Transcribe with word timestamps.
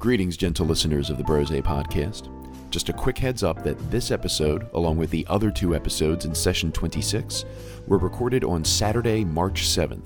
Greetings, 0.00 0.38
gentle 0.38 0.64
listeners 0.64 1.10
of 1.10 1.18
the 1.18 1.24
Brose 1.24 1.50
podcast. 1.50 2.30
Just 2.70 2.88
a 2.88 2.92
quick 2.94 3.18
heads 3.18 3.42
up 3.42 3.62
that 3.64 3.78
this 3.90 4.10
episode, 4.10 4.66
along 4.72 4.96
with 4.96 5.10
the 5.10 5.26
other 5.28 5.50
two 5.50 5.74
episodes 5.74 6.24
in 6.24 6.34
session 6.34 6.72
26, 6.72 7.44
were 7.86 7.98
recorded 7.98 8.42
on 8.42 8.64
Saturday, 8.64 9.26
March 9.26 9.68
7th. 9.68 10.00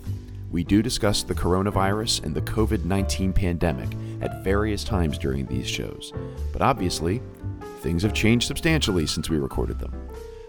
We 0.51 0.65
do 0.65 0.83
discuss 0.83 1.23
the 1.23 1.37
coronavirus 1.37 2.25
and 2.25 2.35
the 2.35 2.41
COVID 2.41 2.85
19 2.85 3.33
pandemic 3.33 3.89
at 4.21 4.43
various 4.43 4.83
times 4.83 5.17
during 5.17 5.47
these 5.47 5.71
shows, 5.71 6.13
but 6.53 6.61
obviously, 6.61 7.23
things 7.79 8.03
have 8.03 8.13
changed 8.13 8.49
substantially 8.49 9.07
since 9.07 9.31
we 9.31 9.39
recorded 9.39 9.79
them. 9.79 9.93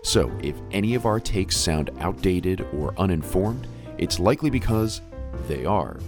So, 0.02 0.36
if 0.41 0.55
any 0.71 0.96
of 0.96 1.05
our 1.05 1.20
takes 1.20 1.55
sound 1.55 1.91
outdated 2.00 2.66
or 2.73 2.96
uninformed, 2.98 3.68
it's 4.00 4.20
likely 4.20 4.50
because 4.50 5.02
they 5.48 5.66
are. 5.66 6.00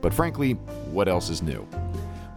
But 0.00 0.12
frankly, 0.12 0.54
what 0.90 1.06
else 1.06 1.30
is 1.30 1.40
new? 1.40 1.64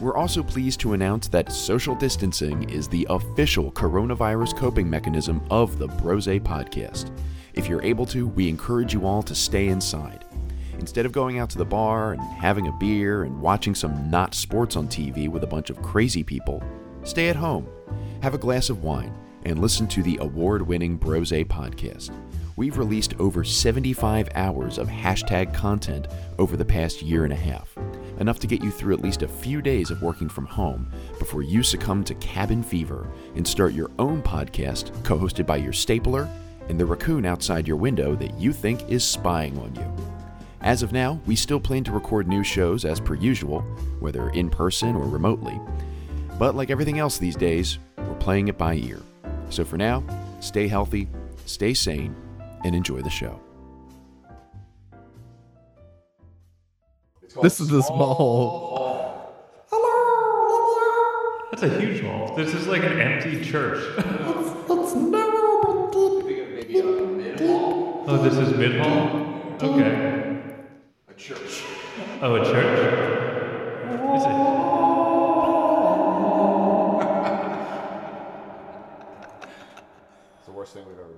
We're 0.04 0.18
also 0.18 0.44
pleased 0.44 0.82
to 0.82 0.92
announce 0.92 1.30
that 1.30 1.50
social 1.50 1.96
distancing 1.96 2.70
is 2.70 2.90
the 2.90 3.08
official 3.10 3.72
coronavirus 3.72 4.58
coping 4.58 4.90
mechanism 4.90 5.42
of 5.50 5.80
the 5.80 5.88
Brose 5.88 6.28
podcast. 6.28 7.10
If 7.54 7.70
you're 7.70 7.82
able 7.82 8.06
to, 8.08 8.28
we 8.28 8.50
encourage 8.50 8.94
you 8.94 9.06
all 9.06 9.24
to 9.24 9.34
stay 9.34 9.70
inside. 9.70 10.26
Instead 10.78 11.06
of 11.06 11.14
going 11.14 11.40
out 11.40 11.50
to 11.52 11.58
the 11.58 11.64
bar 11.64 12.12
and 12.12 12.22
having 12.22 12.68
a 12.68 12.72
beer 12.74 13.24
and 13.24 13.40
watching 13.40 13.74
some 13.74 14.12
not 14.12 14.36
sports 14.36 14.76
on 14.76 14.90
TV 14.90 15.30
with 15.30 15.46
a 15.46 15.48
bunch 15.48 15.70
of 15.70 15.82
crazy 15.82 16.22
people, 16.22 16.62
stay 17.06 17.30
at 17.30 17.38
home, 17.38 17.66
have 18.22 18.34
a 18.34 18.38
glass 18.38 18.70
of 18.70 18.84
wine, 18.84 19.18
and 19.46 19.60
listen 19.60 19.88
to 19.88 20.04
the 20.04 20.18
award 20.20 20.62
winning 20.62 20.98
Brose 20.98 21.32
podcast. 21.32 22.12
We've 22.56 22.78
released 22.78 23.16
over 23.20 23.44
75 23.44 24.30
hours 24.36 24.78
of 24.78 24.88
hashtag 24.88 25.54
content 25.54 26.08
over 26.38 26.56
the 26.56 26.66
past 26.66 27.02
year 27.02 27.24
and 27.24 27.34
a 27.34 27.38
half 27.38 27.76
enough 28.20 28.40
to 28.40 28.48
get 28.48 28.64
you 28.64 28.70
through 28.70 28.94
at 28.94 29.02
least 29.02 29.24
a 29.24 29.28
few 29.28 29.62
days 29.62 29.90
of 29.90 30.04
working 30.04 30.30
from 30.30 30.46
home 30.46 30.88
before 31.18 31.42
you 31.42 31.64
succumb 31.64 32.04
to 32.04 32.14
cabin 32.16 32.62
fever 32.62 33.08
and 33.36 33.48
start 33.48 33.74
your 33.74 33.90
own 33.98 34.22
podcast 34.22 34.92
co 35.04 35.18
hosted 35.18 35.48
by 35.48 35.58
your 35.58 35.74
stapler 35.74 36.30
and 36.70 36.80
the 36.80 36.86
raccoon 36.86 37.26
outside 37.26 37.68
your 37.68 37.76
window 37.76 38.16
that 38.16 38.40
you 38.40 38.54
think 38.54 38.88
is 38.88 39.04
spying 39.04 39.58
on 39.58 39.74
you. 39.76 40.06
As 40.62 40.84
of 40.84 40.94
now, 40.94 41.20
we 41.26 41.36
still 41.36 41.60
plan 41.60 41.84
to 41.86 41.92
record 41.92 42.28
new 42.28 42.44
shows 42.44 42.86
as 42.86 43.00
per 43.00 43.16
usual, 43.16 43.62
whether 44.00 44.30
in 44.30 44.50
person 44.50 44.96
or 44.96 45.06
remotely. 45.06 45.60
But 46.40 46.56
like 46.56 46.70
everything 46.70 47.00
else 47.00 47.18
these 47.18 47.36
days, 47.36 47.80
we're 47.98 48.14
playing 48.16 48.48
it 48.48 48.58
by 48.58 48.76
ear. 48.76 49.02
So 49.50 49.66
for 49.66 49.78
now, 49.78 50.04
stay 50.40 50.68
healthy, 50.68 51.10
stay 51.46 51.74
sane, 51.74 52.16
and 52.64 52.76
enjoy 52.76 53.02
the 53.02 53.10
show. 53.10 53.40
This 57.42 57.60
is 57.60 57.68
the 57.68 57.82
small 57.82 58.14
hole. 58.14 58.84
That's 61.52 61.64
a 61.64 61.80
huge 61.80 62.04
hall. 62.04 62.36
This 62.36 62.54
is 62.54 62.68
like 62.68 62.84
an 62.84 63.00
empty 63.00 63.44
church. 63.44 63.84
It's 63.98 64.96
narrow 64.96 65.90
but 65.92 66.28
deep. 66.68 66.84
Oh, 68.06 68.20
this 68.22 68.38
is 68.38 68.58
mid 68.58 68.80
hall? 68.80 69.56
Okay. 69.62 70.42
A 71.10 71.14
church. 71.14 71.64
Oh, 72.22 72.36
a 72.36 72.44
church? 72.44 72.80
Is 74.16 74.24
it? 74.24 74.54
It's 80.38 80.46
the 80.48 80.52
worst 80.52 80.74
thing 80.74 80.86
we've 80.88 81.00
ever 81.00 81.14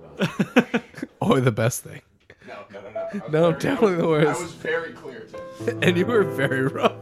done. 0.72 0.82
Or 1.20 1.40
the 1.40 1.52
best 1.52 1.82
thing. 1.82 2.02
No, 2.46 2.64
no, 2.72 2.80
no, 2.80 2.90
no. 2.92 3.28
No, 3.28 3.52
definitely 3.52 3.96
the 3.96 4.06
worst. 4.06 4.40
I 4.40 4.42
was 4.42 4.52
very 4.52 4.92
clear, 4.92 5.26
Tim. 5.64 5.78
And 5.82 5.96
you 5.96 6.06
were 6.06 6.22
very 6.22 6.66
wrong. 6.66 7.00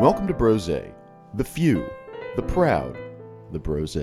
Welcome 0.00 0.26
to 0.28 0.34
Brose, 0.34 0.66
the 1.34 1.44
few, 1.44 1.84
the 2.36 2.42
proud, 2.42 2.96
the 3.52 3.58
Brose. 3.58 3.96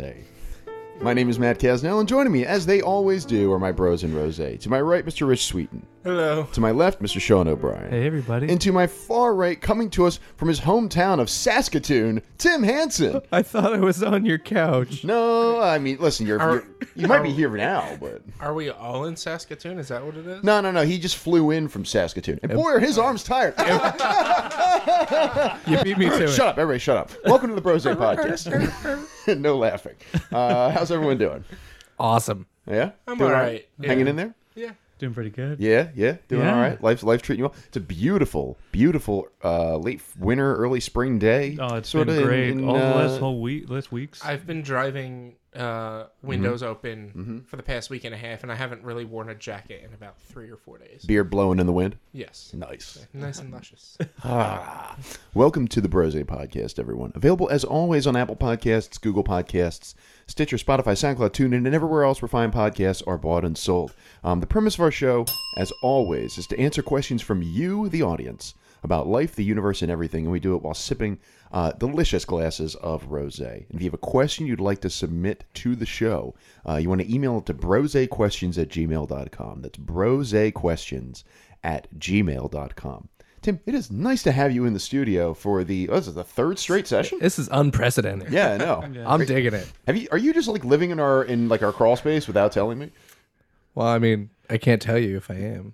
My 1.00 1.14
name 1.14 1.30
is 1.30 1.38
Matt 1.40 1.60
Casnell, 1.60 2.00
and 2.00 2.10
joining 2.10 2.34
me, 2.34 2.44
as 2.44 2.66
they 2.66 2.82
always 2.82 3.24
do, 3.24 3.54
are 3.54 3.60
my 3.60 3.72
bros 3.72 4.04
in 4.04 4.14
Rose. 4.16 4.38
To 4.38 4.70
my 4.70 4.82
right, 4.82 5.06
Mr. 5.06 5.28
Rich 5.28 5.46
Sweeten. 5.46 5.86
Hello. 6.04 6.48
To 6.54 6.60
my 6.60 6.72
left, 6.72 7.02
Mr. 7.02 7.22
Sean 7.22 7.48
O'Brien. 7.48 7.90
Hey, 7.92 8.06
everybody. 8.06 8.50
And 8.52 8.60
to 8.62 8.72
my 8.72 8.88
far 8.88 9.36
right, 9.36 9.62
coming 9.62 9.90
to 9.92 10.06
us 10.06 10.20
from 10.38 10.48
his 10.48 10.60
hometown 10.60 11.20
of 11.20 11.30
Saskatoon, 11.30 12.22
Tim 12.40 12.64
Hansen. 12.64 13.22
I 13.32 13.42
thought 13.44 13.74
I 13.74 13.80
was 13.80 14.02
on 14.04 14.26
your 14.26 14.38
couch. 14.40 15.04
No, 15.04 15.62
I 15.62 15.78
mean, 15.78 15.98
listen, 16.00 16.26
you're, 16.26 16.42
Are- 16.42 16.54
you're 16.56 16.68
you 16.96 17.08
might 17.08 17.24
be 17.24 17.32
here 17.32 17.50
now, 17.50 17.98
but 18.00 18.22
Are 18.40 18.54
we 18.54 18.70
all 18.70 19.06
in 19.06 19.16
Saskatoon? 19.16 19.80
Is 19.80 19.88
that 19.90 20.04
what 20.06 20.16
it 20.16 20.26
is? 20.28 20.44
no, 20.44 20.62
no, 20.62 20.72
no. 20.72 20.84
He 20.84 21.00
just 21.00 21.18
flew 21.18 21.52
in 21.52 21.68
from 21.68 21.86
Saskatoon, 21.86 22.40
and 22.44 22.52
boy, 22.54 22.70
are 22.72 22.80
his 22.80 22.98
arms 22.98 23.24
tired. 23.24 23.56
You 25.68 25.84
beat 25.84 25.98
me 25.98 26.10
to 26.10 26.24
it. 26.24 26.30
shut 26.30 26.48
up, 26.48 26.58
everybody, 26.58 26.80
shut 26.80 26.98
up. 26.98 27.12
Welcome 27.26 27.50
to 27.50 27.56
the 27.56 27.62
Brose 27.62 27.86
podcast. 27.86 28.48
no 29.40 29.58
laughing. 29.58 29.96
Uh, 30.32 30.72
how's 30.72 30.92
everyone 30.92 31.18
doing? 31.18 31.44
Awesome. 32.00 32.46
Yeah, 32.70 32.92
I'm 33.08 33.18
Doing 33.18 33.32
all 33.32 33.38
all 33.38 33.44
right. 33.44 33.68
Yeah. 33.80 33.88
Hanging 33.88 34.08
in 34.08 34.16
there. 34.16 34.34
Yeah. 34.56 34.72
Doing 35.00 35.14
pretty 35.14 35.30
good. 35.30 35.60
Yeah, 35.60 35.90
yeah, 35.96 36.18
doing 36.28 36.42
Yeah. 36.44 36.56
all 36.56 36.60
right. 36.62 36.82
Life's 36.82 37.04
life 37.04 37.22
treating 37.22 37.46
you 37.46 37.50
well. 37.50 37.56
It's 37.68 37.78
a 37.78 37.82
beautiful, 37.82 38.58
beautiful 38.72 39.28
uh, 39.44 39.78
late 39.78 40.02
winter, 40.18 40.56
early 40.56 40.80
spring 40.80 41.20
day. 41.20 41.56
Oh, 41.60 41.76
it's 41.76 41.90
Sorta 41.90 42.14
been 42.14 42.24
great. 42.24 42.50
in- 42.50 42.60
in, 42.62 42.68
All 42.68 42.74
the 42.76 42.94
uh, 42.96 42.96
last 42.96 43.20
whole 43.20 43.40
week, 43.42 43.70
last 43.70 43.92
weeks. 43.92 44.24
I've 44.26 44.48
been 44.48 44.64
driving 44.64 45.36
uh, 45.58 46.08
windows 46.22 46.62
Mm-hmm. 46.62 46.72
open 46.72 47.46
for 47.48 47.56
the 47.58 47.64
past 47.64 47.90
week 47.90 48.04
and 48.06 48.14
a 48.14 48.18
half, 48.18 48.44
and 48.44 48.52
I 48.52 48.56
haven't 48.56 48.84
really 48.84 49.06
worn 49.06 49.30
a 49.30 49.36
jacket 49.36 49.84
in 49.86 49.94
about 49.94 50.20
three 50.20 50.50
or 50.50 50.58
four 50.58 50.78
days. 50.78 51.04
beard 51.06 51.30
blowing 51.30 51.60
in 51.60 51.66
the 51.66 51.74
wind. 51.74 51.98
Yes. 52.14 52.52
Nice. 52.54 53.06
Nice 53.14 53.40
and 53.40 53.52
luscious. 53.52 53.98
Ah. 54.24 54.96
Welcome 55.34 55.68
to 55.70 55.82
the 55.82 55.88
Brose 55.90 56.16
Podcast, 56.16 56.80
everyone. 56.80 57.12
Available 57.16 57.50
as 57.50 57.64
always 57.64 58.06
on 58.08 58.16
Apple 58.16 58.36
Podcasts, 58.36 59.00
Google 59.00 59.24
Podcasts, 59.24 59.94
Stitcher, 60.28 60.58
Spotify, 60.58 60.94
SoundCloud, 60.96 61.32
TuneIn, 61.32 61.66
and 61.66 61.74
everywhere 61.74 62.04
else 62.04 62.22
where 62.22 62.30
fine 62.30 62.52
podcasts 62.52 63.02
are 63.08 63.18
bought 63.18 63.46
and 63.46 63.58
sold. 63.58 63.94
Um, 64.24 64.40
the 64.40 64.48
premise 64.48 64.76
of 64.76 64.82
our 64.82 64.92
show, 64.92 65.26
as 65.58 65.72
always, 65.82 66.38
is 66.38 66.48
to 66.48 66.60
answer 66.60 66.82
questions 66.82 67.22
from 67.22 67.42
you, 67.42 67.88
the 67.90 68.02
audience, 68.04 68.54
about 68.84 69.08
life, 69.08 69.36
the 69.36 69.44
universe, 69.44 69.82
and 69.82 69.92
everything, 69.92 70.24
and 70.24 70.32
we 70.32 70.40
do 70.40 70.56
it 70.56 70.62
while 70.62 70.74
sipping 70.74 71.20
uh, 71.52 71.72
delicious 71.74 72.26
glasses 72.26 72.76
of 72.76 73.10
rosé. 73.10 73.68
And 73.70 73.76
if 73.76 73.82
you 73.82 73.88
have 73.88 73.94
a 73.94 73.98
question 73.98 74.46
you'd 74.46 74.60
like 74.60 74.82
to 74.82 74.90
submit 74.90 75.44
to 75.56 75.76
the 75.76 75.86
show, 75.86 76.36
uh, 76.68 76.76
you 76.76 76.90
want 76.90 77.02
to 77.02 77.14
email 77.14 77.38
it 77.40 77.46
to 77.48 77.54
brosequestions 77.54 78.58
at 78.62 78.70
gmail.com. 78.70 79.62
That's 79.62 79.78
brosequestions 79.78 81.24
at 81.64 81.88
gmail.com. 81.98 83.10
Tim, 83.42 83.60
it 83.66 83.76
is 83.76 83.92
nice 83.92 84.24
to 84.24 84.32
have 84.32 84.52
you 84.52 84.66
in 84.66 84.74
the 84.74 84.80
studio 84.80 85.34
for 85.34 85.64
the 85.64 85.88
oh, 85.90 85.96
this 85.96 86.08
is 86.08 86.16
the 86.16 86.24
third 86.24 86.60
straight 86.60 86.88
session? 86.88 87.20
This 87.22 87.38
is 87.40 87.48
unprecedented. 87.52 88.32
Yeah, 88.32 88.54
I 88.54 88.58
know. 88.58 88.82
I'm 89.08 89.24
digging 89.26 89.54
it. 89.54 89.72
Have 89.86 89.96
you 89.96 90.08
are 90.12 90.18
you 90.18 90.34
just 90.34 90.48
like 90.48 90.66
living 90.66 90.90
in 90.90 91.00
our 91.00 91.24
in 91.24 91.48
like 91.48 91.62
our 91.62 91.72
crawl 91.72 91.96
space 91.96 92.28
without 92.28 92.52
telling 92.52 92.80
me? 92.80 92.92
Well, 93.76 93.88
I 93.88 94.00
mean, 94.00 94.32
I 94.50 94.58
can't 94.58 94.82
tell 94.82 94.98
you 94.98 95.18
if 95.18 95.30
I 95.30 95.36
am. 95.36 95.74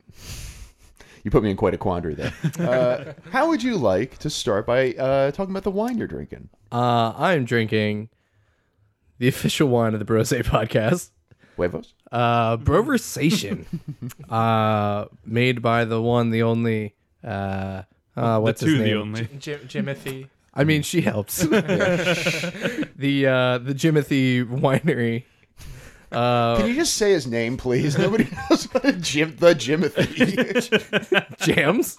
You 1.24 1.32
put 1.32 1.42
me 1.44 1.50
in 1.50 1.58
quite 1.58 1.74
a 1.74 1.78
quandary 1.78 2.16
there. 2.16 2.34
Uh, 2.60 3.14
how 3.32 3.50
would 3.50 3.64
you 3.64 3.78
like 3.78 4.18
to 4.20 4.30
start 4.30 4.66
by 4.66 4.94
uh, 4.94 5.32
talking 5.32 5.52
about 5.52 5.64
the 5.64 5.72
wine 5.72 5.98
you're 5.98 6.08
drinking? 6.08 6.50
Uh, 6.72 7.14
I'm 7.16 7.46
drinking 7.46 8.10
the 9.20 9.28
official 9.28 9.68
wine 9.68 9.94
of 9.94 10.00
the 10.00 10.06
Brose 10.06 10.32
podcast. 10.32 11.10
Huevos? 11.56 11.94
Uh, 12.12 12.58
Broversation. 12.58 13.66
uh, 14.30 15.06
made 15.26 15.62
by 15.62 15.86
the 15.86 16.02
one, 16.02 16.30
the 16.30 16.44
only. 16.44 16.96
Uh, 17.24 17.84
uh, 18.16 18.40
what's 18.40 18.62
the 18.62 18.68
two, 18.68 18.72
his 18.74 18.80
the 18.80 18.86
name? 18.86 18.98
only. 18.98 19.30
Jim, 19.40 19.60
Jimothy. 19.62 20.30
I 20.54 20.64
mean, 20.64 20.84
she 20.84 21.02
helps. 21.02 21.38
the 21.38 21.58
uh, 23.28 23.58
the 23.58 23.74
Jimothy 23.74 24.46
Winery. 24.46 25.24
Uh, 26.14 26.58
Can 26.58 26.68
you 26.68 26.76
just 26.76 26.96
say 26.96 27.12
his 27.12 27.28
name, 27.28 27.58
please? 27.58 27.98
Nobody 27.98 28.28
knows 28.50 28.66
what 28.66 29.02
Jim 29.02 29.36
the 29.38 29.54
Jimothy. 29.56 31.38
Jams. 31.40 31.98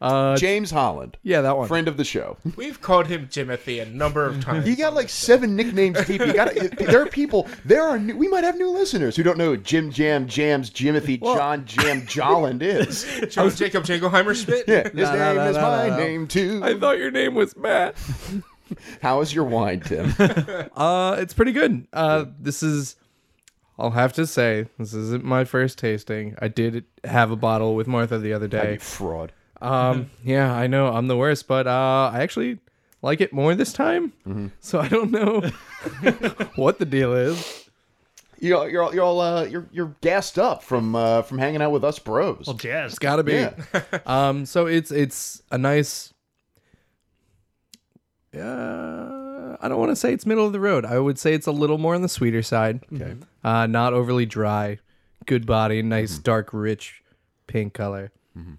Uh, 0.00 0.36
James 0.36 0.70
Holland, 0.70 1.16
yeah, 1.22 1.40
that 1.40 1.56
one. 1.56 1.66
friend 1.66 1.88
of 1.88 1.96
the 1.96 2.04
show. 2.04 2.36
We've 2.56 2.78
called 2.82 3.06
him 3.06 3.26
Jimothy 3.28 3.80
a 3.80 3.86
number 3.86 4.26
of 4.26 4.42
times. 4.42 4.68
You 4.68 4.76
got 4.76 4.92
like 4.92 5.08
seven 5.08 5.56
nicknames 5.56 6.04
deep. 6.04 6.20
You 6.20 6.34
got 6.34 6.52
there 6.54 7.00
are 7.00 7.06
people. 7.06 7.48
There 7.64 7.82
are 7.82 7.98
new, 7.98 8.14
we 8.14 8.28
might 8.28 8.44
have 8.44 8.56
new 8.58 8.68
listeners 8.70 9.16
who 9.16 9.22
don't 9.22 9.38
know 9.38 9.52
who 9.52 9.56
Jim 9.56 9.90
Jam 9.90 10.26
Jams 10.28 10.68
Jimothy 10.68 11.20
John 11.22 11.64
Jam 11.64 12.02
Jolland 12.02 12.60
is. 12.60 13.04
Joe 13.34 13.48
Jacob 13.48 13.84
Jingleheimer 13.84 14.34
Schmidt. 14.34 14.68
Yeah, 14.68 14.82
his 14.82 14.94
No, 14.94 15.04
no, 15.04 15.26
name 15.26 15.36
no, 15.36 15.48
is 15.50 15.56
no, 15.56 15.62
my 15.62 15.88
no. 15.88 15.96
name 15.96 16.26
too. 16.26 16.60
I 16.62 16.78
thought 16.78 16.98
your 16.98 17.10
name 17.12 17.34
was 17.34 17.56
Matt. 17.56 17.96
How 19.00 19.20
is 19.22 19.34
your 19.34 19.44
wine, 19.44 19.80
Tim? 19.80 20.12
Uh, 20.18 21.16
it's 21.18 21.32
pretty 21.32 21.52
good. 21.52 21.86
Uh, 21.94 22.26
this 22.40 22.62
is. 22.62 22.96
I'll 23.78 23.90
have 23.90 24.12
to 24.14 24.26
say, 24.26 24.66
this 24.78 24.94
isn't 24.94 25.24
my 25.24 25.44
first 25.44 25.78
tasting. 25.78 26.36
I 26.40 26.48
did 26.48 26.84
have 27.02 27.30
a 27.30 27.36
bottle 27.36 27.74
with 27.74 27.86
Martha 27.88 28.18
the 28.18 28.32
other 28.32 28.46
You 28.46 28.50
day. 28.50 28.76
fraud. 28.78 29.32
Um, 29.60 30.10
yeah, 30.24 30.52
I 30.54 30.66
know 30.66 30.88
I'm 30.88 31.08
the 31.08 31.16
worst, 31.16 31.48
but 31.48 31.66
uh, 31.66 32.10
I 32.12 32.20
actually 32.22 32.58
like 33.02 33.20
it 33.20 33.32
more 33.32 33.54
this 33.54 33.72
time. 33.72 34.12
Mm-hmm. 34.26 34.48
So 34.60 34.80
I 34.80 34.88
don't 34.88 35.10
know 35.10 35.40
what 36.56 36.78
the 36.78 36.84
deal 36.84 37.14
is. 37.14 37.68
You 38.40 38.58
all, 38.58 38.68
you're 38.68 38.82
all, 38.82 38.94
you're 38.94 39.04
all 39.04 39.20
uh, 39.20 39.44
you're 39.44 39.66
you're 39.72 39.94
gassed 40.02 40.38
up 40.38 40.62
from 40.62 40.94
uh, 40.94 41.22
from 41.22 41.38
hanging 41.38 41.62
out 41.62 41.70
with 41.70 41.82
us 41.84 41.98
bros. 41.98 42.44
Well, 42.46 42.56
jazz. 42.56 42.92
It's 42.92 42.98
got 42.98 43.16
to 43.16 43.22
be. 43.22 43.32
Yeah. 43.34 43.52
um. 44.06 44.44
So 44.44 44.66
it's 44.66 44.90
it's 44.90 45.40
a 45.50 45.56
nice. 45.56 46.12
Uh, 48.36 49.23
I 49.60 49.68
don't 49.68 49.78
want 49.78 49.90
to 49.90 49.96
say 49.96 50.12
it's 50.12 50.26
middle 50.26 50.46
of 50.46 50.52
the 50.52 50.60
road. 50.60 50.84
I 50.84 50.98
would 50.98 51.18
say 51.18 51.34
it's 51.34 51.46
a 51.46 51.52
little 51.52 51.78
more 51.78 51.94
on 51.94 52.02
the 52.02 52.08
sweeter 52.08 52.42
side. 52.42 52.84
Okay. 52.92 53.04
Mm-hmm. 53.04 53.46
Uh, 53.46 53.66
not 53.66 53.92
overly 53.92 54.26
dry. 54.26 54.78
Good 55.26 55.46
body. 55.46 55.82
Nice 55.82 56.14
mm-hmm. 56.14 56.22
dark, 56.22 56.50
rich 56.52 57.02
pink 57.46 57.74
color. 57.74 58.12
Mm-hmm. 58.36 58.54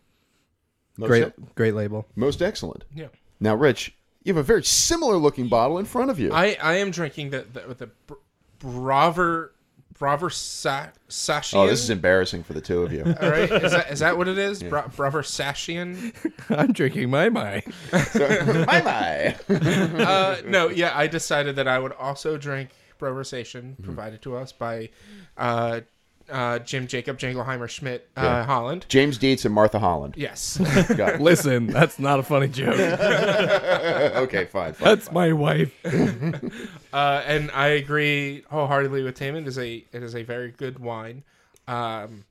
Most, 0.97 1.07
Great, 1.09 1.55
great 1.55 1.75
label. 1.75 2.07
most 2.15 2.41
excellent. 2.41 2.85
Yeah. 2.93 3.07
Now, 3.39 3.55
Rich, 3.55 3.93
you 4.23 4.33
have 4.33 4.39
a 4.39 4.43
very 4.43 4.63
similar 4.63 5.17
looking 5.17 5.49
bottle 5.49 5.77
in 5.77 5.85
front 5.85 6.09
of 6.09 6.19
you. 6.19 6.31
I, 6.31 6.57
I 6.61 6.75
am 6.75 6.91
drinking 6.91 7.31
the 7.31 7.45
the, 7.51 7.73
the 7.73 7.87
Br- 8.07 8.13
Braver 8.59 9.53
Braver 9.97 10.29
Sa- 10.29 10.87
Sashian. 11.09 11.55
oh, 11.55 11.67
this 11.67 11.81
is 11.81 11.89
embarrassing 11.89 12.43
for 12.43 12.53
the 12.53 12.61
two 12.61 12.81
of 12.83 12.91
you. 12.91 13.03
All 13.21 13.29
right, 13.29 13.49
is 13.49 13.71
that 13.71 13.91
is 13.91 13.99
that 13.99 14.17
what 14.17 14.27
it 14.27 14.37
is? 14.37 14.61
Bra- 14.61 14.87
Braver 14.87 15.21
Sashian. 15.21 16.13
I'm 16.49 16.73
drinking 16.73 17.09
my 17.09 17.29
my. 17.29 17.63
my 17.91 18.81
my. 18.81 19.35
Uh, 20.05 20.37
no, 20.45 20.69
yeah, 20.69 20.91
I 20.95 21.07
decided 21.07 21.55
that 21.55 21.67
I 21.67 21.79
would 21.79 21.93
also 21.93 22.37
drink 22.37 22.69
Broversation 22.99 23.75
provided 23.83 24.21
to 24.23 24.35
us 24.35 24.51
by 24.51 24.89
uh, 25.37 25.81
uh, 26.29 26.59
Jim 26.59 26.87
Jacob 26.87 27.17
Jangleheimer 27.19 27.69
Schmidt 27.69 28.09
uh, 28.17 28.21
Yeah. 28.21 28.43
Holland. 28.45 28.85
James 28.89 29.17
Dietz 29.17 29.45
and 29.45 29.53
Martha 29.53 29.79
Holland. 29.79 30.15
Yes. 30.17 30.59
Listen, 31.19 31.67
that's 31.67 31.99
not 31.99 32.19
a 32.19 32.23
funny 32.23 32.47
joke. 32.47 32.75
okay, 32.79 34.45
fine. 34.45 34.73
fine 34.73 34.85
That's 34.85 35.05
fine. 35.07 35.13
my 35.13 35.33
wife. 35.33 35.73
Uh, 36.93 37.21
and 37.25 37.51
I 37.51 37.67
agree 37.67 38.43
wholeheartedly 38.49 39.03
with 39.03 39.17
him. 39.19 39.35
It 39.35 39.47
is 39.47 39.57
a 39.59 39.83
it 39.91 40.01
is 40.01 40.15
a 40.15 40.23
very 40.23 40.51
good 40.51 40.79
wine, 40.79 41.23
um, 41.67 42.23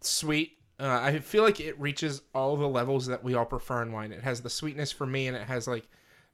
sweet. 0.00 0.58
Uh, 0.80 0.98
I 1.02 1.20
feel 1.20 1.44
like 1.44 1.60
it 1.60 1.78
reaches 1.80 2.20
all 2.34 2.56
the 2.56 2.66
levels 2.68 3.06
that 3.06 3.22
we 3.22 3.34
all 3.34 3.44
prefer 3.44 3.82
in 3.82 3.92
wine. 3.92 4.10
It 4.10 4.24
has 4.24 4.40
the 4.40 4.50
sweetness 4.50 4.90
for 4.90 5.06
me, 5.06 5.28
and 5.28 5.36
it 5.36 5.46
has 5.46 5.68
like 5.68 5.86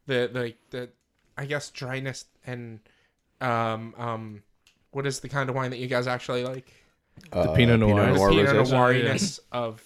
the 0.06 0.30
the 0.32 0.54
the 0.70 0.88
I 1.36 1.44
guess 1.44 1.68
dryness 1.70 2.24
and 2.46 2.80
um 3.42 3.94
um 3.98 4.42
what 4.92 5.06
is 5.06 5.20
the 5.20 5.28
kind 5.28 5.48
of 5.50 5.56
wine 5.56 5.70
that 5.70 5.78
you 5.78 5.88
guys 5.88 6.06
actually 6.06 6.44
like? 6.44 6.72
Uh, 7.32 7.52
Pinot 7.54 7.80
Noir. 7.80 7.96
Pinot 8.04 8.14
Noir 8.16 8.30
the 8.30 8.36
Pinot 8.36 8.56
rosé. 8.56 8.72
Noiriness 8.72 9.40
of 9.50 9.82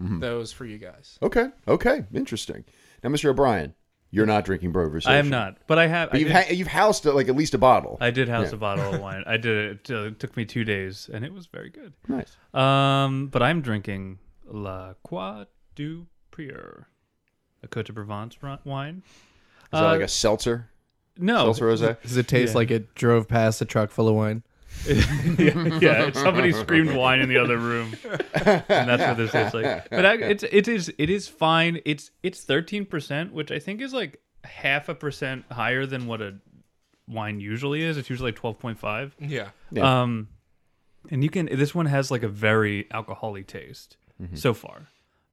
those 0.00 0.52
for 0.52 0.64
you 0.64 0.78
guys. 0.78 1.18
Okay, 1.22 1.48
okay, 1.68 2.04
interesting. 2.12 2.64
Now, 3.04 3.10
Mr. 3.10 3.26
O'Brien, 3.30 3.74
you're 4.10 4.26
not 4.26 4.44
drinking 4.44 4.72
Broversation. 4.72 5.10
I 5.12 5.16
am 5.16 5.28
not, 5.30 5.58
but 5.66 5.78
I 5.78 5.86
have. 5.86 6.10
I 6.12 6.18
you've, 6.18 6.28
did, 6.28 6.36
ha- 6.36 6.52
you've 6.52 6.66
housed 6.68 7.04
like 7.04 7.28
at 7.28 7.36
least 7.36 7.54
a 7.54 7.58
bottle. 7.58 7.98
I 8.00 8.10
did 8.10 8.28
house 8.28 8.48
Yeah. 8.50 8.54
a 8.56 8.58
bottle 8.58 8.94
of 8.94 9.00
wine. 9.00 9.24
I 9.26 9.36
did 9.38 9.80
it. 9.88 9.90
uh, 9.94 10.02
It 10.08 10.20
took 10.20 10.36
me 10.36 10.44
two 10.44 10.64
days, 10.64 11.08
and 11.12 11.24
it 11.24 11.32
was 11.32 11.46
very 11.46 11.70
good. 11.70 11.92
nice. 12.08 12.36
Um, 12.54 13.28
but 13.28 13.42
I'm 13.42 13.60
drinking 13.62 14.18
La 14.46 14.94
Croix 15.04 15.44
du 15.74 16.06
Prieur, 16.30 16.86
a 17.62 17.68
Cote 17.68 17.86
de 17.86 17.92
Provence 17.92 18.36
wine. 18.64 19.02
Is 19.06 19.70
that 19.70 19.84
Uh, 19.84 19.88
like 19.92 20.00
a 20.02 20.08
seltzer? 20.08 20.68
No, 21.22 21.52
Seltzer 21.52 21.66
rosé? 21.66 22.02
Does 22.02 22.16
it 22.16 22.28
taste 22.28 22.52
Yeah. 22.52 22.58
like 22.58 22.70
it 22.70 22.94
drove 22.94 23.28
past 23.28 23.60
a 23.60 23.64
truck 23.64 23.90
full 23.90 24.08
of 24.08 24.14
wine? 24.14 24.42
yeah, 25.38 25.78
yeah, 25.80 26.10
somebody 26.12 26.50
screamed 26.52 26.94
wine 26.96 27.20
in 27.20 27.28
the 27.28 27.36
other 27.36 27.58
room, 27.58 27.92
and 28.34 28.64
that's 28.68 29.02
what 29.02 29.16
this 29.16 29.30
tastes 29.30 29.54
like. 29.54 29.88
But 29.90 30.04
I, 30.06 30.14
it's 30.14 30.44
it 30.50 30.66
is 30.66 30.92
it 30.98 31.10
is 31.10 31.28
fine. 31.28 31.80
It's 31.84 32.10
it's 32.22 32.42
thirteen 32.42 32.86
percent, 32.86 33.32
which 33.32 33.52
I 33.52 33.58
think 33.58 33.80
is 33.82 33.92
like 33.92 34.20
half 34.44 34.88
a 34.88 34.94
percent 34.94 35.44
higher 35.52 35.84
than 35.86 36.06
what 36.06 36.20
a 36.22 36.34
wine 37.06 37.38
usually 37.38 37.82
is. 37.82 37.96
It's 37.98 38.08
usually 38.10 38.28
like 38.28 38.36
twelve 38.36 38.58
point 38.58 38.78
five. 38.78 39.14
Yeah. 39.20 39.50
Yeah. 39.70 40.02
Um, 40.02 40.28
and 41.10 41.22
you 41.22 41.30
can 41.30 41.46
this 41.46 41.74
one 41.74 41.86
has 41.86 42.10
like 42.10 42.22
a 42.22 42.28
very 42.28 42.86
alcoholic 42.90 43.46
taste 43.46 43.96
Mm-hmm. 44.20 44.36
so 44.36 44.54
far, 44.54 44.86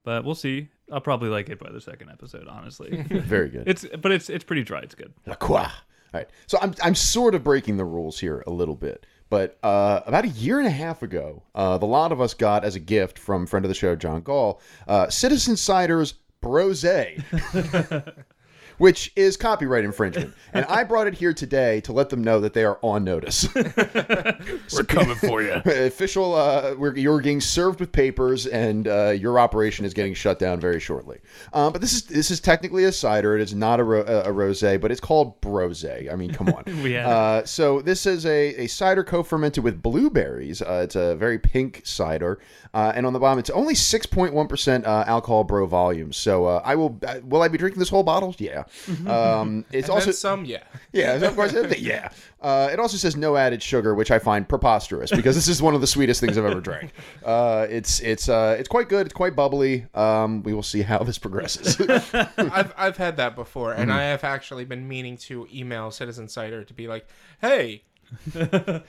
but 0.03 0.23
we'll 0.23 0.35
see. 0.35 0.69
I'll 0.91 1.01
probably 1.01 1.29
like 1.29 1.49
it 1.49 1.59
by 1.59 1.71
the 1.71 1.81
second 1.81 2.09
episode. 2.09 2.47
Honestly, 2.47 3.01
Very 3.09 3.49
good. 3.49 3.67
it's 3.67 3.85
but 4.01 4.11
it's 4.11 4.29
it's 4.29 4.43
pretty 4.43 4.63
dry. 4.63 4.79
It's 4.79 4.95
good. 4.95 5.13
La 5.25 5.35
Croix. 5.35 5.59
All 5.61 5.69
right. 6.13 6.29
So 6.47 6.57
I'm 6.61 6.73
I'm 6.83 6.95
sort 6.95 7.35
of 7.35 7.43
breaking 7.43 7.77
the 7.77 7.85
rules 7.85 8.19
here 8.19 8.43
a 8.47 8.51
little 8.51 8.75
bit. 8.75 9.05
But 9.29 9.59
uh, 9.61 10.01
about 10.07 10.25
a 10.25 10.29
year 10.29 10.57
and 10.57 10.67
a 10.67 10.71
half 10.71 11.03
ago, 11.03 11.43
uh, 11.53 11.77
the 11.77 11.85
lot 11.85 12.11
of 12.11 12.19
us 12.19 12.33
got 12.33 12.65
as 12.65 12.75
a 12.75 12.79
gift 12.79 13.19
from 13.19 13.45
friend 13.45 13.63
of 13.63 13.69
the 13.69 13.75
show 13.75 13.95
John 13.95 14.21
Gall, 14.21 14.59
uh, 14.87 15.07
Citizen 15.09 15.55
Cider's 15.55 16.13
Brose, 16.41 16.83
which 18.79 19.11
is 19.15 19.37
copyright 19.37 19.85
infringement. 19.85 20.33
And 20.53 20.65
I 20.65 20.83
brought 20.83 21.07
it 21.07 21.13
here 21.13 21.33
today 21.33 21.81
to 21.81 21.93
let 21.93 22.09
them 22.09 22.23
know 22.23 22.39
that 22.41 22.53
they 22.53 22.63
are 22.65 22.79
on 22.81 23.03
notice. 23.03 23.47
We're 23.55 24.83
coming 24.87 25.15
for 25.15 25.41
you. 25.41 25.53
Official, 25.65 26.33
uh, 26.33 26.75
we're, 26.77 26.95
you're 26.95 27.21
getting 27.21 27.41
served 27.41 27.79
with 27.79 27.91
papers, 27.91 28.47
and 28.47 28.87
uh, 28.87 29.09
your 29.09 29.39
operation 29.39 29.85
is 29.85 29.93
getting 29.93 30.13
shut 30.13 30.39
down 30.39 30.59
very 30.59 30.79
shortly. 30.79 31.19
Um, 31.53 31.71
but 31.71 31.81
this 31.81 31.93
is 31.93 32.03
this 32.03 32.31
is 32.31 32.39
technically 32.39 32.85
a 32.85 32.91
cider. 32.91 33.37
It 33.37 33.41
is 33.41 33.53
not 33.53 33.79
a, 33.79 33.83
ro- 33.83 34.01
a 34.01 34.31
rosé, 34.31 34.79
but 34.79 34.91
it's 34.91 34.99
called 35.01 35.39
brose. 35.41 35.85
I 35.85 36.15
mean, 36.15 36.33
come 36.33 36.49
on. 36.49 36.63
Uh, 37.09 37.45
so 37.45 37.81
this 37.81 38.05
is 38.05 38.25
a, 38.25 38.63
a 38.63 38.67
cider 38.67 39.03
co-fermented 39.03 39.63
with 39.63 39.81
blueberries. 39.81 40.61
Uh, 40.61 40.81
it's 40.83 40.95
a 40.95 41.15
very 41.15 41.37
pink 41.37 41.81
cider, 41.83 42.39
uh, 42.73 42.91
and 42.95 43.05
on 43.05 43.13
the 43.13 43.19
bottom 43.19 43.37
it's 43.39 43.49
only 43.49 43.75
six 43.75 44.05
point 44.05 44.33
one 44.33 44.47
percent 44.47 44.85
uh, 44.85 45.03
alcohol 45.07 45.43
bro 45.43 45.65
volume. 45.65 46.11
So 46.13 46.45
uh, 46.45 46.61
I 46.63 46.75
will. 46.75 46.99
Uh, 47.05 47.19
will 47.23 47.41
I 47.41 47.47
be 47.47 47.57
drinking 47.57 47.79
this 47.79 47.89
whole 47.89 48.03
bottle? 48.03 48.35
Yeah. 48.39 48.63
Um, 49.07 49.65
it's 49.71 49.89
also 49.89 50.11
some, 50.11 50.45
yeah. 50.45 50.63
yeah, 50.93 51.13
of 51.15 51.35
course. 51.35 51.53
yeah. 51.79 52.09
Uh, 52.41 52.69
it 52.71 52.79
also 52.79 52.95
says 52.97 53.15
no 53.17 53.35
added 53.35 53.61
sugar, 53.61 53.93
which 53.95 54.11
I 54.11 54.19
find 54.19 54.47
preposterous 54.47 55.11
because 55.11 55.35
this 55.35 55.47
is 55.47 55.61
one 55.61 55.75
of 55.75 55.81
the 55.81 55.87
sweetest 55.87 56.21
things 56.21 56.37
I've 56.37 56.45
ever 56.45 56.61
drank. 56.61 56.91
Uh, 57.23 57.67
it's 57.69 57.99
it's 57.99 58.29
uh, 58.29 58.55
it's 58.57 58.69
quite 58.69 58.87
good. 58.89 59.05
It's 59.07 59.13
quite 59.13 59.35
bubbly. 59.35 59.87
Um, 59.93 60.41
we 60.43 60.53
will 60.53 60.63
see 60.63 60.81
how 60.81 60.99
this 60.99 61.17
progresses. 61.17 61.79
I've 62.37 62.73
I've 62.77 62.97
had 62.97 63.17
that 63.17 63.35
before, 63.35 63.71
Mm-hmm. 63.71 63.81
and 63.81 63.91
I 63.93 64.03
have 64.03 64.23
actually 64.23 64.65
been 64.65 64.87
meaning 64.87 65.17
to 65.17 65.47
email 65.53 65.91
Citizen 65.91 66.27
Cider 66.29 66.63
to 66.63 66.73
be 66.73 66.87
like, 66.87 67.07
"Hey, 67.41 67.83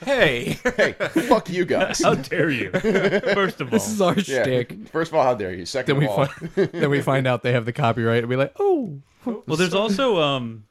hey, 0.05 0.59
hey, 0.77 0.93
fuck 0.93 1.51
you 1.51 1.65
guys. 1.65 2.01
How 2.03 2.15
dare 2.15 2.51
you? 2.51 2.71
First 2.71 3.61
of 3.61 3.69
all, 3.69 3.71
This 3.71 3.89
is 3.89 4.01
our 4.01 4.15
Yeah. 4.15 4.43
shtick. 4.43 4.89
First 4.89 5.11
of 5.11 5.17
all, 5.17 5.25
how 5.25 5.35
dare 5.35 5.53
you? 5.55 5.67
Second 5.67 5.99
Then 5.99 6.01
we 6.01 6.07
of 6.07 6.19
all, 6.19 6.27
find 6.27 6.71
then 6.73 6.91
we 6.91 7.01
find 7.03 7.27
out 7.27 7.43
they 7.43 7.53
have 7.53 7.65
the 7.67 7.73
copyright 7.73 8.21
and 8.23 8.29
be 8.31 8.37
like, 8.37 8.55
oh, 8.59 9.01
well, 9.25 9.57
there's 9.57 9.75
also 9.75 10.21
um, 10.21 10.65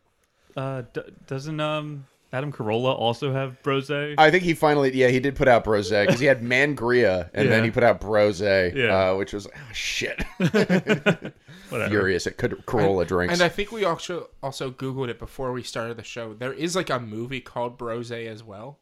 uh, 0.55 0.83
d- 0.93 1.01
doesn't 1.27 1.59
um 1.59 2.05
Adam 2.31 2.51
Carolla 2.51 2.93
also 2.97 3.33
have 3.33 3.61
Brose? 3.63 3.89
I 3.89 4.29
think 4.29 4.43
he 4.43 4.53
finally, 4.53 4.95
yeah, 4.95 5.07
he 5.07 5.19
did 5.19 5.35
put 5.35 5.47
out 5.47 5.63
Brose 5.63 5.89
because 5.89 6.19
he 6.19 6.27
had 6.27 6.41
Mangria 6.43 7.29
and 7.33 7.49
then 7.49 7.63
he 7.63 7.71
put 7.71 7.83
out 7.83 7.99
Brose, 7.99 8.39
Yeah. 8.41 9.11
uh, 9.11 9.15
which 9.15 9.33
was 9.33 9.47
oh, 9.47 9.73
shit. 9.73 10.23
Whatever. 10.37 11.89
Furious 11.89 12.27
at 12.27 12.37
Cor- 12.37 12.49
Carolla 12.49 13.07
drinks. 13.07 13.33
And 13.33 13.41
I 13.41 13.49
think 13.49 13.71
we 13.71 13.83
also 13.83 14.29
also 14.43 14.71
Googled 14.71 15.09
it 15.09 15.19
before 15.19 15.51
we 15.51 15.63
started 15.63 15.97
the 15.97 16.03
show. 16.03 16.33
There 16.33 16.53
is 16.53 16.75
like 16.75 16.89
a 16.89 16.99
movie 16.99 17.41
called 17.41 17.77
Brose 17.77 18.11
as 18.11 18.43
well, 18.43 18.79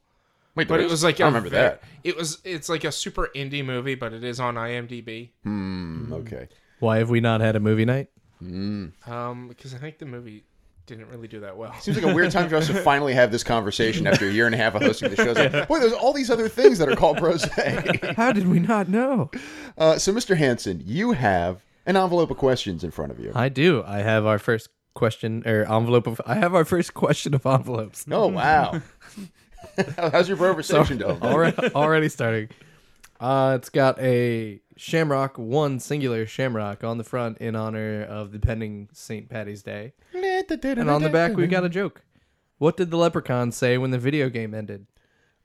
Wait, 0.56 0.68
but 0.68 0.76
there 0.76 0.82
it 0.84 0.86
is? 0.86 0.92
was 0.92 1.04
like 1.04 1.20
I 1.22 1.24
a 1.26 1.28
remember 1.28 1.50
ve- 1.50 1.56
that. 1.56 1.84
It 2.04 2.16
was 2.18 2.40
it's 2.44 2.68
like 2.70 2.84
a 2.84 2.92
super 2.92 3.30
indie 3.36 3.64
movie, 3.64 3.96
but 3.96 4.14
it 4.14 4.24
is 4.24 4.40
on 4.40 4.56
IMDb. 4.56 5.30
Hmm, 5.44 6.12
okay. 6.14 6.48
why 6.80 6.98
have 6.98 7.10
we 7.10 7.20
not 7.22 7.40
had 7.42 7.56
a 7.56 7.60
movie 7.62 7.86
night? 7.86 8.10
Um, 8.42 9.46
because 9.50 9.74
I 9.74 9.78
think 9.78 9.98
the 10.00 10.06
movie 10.06 10.44
didn't 10.88 11.10
really 11.10 11.28
do 11.28 11.42
that 11.42 11.58
well. 11.58 11.74
Seems 11.82 12.02
like 12.02 12.10
a 12.12 12.16
weird 12.16 12.32
time 12.32 12.50
for 12.50 12.56
us 12.56 12.68
to 12.68 12.74
finally 12.84 13.14
have 13.14 13.32
this 13.32 13.44
conversation 13.44 14.08
after 14.08 14.28
a 14.28 14.32
year 14.32 14.46
and 14.46 14.56
a 14.56 14.58
half 14.58 14.74
of 14.74 14.82
hosting 14.82 15.10
the 15.10 15.16
show. 15.18 15.34
Like, 15.34 15.68
Boy, 15.68 15.80
there's 15.80 15.94
all 15.94 16.14
these 16.14 16.32
other 16.32 16.48
things 16.48 16.80
that 16.80 16.88
are 16.88 16.96
called 16.96 17.18
Brose. 17.18 17.44
How 18.16 18.32
did 18.32 18.48
we 18.48 18.60
not 18.60 18.88
know? 18.88 19.30
uh, 19.78 19.98
so, 19.98 20.14
Mr. 20.14 20.38
Hanson, 20.38 20.82
you 20.86 21.12
have 21.12 21.64
an 21.86 21.98
envelope 21.98 22.32
of 22.32 22.38
questions 22.38 22.84
in 22.84 22.92
front 22.92 23.12
of 23.12 23.20
you. 23.20 23.32
I 23.36 23.50
do. 23.50 23.84
I 23.86 24.00
have 24.00 24.26
our 24.26 24.40
first 24.40 24.70
question 24.94 25.44
or 25.46 25.64
envelope 25.72 26.08
of. 26.08 26.22
I 26.26 26.36
have 26.36 26.56
our 26.56 26.66
first 26.66 26.94
question 26.94 27.34
of 27.34 27.46
envelopes. 27.46 28.06
Oh, 28.10 28.28
wow. 28.28 28.82
How's 29.98 30.30
your 30.30 30.38
conversation 30.38 30.98
going? 31.00 31.22
already, 31.22 31.74
already 31.76 32.10
starting. 32.10 32.50
Uh, 33.20 33.58
it's 33.60 33.70
got 33.70 34.00
a 34.00 34.62
shamrock, 34.78 35.38
one 35.38 35.80
singular 35.80 36.26
shamrock 36.26 36.84
on 36.84 36.98
the 36.98 37.04
front 37.04 37.38
in 37.40 37.56
honor 37.56 38.04
of 38.04 38.32
the 38.32 38.40
pending 38.40 38.90
St. 38.94 39.30
Patty's 39.30 39.64
Day. 39.64 39.94
And 40.14 40.90
on 40.90 41.04
the 41.04 41.10
back, 41.10 41.36
we 41.36 41.48
got 41.48 41.64
a 41.66 41.70
joke. 41.70 42.04
What 42.58 42.78
did 42.78 42.90
the 42.90 42.98
leprechaun 42.98 43.52
say 43.52 43.78
when 43.78 43.92
the 43.92 44.00
video 44.00 44.30
game 44.30 44.54
ended? 44.54 44.88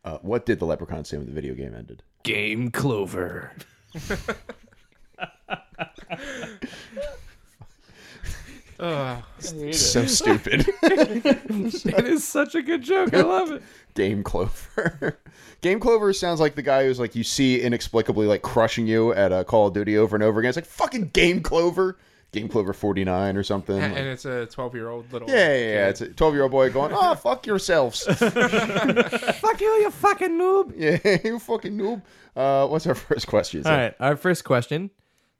Uh, 0.04 0.18
what 0.22 0.46
did 0.46 0.58
the 0.58 0.66
leprechaun 0.66 1.04
say 1.04 1.16
when 1.16 1.26
the 1.26 1.32
video 1.32 1.54
game 1.54 1.74
ended? 1.74 2.02
Game 2.22 2.70
Clover. 2.70 3.52
Ugh. 8.82 9.22
So 9.72 10.04
stupid. 10.06 10.66
it 10.82 12.04
is 12.06 12.24
such 12.26 12.54
a 12.54 12.62
good 12.62 12.82
joke. 12.82 13.14
I 13.14 13.22
love 13.22 13.52
it. 13.52 13.62
Game 13.94 14.22
Clover. 14.24 15.18
Game 15.60 15.78
Clover 15.78 16.12
sounds 16.12 16.40
like 16.40 16.56
the 16.56 16.62
guy 16.62 16.84
who's 16.84 16.98
like 16.98 17.14
you 17.14 17.22
see 17.22 17.60
inexplicably 17.60 18.26
like 18.26 18.42
crushing 18.42 18.86
you 18.86 19.12
at 19.14 19.32
a 19.32 19.44
Call 19.44 19.68
of 19.68 19.74
Duty 19.74 19.96
over 19.96 20.16
and 20.16 20.22
over 20.24 20.40
again. 20.40 20.48
It's 20.48 20.56
like 20.56 20.66
fucking 20.66 21.08
Game 21.10 21.40
Clover. 21.42 21.96
Game 22.32 22.48
Clover 22.48 22.72
49 22.72 23.36
or 23.36 23.42
something. 23.42 23.78
and 23.78 23.92
Like- 23.92 24.02
it's 24.04 24.24
a 24.24 24.46
12 24.46 24.74
year 24.74 24.88
old 24.88 25.12
little. 25.12 25.28
yeah, 25.28 25.52
yeah, 25.54 25.58
yeah. 25.74 25.88
It's 25.88 26.00
a 26.00 26.08
12 26.08 26.34
year 26.34 26.42
old 26.44 26.50
boy 26.52 26.70
going, 26.72 26.90
oh, 26.94 27.14
fuck 27.14 27.46
yourselves. 27.46 28.04
Fuck 28.06 29.60
you, 29.60 29.68
you 29.68 29.90
fucking 29.90 30.30
noob. 30.38 30.72
yeah, 30.76 31.18
you 31.24 31.38
fucking 31.38 31.76
noob. 31.76 32.02
Uh, 32.34 32.66
what's 32.68 32.86
our 32.86 32.94
first 32.94 33.26
question? 33.26 33.64
All 33.66 33.72
right, 33.72 33.94
our 34.00 34.16
first 34.16 34.44
question, 34.44 34.90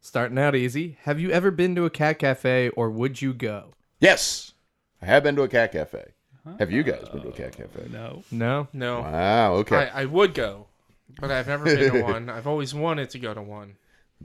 starting 0.02 0.38
out 0.38 0.54
easy. 0.54 0.98
Have 1.04 1.18
you 1.18 1.30
ever 1.30 1.50
been 1.50 1.74
to 1.76 1.86
a 1.86 1.90
cat 1.90 2.18
cafe 2.18 2.68
or 2.70 2.90
would 2.90 3.22
you 3.22 3.32
go? 3.32 3.72
Yes, 4.00 4.52
I 5.00 5.06
have 5.06 5.22
been 5.22 5.36
to 5.36 5.42
a 5.42 5.48
cat 5.48 5.72
cafe. 5.72 6.12
Have 6.58 6.72
you 6.72 6.82
guys 6.82 7.08
been 7.08 7.22
to 7.22 7.28
a 7.28 7.32
cat 7.32 7.56
cafe? 7.56 7.88
No. 7.90 8.24
No? 8.32 8.66
No. 8.72 9.00
Wow, 9.00 9.54
okay. 9.54 9.76
I, 9.76 10.02
I 10.02 10.04
would 10.06 10.34
go, 10.34 10.66
but 11.20 11.30
I've 11.30 11.46
never 11.46 11.64
been 11.64 11.92
to 11.92 12.02
one. 12.02 12.28
I've 12.28 12.48
always 12.48 12.74
wanted 12.74 13.10
to 13.10 13.20
go 13.20 13.32
to 13.32 13.40
one. 13.40 13.76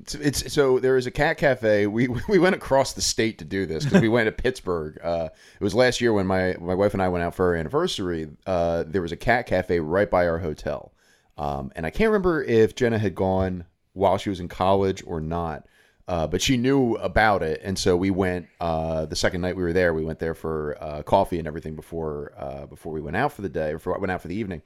It's, 0.01 0.15
it's 0.15 0.53
so 0.53 0.79
there 0.79 0.97
is 0.97 1.05
a 1.05 1.11
cat 1.11 1.37
cafe. 1.37 1.85
We 1.85 2.07
we 2.27 2.39
went 2.39 2.55
across 2.55 2.93
the 2.93 3.01
state 3.01 3.37
to 3.37 3.45
do 3.45 3.65
this 3.67 3.83
because 3.83 4.01
we 4.01 4.09
went 4.09 4.27
to 4.27 4.31
Pittsburgh. 4.31 4.99
Uh, 5.03 5.29
it 5.59 5.63
was 5.63 5.75
last 5.75 6.01
year 6.01 6.11
when 6.11 6.25
my 6.25 6.55
my 6.59 6.73
wife 6.73 6.93
and 6.93 7.03
I 7.03 7.07
went 7.09 7.23
out 7.23 7.35
for 7.35 7.47
our 7.47 7.55
anniversary. 7.55 8.27
Uh, 8.45 8.83
there 8.87 9.01
was 9.01 9.11
a 9.11 9.17
cat 9.17 9.45
cafe 9.45 9.79
right 9.79 10.09
by 10.09 10.27
our 10.27 10.39
hotel, 10.39 10.93
um, 11.37 11.71
and 11.75 11.85
I 11.85 11.91
can't 11.91 12.09
remember 12.09 12.43
if 12.43 12.75
Jenna 12.75 12.97
had 12.97 13.13
gone 13.15 13.65
while 13.97 14.17
she 14.17 14.29
was 14.29 14.39
in 14.39 14.47
college 14.47 15.03
or 15.05 15.19
not. 15.19 15.65
Uh, 16.07 16.25
but 16.25 16.41
she 16.41 16.55
knew 16.55 16.95
about 16.95 17.43
it, 17.43 17.59
and 17.65 17.77
so 17.77 17.97
we 17.97 18.09
went. 18.09 18.47
Uh, 18.61 19.05
the 19.05 19.15
second 19.15 19.41
night 19.41 19.57
we 19.57 19.63
were 19.63 19.73
there, 19.73 19.93
we 19.93 20.05
went 20.05 20.19
there 20.19 20.33
for 20.33 20.77
uh, 20.79 21.03
coffee 21.03 21.37
and 21.37 21.49
everything 21.49 21.75
before 21.75 22.33
uh, 22.37 22.65
before 22.65 22.93
we 22.93 23.01
went 23.01 23.17
out 23.17 23.33
for 23.33 23.41
the 23.41 23.49
day, 23.49 23.73
before 23.73 23.93
I 23.93 23.99
went 23.99 24.11
out 24.11 24.21
for 24.21 24.29
the 24.29 24.35
evening 24.35 24.61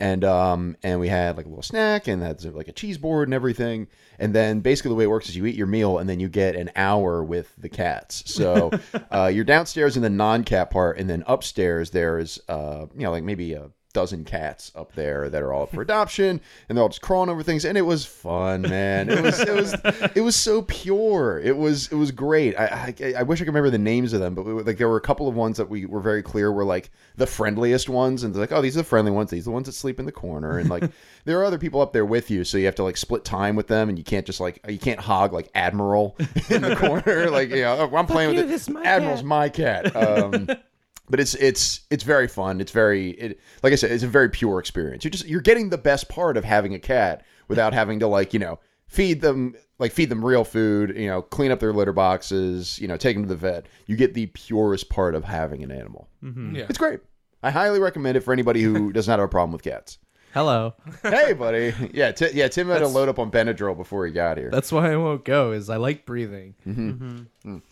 and 0.00 0.24
um 0.24 0.76
and 0.82 1.00
we 1.00 1.08
had 1.08 1.36
like 1.36 1.46
a 1.46 1.48
little 1.48 1.62
snack 1.62 2.06
and 2.06 2.22
had 2.22 2.42
like 2.54 2.68
a 2.68 2.72
cheese 2.72 2.98
board 2.98 3.26
and 3.28 3.34
everything 3.34 3.88
and 4.18 4.34
then 4.34 4.60
basically 4.60 4.90
the 4.90 4.94
way 4.94 5.04
it 5.04 5.08
works 5.08 5.28
is 5.28 5.36
you 5.36 5.46
eat 5.46 5.56
your 5.56 5.66
meal 5.66 5.98
and 5.98 6.08
then 6.08 6.20
you 6.20 6.28
get 6.28 6.54
an 6.54 6.70
hour 6.76 7.22
with 7.22 7.52
the 7.58 7.68
cats 7.68 8.22
so 8.26 8.70
uh, 9.10 9.30
you're 9.32 9.44
downstairs 9.44 9.96
in 9.96 10.02
the 10.02 10.10
non-cat 10.10 10.70
part 10.70 10.98
and 10.98 11.10
then 11.10 11.24
upstairs 11.26 11.90
there's 11.90 12.38
uh 12.48 12.86
you 12.94 13.02
know 13.02 13.10
like 13.10 13.24
maybe 13.24 13.54
a 13.54 13.70
dozen 13.98 14.22
cats 14.24 14.70
up 14.76 14.92
there 14.94 15.28
that 15.28 15.42
are 15.42 15.52
all 15.52 15.64
up 15.64 15.72
for 15.72 15.82
adoption 15.82 16.40
and 16.68 16.78
they're 16.78 16.82
all 16.82 16.88
just 16.88 17.02
crawling 17.02 17.28
over 17.28 17.42
things 17.42 17.64
and 17.64 17.76
it 17.76 17.82
was 17.82 18.04
fun 18.04 18.62
man. 18.62 19.08
It 19.10 19.20
was 19.20 19.40
it 19.40 19.52
was 19.52 19.74
it 20.14 20.20
was 20.20 20.36
so 20.36 20.62
pure. 20.62 21.40
It 21.42 21.56
was 21.56 21.88
it 21.90 21.96
was 21.96 22.12
great. 22.12 22.56
I 22.56 22.94
i, 23.00 23.14
I 23.18 23.22
wish 23.24 23.40
i 23.40 23.44
could 23.44 23.48
remember 23.48 23.70
the 23.70 23.78
names 23.78 24.12
of 24.12 24.20
them 24.20 24.36
but 24.36 24.44
we, 24.44 24.54
were- 24.54 24.62
like 24.62 24.78
there 24.78 24.88
were 24.88 24.98
a 24.98 25.00
couple 25.00 25.26
of 25.26 25.34
ones 25.34 25.56
that 25.56 25.68
we 25.68 25.84
were 25.84 25.98
very 25.98 26.22
clear 26.22 26.52
were 26.52 26.64
like 26.64 26.90
the 27.16 27.26
friendliest 27.26 27.88
ones 27.88 28.22
and 28.22 28.32
they're 28.32 28.40
like 28.40 28.52
oh 28.52 28.62
these 28.62 28.76
are 28.76 28.80
the 28.82 28.84
friendly 28.84 29.10
ones. 29.10 29.30
These 29.30 29.42
are 29.42 29.50
the 29.50 29.50
ones 29.50 29.66
that 29.66 29.72
sleep 29.72 29.98
in 29.98 30.06
the 30.06 30.12
corner 30.12 30.58
and 30.58 30.70
like 30.70 30.84
there 31.24 31.40
are 31.40 31.44
other 31.44 31.58
people 31.58 31.80
up 31.80 31.92
there 31.92 32.06
with 32.06 32.30
you 32.30 32.44
so 32.44 32.56
you 32.56 32.66
have 32.66 32.76
to 32.76 32.84
like 32.84 32.96
split 32.96 33.24
time 33.24 33.56
with 33.56 33.66
them 33.66 33.88
and 33.88 33.98
you 33.98 34.04
can't 34.04 34.24
just 34.26 34.38
like 34.38 34.64
you 34.68 34.78
can't 34.78 35.00
hog 35.00 35.32
like 35.32 35.50
admiral 35.56 36.16
in 36.50 36.62
the 36.62 36.76
corner 36.76 37.30
like 37.30 37.50
you 37.50 37.62
know 37.62 37.88
"Oh, 37.92 37.96
i'm 37.96 38.06
playing 38.06 38.34
you, 38.34 38.44
with 38.46 38.68
it 38.68 38.76
admiral's 38.86 39.20
cat." 39.20 39.26
my 39.26 39.48
cat. 39.48 39.96
Um 39.96 40.48
but 41.10 41.20
it's 41.20 41.34
it's 41.34 41.80
it's 41.90 42.04
very 42.04 42.28
fun. 42.28 42.60
It's 42.60 42.72
very 42.72 43.10
it, 43.10 43.40
like 43.62 43.72
I 43.72 43.76
said, 43.76 43.90
it's 43.92 44.02
a 44.04 44.08
very 44.08 44.28
pure 44.28 44.58
experience. 44.58 45.04
You're 45.04 45.10
just 45.10 45.26
you're 45.26 45.40
getting 45.40 45.70
the 45.70 45.78
best 45.78 46.08
part 46.08 46.36
of 46.36 46.44
having 46.44 46.74
a 46.74 46.78
cat 46.78 47.24
without 47.48 47.72
having 47.72 48.00
to 48.00 48.06
like 48.06 48.32
you 48.32 48.38
know 48.40 48.58
feed 48.86 49.20
them 49.20 49.54
like 49.78 49.92
feed 49.92 50.08
them 50.08 50.24
real 50.24 50.44
food, 50.44 50.96
you 50.96 51.06
know, 51.06 51.22
clean 51.22 51.50
up 51.52 51.60
their 51.60 51.72
litter 51.72 51.92
boxes, 51.92 52.78
you 52.80 52.88
know, 52.88 52.96
take 52.96 53.14
them 53.16 53.22
to 53.24 53.28
the 53.28 53.36
vet. 53.36 53.66
You 53.86 53.96
get 53.96 54.14
the 54.14 54.26
purest 54.26 54.88
part 54.88 55.14
of 55.14 55.24
having 55.24 55.62
an 55.62 55.70
animal. 55.70 56.08
Mm-hmm. 56.24 56.56
Yeah. 56.56 56.66
It's 56.68 56.78
great. 56.78 57.00
I 57.42 57.50
highly 57.50 57.78
recommend 57.78 58.16
it 58.16 58.20
for 58.20 58.32
anybody 58.32 58.62
who 58.62 58.92
does 58.92 59.06
not 59.06 59.20
have 59.20 59.26
a 59.26 59.28
problem 59.28 59.52
with 59.52 59.62
cats. 59.62 59.98
Hello. 60.34 60.74
Hey, 61.02 61.32
buddy. 61.32 61.72
Yeah, 61.92 62.12
t- 62.12 62.30
yeah. 62.34 62.48
Tim 62.48 62.68
had 62.68 62.80
to 62.80 62.88
load 62.88 63.08
up 63.08 63.18
on 63.18 63.30
Benadryl 63.30 63.76
before 63.76 64.04
he 64.06 64.12
got 64.12 64.36
here. 64.36 64.50
That's 64.50 64.72
why 64.72 64.92
I 64.92 64.96
won't 64.96 65.24
go, 65.24 65.52
is 65.52 65.70
I 65.70 65.76
like 65.76 66.04
breathing. 66.04 66.54
Mm-hmm. 66.66 66.90
Mm-hmm. 66.90 67.54
Mm. 67.56 67.62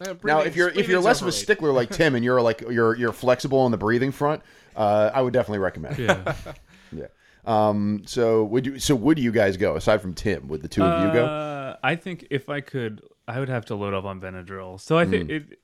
Uh, 0.00 0.14
Now, 0.24 0.40
if 0.40 0.56
you're 0.56 0.68
if 0.68 0.74
you're 0.76 0.84
breathing's 0.86 1.04
less 1.04 1.22
of 1.22 1.28
a 1.28 1.32
stickler 1.32 1.72
like 1.72 1.90
Tim 1.90 2.14
and 2.14 2.24
you're 2.24 2.40
like 2.40 2.60
you're 2.62 2.96
you're 2.96 3.12
flexible 3.12 3.58
on 3.58 3.70
the 3.70 3.76
breathing 3.78 4.12
front, 4.12 4.42
uh, 4.76 5.10
I 5.12 5.20
would 5.22 5.32
definitely 5.32 5.58
recommend. 5.58 5.98
it. 5.98 6.06
Yeah. 6.08 6.34
Yeah. 6.92 7.06
Um. 7.44 8.02
So 8.06 8.42
would 8.44 8.66
you? 8.66 8.78
So 8.80 8.96
would 8.96 9.18
you 9.18 9.30
guys 9.30 9.56
go 9.56 9.76
aside 9.76 10.00
from 10.02 10.12
Tim? 10.14 10.48
Would 10.48 10.60
the 10.62 10.68
two 10.68 10.82
of 10.82 11.02
you 11.04 11.12
go? 11.12 11.24
Uh, 11.26 11.76
I 11.84 11.94
think 11.96 12.26
if 12.30 12.48
I 12.48 12.60
could, 12.60 13.00
I 13.28 13.38
would 13.38 13.48
have 13.48 13.64
to 13.66 13.76
load 13.76 13.94
up 13.94 14.04
on 14.04 14.20
Benadryl. 14.20 14.80
So 14.80 14.98
I 14.98 15.04
think 15.06 15.26
Hmm. 15.26 15.36
it. 15.36 15.58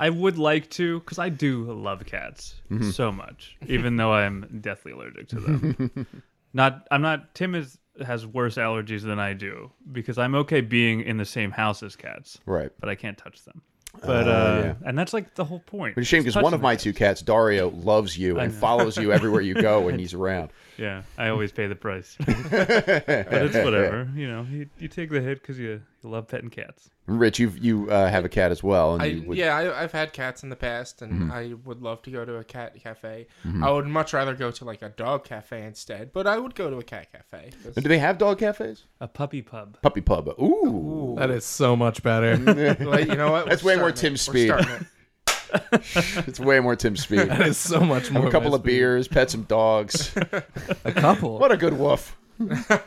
I 0.00 0.10
would 0.10 0.38
like 0.38 0.68
to, 0.72 1.00
because 1.00 1.18
I 1.18 1.28
do 1.30 1.64
love 1.72 2.04
cats 2.06 2.54
Mm-hmm. 2.70 2.90
so 2.90 3.10
much, 3.12 3.56
even 3.66 3.96
though 3.96 4.12
I'm 4.12 4.58
deathly 4.60 4.92
allergic 4.92 5.28
to 5.28 5.40
them. 5.40 6.06
not, 6.52 6.86
I'm 6.90 7.00
not. 7.02 7.34
Tim 7.34 7.54
is 7.54 7.78
has 8.04 8.26
worse 8.26 8.56
allergies 8.56 9.02
than 9.02 9.18
I 9.18 9.32
do 9.32 9.70
because 9.92 10.18
I'm 10.18 10.34
okay 10.34 10.60
being 10.60 11.00
in 11.00 11.16
the 11.16 11.24
same 11.24 11.50
house 11.50 11.82
as 11.82 11.96
cats, 11.96 12.38
Right. 12.46 12.70
but 12.80 12.88
I 12.88 12.94
can't 12.94 13.16
touch 13.16 13.44
them. 13.44 13.62
But 14.04 14.28
Oh, 14.28 14.30
uh, 14.30 14.62
yeah. 14.62 14.74
and 14.88 14.98
that's 14.98 15.14
like 15.14 15.34
the 15.36 15.44
whole 15.46 15.60
point. 15.60 15.94
But 15.94 16.02
it's 16.02 16.08
a 16.08 16.10
shame 16.10 16.22
because 16.22 16.36
one 16.42 16.52
of 16.52 16.60
my 16.60 16.74
them. 16.74 16.82
two 16.82 16.92
cats, 16.92 17.22
Dario, 17.22 17.70
loves 17.70 18.18
you 18.18 18.38
and 18.38 18.52
follows 18.52 18.98
you 18.98 19.10
everywhere 19.10 19.40
you 19.40 19.54
go 19.54 19.80
when 19.80 19.98
he's 19.98 20.12
around. 20.12 20.50
Yeah, 20.76 21.00
I 21.16 21.28
always 21.28 21.50
pay 21.50 21.66
the 21.66 21.76
price. 21.76 22.14
but 22.26 22.36
it's 22.36 23.54
whatever. 23.64 24.06
You 24.14 24.28
know, 24.28 24.46
you, 24.50 24.68
you 24.78 24.88
take 24.88 25.08
the 25.10 25.22
hit 25.22 25.40
because 25.40 25.58
you, 25.58 25.80
you 26.06 26.12
love 26.12 26.28
petting 26.28 26.50
cats. 26.50 26.88
Rich, 27.06 27.38
you 27.38 27.52
you 27.60 27.90
uh, 27.90 28.08
have 28.08 28.24
a 28.24 28.28
cat 28.28 28.50
as 28.50 28.62
well, 28.62 28.94
and 28.94 29.02
I, 29.02 29.06
you 29.06 29.22
would, 29.28 29.38
yeah, 29.38 29.56
I, 29.56 29.82
I've 29.82 29.92
had 29.92 30.12
cats 30.12 30.42
in 30.42 30.48
the 30.48 30.56
past, 30.56 31.02
and 31.02 31.12
Mm-hmm. 31.12 31.32
I 31.32 31.54
would 31.64 31.80
love 31.82 32.02
to 32.02 32.10
go 32.10 32.24
to 32.24 32.36
a 32.36 32.44
cat 32.44 32.74
cafe. 32.82 33.26
I 33.62 33.70
would 33.70 33.86
much 33.86 34.12
rather 34.12 34.34
go 34.34 34.50
to 34.50 34.64
like 34.64 34.82
a 34.82 34.88
dog 34.88 35.24
cafe 35.24 35.64
instead, 35.64 36.12
but 36.12 36.26
I 36.26 36.38
would 36.38 36.54
go 36.54 36.68
to 36.70 36.78
a 36.78 36.82
cat 36.82 37.12
cafe. 37.12 37.50
'cause- 37.62 37.74
do 37.74 37.88
they 37.88 37.98
have 37.98 38.18
dog 38.18 38.38
cafes? 38.38 38.84
A 39.00 39.06
puppy 39.08 39.42
pub. 39.42 39.80
Puppy 39.82 40.00
pub. 40.00 40.28
Ooh. 40.40 41.14
That 41.18 41.30
is 41.30 41.44
so 41.44 41.76
much 41.76 42.02
better. 42.02 42.36
Well, 42.80 43.00
you 43.00 43.14
know 43.16 43.30
what? 43.30 43.48
That's 43.48 43.62
way 43.62 43.76
more 43.76 43.92
Tim 43.92 44.14
it. 44.14 44.18
Speed. 44.18 44.52
it's 45.72 46.40
way 46.40 46.60
more 46.60 46.76
Tim 46.76 46.96
Speed. 46.96 47.28
that 47.28 47.46
is 47.46 47.56
so 47.56 47.80
much 47.80 48.10
more. 48.10 48.22
Have 48.24 48.28
a 48.28 48.32
couple 48.32 48.54
of 48.54 48.62
speed. 48.62 48.70
beers, 48.72 49.08
pet 49.08 49.30
some 49.30 49.42
dogs. 49.44 50.12
A 50.84 50.92
couple. 50.92 51.38
what 51.38 51.52
a 51.52 51.56
good 51.56 51.78
woof. 51.78 52.16
Yeah. 52.38 52.80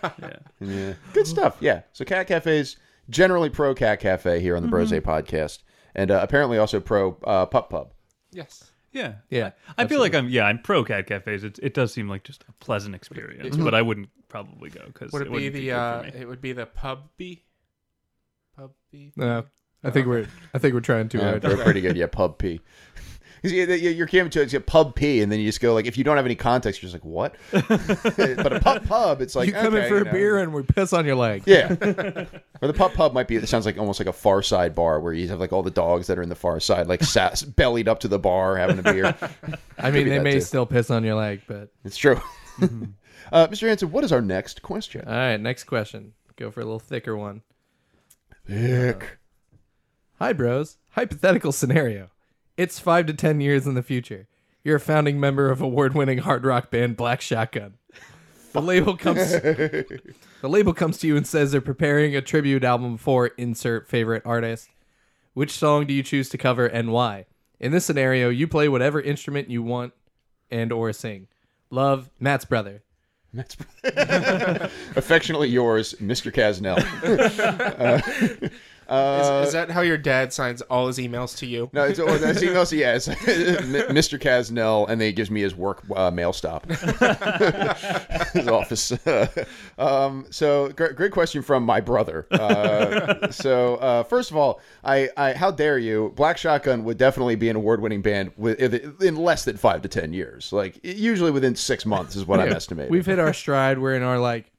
Yeah. 0.59 0.93
Good 1.13 1.25
stuff. 1.27 1.57
Yeah. 1.59 1.81
So 1.93 2.05
cat 2.05 2.27
cafes 2.27 2.77
generally 3.09 3.49
pro 3.49 3.73
cat 3.75 3.99
cafe 3.99 4.39
here 4.39 4.55
on 4.55 4.61
the 4.63 4.69
Brose 4.69 4.91
podcast, 4.91 5.59
and 5.95 6.11
uh, 6.11 6.19
apparently 6.21 6.57
also 6.57 6.79
pro 6.79 7.17
uh, 7.23 7.45
pup 7.45 7.69
pub. 7.69 7.93
Yes. 8.31 8.71
Yeah, 8.91 9.15
Yeah, 9.29 9.51
I, 9.77 9.83
I 9.83 9.87
feel 9.87 9.99
like 9.99 10.15
I'm. 10.15 10.29
Yeah, 10.29 10.45
I'm 10.45 10.59
pro 10.63 10.83
cat 10.83 11.05
cafes. 11.05 11.43
It, 11.43 11.59
it 11.61 11.73
does 11.75 11.93
seem 11.93 12.09
like 12.09 12.23
just 12.23 12.43
a 12.49 12.51
pleasant 12.53 12.95
experience, 12.95 13.55
but 13.55 13.75
I 13.75 13.83
wouldn't 13.83 14.09
probably 14.29 14.71
go 14.71 14.81
because 14.87 15.11
Would 15.11 15.27
it, 15.27 15.31
be 15.31 15.49
the? 15.49 15.71
uh. 15.73 16.01
It 16.03 16.27
would 16.27 16.41
be 16.41 16.53
the 16.53 16.65
pubby. 16.65 17.43
Pubby. 18.57 19.11
No, 19.15 19.43
I 19.83 19.91
think 19.91 20.07
we're. 20.07 20.27
I 20.55 20.57
think 20.57 20.73
we're 20.73 20.79
trying 20.79 21.07
too 21.07 21.19
Yeah, 21.19 21.23
hard. 21.29 21.41
they're 21.43 21.57
pretty 21.57 21.81
good. 21.81 21.97
Yeah, 21.97 22.07
pub 22.07 22.39
P. 22.39 22.61
'Cause 23.41 23.51
you- 23.53 23.65
you- 23.65 23.89
You're 23.91 24.07
camera 24.07 24.29
to 24.31 24.41
it's 24.41 24.55
pub 24.65 24.95
P, 24.95 25.21
and 25.21 25.31
then 25.31 25.39
you 25.39 25.45
just 25.45 25.61
go 25.61 25.73
like, 25.73 25.85
if 25.85 25.97
you 25.97 26.03
don't 26.03 26.17
have 26.17 26.25
any 26.25 26.35
context, 26.35 26.81
you're 26.81 26.91
just 26.91 27.03
like, 27.03 27.05
what? 27.05 27.35
but 27.51 28.53
a 28.53 28.59
pub 28.59 28.85
pub, 28.85 29.21
it's 29.21 29.35
like 29.35 29.47
you 29.47 29.53
come 29.53 29.75
in 29.75 29.87
for 29.87 29.97
a 30.01 30.03
know. 30.05 30.11
beer 30.11 30.39
and 30.39 30.53
we 30.53 30.61
piss 30.63 30.91
on 30.93 31.05
your 31.05 31.15
leg. 31.15 31.43
Yeah. 31.45 31.71
or 32.61 32.67
the 32.67 32.73
pub 32.73 32.93
pub 32.93 33.13
might 33.13 33.27
be. 33.27 33.37
It 33.37 33.47
sounds 33.47 33.65
like 33.65 33.77
almost 33.77 33.99
like 33.99 34.07
a 34.09 34.13
Far 34.13 34.41
Side 34.41 34.75
bar 34.75 34.99
where 34.99 35.13
you 35.13 35.27
have 35.29 35.39
like 35.39 35.53
all 35.53 35.63
the 35.63 35.71
dogs 35.71 36.07
that 36.07 36.17
are 36.17 36.21
in 36.21 36.29
the 36.29 36.35
Far 36.35 36.59
Side, 36.59 36.87
like 36.87 37.03
sat, 37.03 37.41
bellied 37.55 37.87
up 37.87 37.99
to 38.01 38.07
the 38.07 38.19
bar 38.19 38.57
having 38.57 38.79
a 38.79 38.83
beer. 38.83 39.15
I 39.77 39.91
mean, 39.91 40.09
they 40.09 40.19
may 40.19 40.33
too. 40.33 40.41
still 40.41 40.65
piss 40.65 40.89
on 40.89 41.03
your 41.03 41.15
leg, 41.15 41.41
but 41.47 41.69
It's 41.85 41.97
true. 41.97 42.19
uh, 42.61 43.47
Mr. 43.47 43.67
Hanson, 43.67 43.91
what 43.91 44.03
is 44.03 44.11
our 44.11 44.21
next 44.21 44.61
question? 44.61 45.03
all 45.07 45.13
right. 45.13 45.37
Next 45.37 45.63
question. 45.63 46.13
Go 46.35 46.51
for 46.51 46.59
a 46.59 46.65
little 46.65 46.79
thicker 46.79 47.15
one. 47.15 47.41
Nick. 48.47 49.17
Hi, 50.19 50.33
bros. 50.33 50.77
Hypothetical 50.89 51.51
scenario. 51.51 52.09
It's 52.59 52.77
five 52.77 53.05
to 53.05 53.13
ten 53.13 53.39
years 53.39 53.65
in 53.65 53.75
the 53.75 53.81
future. 53.81 54.27
You're 54.65 54.75
a 54.75 54.81
founding 54.81 55.17
member 55.17 55.49
of 55.49 55.61
award-winning 55.61 56.17
hard 56.17 56.43
rock 56.43 56.69
band 56.69 56.97
Black 56.97 57.21
Shotgun. 57.21 57.75
The 58.51 58.61
label 58.61 58.97
comes. 58.97 59.31
the 59.31 60.01
label 60.43 60.73
comes 60.73 60.97
to 60.97 61.07
you 61.07 61.15
and 61.15 61.25
says 61.25 61.53
they're 61.53 61.61
preparing 61.61 62.17
a 62.17 62.21
tribute 62.21 62.65
album 62.65 62.97
for 62.97 63.27
insert 63.37 63.87
favorite 63.87 64.23
artist. 64.25 64.67
Which 65.33 65.51
song 65.51 65.85
do 65.85 65.93
you 65.93 66.03
choose 66.03 66.27
to 66.31 66.37
cover 66.37 66.65
and 66.67 66.91
why? 66.91 67.27
In 67.61 67.71
this 67.71 67.85
scenario, 67.85 68.27
you 68.27 68.45
play 68.45 68.67
whatever 68.67 68.99
instrument 68.99 69.49
you 69.49 69.63
want 69.63 69.93
and 70.51 70.73
or 70.73 70.91
sing. 70.91 71.29
Love, 71.69 72.09
Matt's 72.19 72.43
brother. 72.43 72.83
That's 73.33 73.55
affectionately 74.97 75.47
yours, 75.47 75.95
Mr. 76.01 76.29
Casnell. 76.29 76.75
is, 78.89 79.47
is 79.47 79.53
that 79.53 79.69
how 79.71 79.81
your 79.81 79.97
dad 79.97 80.33
signs 80.33 80.61
all 80.63 80.87
his 80.87 80.97
emails 80.97 81.37
to 81.37 81.45
you? 81.45 81.69
No, 81.73 81.83
it's, 81.83 81.99
oh, 81.99 82.17
that's 82.17 82.41
email. 82.43 82.65
So 82.65 82.75
yes, 82.75 83.07
Mr. 83.07 84.19
Casnell, 84.19 84.89
and 84.89 84.99
then 84.99 85.07
he 85.07 85.11
gives 85.13 85.29
me 85.29 85.41
his 85.41 85.55
work 85.55 85.83
uh, 85.95 86.11
mail 86.11 86.33
stop, 86.33 86.65
his 88.33 88.47
office. 88.47 88.93
um, 89.77 90.25
so 90.29 90.69
great, 90.69 90.95
great 90.95 91.11
question 91.11 91.41
from 91.41 91.63
my 91.63 91.81
brother. 91.81 92.27
Uh, 92.31 93.31
so 93.31 93.75
uh, 93.75 94.03
first 94.03 94.31
of 94.31 94.37
all, 94.37 94.61
I, 94.83 95.09
I, 95.17 95.33
how 95.33 95.51
dare 95.51 95.77
you? 95.77 96.11
Black 96.15 96.37
Shotgun 96.37 96.83
would 96.83 96.97
definitely 96.97 97.35
be 97.35 97.49
an 97.49 97.55
award-winning 97.55 98.01
band 98.01 98.31
with, 98.37 98.59
in 99.01 99.15
less 99.15 99.45
than 99.45 99.57
five 99.57 99.81
to 99.83 99.87
ten 99.87 100.13
years. 100.13 100.51
Like 100.51 100.79
usually 100.83 101.31
within 101.31 101.55
six 101.55 101.85
months 101.85 102.15
is 102.15 102.25
what 102.25 102.39
I'm 102.39 102.51
estimating. 102.51 102.91
We've 102.91 103.05
hit 103.05 103.19
our 103.19 103.33
stride. 103.33 103.79
We're 103.79 103.95
in 103.95 104.03
our 104.03 104.19
like 104.19 104.51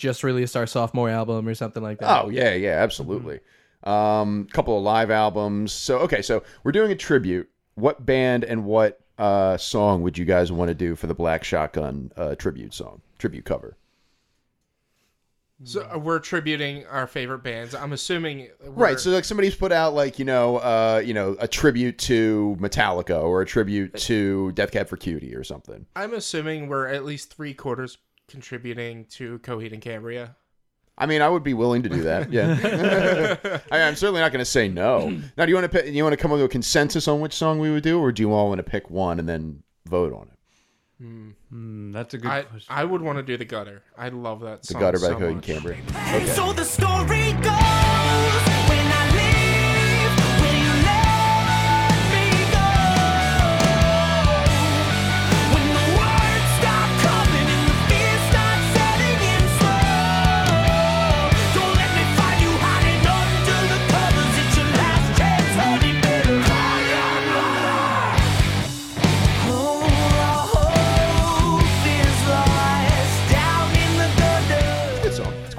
just 0.00 0.24
released 0.24 0.56
our 0.56 0.66
sophomore 0.66 1.08
album 1.10 1.46
or 1.46 1.54
something 1.54 1.82
like 1.82 1.98
that. 2.00 2.24
Oh 2.24 2.28
yeah, 2.30 2.54
yeah, 2.54 2.82
absolutely. 2.82 3.40
Um, 3.84 4.48
couple 4.52 4.76
of 4.76 4.82
live 4.82 5.10
albums. 5.10 5.72
So 5.72 5.98
okay, 6.00 6.22
so 6.22 6.42
we're 6.64 6.72
doing 6.72 6.90
a 6.90 6.96
tribute. 6.96 7.48
What 7.76 8.04
band 8.04 8.42
and 8.44 8.64
what 8.64 9.00
uh, 9.18 9.56
song 9.58 10.02
would 10.02 10.18
you 10.18 10.24
guys 10.24 10.50
want 10.50 10.68
to 10.68 10.74
do 10.74 10.96
for 10.96 11.06
the 11.06 11.14
Black 11.14 11.44
Shotgun 11.44 12.10
uh, 12.16 12.34
tribute 12.34 12.74
song, 12.74 13.00
tribute 13.18 13.44
cover? 13.44 13.76
So 15.62 15.86
uh, 15.94 15.98
we're 15.98 16.20
tributing 16.20 16.86
our 16.86 17.06
favorite 17.06 17.42
bands. 17.42 17.74
I'm 17.74 17.92
assuming 17.92 18.48
we're- 18.62 18.70
Right. 18.70 18.98
So 19.00 19.10
like 19.10 19.24
somebody's 19.26 19.54
put 19.54 19.72
out 19.72 19.92
like 19.94 20.18
you 20.18 20.24
know 20.24 20.56
uh, 20.56 21.02
you 21.04 21.12
know 21.12 21.36
a 21.38 21.46
tribute 21.46 21.98
to 21.98 22.56
Metallica 22.58 23.22
or 23.22 23.42
a 23.42 23.46
tribute 23.46 23.94
to 23.94 24.52
Death 24.52 24.70
Cab 24.72 24.88
for 24.88 24.96
Cutie 24.96 25.34
or 25.34 25.44
something. 25.44 25.84
I'm 25.94 26.14
assuming 26.14 26.68
we're 26.68 26.86
at 26.86 27.04
least 27.04 27.34
three 27.34 27.52
quarters 27.52 27.98
contributing 28.30 29.04
to 29.06 29.38
Coheed 29.40 29.72
and 29.72 29.82
Cambria. 29.82 30.36
I 30.96 31.06
mean, 31.06 31.22
I 31.22 31.28
would 31.28 31.42
be 31.42 31.54
willing 31.54 31.82
to 31.82 31.88
do 31.88 32.02
that. 32.02 32.30
Yeah, 32.30 32.58
I, 33.72 33.78
am 33.78 33.96
certainly 33.96 34.20
not 34.20 34.32
going 34.32 34.40
to 34.40 34.50
say 34.50 34.68
no. 34.68 35.08
Now, 35.36 35.46
do 35.46 35.50
you 35.50 35.54
want 35.54 35.70
to 35.70 35.82
pick, 35.82 35.92
you 35.92 36.02
want 36.02 36.12
to 36.12 36.18
come 36.18 36.30
up 36.30 36.36
with 36.36 36.44
a 36.44 36.48
consensus 36.48 37.08
on 37.08 37.20
which 37.20 37.32
song 37.32 37.58
we 37.58 37.70
would 37.70 37.82
do, 37.82 37.98
or 37.98 38.12
do 38.12 38.22
you 38.22 38.32
all 38.32 38.48
want 38.48 38.58
to 38.58 38.62
pick 38.62 38.90
one 38.90 39.18
and 39.18 39.28
then 39.28 39.62
vote 39.86 40.12
on 40.12 40.28
it? 40.28 40.38
Hmm, 41.50 41.92
that's 41.92 42.12
a 42.12 42.18
good 42.18 42.30
I, 42.30 42.42
question. 42.42 42.66
I 42.68 42.84
would 42.84 43.00
want 43.00 43.16
to 43.16 43.22
do 43.22 43.38
the 43.38 43.46
gutter. 43.46 43.82
I 43.96 44.10
love 44.10 44.40
that 44.40 44.66
song. 44.66 44.80
The 44.80 44.80
song. 44.80 44.80
Gutter 44.80 44.98
by 44.98 45.06
so 45.06 45.14
Coheed 45.14 45.26
and 45.26 45.36
much. 45.36 45.44
Cambria. 45.44 45.78
And 45.94 46.28
so 46.28 46.52
the 46.52 46.64
story 46.64 47.32
goes 47.32 48.59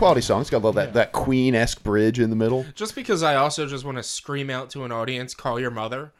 quality 0.01 0.21
song. 0.21 0.41
It's 0.41 0.49
got 0.49 0.57
a 0.57 0.65
little 0.65 0.73
that 0.73 0.93
that 0.93 1.11
Queen 1.11 1.53
esque 1.55 1.83
bridge 1.83 2.19
in 2.19 2.29
the 2.31 2.35
middle. 2.35 2.65
Just 2.75 2.95
because 2.95 3.21
I 3.23 3.35
also 3.35 3.67
just 3.67 3.85
want 3.85 3.97
to 3.97 4.03
scream 4.03 4.49
out 4.49 4.69
to 4.71 4.83
an 4.83 4.91
audience, 4.91 5.33
"Call 5.35 5.59
your 5.59 5.69
mother," 5.71 6.11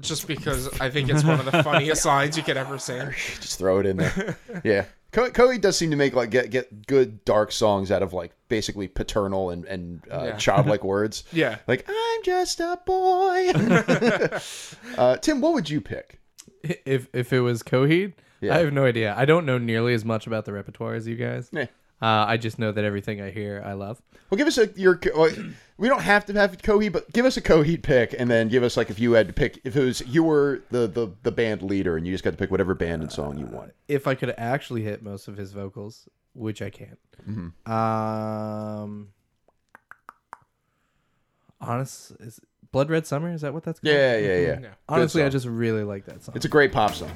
just 0.00 0.26
because 0.26 0.68
I 0.80 0.88
think 0.90 1.10
it's 1.10 1.22
one 1.24 1.38
of 1.38 1.44
the 1.44 1.62
funniest 1.64 2.04
lines 2.06 2.36
you 2.36 2.42
could 2.42 2.56
ever 2.56 2.78
sing. 2.78 3.10
Just 3.40 3.58
throw 3.58 3.78
it 3.80 3.86
in 3.86 3.98
there. 3.98 4.38
yeah. 4.64 4.84
Co- 5.12 5.28
Coheed 5.30 5.60
does 5.60 5.76
seem 5.76 5.90
to 5.90 5.96
make 5.96 6.14
like 6.14 6.30
get 6.30 6.50
get 6.50 6.86
good 6.86 7.24
dark 7.24 7.50
songs 7.52 7.90
out 7.90 8.02
of 8.02 8.12
like 8.12 8.32
basically 8.48 8.86
paternal 8.88 9.50
and 9.50 9.64
and 9.64 10.02
uh, 10.10 10.24
Yeah. 10.26 10.36
childlike 10.36 10.84
words. 10.84 11.24
Yeah. 11.32 11.56
Like 11.66 11.84
I'm 11.88 12.22
just 12.22 12.60
a 12.60 12.78
boy. 12.86 13.50
uh, 14.96 15.16
Tim, 15.18 15.40
what 15.40 15.52
would 15.54 15.68
you 15.68 15.80
pick? 15.80 16.20
If 16.62 17.08
if 17.12 17.32
it 17.32 17.40
was 17.40 17.62
Coheed, 17.62 18.12
Yeah. 18.40 18.54
I 18.54 18.58
have 18.60 18.72
no 18.72 18.84
idea. 18.84 19.14
I 19.16 19.24
don't 19.24 19.46
know 19.46 19.58
nearly 19.58 19.94
as 19.94 20.04
much 20.04 20.26
about 20.26 20.44
the 20.44 20.52
repertoire 20.52 20.94
as 20.94 21.06
you 21.08 21.16
guys. 21.16 21.48
Yeah. 21.52 21.66
Uh, 22.02 22.24
I 22.26 22.36
just 22.38 22.58
know 22.58 22.72
that 22.72 22.84
everything 22.84 23.20
I 23.20 23.30
hear, 23.30 23.62
I 23.64 23.74
love. 23.74 24.00
Well, 24.30 24.38
give 24.38 24.46
us 24.46 24.58
a 24.58 24.68
your. 24.74 24.98
We 25.76 25.88
don't 25.88 26.02
have 26.02 26.26
to 26.26 26.34
have 26.34 26.58
Coheed, 26.58 26.92
but 26.92 27.10
give 27.12 27.24
us 27.24 27.36
a 27.36 27.42
Coheed 27.42 27.82
pick, 27.82 28.14
and 28.18 28.30
then 28.30 28.48
give 28.48 28.62
us 28.62 28.76
like 28.76 28.90
if 28.90 28.98
you 28.98 29.12
had 29.12 29.26
to 29.28 29.32
pick 29.32 29.60
if 29.64 29.76
it 29.76 29.82
was 29.82 30.06
you 30.06 30.22
were 30.22 30.62
the 30.70 30.86
the 30.86 31.12
the 31.22 31.32
band 31.32 31.62
leader, 31.62 31.96
and 31.96 32.06
you 32.06 32.12
just 32.12 32.22
got 32.24 32.30
to 32.30 32.36
pick 32.36 32.50
whatever 32.50 32.74
band 32.74 33.02
and 33.02 33.10
song 33.10 33.38
you 33.38 33.46
want. 33.46 33.72
If 33.88 34.06
I 34.06 34.14
could 34.14 34.34
actually 34.36 34.82
hit 34.82 35.02
most 35.02 35.26
of 35.28 35.36
his 35.36 35.52
vocals, 35.52 36.08
which 36.34 36.62
I 36.62 36.70
can't. 36.70 36.98
Um, 37.66 39.08
honest, 41.60 42.12
is 42.20 42.40
Blood 42.72 42.90
Red 42.90 43.06
Summer? 43.06 43.32
Is 43.32 43.40
that 43.42 43.52
what 43.52 43.64
that's 43.64 43.80
called? 43.80 43.92
Yeah, 43.92 44.16
yeah, 44.16 44.26
yeah. 44.26 44.38
Yeah. 44.38 44.56
Good 44.56 44.70
Honestly, 44.88 45.22
I 45.22 45.28
just 45.28 45.46
really 45.46 45.84
like 45.84 46.06
that 46.06 46.22
song. 46.22 46.34
It's 46.36 46.44
a 46.44 46.48
great 46.48 46.72
pop 46.72 46.94
song. 46.94 47.10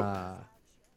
Uh, 0.00 0.34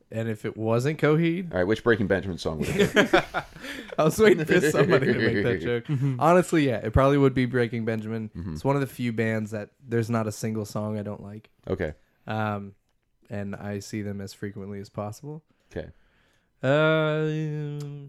and 0.10 0.30
if 0.30 0.46
it 0.46 0.56
wasn't 0.56 1.00
Coheed, 1.00 1.52
all 1.52 1.58
right, 1.58 1.68
which 1.68 1.84
Breaking 1.84 2.08
Benjamin 2.08 2.38
song 2.38 2.60
would 2.60 2.70
it 2.70 2.94
be? 2.94 3.02
I 3.98 4.04
was 4.04 4.18
waiting 4.18 4.46
for 4.46 4.62
somebody 4.72 5.12
to 5.12 5.20
make 5.20 5.44
that 5.44 5.62
joke. 5.62 5.86
Honestly, 6.20 6.66
yeah, 6.68 6.78
it 6.78 6.94
probably 6.94 7.18
would 7.18 7.34
be 7.34 7.46
Breaking 7.46 7.84
Benjamin. 7.84 8.32
It's 8.54 8.64
one 8.64 8.76
of 8.76 8.82
the 8.82 8.88
few 8.88 9.12
bands 9.12 9.52
that 9.52 9.72
there's 9.86 10.10
not 10.10 10.26
a 10.26 10.32
single 10.32 10.64
song 10.66 10.98
I 10.98 11.04
don't 11.04 11.22
like. 11.22 11.50
Okay. 11.68 11.94
Um, 12.26 12.74
and 13.30 13.56
I 13.56 13.80
see 13.80 14.02
them 14.02 14.22
as 14.22 14.34
frequently 14.34 14.80
as 14.80 14.88
possible. 14.90 15.44
Okay. 15.72 15.90
Uh, 16.64 18.08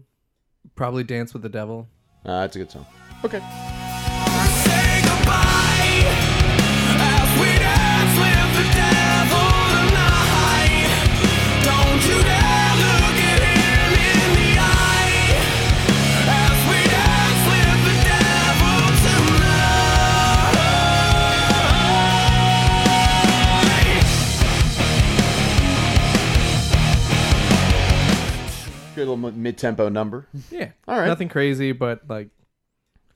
probably 0.75 1.03
Dance 1.03 1.33
with 1.33 1.41
the 1.43 1.49
Devil. 1.49 1.87
Uh, 2.25 2.41
that's 2.41 2.55
a 2.55 2.59
good 2.59 2.71
song. 2.71 2.85
Okay. 3.25 3.39
Say 3.39 5.01
goodbye 5.03 6.01
as 7.01 7.39
we 7.39 7.47
dance 7.59 8.17
with 8.17 8.57
the 8.57 8.73
devil 8.73 9.08
Good 28.99 29.07
little 29.07 29.31
mid 29.31 29.57
tempo 29.57 29.87
number. 29.87 30.27
Yeah. 30.51 30.71
All 30.85 30.99
right. 30.99 31.07
Nothing 31.07 31.29
crazy, 31.29 31.71
but 31.71 32.01
like, 32.09 32.27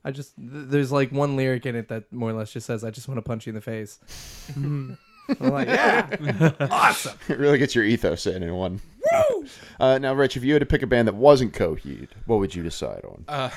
I 0.06 0.12
just 0.12 0.34
th- 0.38 0.50
there's 0.68 0.94
like 0.94 1.12
one 1.12 1.36
lyric 1.36 1.66
in 1.66 1.76
it 1.76 1.90
that 1.90 2.12
more 2.12 2.30
or 2.30 2.34
less 2.34 2.54
just 2.54 2.68
says, 2.68 2.86
"I 2.86 2.90
just 2.90 3.10
want 3.10 3.18
to 3.18 3.22
punch 3.22 3.46
you 3.46 3.52
in 3.52 3.56
the 3.56 3.62
face." 3.62 4.00
I'm 4.56 4.98
like, 5.40 5.68
yeah, 5.68 6.52
awesome. 6.72 7.18
It 7.28 7.38
really 7.38 7.58
gets 7.58 7.76
your 7.76 7.84
ethos 7.84 8.26
in 8.28 8.44
in 8.44 8.54
one. 8.56 8.82
Uh, 9.80 9.98
now, 9.98 10.14
Rich, 10.14 10.38
if 10.38 10.44
you 10.44 10.54
had 10.54 10.62
to 10.62 10.66
pick 10.66 10.82
a 10.82 10.88
band 10.88 11.08
that 11.08 11.16
wasn't 11.16 11.54
Coheed, 11.54 12.08
what 12.26 12.40
would 12.40 12.56
you 12.56 12.64
decide 12.64 13.04
on? 13.04 13.52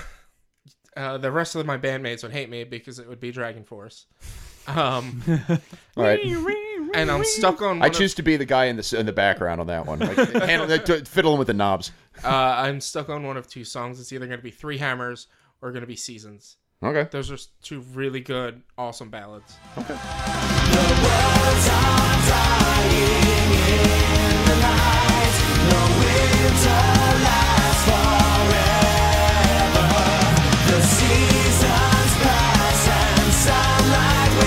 Uh, 0.96 1.16
the 1.18 1.30
rest 1.30 1.54
of 1.54 1.64
my 1.64 1.78
bandmates 1.78 2.22
would 2.24 2.32
hate 2.32 2.50
me 2.50 2.64
because 2.64 2.98
it 2.98 3.08
would 3.08 3.20
be 3.20 3.32
DragonForce. 3.32 4.06
Um, 4.66 5.22
All 5.96 6.02
right. 6.02 6.20
And 6.94 7.10
I'm 7.10 7.24
stuck 7.24 7.60
on. 7.62 7.78
One 7.78 7.82
I 7.82 7.86
of- 7.86 7.92
choose 7.94 8.14
to 8.14 8.22
be 8.22 8.36
the 8.36 8.44
guy 8.44 8.66
in 8.66 8.76
the 8.76 8.96
in 8.98 9.06
the 9.06 9.12
background 9.12 9.60
on 9.60 9.66
that 9.68 9.86
one, 9.86 9.98
like, 10.00 10.16
handle, 10.32 10.78
t- 10.78 11.04
fiddling 11.04 11.38
with 11.38 11.46
the 11.48 11.54
knobs. 11.54 11.92
uh, 12.24 12.28
I'm 12.28 12.80
stuck 12.80 13.08
on 13.08 13.22
one 13.24 13.36
of 13.36 13.48
two 13.48 13.64
songs. 13.64 14.00
It's 14.00 14.12
either 14.12 14.26
going 14.26 14.38
to 14.38 14.44
be 14.44 14.50
Three 14.50 14.78
Hammers 14.78 15.26
or 15.62 15.70
going 15.72 15.82
to 15.82 15.86
be 15.86 15.96
Seasons. 15.96 16.56
Okay. 16.82 17.08
Those 17.10 17.30
are 17.30 17.38
two 17.62 17.80
really 17.94 18.20
good, 18.20 18.62
awesome 18.76 19.08
ballads. 19.10 19.56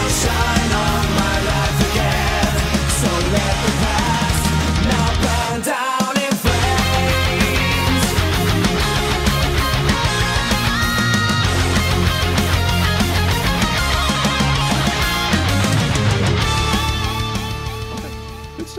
Down 0.10 0.29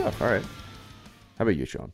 stuff. 0.01 0.21
All 0.21 0.27
right. 0.29 0.43
How 1.37 1.43
about 1.43 1.55
you, 1.55 1.65
Sean? 1.65 1.91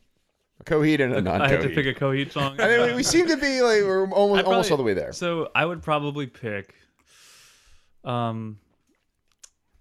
A 0.60 0.64
Coheed 0.64 1.00
and 1.00 1.14
a 1.14 1.20
non 1.22 1.40
I 1.40 1.48
had 1.48 1.60
to 1.62 1.68
pick 1.68 1.86
a 1.86 1.94
Coheed 1.98 2.32
song. 2.32 2.60
I 2.60 2.66
mean, 2.68 2.86
we, 2.88 2.94
we 2.96 3.02
seem 3.02 3.28
to 3.28 3.36
be 3.36 3.60
like 3.62 3.82
we're 3.82 4.08
almost 4.12 4.40
I'd 4.40 4.44
almost 4.46 4.70
all 4.70 4.76
the 4.76 4.82
way 4.82 4.94
there. 4.94 5.12
So 5.12 5.50
I 5.54 5.64
would 5.64 5.82
probably 5.82 6.26
pick, 6.26 6.74
um, 8.04 8.58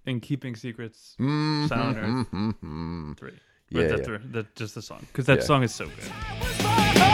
in 0.05 0.19
keeping 0.19 0.55
secrets, 0.55 1.15
Mm-hmm, 1.19 1.67
Silent 1.67 1.97
Earth 1.97 3.17
three. 3.19 3.39
Yeah, 3.69 3.81
Or 3.81 3.97
the, 3.97 4.19
the, 4.31 4.45
just 4.55 4.75
the 4.75 4.81
song 4.81 5.05
because 5.07 5.25
that 5.25 5.39
Yeah. 5.39 5.43
song 5.43 5.63
is 5.63 5.73
so 5.75 5.87
good. 5.87 7.13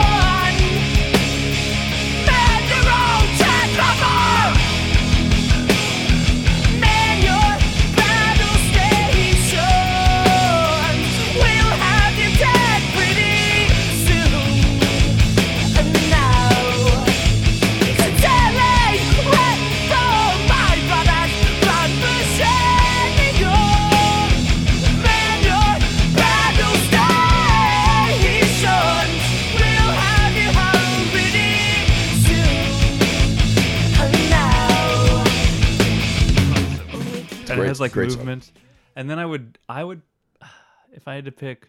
Has 37.74 37.80
like 37.80 37.92
great 37.92 38.10
song. 38.10 38.18
movements. 38.20 38.52
And 38.96 39.08
then 39.10 39.18
I 39.18 39.26
would 39.26 39.58
I 39.68 39.82
would 39.84 40.02
if 40.92 41.06
I 41.08 41.14
had 41.14 41.24
to 41.26 41.32
pick 41.32 41.68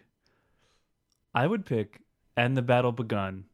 I 1.34 1.46
would 1.46 1.64
pick 1.66 2.00
And 2.36 2.56
the 2.56 2.62
Battle 2.62 2.92
Begun 2.92 3.44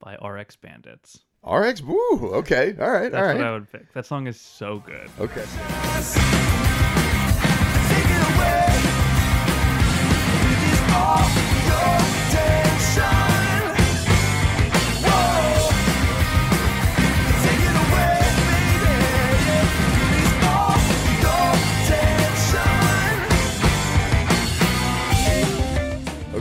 by 0.00 0.14
RX 0.16 0.56
Bandits. 0.56 1.20
RX. 1.44 1.80
Woo. 1.82 1.96
Okay. 2.34 2.74
All 2.80 2.90
right. 2.90 3.10
That's 3.10 3.14
all 3.14 3.22
right. 3.26 3.36
what 3.38 3.46
I 3.46 3.52
would 3.52 3.70
pick. 3.72 3.92
That 3.94 4.04
song 4.06 4.26
is 4.26 4.38
so 4.40 4.78
good. 4.80 5.08
Okay. 5.20 5.44
Take 7.88 8.10
it 8.10 8.36
away. 8.36 8.56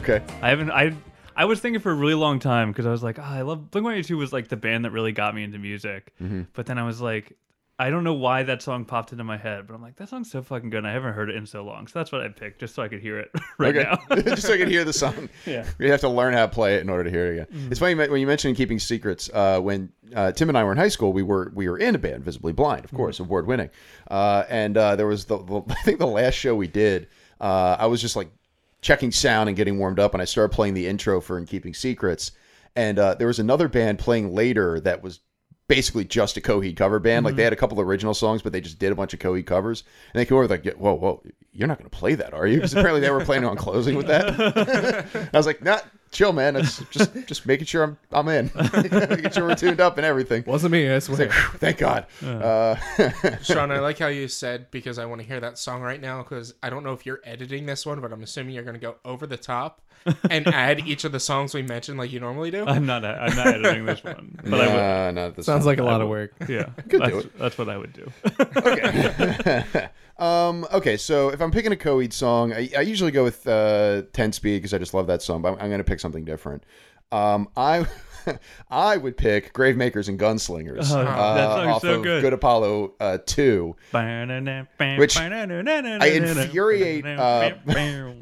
Okay. 0.08 0.24
I 0.42 0.50
haven't 0.50 0.70
I 0.70 0.96
I 1.36 1.46
was 1.46 1.60
thinking 1.60 1.82
for 1.82 1.92
a 1.92 1.96
really 1.96 2.14
long 2.14 2.40
time 2.40 2.72
because 2.72 2.86
I 2.86 2.92
was 2.92 3.04
like, 3.04 3.18
oh, 3.18 3.24
I 3.24 3.42
love 3.42 3.72
Blink 3.72 3.84
182 3.84 4.18
was 4.18 4.32
like 4.32 4.48
the 4.48 4.56
band 4.56 4.86
that 4.86 4.92
really 4.92 5.12
got 5.12 5.34
me 5.34 5.44
into 5.44 5.58
music. 5.58 6.14
Mm-hmm. 6.22 6.44
But 6.54 6.68
then 6.68 6.78
I 6.78 6.84
was 6.84 7.02
like, 7.02 7.36
I 7.78 7.90
don't 7.90 8.06
know 8.06 8.14
why 8.14 8.44
that 8.44 8.62
song 8.62 8.86
popped 8.86 9.12
into 9.12 9.26
my 9.26 9.36
head, 9.36 9.68
but 9.68 9.74
I'm 9.74 9.82
like, 9.82 9.98
that 9.98 10.08
song's 10.08 10.32
so 10.32 10.42
fucking 10.42 10.70
good. 10.70 10.78
And 10.78 10.88
I 10.88 10.94
haven't 10.94 11.14
heard 11.14 11.30
it 11.30 11.36
in 11.36 11.46
so 11.46 11.64
long, 11.64 11.88
so 11.88 12.00
that's 12.00 12.12
what 12.12 12.22
I 12.22 12.30
picked, 12.30 12.60
just 12.60 12.74
so 12.74 12.84
I 12.84 12.88
could 12.88 13.02
hear 13.02 13.20
it 13.20 13.32
right 13.58 13.76
okay. 13.76 13.90
now. 13.90 14.16
Just 14.22 14.44
so 14.44 14.54
I 14.54 14.58
could 14.58 14.70
hear 14.70 14.86
the 14.86 14.94
song. 14.94 15.28
Yeah. 15.46 15.66
You 15.80 15.92
have 15.92 16.00
to 16.02 16.10
learn 16.10 16.34
how 16.34 16.46
to 16.46 16.52
play 16.52 16.76
it 16.76 16.82
in 16.82 16.90
order 16.90 17.04
to 17.04 17.10
hear 17.10 17.26
it 17.26 17.42
again. 17.42 17.68
It's 17.70 17.80
funny 17.80 17.96
when 17.96 18.20
you 18.22 18.28
mentioned 18.28 18.56
keeping 18.56 18.80
secrets. 18.80 19.30
Uh, 19.34 19.60
when 19.60 19.92
uh, 20.16 20.32
Tim 20.32 20.50
and 20.50 20.58
I 20.58 20.64
were 20.64 20.72
in 20.72 20.78
high 20.78 20.88
school, 20.88 21.12
we 21.12 21.24
were 21.24 21.52
we 21.54 21.68
were 21.68 21.78
in 21.78 21.96
a 21.96 21.98
band, 21.98 22.24
Visibly 22.24 22.54
Blind, 22.54 22.86
of 22.86 22.94
course, 22.94 23.20
award 23.20 23.46
winning. 23.48 23.70
Uh, 24.10 24.44
and 24.50 24.78
uh, 24.78 24.96
there 24.96 25.08
was 25.08 25.26
the, 25.26 25.38
the 25.38 25.62
I 25.68 25.82
think 25.84 26.00
the 26.00 26.08
last 26.08 26.36
show 26.36 26.56
we 26.56 26.68
did. 26.68 27.08
Uh, 27.42 27.76
I 27.78 27.88
was 27.88 28.02
just 28.02 28.16
like 28.16 28.30
checking 28.86 29.12
sound 29.12 29.50
and 29.50 29.58
getting 29.58 29.80
warmed 29.80 30.00
up, 30.00 30.14
and 30.14 30.22
I 30.22 30.26
started 30.26 30.54
playing 30.54 30.76
the 30.76 30.86
intro 30.86 31.20
for 31.20 31.40
In 31.40 31.48
Keeping 31.48 31.74
Secrets. 31.74 32.32
And 32.76 33.00
uh, 33.00 33.16
there 33.16 33.26
was 33.26 33.40
another 33.40 33.68
band 33.68 33.98
playing 33.98 34.36
later 34.36 34.80
that 34.82 35.02
was 35.02 35.22
basically 35.68 36.06
just 36.06 36.38
a 36.38 36.42
Coheed 36.42 36.78
cover 36.78 37.00
band. 37.00 37.26
Like 37.26 37.36
they 37.36 37.44
had 37.44 37.52
a 37.52 37.56
couple 37.56 37.82
original 37.82 38.14
songs, 38.14 38.44
but 38.44 38.54
they 38.54 38.62
just 38.62 38.78
did 38.78 38.92
a 38.92 38.96
bunch 38.96 39.12
of 39.16 39.20
Coheed 39.20 39.48
covers. 39.48 39.84
And 40.14 40.20
they 40.20 40.26
came 40.26 40.38
over 40.38 40.48
like, 40.48 40.72
"Whoa, 40.76 40.94
whoa, 40.94 41.24
you're 41.52 41.68
not 41.68 41.80
going 41.80 41.90
to 41.90 41.98
play 41.98 42.14
that, 42.14 42.36
are 42.36 42.46
you?" 42.46 42.58
Because 42.58 42.74
apparently 42.74 43.02
they 43.02 43.10
were 43.10 43.26
planning 43.26 43.50
on 43.50 43.58
closing 43.58 43.96
with 43.96 44.06
that. 44.06 45.30
I 45.34 45.38
was 45.38 45.48
like, 45.48 45.64
"Nah, 45.64 45.80
chill, 46.16 46.34
man. 46.34 46.56
It's 46.56 46.82
just 46.90 47.12
just 47.28 47.46
making 47.46 47.66
sure 47.66 47.84
I'm 47.84 47.98
I'm 48.12 48.28
in, 48.30 48.50
making 48.74 49.32
sure 49.32 49.48
we're 49.48 49.56
tuned 49.56 49.80
up 49.82 49.98
and 49.98 50.06
everything." 50.06 50.44
Wasn't 50.48 50.72
me, 50.72 50.90
I 50.90 51.00
swear. 51.00 51.30
Thank 51.58 51.78
God. 51.78 52.08
Uh, 52.24 52.76
Sean, 53.44 53.72
I 53.72 53.80
like 53.80 54.00
how 54.00 54.08
you 54.08 54.28
said 54.28 54.72
because 54.72 54.98
I 54.98 55.06
want 55.06 55.22
to 55.22 55.28
hear 55.28 55.40
that 55.40 55.58
song 55.58 55.82
right 55.82 56.02
now 56.02 56.24
because 56.24 56.56
I 56.64 56.70
don't 56.70 56.84
know 56.84 56.94
if 56.94 57.06
you're 57.06 57.20
editing 57.24 57.66
this 57.66 57.86
one, 57.86 58.00
but 58.02 58.12
I'm 58.12 58.24
assuming 58.24 58.56
you're 58.56 58.64
going 58.64 58.76
to 58.76 58.80
go 58.80 58.96
over 59.04 59.28
the 59.28 59.38
top 59.38 59.82
and 60.30 60.48
add 60.48 60.88
each 60.88 61.04
of 61.04 61.12
the 61.12 61.20
songs 61.20 61.54
we 61.54 61.62
mentioned 61.64 61.98
like 61.98 62.12
you 62.12 62.20
normally 62.20 62.52
do. 62.52 62.66
I'm 62.66 62.86
not 62.86 63.04
I'm 63.06 63.36
not 63.36 63.48
editing 63.48 63.86
this 63.86 64.04
one, 64.04 64.40
but 64.44 64.62
I 64.62 65.06
would. 65.08 65.16
not 65.16 65.36
this 65.36 65.46
Sounds 65.46 65.66
one. 65.66 65.74
like 65.74 65.80
a 65.80 65.84
lot 65.84 66.02
of 66.02 66.08
work. 66.10 66.34
Yeah, 66.48 66.70
Could 66.90 67.02
that's, 67.02 67.24
do 67.24 67.32
that's 67.38 67.58
what 67.58 67.70
I 67.70 67.78
would 67.78 67.94
do. 67.94 68.12
Um, 70.18 70.66
okay, 70.72 70.98
so 70.98 71.30
if 71.30 71.42
I'm 71.42 71.52
picking 71.52 71.74
a 71.74 71.76
Coheed 71.76 72.14
song, 72.14 72.54
I, 72.54 72.70
I 72.78 72.82
usually 72.82 73.12
go 73.12 73.24
with 73.24 73.46
uh, 73.48 74.04
10 74.14 74.32
Speed 74.32 74.60
because 74.60 74.74
I 74.74 74.78
just 74.78 74.94
love 74.94 75.08
that 75.08 75.22
song, 75.22 75.42
but 75.42 75.54
I'm, 75.54 75.60
I'm 75.60 75.68
going 75.68 75.80
to 75.80 75.84
pick 75.84 76.00
something 76.00 76.24
different. 76.24 76.64
Um, 77.12 77.50
I 77.56 77.86
I 78.70 78.98
would 78.98 79.18
pick 79.18 79.54
Gravemakers 79.54 80.10
and 80.10 80.20
Gunslingers 80.20 80.92
Oh, 80.92 81.00
uh, 81.00 81.34
that 81.36 81.68
off 81.68 81.82
so 81.82 81.96
of 81.96 82.04
good. 82.04 82.22
Good 82.22 82.34
Apollo 82.34 82.94
uh, 83.00 83.18
2. 83.26 83.76
Which 85.00 85.18
I 86.02 86.08
infuriate, 86.08 87.06
uh, 87.06 87.52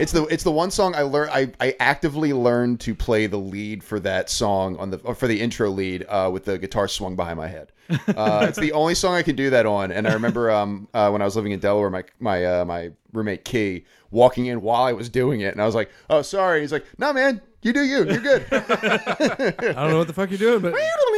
It's 0.00 0.12
the 0.12 0.24
it's 0.24 0.44
the 0.44 0.52
one 0.52 0.70
song 0.70 0.94
I 0.94 1.02
learned 1.02 1.30
I, 1.32 1.52
I 1.60 1.74
actively 1.80 2.32
learned 2.32 2.80
to 2.80 2.94
play 2.94 3.26
the 3.26 3.38
lead 3.38 3.82
for 3.82 4.00
that 4.00 4.30
song 4.30 4.76
on 4.76 4.90
the 4.90 4.98
or 4.98 5.14
for 5.14 5.26
the 5.26 5.40
intro 5.40 5.70
lead 5.70 6.04
uh, 6.08 6.30
with 6.32 6.44
the 6.44 6.58
guitar 6.58 6.88
swung 6.88 7.16
behind 7.16 7.36
my 7.38 7.48
head. 7.48 7.72
Uh, 8.08 8.46
it's 8.48 8.58
the 8.58 8.72
only 8.72 8.94
song 8.94 9.14
I 9.14 9.22
can 9.22 9.34
do 9.34 9.50
that 9.50 9.64
on. 9.64 9.90
And 9.90 10.06
I 10.06 10.12
remember 10.12 10.50
um, 10.50 10.88
uh, 10.92 11.08
when 11.10 11.22
I 11.22 11.24
was 11.24 11.36
living 11.36 11.52
in 11.52 11.60
Delaware, 11.60 11.90
my 11.90 12.04
my 12.20 12.44
uh, 12.44 12.64
my 12.64 12.90
roommate 13.12 13.44
Key 13.44 13.84
walking 14.10 14.46
in 14.46 14.60
while 14.60 14.82
I 14.82 14.92
was 14.92 15.08
doing 15.08 15.40
it, 15.40 15.52
and 15.52 15.62
I 15.62 15.66
was 15.66 15.74
like, 15.74 15.90
"Oh, 16.10 16.22
sorry." 16.22 16.60
He's 16.60 16.72
like, 16.72 16.84
"No, 16.98 17.12
man, 17.12 17.40
you 17.62 17.72
do 17.72 17.82
you. 17.82 18.04
You're 18.04 18.20
good." 18.20 18.46
I 18.52 19.72
don't 19.72 19.90
know 19.90 19.98
what 19.98 20.06
the 20.06 20.12
fuck 20.12 20.30
you're 20.30 20.38
doing, 20.38 20.60
but 20.60 20.74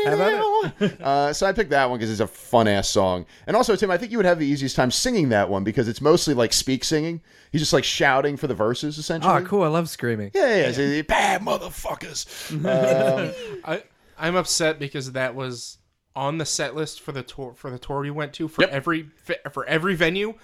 have 0.07 0.21
at 0.21 0.83
it. 0.83 1.01
uh, 1.03 1.33
so 1.33 1.47
I 1.47 1.53
picked 1.53 1.71
that 1.71 1.89
one 1.89 1.99
because 1.99 2.11
it's 2.11 2.21
a 2.21 2.27
fun 2.27 2.69
ass 2.69 2.89
song. 2.89 3.27
And 3.47 3.57
also, 3.57 3.77
Tim, 3.77 3.91
I 3.91 3.99
think 3.99 4.13
you 4.13 4.19
would 4.19 4.27
have 4.27 4.39
the 4.39 4.47
easiest 4.47 4.77
time 4.77 4.91
singing 4.91 5.29
that 5.31 5.49
one 5.49 5.65
because 5.65 5.89
it's 5.89 6.01
mostly 6.01 6.35
like 6.35 6.53
speak 6.53 6.85
singing. 6.85 7.21
He's 7.53 7.61
just 7.61 7.73
like 7.73 7.85
shouting 7.85 8.37
for 8.37 8.47
the 8.47 8.55
verses 8.55 8.99
essentially. 8.99 9.33
Oh, 9.33 9.45
cool. 9.45 9.63
I 9.63 9.69
love 9.69 9.89
screaming. 9.89 10.31
Yeah, 10.35 10.49
yeah, 10.49 10.67
yeah. 10.67 10.73
So, 10.73 11.03
bad 11.05 11.43
motherfuckers. 11.43 12.51
Um, 12.65 13.61
I 13.65 13.83
I'm 14.19 14.37
upset 14.37 14.79
because 14.79 15.13
that 15.13 15.35
was 15.35 15.79
on 16.17 16.39
the 16.39 16.47
set 16.47 16.75
list 16.75 17.01
for 17.01 17.13
the 17.13 17.23
tour 17.23 17.55
for 17.55 17.71
the 17.71 17.79
tour 17.79 18.01
we 18.01 18.11
went 18.11 18.33
to 18.35 18.49
for 18.49 18.63
Yep. 18.63 18.71
every 18.71 19.11
for 19.53 19.65
every 19.67 19.95
venue 19.95 20.35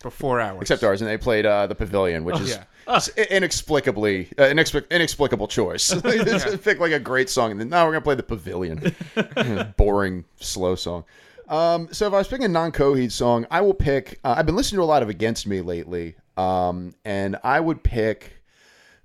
for 0.00 0.10
four 0.10 0.40
hours. 0.40 0.62
except 0.62 0.82
ours, 0.82 1.00
and 1.02 1.10
they 1.10 1.18
played 1.18 1.46
uh, 1.46 1.66
the 1.66 1.74
Pavilion, 1.74 2.24
which 2.24 2.40
is 2.40 2.50
yeah. 2.50 2.64
s- 2.88 3.08
inexplicably 3.16 4.28
uh, 4.38 4.42
inexplic- 4.44 4.88
inexplicable 4.90 5.46
choice. 5.46 5.88
They 5.88 6.18
just 6.24 6.64
Pick 6.64 6.80
like 6.80 6.92
a 6.92 6.98
great 6.98 7.28
song, 7.30 7.50
and 7.52 7.60
then 7.60 7.68
no, 7.68 7.84
we're 7.84 7.92
gonna 7.92 8.00
play 8.02 8.14
the 8.14 8.22
Pavilion. 8.22 8.94
Boring, 9.76 10.24
slow 10.40 10.74
song. 10.74 11.04
Um, 11.48 11.88
so 11.92 12.06
if 12.06 12.12
I 12.14 12.18
was 12.18 12.28
picking 12.28 12.46
a 12.46 12.48
non-Coheed 12.48 13.10
song, 13.12 13.44
I 13.50 13.60
will 13.60 13.74
pick. 13.74 14.20
Uh, 14.24 14.34
I've 14.38 14.46
been 14.46 14.56
listening 14.56 14.78
to 14.78 14.84
a 14.84 14.86
lot 14.86 15.02
of 15.02 15.08
Against 15.08 15.46
Me 15.46 15.60
lately, 15.60 16.14
um, 16.36 16.92
and 17.04 17.36
I 17.42 17.58
would 17.60 17.82
pick. 17.82 18.40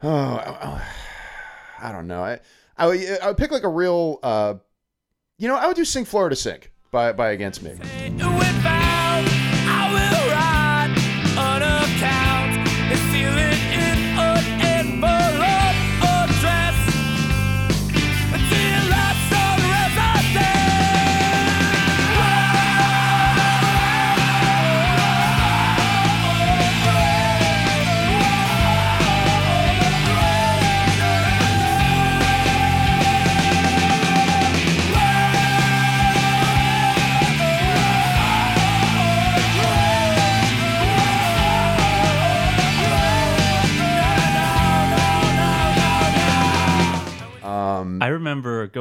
Oh, 0.03 0.09
I, 0.09 0.81
I 1.81 1.91
don't 1.91 2.07
know. 2.07 2.23
I 2.23 2.39
I 2.77 2.87
would, 2.87 2.99
I 3.21 3.27
would 3.27 3.37
pick 3.37 3.51
like 3.51 3.63
a 3.63 3.69
real. 3.69 4.19
Uh, 4.21 4.55
you 5.37 5.47
know, 5.47 5.55
I 5.55 5.67
would 5.67 5.75
do 5.75 5.83
"Sing 5.85 6.05
Florida 6.05 6.35
Sink" 6.35 6.71
by 6.91 7.11
by 7.13 7.31
Against 7.31 7.63
Me. 7.63 7.71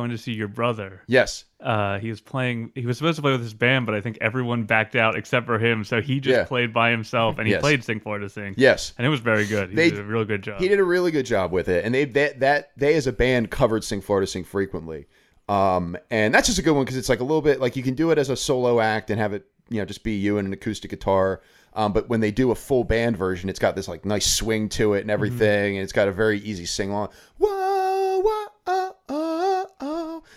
Going 0.07 0.17
to 0.17 0.23
see 0.23 0.33
your 0.33 0.49
brother. 0.49 1.03
Yes. 1.07 1.45
Uh, 1.61 1.99
he 1.99 2.11
was 2.11 2.21
playing. 2.21 2.73
He 2.75 2.85
was 2.87 2.99
supposed 2.99 3.17
to 3.17 3.23
play 3.23 3.33
with 3.33 3.41
his 3.41 3.55
band, 3.55 3.87
but 3.87 3.95
I 3.95 4.01
think 4.01 4.19
everyone 4.21 4.65
backed 4.65 4.97
out 4.97 5.17
except 5.17 5.47
for 5.47 5.59
him. 5.59 5.83
So 5.85 6.01
he 6.03 6.21
just 6.21 6.37
Yeah. 6.37 6.45
played 6.45 6.73
by 6.75 6.91
himself, 6.91 7.39
and 7.39 7.47
he 7.47 7.53
Yes. 7.55 7.61
played 7.63 7.83
"Sing 7.83 8.01
Florida 8.01 8.29
Sing." 8.29 8.55
Yes. 8.57 8.93
and 8.99 9.07
it 9.07 9.11
was 9.11 9.21
very 9.21 9.47
good. 9.47 9.71
He 9.71 9.75
They- 9.77 9.91
did 9.91 10.01
a 10.01 10.05
real 10.05 10.25
good 10.25 10.43
job. 10.43 10.61
He 10.61 10.69
did 10.69 10.79
a 10.79 10.85
really 10.85 11.11
good 11.11 11.27
job 11.27 11.53
with 11.53 11.69
it, 11.69 11.85
and 11.85 11.95
they 11.95 12.05
that 12.05 12.41
that 12.41 12.71
they 12.77 12.95
as 12.95 13.07
a 13.07 13.13
band 13.13 13.51
covered 13.51 13.83
"Sing 13.85 14.01
Florida 14.03 14.27
Sing" 14.27 14.45
frequently, 14.45 15.07
um, 15.49 15.97
and 16.11 16.35
that's 16.35 16.47
just 16.49 16.59
a 16.59 16.63
good 16.63 16.73
one 16.75 16.85
because 16.85 16.97
it's 16.99 17.09
like 17.09 17.21
a 17.21 17.25
little 17.25 17.43
bit 17.43 17.61
like 17.61 17.77
you 17.77 17.83
can 17.83 17.95
do 17.95 18.11
it 18.11 18.19
as 18.19 18.29
a 18.31 18.37
solo 18.37 18.81
act 18.81 19.11
and 19.11 19.19
have 19.21 19.33
it 19.33 19.47
you 19.71 19.79
know 19.79 19.85
just 19.87 20.03
be 20.05 20.13
you 20.13 20.37
and 20.39 20.47
an 20.47 20.53
acoustic 20.53 20.91
guitar, 20.91 21.41
um, 21.73 21.95
but 21.95 22.11
when 22.11 22.21
they 22.21 22.31
do 22.31 22.51
a 22.51 22.55
full 22.55 22.85
band 22.85 23.17
version, 23.17 23.49
it's 23.49 23.59
got 23.59 23.75
this 23.75 23.89
like 23.89 24.05
nice 24.05 24.27
swing 24.31 24.69
to 24.69 24.93
it 24.93 25.01
and 25.01 25.11
everything, 25.11 25.77
and 25.79 25.83
it's 25.83 25.93
got 25.95 26.09
a 26.09 26.13
very 26.13 26.39
easy 26.41 26.67
sing 26.67 26.91
along. 26.91 27.09
Whoa, 27.39 28.21
whoa, 28.21 28.23
oh, 28.27 28.47
oh, 28.67 28.97
oh. 29.09 29.34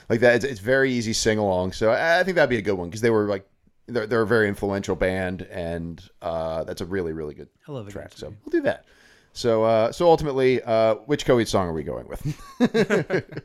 Like 0.10 0.20
that. 0.22 0.36
It's, 0.36 0.46
it's 0.46 0.60
very 0.60 0.92
easy 0.92 1.14
sing 1.14 1.38
along. 1.38 1.74
So 1.74 1.92
I, 1.92 2.20
I 2.20 2.24
think 2.24 2.36
that'd 2.36 2.50
be 2.50 2.58
a 2.58 2.62
good 2.62 2.76
one 2.76 2.90
because 2.90 3.02
they 3.02 3.10
were 3.10 3.28
like. 3.28 3.48
They're, 3.90 4.06
they're 4.06 4.22
a 4.24 4.28
very 4.28 4.50
influential 4.50 4.98
band, 4.98 5.44
and 5.44 6.04
uh, 6.22 6.66
that's 6.66 6.82
a 6.82 6.86
really, 6.86 7.14
really 7.14 7.34
good 7.34 7.48
I 7.70 7.72
love 7.72 7.88
track. 7.88 8.12
So 8.18 8.34
we'll 8.44 8.52
do 8.52 8.60
that. 8.64 8.84
So, 9.32 9.64
uh, 9.64 9.94
so 9.94 10.10
ultimately, 10.10 10.62
uh, 10.62 10.96
which 11.06 11.26
Coheed 11.26 11.48
song 11.48 11.70
are 11.70 11.72
we 11.74 11.84
going 11.84 12.06
with? 12.06 12.22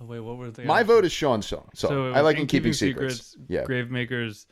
Oh, 0.00 0.04
wait, 0.04 0.20
what 0.20 0.36
were 0.36 0.50
they? 0.50 0.64
My 0.64 0.82
vote 0.82 1.04
is 1.04 1.12
Sean's 1.12 1.46
song. 1.46 1.68
So, 1.74 1.88
So 1.88 2.12
I 2.12 2.20
like 2.22 2.36
in 2.38 2.46
keeping 2.46 2.72
secrets. 2.72 3.36
Yeah, 3.48 3.64
Gravemakers, 3.64 4.46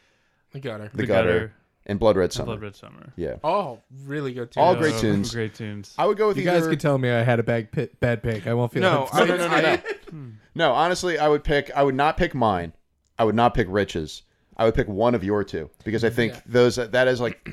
The 0.53 0.61
gutter. 0.61 0.91
The 0.95 1.07
Gutter, 1.07 1.53
and 1.91 1.99
Blood 1.99 2.17
Red 2.17 2.33
Summer. 2.33 2.47
Blood 2.47 2.63
Red 2.63 2.77
Summer. 2.77 3.13
Yeah, 3.17 3.37
All 3.45 3.83
really 4.07 4.33
good 4.33 4.53
too. 4.53 4.61
All 4.61 4.75
great 4.77 4.95
Oh, 4.95 5.01
tunes. 5.01 5.35
Great 5.35 5.55
tunes. 5.55 5.95
I 5.99 6.07
would 6.07 6.17
go 6.17 6.29
with 6.29 6.37
You 6.39 6.45
either. 6.49 6.61
guys 6.61 6.69
can 6.69 6.79
tell 6.79 6.97
me 6.99 7.11
I 7.11 7.23
had 7.23 7.39
a 7.41 7.43
bad 7.43 7.71
pick, 7.73 7.99
bad 8.01 8.23
pick. 8.23 8.47
I 8.47 8.55
won't 8.55 8.73
feel 8.73 8.83
No, 8.83 9.09
like 9.13 9.23
I, 9.23 9.25
no, 9.27 9.37
no, 9.37 9.49
no, 9.49 9.61
no. 10.13 10.31
No, 10.55 10.73
honestly, 10.73 11.19
I 11.19 11.29
would 11.29 11.45
pick. 11.45 11.71
I 11.75 11.83
would 11.83 11.95
not 11.95 12.17
pick 12.17 12.35
mine. 12.35 12.73
I 13.19 13.25
would 13.25 13.35
not 13.35 13.55
pick 13.55 13.67
Rich's. 13.71 14.23
I 14.57 14.65
would 14.65 14.75
pick 14.75 14.89
one 14.89 15.15
of 15.15 15.23
your 15.25 15.43
two 15.45 15.69
because 15.85 16.05
I 16.05 16.11
think 16.11 16.33
Yeah. 16.35 16.41
those 16.47 16.77
that 16.77 17.09
is 17.09 17.21
like 17.21 17.49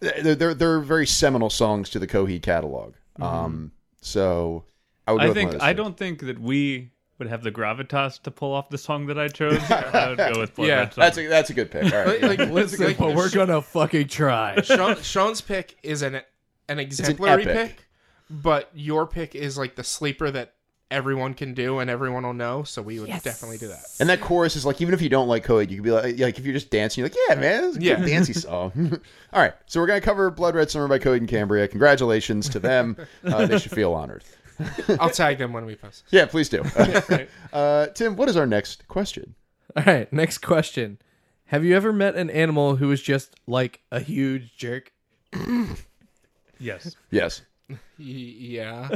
they're, 0.00 0.34
they're 0.34 0.54
they're 0.54 0.80
very 0.80 1.06
seminal 1.06 1.50
songs 1.50 1.90
to 1.90 1.98
the 1.98 2.06
Coheed 2.06 2.42
catalog. 2.42 2.94
Um, 3.20 3.72
so 4.00 4.64
I 5.06 5.12
would. 5.12 5.18
Go 5.18 5.24
I 5.24 5.28
with 5.28 5.36
think 5.36 5.48
one 5.48 5.56
of 5.56 5.62
I 5.62 5.72
two. 5.72 5.76
don't 5.82 5.96
think 5.96 6.20
that 6.20 6.38
we 6.38 6.90
would 7.22 7.30
have 7.30 7.42
the 7.42 7.52
gravitas 7.52 8.20
to 8.22 8.30
pull 8.30 8.52
off 8.52 8.68
the 8.68 8.78
song 8.78 9.06
that 9.06 9.18
I 9.18 9.28
chose. 9.28 9.58
I 9.70 10.08
would 10.08 10.18
go 10.18 10.32
with 10.40 10.54
Blood 10.56 10.68
Yeah, 10.68 10.78
Red 10.80 10.94
Summer. 10.94 11.04
That's 11.06 11.18
a 11.18 11.26
that's 11.28 11.50
a 11.50 11.54
good 11.54 11.70
pick. 11.70 11.84
All 11.92 12.04
right. 12.04 12.20
like, 12.22 12.38
yeah. 12.38 12.44
like, 12.44 12.52
Listen, 12.52 12.84
like, 12.86 12.98
but 12.98 13.14
we're 13.14 13.30
gonna 13.30 13.62
fucking 13.62 14.08
try. 14.08 14.60
Sean, 14.62 14.96
Sean's 15.02 15.40
pick 15.40 15.76
is 15.82 16.02
an 16.02 16.20
an 16.68 16.78
exemplary 16.78 17.42
epic. 17.46 17.76
pick, 17.76 17.86
but 18.30 18.70
your 18.74 19.06
pick 19.06 19.34
is 19.34 19.56
like 19.56 19.76
the 19.76 19.84
sleeper 19.84 20.30
that 20.30 20.54
everyone 20.90 21.32
can 21.32 21.54
do 21.54 21.78
and 21.78 21.88
everyone 21.88 22.22
will 22.22 22.34
know. 22.34 22.62
So 22.64 22.82
we 22.82 23.00
would 23.00 23.08
definitely 23.08 23.56
do 23.56 23.68
that. 23.68 23.82
And 23.98 24.10
that 24.10 24.20
chorus 24.20 24.56
is 24.56 24.66
like, 24.66 24.82
even 24.82 24.92
if 24.92 25.00
you 25.00 25.08
don't 25.08 25.26
like 25.26 25.42
Coheed, 25.46 25.70
you 25.70 25.76
could 25.76 25.84
be 25.84 25.90
like, 25.90 26.18
like 26.18 26.38
if 26.38 26.44
you're 26.44 26.52
just 26.52 26.68
dancing, 26.70 27.00
you're 27.00 27.08
like, 27.08 27.16
yeah, 27.30 27.34
man, 27.36 27.64
it's 27.64 27.76
a 27.78 27.80
Yeah. 27.82 27.96
good 27.96 28.06
dancey 28.08 28.34
song. 28.34 29.00
All 29.32 29.40
right, 29.40 29.54
so 29.66 29.80
we're 29.80 29.86
gonna 29.86 30.02
cover 30.02 30.30
Blood 30.30 30.54
Red 30.54 30.70
Summer 30.70 30.88
by 30.88 30.98
Coheed 30.98 31.16
and 31.18 31.28
Cambria. 31.28 31.66
Congratulations 31.66 32.46
to 32.50 32.58
them. 32.58 32.96
Uh, 33.24 33.46
they 33.46 33.58
should 33.58 33.72
feel 33.72 33.94
honored. 33.94 34.22
I'll 35.00 35.10
tag 35.10 35.38
them 35.38 35.52
when 35.52 35.66
we 35.66 35.74
post. 35.76 36.04
Yeah, 36.10 36.26
please 36.26 36.48
do. 36.48 36.62
uh, 37.52 37.86
Tim, 37.88 38.16
what 38.16 38.28
is 38.28 38.36
our 38.36 38.46
next 38.46 38.86
question? 38.88 39.34
All 39.76 39.84
right, 39.84 40.12
next 40.12 40.38
question. 40.38 40.98
Have 41.46 41.64
you 41.64 41.76
ever 41.76 41.92
met 41.92 42.14
an 42.16 42.30
animal 42.30 42.76
who 42.76 42.88
was 42.88 43.02
just 43.02 43.36
like 43.46 43.80
a 43.90 44.00
huge 44.00 44.56
jerk? 44.56 44.92
yes. 46.58 46.96
Yes. 47.10 47.42
Y- 47.68 47.76
yeah, 47.98 48.88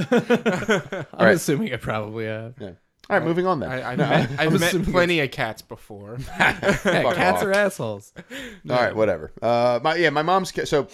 I'm 1.12 1.26
right. 1.26 1.34
assuming 1.34 1.72
I 1.72 1.76
probably 1.76 2.26
have. 2.26 2.54
Yeah. 2.60 2.72
All 3.08 3.16
right, 3.18 3.24
moving 3.24 3.46
on 3.46 3.60
then. 3.60 3.70
I, 3.70 3.92
I've 3.92 3.98
No. 3.98 4.08
met, 4.08 4.30
I've 4.38 4.52
met 4.52 4.62
assuming 4.62 4.92
plenty 4.92 5.20
of 5.20 5.30
cats 5.30 5.62
before. 5.62 6.18
Yeah, 6.38 6.52
cats 7.14 7.38
off. 7.38 7.44
are 7.44 7.52
assholes. 7.52 8.12
All 8.68 8.76
right, 8.76 8.94
whatever. 8.94 9.30
Uh, 9.40 9.78
my 9.82 9.94
yeah, 9.94 10.10
my 10.10 10.22
mom's 10.22 10.50
ca- 10.52 10.64
so 10.66 10.88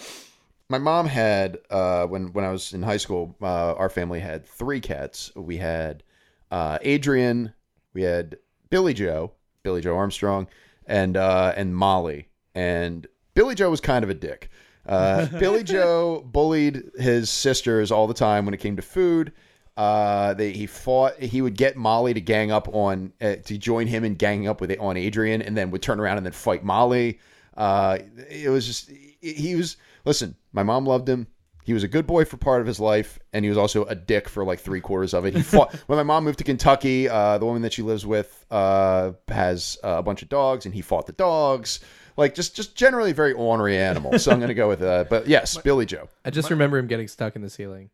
my 0.73 0.79
mom 0.79 1.05
had 1.05 1.59
uh, 1.69 2.07
when 2.07 2.33
when 2.33 2.43
I 2.43 2.51
was 2.51 2.73
in 2.73 2.81
high 2.81 2.97
school, 2.97 3.35
uh, 3.43 3.75
our 3.75 3.89
family 3.89 4.19
had 4.19 4.43
three 4.43 4.79
cats. 4.79 5.31
We 5.35 5.57
had 5.57 6.01
uh, 6.49 6.79
Adrian, 6.81 7.53
we 7.93 8.01
had 8.01 8.37
Billy 8.71 8.95
Joe, 8.95 9.33
Billy 9.61 9.81
Joe 9.81 9.95
Armstrong, 9.95 10.47
and 10.87 11.15
uh, 11.15 11.53
and 11.55 11.75
Molly. 11.75 12.27
And 12.55 13.05
Billy 13.35 13.53
Joe 13.53 13.69
was 13.69 13.81
kind 13.81 14.03
of 14.03 14.09
a 14.09 14.15
dick. 14.15 14.49
Uh, 14.87 15.27
Billy 15.39 15.63
Joe 15.63 16.27
bullied 16.31 16.89
his 16.97 17.29
sisters 17.29 17.91
all 17.91 18.07
the 18.07 18.15
time 18.15 18.43
when 18.45 18.55
it 18.55 18.59
came 18.59 18.75
to 18.75 18.81
food. 18.81 19.31
Uh, 19.77 20.33
they, 20.33 20.53
he 20.53 20.65
fought. 20.65 21.19
He 21.19 21.43
would 21.43 21.55
get 21.55 21.77
Molly 21.77 22.15
to 22.15 22.21
gang 22.21 22.51
up 22.51 22.67
on 22.73 23.13
uh, 23.21 23.35
to 23.45 23.59
join 23.59 23.85
him 23.85 24.03
in 24.03 24.15
ganging 24.15 24.47
up 24.47 24.59
with 24.59 24.75
on 24.79 24.97
Adrian, 24.97 25.43
and 25.43 25.55
then 25.55 25.69
would 25.69 25.83
turn 25.83 25.99
around 25.99 26.17
and 26.17 26.25
then 26.25 26.33
fight 26.33 26.63
Molly. 26.63 27.19
Uh, 27.55 27.99
it 28.27 28.49
was 28.49 28.65
just 28.65 28.89
he 29.21 29.53
was. 29.55 29.77
Listen, 30.05 30.35
my 30.51 30.63
mom 30.63 30.85
loved 30.85 31.07
him. 31.07 31.27
He 31.65 31.73
was 31.73 31.83
a 31.83 31.87
good 31.87 32.05
boy 32.05 32.25
for 32.25 32.35
part 32.35 32.59
of 32.59 32.67
his 32.67 32.79
life, 32.79 33.19
and 33.31 33.45
he 33.45 33.49
was 33.49 33.57
also 33.57 33.85
a 33.85 33.95
dick 33.95 34.27
for 34.27 34.43
like 34.43 34.59
three 34.59 34.81
quarters 34.81 35.13
of 35.13 35.25
it. 35.25 35.33
He 35.33 35.41
fought 35.41 35.73
when 35.87 35.95
my 35.95 36.03
mom 36.03 36.25
moved 36.25 36.39
to 36.39 36.43
Kentucky. 36.43 37.07
Uh, 37.07 37.37
the 37.37 37.45
woman 37.45 37.61
that 37.61 37.71
she 37.71 37.81
lives 37.81 38.05
with 38.05 38.45
uh, 38.51 39.13
has 39.29 39.77
uh, 39.83 39.95
a 39.99 40.03
bunch 40.03 40.21
of 40.21 40.29
dogs, 40.29 40.65
and 40.65 40.75
he 40.75 40.81
fought 40.81 41.07
the 41.07 41.13
dogs. 41.13 41.79
Like 42.17 42.35
just, 42.35 42.55
just 42.55 42.75
generally 42.75 43.11
a 43.11 43.13
very 43.13 43.33
ornery 43.33 43.77
animal. 43.77 44.19
So 44.19 44.31
I'm 44.31 44.39
gonna 44.39 44.53
go 44.53 44.67
with 44.67 44.81
uh, 44.83 45.05
but 45.09 45.25
yes, 45.27 45.57
Billy 45.57 45.85
Joe. 45.85 46.09
I 46.25 46.29
just 46.31 46.49
remember 46.49 46.77
him 46.77 46.87
getting 46.87 47.07
stuck 47.07 47.35
in 47.35 47.41
the 47.41 47.49
ceiling. 47.49 47.89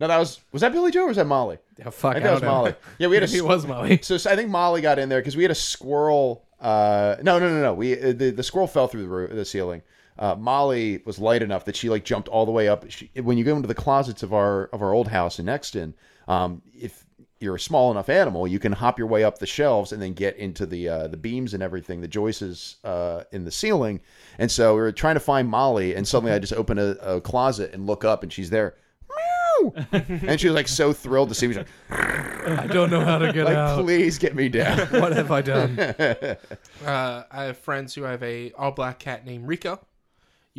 No, 0.00 0.08
that 0.08 0.16
was 0.18 0.40
was 0.50 0.62
that 0.62 0.72
Billy 0.72 0.90
Joe 0.90 1.04
or 1.04 1.08
was 1.08 1.18
that 1.18 1.26
Molly? 1.26 1.58
Oh, 1.84 1.90
fuck, 1.90 2.12
I 2.12 2.14
think 2.14 2.24
I 2.24 2.28
that 2.28 2.32
was 2.32 2.40
don't 2.40 2.48
know. 2.48 2.54
Molly. 2.56 2.74
Yeah, 2.98 3.08
we 3.08 3.16
had 3.16 3.22
a 3.22 3.26
Maybe 3.26 3.38
it 3.44 3.44
was 3.44 3.66
Molly. 3.66 4.00
So, 4.02 4.16
so 4.16 4.30
I 4.30 4.34
think 4.34 4.48
Molly 4.48 4.80
got 4.80 4.98
in 4.98 5.10
there 5.10 5.20
because 5.20 5.36
we 5.36 5.44
had 5.44 5.50
a 5.50 5.54
squirrel. 5.56 6.46
Uh, 6.58 7.16
no, 7.22 7.38
no, 7.38 7.50
no, 7.50 7.60
no. 7.60 7.74
We 7.74 8.00
uh, 8.00 8.12
the, 8.14 8.30
the 8.30 8.42
squirrel 8.42 8.66
fell 8.66 8.88
through 8.88 9.02
the 9.02 9.08
roof, 9.08 9.30
the 9.30 9.44
ceiling. 9.44 9.82
Uh, 10.20 10.36
Molly 10.38 11.00
was 11.06 11.18
light 11.18 11.42
enough 11.42 11.64
that 11.64 11.74
she 11.74 11.88
like 11.88 12.04
jumped 12.04 12.28
all 12.28 12.44
the 12.44 12.52
way 12.52 12.68
up. 12.68 12.84
She, 12.90 13.10
when 13.22 13.38
you 13.38 13.44
go 13.44 13.56
into 13.56 13.66
the 13.66 13.74
closets 13.74 14.22
of 14.22 14.34
our 14.34 14.64
of 14.66 14.82
our 14.82 14.92
old 14.92 15.08
house 15.08 15.38
in 15.38 15.48
Exton, 15.48 15.94
um, 16.28 16.60
if 16.74 17.06
you're 17.40 17.54
a 17.54 17.60
small 17.60 17.90
enough 17.90 18.10
animal, 18.10 18.46
you 18.46 18.58
can 18.58 18.70
hop 18.70 18.98
your 18.98 19.08
way 19.08 19.24
up 19.24 19.38
the 19.38 19.46
shelves 19.46 19.92
and 19.92 20.02
then 20.02 20.12
get 20.12 20.36
into 20.36 20.66
the 20.66 20.88
uh, 20.88 21.06
the 21.08 21.16
beams 21.16 21.54
and 21.54 21.62
everything, 21.62 22.02
the 22.02 22.08
joists 22.08 22.76
uh, 22.84 23.24
in 23.32 23.44
the 23.44 23.50
ceiling. 23.50 23.98
And 24.38 24.50
so 24.50 24.74
we 24.74 24.80
were 24.82 24.92
trying 24.92 25.14
to 25.14 25.20
find 25.20 25.48
Molly, 25.48 25.94
and 25.94 26.06
suddenly 26.06 26.32
I 26.32 26.38
just 26.38 26.52
open 26.52 26.78
a, 26.78 26.90
a 27.00 27.20
closet 27.22 27.72
and 27.72 27.86
look 27.86 28.04
up, 28.04 28.22
and 28.22 28.30
she's 28.30 28.50
there. 28.50 28.76
Meow! 29.08 29.72
and 29.92 30.38
she 30.38 30.48
was 30.48 30.54
like 30.54 30.68
so 30.68 30.92
thrilled 30.92 31.30
to 31.30 31.34
see 31.34 31.46
me. 31.46 31.54
She's 31.54 31.64
like, 31.64 32.58
I 32.60 32.66
don't 32.66 32.90
know 32.90 33.04
how 33.04 33.16
to 33.16 33.32
get 33.32 33.46
like, 33.46 33.56
out. 33.56 33.82
please 33.82 34.18
get 34.18 34.34
me 34.34 34.50
down. 34.50 34.78
What 35.00 35.12
have 35.12 35.30
I 35.30 35.40
done? 35.40 35.78
Uh, 36.84 37.24
I 37.30 37.44
have 37.44 37.58
friends 37.58 37.94
who 37.94 38.04
have 38.04 38.22
a 38.22 38.52
all 38.52 38.70
black 38.72 38.98
cat 38.98 39.26
named 39.26 39.46
Rico. 39.46 39.78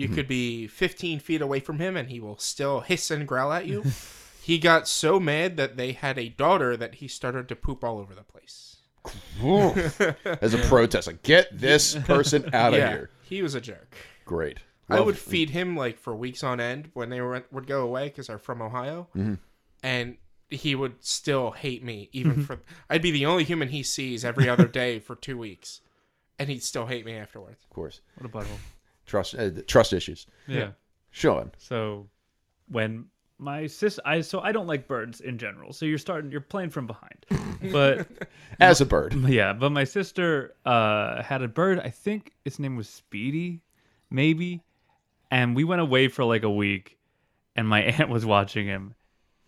You 0.01 0.07
Mm-hmm. 0.07 0.15
could 0.15 0.27
be 0.27 0.67
15 0.67 1.19
feet 1.19 1.41
away 1.41 1.59
from 1.59 1.79
him 1.79 1.95
and 1.95 2.09
he 2.09 2.19
will 2.19 2.37
still 2.37 2.79
hiss 2.81 3.11
and 3.11 3.27
growl 3.27 3.51
at 3.53 3.67
you. 3.67 3.83
he 4.41 4.57
got 4.59 4.87
so 4.87 5.19
mad 5.19 5.57
that 5.57 5.77
they 5.77 5.91
had 5.93 6.17
a 6.17 6.29
daughter 6.29 6.75
that 6.75 6.95
he 6.95 7.07
started 7.07 7.47
to 7.49 7.55
poop 7.55 7.83
all 7.83 7.99
over 7.99 8.13
the 8.15 8.23
place. 8.23 8.77
As 10.41 10.53
a 10.53 10.57
protest, 10.67 11.07
like 11.07 11.23
get 11.23 11.47
this 11.57 11.95
person 12.05 12.49
out 12.53 12.73
of 12.73 12.79
yeah, 12.79 12.89
here. 12.89 13.09
he 13.23 13.41
was 13.41 13.55
a 13.55 13.61
jerk. 13.61 13.95
Great. 14.25 14.57
I 14.89 14.97
Love- 14.97 15.05
would 15.07 15.17
feed 15.17 15.49
him 15.51 15.75
like 15.75 15.97
for 15.97 16.15
weeks 16.15 16.43
on 16.43 16.59
end 16.59 16.91
when 16.93 17.09
they 17.09 17.21
were 17.21 17.43
would 17.51 17.67
go 17.67 17.81
away 17.83 18.09
because 18.09 18.27
they're 18.27 18.37
from 18.37 18.61
Ohio, 18.61 19.07
Mm-hmm. 19.15 19.35
and 19.83 20.17
he 20.49 20.75
would 20.75 21.03
still 21.03 21.51
hate 21.51 21.83
me 21.83 22.09
even 22.11 22.43
for. 22.43 22.59
I'd 22.89 23.01
be 23.01 23.11
the 23.11 23.25
only 23.25 23.43
human 23.45 23.69
he 23.69 23.83
sees 23.83 24.25
every 24.25 24.49
other 24.49 24.67
day 24.67 24.99
for 24.99 25.15
two 25.15 25.37
weeks, 25.37 25.79
and 26.37 26.49
he'd 26.49 26.61
still 26.63 26.87
hate 26.87 27.05
me 27.05 27.13
afterwards. 27.15 27.63
of 27.63 27.69
course. 27.69 28.01
What 28.17 28.25
a 28.25 28.29
butthole. 28.37 28.57
Trust 29.11 29.35
uh, 29.35 29.49
trust 29.67 29.91
issues. 29.91 30.25
Yeah. 30.47 30.69
Sean. 31.09 31.51
So 31.57 32.07
when 32.69 33.07
my 33.37 33.67
sis, 33.67 33.99
I 34.05 34.21
so 34.21 34.39
I 34.39 34.53
don't 34.53 34.67
like 34.67 34.87
birds 34.87 35.19
in 35.19 35.37
general. 35.37 35.73
So 35.73 35.85
you're 35.85 35.97
starting, 35.97 36.31
you're 36.31 36.39
playing 36.39 36.69
from 36.69 36.87
behind. 36.87 37.25
But 37.73 38.07
As 38.61 38.79
a 38.79 38.85
bird. 38.85 39.13
yeah, 39.27 39.51
but 39.51 39.71
my 39.71 39.83
sister 39.83 40.55
uh, 40.65 41.21
had 41.21 41.41
a 41.43 41.49
bird. 41.49 41.79
I 41.79 41.89
think 41.89 42.31
its 42.45 42.57
name 42.57 42.77
was 42.77 42.87
Speedy, 42.87 43.59
maybe. 44.09 44.61
And 45.29 45.57
we 45.57 45.65
went 45.65 45.81
away 45.81 46.07
for 46.07 46.23
like 46.23 46.43
a 46.43 46.49
week, 46.49 46.97
and 47.55 47.67
my 47.67 47.81
aunt 47.97 48.09
was 48.09 48.25
watching 48.25 48.65
him, 48.65 48.95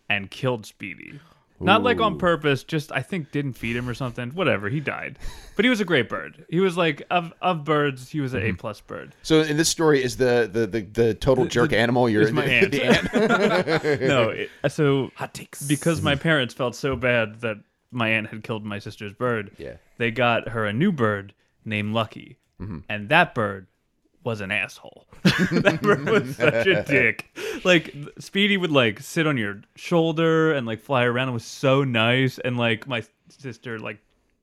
and 0.10 0.30
killed 0.30 0.65
Speedy. 0.65 1.21
Not 1.63 1.84
like 1.84 1.99
on 1.99 2.17
purpose, 2.17 2.63
just 2.63 2.91
I 2.91 3.02
think 3.02 3.32
didn't 3.32 3.54
feed 3.54 3.76
him 3.76 3.88
or 3.89 3.93
something. 3.93 4.32
Whatever, 4.32 4.69
he 4.69 4.80
died. 4.80 5.17
But 5.56 5.65
he 5.65 5.69
was 5.69 5.80
a 5.80 5.86
great 5.86 6.10
bird. 6.10 6.45
He 6.49 6.60
was 6.60 6.78
like 6.78 7.04
of 7.10 7.34
of 7.41 7.63
birds, 7.63 8.10
he 8.10 8.19
was 8.19 8.34
an 8.34 8.41
A 8.41 8.47
mm-hmm. 8.47 8.56
plus 8.56 8.82
bird. 8.82 9.15
So 9.23 9.41
in 9.41 9.58
this 9.58 9.69
story, 9.69 10.04
is 10.04 10.17
the 10.17 10.49
the 10.52 10.67
the, 10.67 10.82
the 10.82 11.13
total 11.13 11.45
jerk 11.45 11.73
animal? 11.73 12.10
You're 12.10 12.23
is 12.23 12.32
my 12.32 12.45
the, 12.45 12.52
aunt. 12.52 12.71
the 13.12 13.86
aunt. 13.86 14.02
no, 14.02 14.30
it, 14.30 14.49
uh, 14.63 14.69
so 14.69 15.12
Hot 15.15 15.34
takes. 15.34 15.62
because 15.62 16.02
my 16.02 16.15
parents 16.15 16.54
felt 16.54 16.76
so 16.76 16.95
bad 16.95 17.41
that 17.41 17.58
my 17.91 18.10
aunt 18.10 18.28
had 18.28 18.43
killed 18.43 18.65
my 18.65 18.80
sister's 18.80 19.13
bird. 19.13 19.52
Yeah. 19.58 19.76
They 19.97 20.12
got 20.12 20.49
her 20.49 20.65
a 20.65 20.73
new 20.73 20.91
bird 20.91 21.34
named 21.63 21.93
Lucky. 21.93 22.38
Mm-hmm. 22.60 22.80
And 22.89 23.10
that 23.10 23.36
bird 23.36 23.67
was 24.23 24.41
an 24.41 24.51
asshole. 24.51 25.05
that 25.23 25.79
bird 25.81 26.05
was 26.05 26.36
such 26.38 26.67
a 26.67 26.83
dick. 26.83 27.36
Like 27.63 27.95
Speedy 28.19 28.57
would 28.57 28.71
like 28.71 28.99
sit 28.99 29.27
on 29.27 29.38
your 29.38 29.62
shoulder 29.75 30.53
and 30.53 30.65
like 30.65 30.81
fly 30.81 31.03
around. 31.03 31.29
It 31.29 31.33
was 31.33 31.45
so 31.45 31.83
nice. 31.83 32.39
And 32.39 32.57
like 32.57 32.88
my 32.88 33.03
sister 33.29 33.79
like 33.79 33.99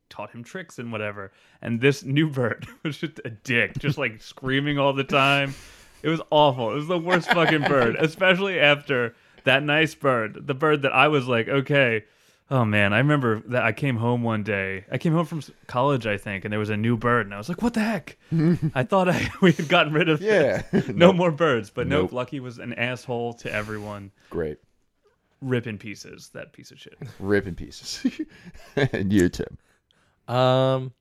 taught 0.08 0.30
him 0.30 0.44
tricks 0.44 0.78
and 0.78 0.92
whatever. 0.92 1.32
And 1.62 1.80
this 1.80 2.04
new 2.04 2.28
bird 2.28 2.66
was 2.82 2.98
just 2.98 3.20
a 3.24 3.30
dick, 3.30 3.78
just 3.78 3.98
like 3.98 4.20
screaming 4.20 4.78
all 4.78 4.92
the 4.92 5.04
time. 5.04 5.54
It 6.02 6.08
was 6.08 6.20
awful. 6.30 6.72
It 6.72 6.76
was 6.76 6.88
the 6.88 6.98
worst 6.98 7.30
fucking 7.30 7.62
bird, 7.62 7.96
especially 8.00 8.58
after 8.58 9.14
that 9.44 9.62
nice 9.62 9.94
bird, 9.94 10.46
the 10.46 10.54
bird 10.54 10.82
that 10.82 10.92
I 10.92 11.08
was 11.08 11.26
like, 11.26 11.48
okay. 11.48 12.04
Oh 12.52 12.64
man, 12.64 12.92
I 12.92 12.98
remember 12.98 13.42
that 13.46 13.62
I 13.62 13.70
came 13.72 13.96
home 13.96 14.22
one 14.24 14.42
day. 14.42 14.84
I 14.90 14.98
came 14.98 15.12
home 15.12 15.24
from 15.24 15.40
college, 15.68 16.04
I 16.06 16.16
think, 16.16 16.44
and 16.44 16.50
there 16.52 16.58
was 16.58 16.70
a 16.70 16.76
new 16.76 16.96
bird, 16.96 17.26
and 17.26 17.32
I 17.34 17.38
was 17.38 17.48
like, 17.48 17.62
"What 17.62 17.74
the 17.74 17.80
heck?" 17.80 18.16
I 18.74 18.82
thought 18.82 19.08
I, 19.08 19.30
we 19.40 19.52
had 19.52 19.68
gotten 19.68 19.92
rid 19.92 20.08
of 20.08 20.20
Yeah. 20.20 20.62
no 20.88 21.12
more 21.12 21.30
birds, 21.30 21.70
but 21.70 21.86
nope. 21.86 22.04
Nope. 22.06 22.12
Lucky 22.12 22.40
was 22.40 22.58
an 22.58 22.72
asshole 22.74 23.34
to 23.34 23.52
everyone. 23.52 24.10
Great. 24.30 24.58
Rip 25.40 25.66
in 25.68 25.78
pieces, 25.78 26.30
that 26.34 26.52
piece 26.52 26.70
of 26.72 26.80
shit. 26.80 26.94
Rip 27.20 27.46
in 27.46 27.54
pieces. 27.54 28.04
and 28.76 29.12
you, 29.12 29.28
Tim. 29.28 29.56
Um, 30.28 30.92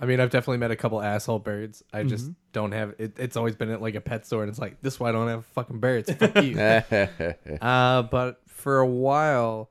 I 0.00 0.06
mean, 0.06 0.18
I've 0.18 0.30
definitely 0.30 0.58
met 0.58 0.70
a 0.70 0.76
couple 0.76 1.00
asshole 1.02 1.40
birds. 1.40 1.82
I 1.92 2.04
just 2.04 2.24
Mm-hmm. 2.24 2.32
don't 2.52 2.72
have 2.72 2.94
it. 2.98 3.18
It's 3.18 3.36
always 3.36 3.54
been 3.54 3.70
at 3.70 3.82
like 3.82 3.94
a 3.96 4.00
pet 4.00 4.24
store, 4.26 4.42
and 4.42 4.48
it's 4.50 4.58
like 4.58 4.80
this. 4.80 4.94
is 4.94 5.00
Why 5.00 5.10
I 5.10 5.12
don't 5.12 5.28
have 5.28 5.44
fucking 5.46 5.78
birds? 5.78 6.10
Fuck 6.12 6.42
you. 6.42 6.58
uh, 6.58 8.02
but 8.04 8.40
for 8.46 8.78
a 8.80 8.86
while 8.86 9.70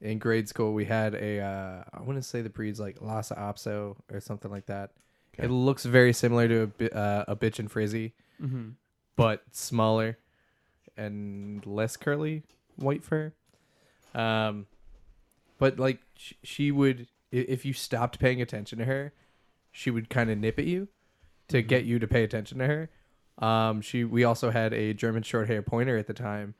in 0.00 0.18
grade 0.18 0.48
school, 0.48 0.72
we 0.74 0.84
had 0.84 1.14
a. 1.14 1.40
Uh, 1.40 1.84
I 1.92 2.02
want 2.02 2.18
to 2.18 2.22
say 2.22 2.42
the 2.42 2.50
breed's 2.50 2.78
like 2.80 3.00
Lhasa 3.02 3.34
Apso 3.34 3.96
or 4.12 4.20
something 4.20 4.50
like 4.50 4.66
that. 4.66 4.90
It 5.36 5.50
looks 5.50 5.84
very 5.84 6.12
similar 6.12 6.48
to 6.48 6.60
a, 6.62 6.66
bi- 6.66 6.86
uh, 6.88 7.24
a 7.28 7.36
Bichon 7.36 7.70
Frise, 7.70 8.10
Mm-hmm. 8.42 8.70
but 9.16 9.42
smaller 9.52 10.18
and 10.96 11.64
less 11.66 11.96
curly 11.96 12.42
white 12.76 13.04
fur. 13.04 13.32
Um, 14.14 14.66
but 15.58 15.78
like 15.78 16.00
sh- 16.16 16.32
she 16.42 16.70
would, 16.72 17.06
if 17.30 17.64
you 17.64 17.72
stopped 17.72 18.18
paying 18.18 18.40
attention 18.42 18.78
to 18.78 18.84
her, 18.84 19.12
she 19.70 19.90
would 19.90 20.08
kind 20.10 20.30
of 20.30 20.38
nip 20.38 20.58
at 20.58 20.64
you 20.64 20.88
to 21.48 21.62
get 21.62 21.84
you 21.84 21.98
to 21.98 22.06
pay 22.08 22.22
attention 22.24 22.58
to 22.58 22.66
her. 22.66 22.90
Um, 23.44 23.80
she 23.80 24.02
we 24.04 24.24
also 24.24 24.50
had 24.50 24.72
a 24.72 24.92
German 24.94 25.22
short 25.22 25.46
hair 25.48 25.62
pointer 25.62 25.96
at 25.96 26.06
the 26.08 26.14
time, 26.14 26.54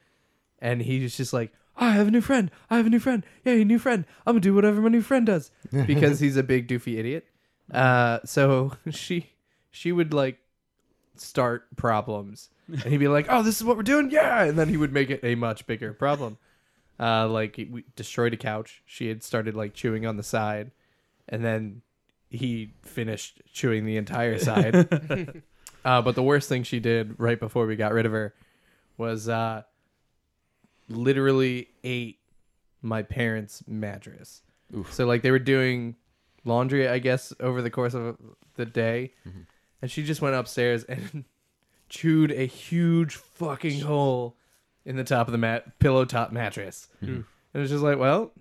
and 0.61 0.83
he 0.83 1.03
was 1.03 1.17
just 1.17 1.33
like, 1.33 1.53
"I 1.79 1.93
have 1.93 2.09
a 2.09 2.11
new 2.11 2.21
friend. 2.21 2.51
I 2.69 2.77
have 2.77 2.87
a 2.87 2.91
new 2.91 2.99
friend. 2.99 3.25
Yay, 3.45 3.65
new 3.65 3.79
friend! 3.79 4.05
I'm 4.27 4.35
gonna 4.35 4.41
do 4.41 4.55
whatever 4.55 4.81
my 4.81 4.89
new 4.89 5.01
friend 5.01 5.27
does 5.27 5.51
because 5.87 6.21
he's 6.21 6.37
a 6.37 6.43
big 6.43 6.69
doofy 6.69 6.99
idiot." 6.99 7.27
Uh, 7.73 8.19
so 8.25 8.73
she 8.91 9.31
she 9.71 9.93
would 9.93 10.13
like 10.13 10.39
start 11.17 11.77
problems, 11.77 12.51
and 12.69 12.85
he'd 12.85 12.99
be 12.99 13.09
like, 13.09 13.27
"Oh, 13.29 13.43
this 13.43 13.57
is 13.57 13.65
what 13.65 13.77
we're 13.77 13.83
doing, 13.83 14.11
yeah," 14.11 14.45
and 14.45 14.59
then 14.59 14.69
he 14.69 14.77
would 14.77 14.93
make 14.93 15.11
it 15.11 15.21
a 15.23 15.35
much 15.35 15.67
bigger 15.67 15.93
problem. 15.93 16.39
Uh, 17.01 17.29
like 17.29 17.57
we 17.71 17.85
destroyed 17.95 18.35
a 18.35 18.37
couch. 18.37 18.83
She 18.85 19.09
had 19.09 19.23
started 19.23 19.55
like 19.55 19.73
chewing 19.75 20.05
on 20.05 20.17
the 20.17 20.23
side, 20.23 20.73
and 21.29 21.45
then 21.45 21.83
he 22.31 22.75
finished 22.83 23.41
chewing 23.53 23.87
the 23.87 23.97
entire 23.97 24.39
side. 24.39 24.75
uh, 25.85 26.03
but 26.03 26.15
the 26.15 26.23
worst 26.23 26.49
thing 26.49 26.63
she 26.63 26.81
did 26.81 27.15
right 27.19 27.39
before 27.39 27.67
we 27.67 27.77
got 27.77 27.93
rid 27.93 28.07
of 28.07 28.13
her 28.13 28.35
was 28.97 29.29
uh, 29.29 29.63
literally 30.89 31.69
ate 31.85 32.19
my 32.83 33.03
parents' 33.03 33.63
mattress. 33.67 34.43
So 34.91 35.07
like 35.07 35.23
they 35.23 35.31
were 35.31 35.39
doing 35.39 35.97
laundry, 36.45 36.89
I 36.89 36.99
guess, 36.99 37.33
over 37.41 37.63
the 37.63 37.71
course 37.71 37.95
of 37.95 38.17
the 38.57 38.67
day, 38.67 39.13
mm-hmm. 39.27 39.41
and 39.81 39.91
she 39.91 40.03
just 40.03 40.21
went 40.21 40.35
upstairs 40.35 40.85
and 40.85 41.25
chewed 41.89 42.33
a 42.33 42.45
huge 42.45 43.17
fucking 43.17 43.81
hole 43.81 44.37
in 44.85 44.97
the 44.97 45.05
top 45.05 45.29
of 45.29 45.33
the 45.33 45.39
mat 45.39 45.79
pillow 45.79 46.05
top 46.05 46.33
mattress. 46.33 46.89
Mm-hmm. 47.03 47.15
And 47.15 47.25
it 47.55 47.59
was 47.59 47.71
just 47.71 47.83
like, 47.83 47.99
well, 47.99 48.33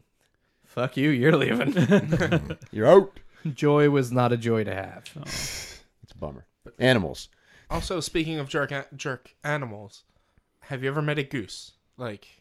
fuck 0.66 0.98
you, 0.98 1.10
you're 1.10 1.36
leaving. 1.36 1.74
Mm-hmm. 1.74 2.54
You're 2.76 2.88
out. 2.88 3.20
joy 3.54 3.90
was 3.90 4.12
not 4.12 4.32
a 4.32 4.38
joy 4.38 4.64
to 4.64 4.74
have. 4.74 5.06
Oh. 5.16 5.22
It's 5.24 6.12
a 6.12 6.18
bummer. 6.18 6.46
But 6.64 6.74
animals. 6.80 7.30
Also, 7.70 8.00
speaking 8.00 8.40
of 8.40 8.48
jerk 8.48 8.72
jerk 8.96 9.34
animals, 9.44 10.04
have 10.62 10.84
you 10.84 10.90
ever 10.90 11.02
met 11.02 11.18
a 11.18 11.24
goose? 11.24 11.74
Like, 11.98 12.37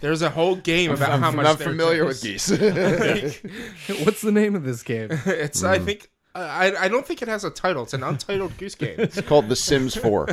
there's 0.00 0.22
a 0.22 0.30
whole 0.30 0.56
game 0.56 0.90
about 0.90 1.10
I'm, 1.10 1.20
how 1.20 1.30
much. 1.30 1.46
I'm 1.46 1.52
not 1.52 1.60
familiar 1.60 2.04
with 2.04 2.22
jerks. 2.22 2.50
geese. 2.50 3.38
What's 4.04 4.20
the 4.20 4.32
name 4.32 4.54
of 4.54 4.64
this 4.64 4.82
game? 4.82 5.08
it's 5.26 5.62
I 5.62 5.78
think 5.78 6.10
I 6.34 6.74
I 6.76 6.88
don't 6.88 7.06
think 7.06 7.22
it 7.22 7.28
has 7.28 7.44
a 7.44 7.50
title. 7.50 7.84
It's 7.84 7.94
an 7.94 8.02
untitled 8.02 8.56
goose 8.58 8.74
game. 8.74 8.96
it's 8.98 9.20
called 9.22 9.48
The 9.48 9.56
Sims 9.56 9.94
4. 9.94 10.30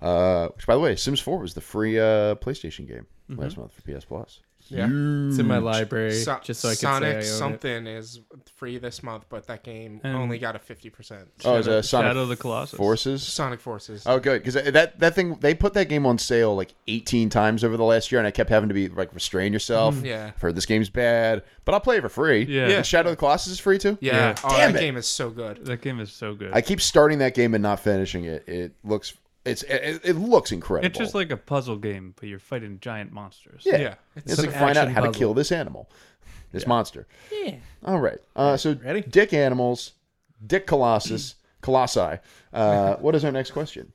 uh, 0.00 0.48
which, 0.48 0.66
by 0.66 0.74
the 0.74 0.80
way, 0.80 0.96
Sims 0.96 1.20
4 1.20 1.38
was 1.38 1.54
the 1.54 1.60
free 1.60 1.98
uh, 1.98 2.36
PlayStation 2.36 2.86
game 2.88 3.06
last 3.28 3.58
month 3.58 3.72
for 3.72 3.82
PS 3.82 4.04
Plus. 4.04 4.40
Yeah. 4.68 4.84
It's 4.86 5.38
in 5.38 5.46
my 5.46 5.58
library, 5.58 6.12
So- 6.14 6.38
just 6.42 6.60
so 6.60 6.68
I 6.68 6.72
can 6.72 6.78
Sonic 6.78 7.22
say 7.22 7.28
I 7.28 7.32
own 7.32 7.38
something 7.38 7.86
is 7.86 8.20
free 8.56 8.78
this 8.78 9.02
month, 9.02 9.26
but 9.28 9.46
that 9.46 9.62
game 9.62 10.00
And- 10.04 10.16
only 10.16 10.38
got 10.38 10.56
a 10.56 10.58
fifty 10.58 10.90
percent. 10.90 11.28
Oh, 11.44 11.56
it's 11.56 11.66
a 11.68 11.82
Sonic 11.82 12.10
Shadow 12.10 12.22
of 12.22 12.28
the 12.28 12.36
Colossus. 12.36 12.76
Forces. 12.76 13.22
Sonic 13.22 13.60
Forces. 13.60 14.02
Oh, 14.06 14.18
good, 14.18 14.42
because 14.42 14.54
that 14.72 14.98
that 14.98 15.14
thing 15.14 15.36
they 15.40 15.54
put 15.54 15.74
that 15.74 15.88
game 15.88 16.06
on 16.06 16.18
sale 16.18 16.54
like 16.56 16.74
18 16.88 17.28
times 17.30 17.62
over 17.64 17.76
the 17.76 17.84
last 17.84 18.10
year, 18.10 18.18
and 18.18 18.26
I 18.26 18.30
kept 18.30 18.50
having 18.50 18.68
to 18.68 18.74
be 18.74 18.88
like 18.88 19.14
restrain 19.14 19.52
yourself. 19.52 19.94
Mm-hmm. 19.96 20.06
Yeah. 20.06 20.30
I've 20.34 20.40
heard 20.42 20.54
this 20.54 20.66
game's 20.66 20.90
bad, 20.90 21.42
but 21.64 21.72
I'll 21.74 21.80
play 21.80 21.96
it 21.98 22.02
for 22.02 22.08
free. 22.08 22.42
Yeah. 22.44 22.68
Yeah. 22.68 22.76
And 22.78 22.86
Shadow 22.86 23.10
of 23.10 23.16
the 23.16 23.18
Colossus 23.18 23.52
is 23.52 23.58
free 23.60 23.78
too. 23.78 23.98
yeah. 24.00 24.14
Yeah. 24.14 24.34
Oh, 24.44 24.48
Damn 24.50 24.72
that 24.72 24.78
it. 24.78 24.84
game 24.84 24.96
is 24.96 25.06
so 25.06 25.30
good. 25.30 25.64
That 25.66 25.80
game 25.82 26.00
is 26.00 26.12
so 26.12 26.34
good. 26.34 26.50
I 26.52 26.60
keep 26.60 26.80
starting 26.80 27.18
that 27.18 27.34
game 27.34 27.54
and 27.54 27.62
not 27.62 27.80
finishing 27.80 28.24
it. 28.24 28.48
It 28.48 28.72
looks 28.84 29.14
it's 29.46 29.62
it, 29.62 30.00
it 30.04 30.12
looks 30.16 30.52
incredible. 30.52 30.86
it's 30.86 30.98
just 30.98 31.14
like 31.14 31.30
a 31.30 31.36
puzzle 31.36 31.76
game, 31.76 32.14
but 32.18 32.28
you're 32.28 32.38
fighting 32.38 32.78
giant 32.80 33.12
monsters. 33.12 33.62
yeah, 33.64 33.76
Yeah. 33.76 33.94
It's, 34.16 34.32
It's 34.32 34.42
like 34.42 34.52
find 34.52 34.76
out 34.76 34.88
action 34.88 34.94
how 34.94 35.10
to 35.10 35.18
kill 35.18 35.34
this 35.34 35.52
animal, 35.52 35.88
this 36.52 36.66
monster. 36.66 37.06
Yeah. 37.32 37.56
All 37.84 38.00
right. 38.00 38.18
Uh, 38.34 38.56
so 38.56 38.76
Ready? 38.84 39.02
Dick 39.02 39.32
animals, 39.32 39.92
Dick 40.46 40.66
Colossus, 40.66 41.36
Colossi. 41.62 42.18
Uh, 42.52 42.96
what 42.96 43.14
is 43.14 43.24
our 43.24 43.32
next 43.32 43.52
question? 43.52 43.92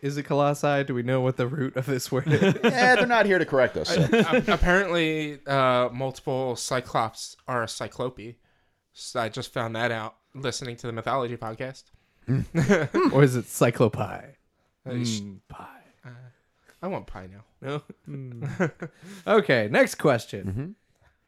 Is 0.00 0.16
it 0.16 0.22
colossi? 0.22 0.84
Do 0.84 0.94
we 0.94 1.02
know 1.02 1.20
what 1.20 1.36
the 1.36 1.46
root 1.46 1.76
of 1.76 1.84
this 1.84 2.10
word 2.10 2.26
is? 2.28 2.42
Eh, 2.64 2.94
they're 2.96 3.06
not 3.06 3.26
here 3.26 3.38
to 3.38 3.44
correct 3.44 3.76
us. 3.76 3.90
so. 3.94 4.00
A- 4.12 4.42
apparently, 4.52 5.38
uh, 5.46 5.90
multiple 5.92 6.56
cyclops 6.56 7.36
are 7.46 7.62
a 7.62 7.68
cyclope. 7.68 8.18
So 8.94 9.20
I 9.20 9.28
just 9.28 9.52
found 9.52 9.76
that 9.76 9.90
out 9.90 10.14
listening 10.34 10.76
to 10.76 10.86
the 10.86 10.94
mythology 10.94 11.36
podcast. 11.36 11.84
or 13.12 13.22
is 13.22 13.36
it 13.36 13.46
cyclopi? 13.46 14.24
Uh, 14.86 14.90
Mm, 14.90 15.38
pie. 15.48 15.68
I 16.82 16.88
want 16.88 17.06
pie 17.06 17.28
now. 17.32 17.80
No. 18.08 18.70
okay, 19.26 19.68
next 19.70 19.94
question. 19.96 20.74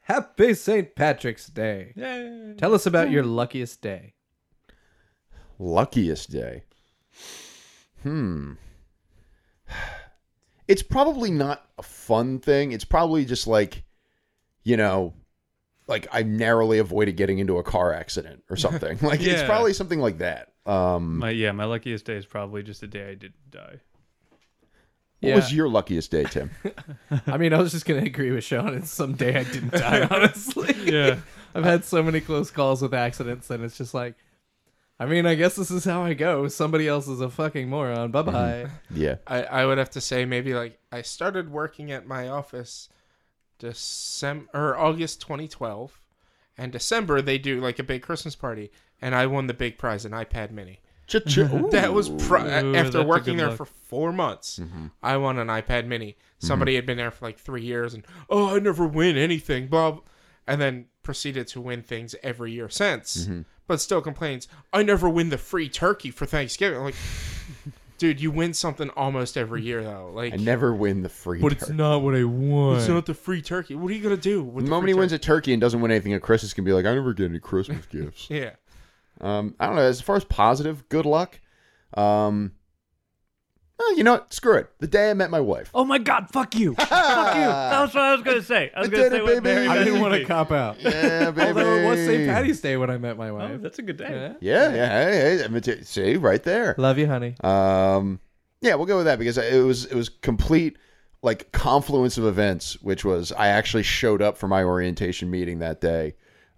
Happy 0.00 0.52
St. 0.54 0.94
Patrick's 0.96 1.46
Day. 1.46 1.92
Yay. 1.94 2.54
Tell 2.58 2.74
us 2.74 2.86
about 2.86 3.10
your 3.12 3.22
luckiest 3.22 3.80
day. 3.80 4.14
Luckiest 5.58 6.30
day. 6.30 6.64
Hmm. 8.02 8.52
It's 10.66 10.82
probably 10.82 11.30
not 11.30 11.62
a 11.76 11.82
fun 11.82 12.38
thing. 12.38 12.72
It's 12.72 12.86
probably 12.86 13.26
just 13.26 13.46
like, 13.46 13.84
you 14.62 14.78
know, 14.78 15.12
like 15.88 16.08
I 16.10 16.22
narrowly 16.22 16.78
avoided 16.78 17.18
getting 17.18 17.38
into 17.38 17.58
a 17.58 17.62
car 17.62 17.92
accident 17.92 18.44
or 18.48 18.56
something. 18.56 18.98
like 19.02 19.20
it's 19.20 19.42
Yeah. 19.42 19.46
probably 19.46 19.74
something 19.74 20.00
like 20.00 20.16
that. 20.18 20.53
Um, 20.66 21.18
My 21.18 21.30
yeah, 21.30 21.52
my 21.52 21.64
luckiest 21.64 22.04
day 22.06 22.14
is 22.16 22.26
probably 22.26 22.62
just 22.62 22.80
the 22.80 22.86
day 22.86 23.04
I 23.10 23.14
didn't 23.14 23.50
die. 23.50 23.80
what 25.20 25.28
Yeah. 25.28 25.34
was 25.36 25.52
your 25.52 25.68
luckiest 25.68 26.10
day, 26.10 26.24
Tim? 26.24 26.50
I 27.26 27.36
mean, 27.36 27.52
I 27.52 27.58
was 27.58 27.72
just 27.72 27.84
going 27.86 28.00
to 28.00 28.06
agree 28.06 28.30
with 28.30 28.44
Sean. 28.44 28.74
It's 28.74 28.90
some 28.90 29.14
day 29.14 29.36
I 29.36 29.44
didn't 29.44 29.72
die, 29.72 30.06
honestly. 30.10 30.74
Yeah. 30.84 31.18
I've 31.54 31.64
had 31.64 31.84
so 31.84 32.02
many 32.02 32.20
close 32.20 32.50
calls 32.50 32.80
with 32.82 32.94
accidents, 32.94 33.50
and 33.50 33.62
it's 33.62 33.76
just 33.78 33.94
like, 33.94 34.14
I 34.98 35.06
mean, 35.06 35.26
I 35.26 35.34
guess 35.34 35.56
this 35.56 35.70
is 35.70 35.84
how 35.84 36.02
I 36.02 36.14
go. 36.14 36.48
Somebody 36.48 36.88
else 36.88 37.08
is 37.08 37.20
a 37.20 37.28
fucking 37.28 37.68
moron. 37.68 38.10
Bye 38.10 38.22
bye. 38.22 38.66
yeah. 38.90 39.16
I, 39.26 39.42
I 39.42 39.66
would 39.66 39.76
have 39.78 39.90
to 39.90 40.00
say 40.00 40.24
maybe 40.24 40.54
like 40.54 40.78
I 40.92 41.02
started 41.02 41.50
working 41.50 41.90
at 41.92 42.06
my 42.06 42.28
office 42.28 42.88
December 43.58 44.48
or 44.54 44.78
August 44.78 45.20
2012, 45.20 46.00
and 46.56 46.72
December 46.72 47.20
they 47.22 47.38
do 47.38 47.60
like 47.60 47.78
a 47.78 47.82
big 47.84 48.02
Christmas 48.02 48.36
party, 48.36 48.70
and 49.04 49.14
I 49.14 49.26
won 49.26 49.46
the 49.48 49.54
big 49.54 49.76
prize, 49.76 50.06
an 50.06 50.12
iPad 50.12 50.50
Mini. 50.50 50.80
Cha-cha. 51.06 51.46
That 51.70 51.92
was 51.92 52.08
pri- 52.08 52.46
Ooh, 52.62 52.72
that's 52.72 52.86
after 52.86 53.00
a 53.00 53.04
working 53.04 53.34
good 53.34 53.40
there 53.40 53.48
luck. 53.48 53.58
for 53.58 53.66
four 53.66 54.12
months. 54.12 54.58
Mm-hmm. 54.58 54.86
I 55.02 55.18
won 55.18 55.38
an 55.38 55.48
iPad 55.48 55.86
Mini. 55.86 56.12
Mm-hmm. 56.12 56.46
Somebody 56.46 56.74
had 56.74 56.86
been 56.86 56.96
there 56.96 57.10
for 57.10 57.26
like 57.26 57.38
three 57.38 57.62
years, 57.62 57.92
and 57.92 58.06
oh, 58.30 58.56
I 58.56 58.58
never 58.60 58.86
win 58.86 59.18
anything, 59.18 59.66
Bob, 59.66 60.00
and 60.46 60.58
then 60.58 60.86
proceeded 61.02 61.46
to 61.48 61.60
win 61.60 61.82
things 61.82 62.14
every 62.22 62.52
year 62.52 62.70
since. 62.70 63.24
Mm-hmm. 63.26 63.42
But 63.66 63.80
still 63.82 64.00
complains, 64.00 64.48
I 64.72 64.82
never 64.82 65.08
win 65.08 65.28
the 65.28 65.38
free 65.38 65.68
turkey 65.68 66.10
for 66.10 66.24
Thanksgiving. 66.24 66.78
I'm 66.78 66.84
like, 66.84 66.94
dude, 67.98 68.20
you 68.22 68.30
win 68.30 68.54
something 68.54 68.88
almost 68.90 69.36
every 69.36 69.62
year 69.62 69.82
though. 69.82 70.10
Like, 70.14 70.32
I 70.32 70.36
never 70.36 70.74
win 70.74 71.02
the 71.02 71.08
free. 71.10 71.40
turkey. 71.40 71.54
But 71.54 71.62
it's 71.62 71.70
not 71.70 72.02
what 72.02 72.14
I 72.14 72.24
want. 72.24 72.78
it's 72.78 72.88
not 72.88 73.04
the 73.06 73.14
free 73.14 73.42
turkey. 73.42 73.74
What 73.74 73.90
are 73.90 73.94
you 73.94 74.02
gonna 74.02 74.16
do? 74.16 74.42
With 74.42 74.64
The 74.64 74.68
the 74.68 74.70
moment 74.70 74.84
free 74.84 74.92
he 74.92 74.98
wins 74.98 75.12
a 75.12 75.18
turkey 75.18 75.52
and 75.52 75.60
doesn't 75.60 75.80
win 75.80 75.90
anything 75.90 76.14
at 76.14 76.22
Christmas, 76.22 76.54
can 76.54 76.64
be 76.64 76.72
like, 76.72 76.86
I 76.86 76.94
never 76.94 77.12
get 77.12 77.28
any 77.28 77.40
Christmas 77.40 77.84
gifts. 77.86 78.26
yeah. 78.30 78.50
Um, 79.20 79.54
I 79.60 79.66
don't 79.66 79.76
know. 79.76 79.82
As 79.82 80.00
far 80.00 80.16
as 80.16 80.24
positive, 80.24 80.88
good 80.88 81.06
luck. 81.06 81.40
Um, 81.96 82.52
oh, 83.78 83.94
you 83.96 84.04
know 84.04 84.12
what? 84.14 84.32
Screw 84.32 84.56
it. 84.56 84.70
The 84.80 84.86
day 84.86 85.10
I 85.10 85.14
met 85.14 85.30
my 85.30 85.40
wife. 85.40 85.70
Oh 85.74 85.84
my 85.84 85.98
god, 85.98 86.28
fuck 86.30 86.54
you. 86.54 86.74
fuck 86.78 86.88
you. 86.88 86.90
That's 87.44 87.94
what 87.94 88.02
I 88.02 88.12
was 88.14 88.22
gonna 88.22 88.42
say. 88.42 88.70
I 88.74 88.80
was 88.80 88.88
I 88.88 88.90
gonna 88.90 89.02
did 89.04 89.12
say 89.12 89.18
it, 89.18 89.22
what 89.22 89.42
baby. 89.42 89.54
Mary 89.54 89.68
I 89.68 89.84
didn't 89.84 90.00
want 90.00 90.14
to 90.14 90.24
cop 90.24 90.50
out. 90.52 90.80
Yeah, 90.80 91.30
baby. 91.30 91.48
Although 91.48 91.74
it 91.76 91.86
was 91.88 91.98
St. 92.00 92.28
Patty's 92.28 92.60
Day 92.60 92.76
when 92.76 92.90
I 92.90 92.98
met 92.98 93.16
my 93.16 93.28
Oh, 93.30 93.34
wife. 93.34 93.62
that's 93.62 93.78
a 93.78 93.82
good 93.82 93.96
day. 93.96 94.34
Yeah. 94.40 94.68
Yeah, 94.70 94.74
yeah. 94.74 94.88
Hey, 95.04 95.36
hey, 95.38 95.44
I 95.44 95.48
mean, 95.48 95.62
t- 95.62 95.82
see, 95.84 96.16
right 96.16 96.42
there. 96.42 96.74
Love 96.78 96.98
you, 96.98 97.06
honey. 97.06 97.34
Um, 97.42 98.20
yeah, 98.60 98.74
we'll 98.74 98.86
go 98.86 98.96
with 98.96 99.06
that 99.06 99.18
because 99.18 99.38
it 99.38 99.62
was 99.64 99.84
it 99.86 99.94
was 99.94 100.08
complete 100.08 100.76
like 101.22 101.52
confluence 101.52 102.18
of 102.18 102.24
events, 102.26 102.80
which 102.82 103.04
was 103.04 103.30
I 103.32 103.48
actually 103.48 103.82
showed 103.82 104.20
up 104.22 104.36
for 104.36 104.48
my 104.48 104.62
orientation 104.64 105.30
meeting 105.30 105.60
that 105.60 105.80
day. 105.80 106.14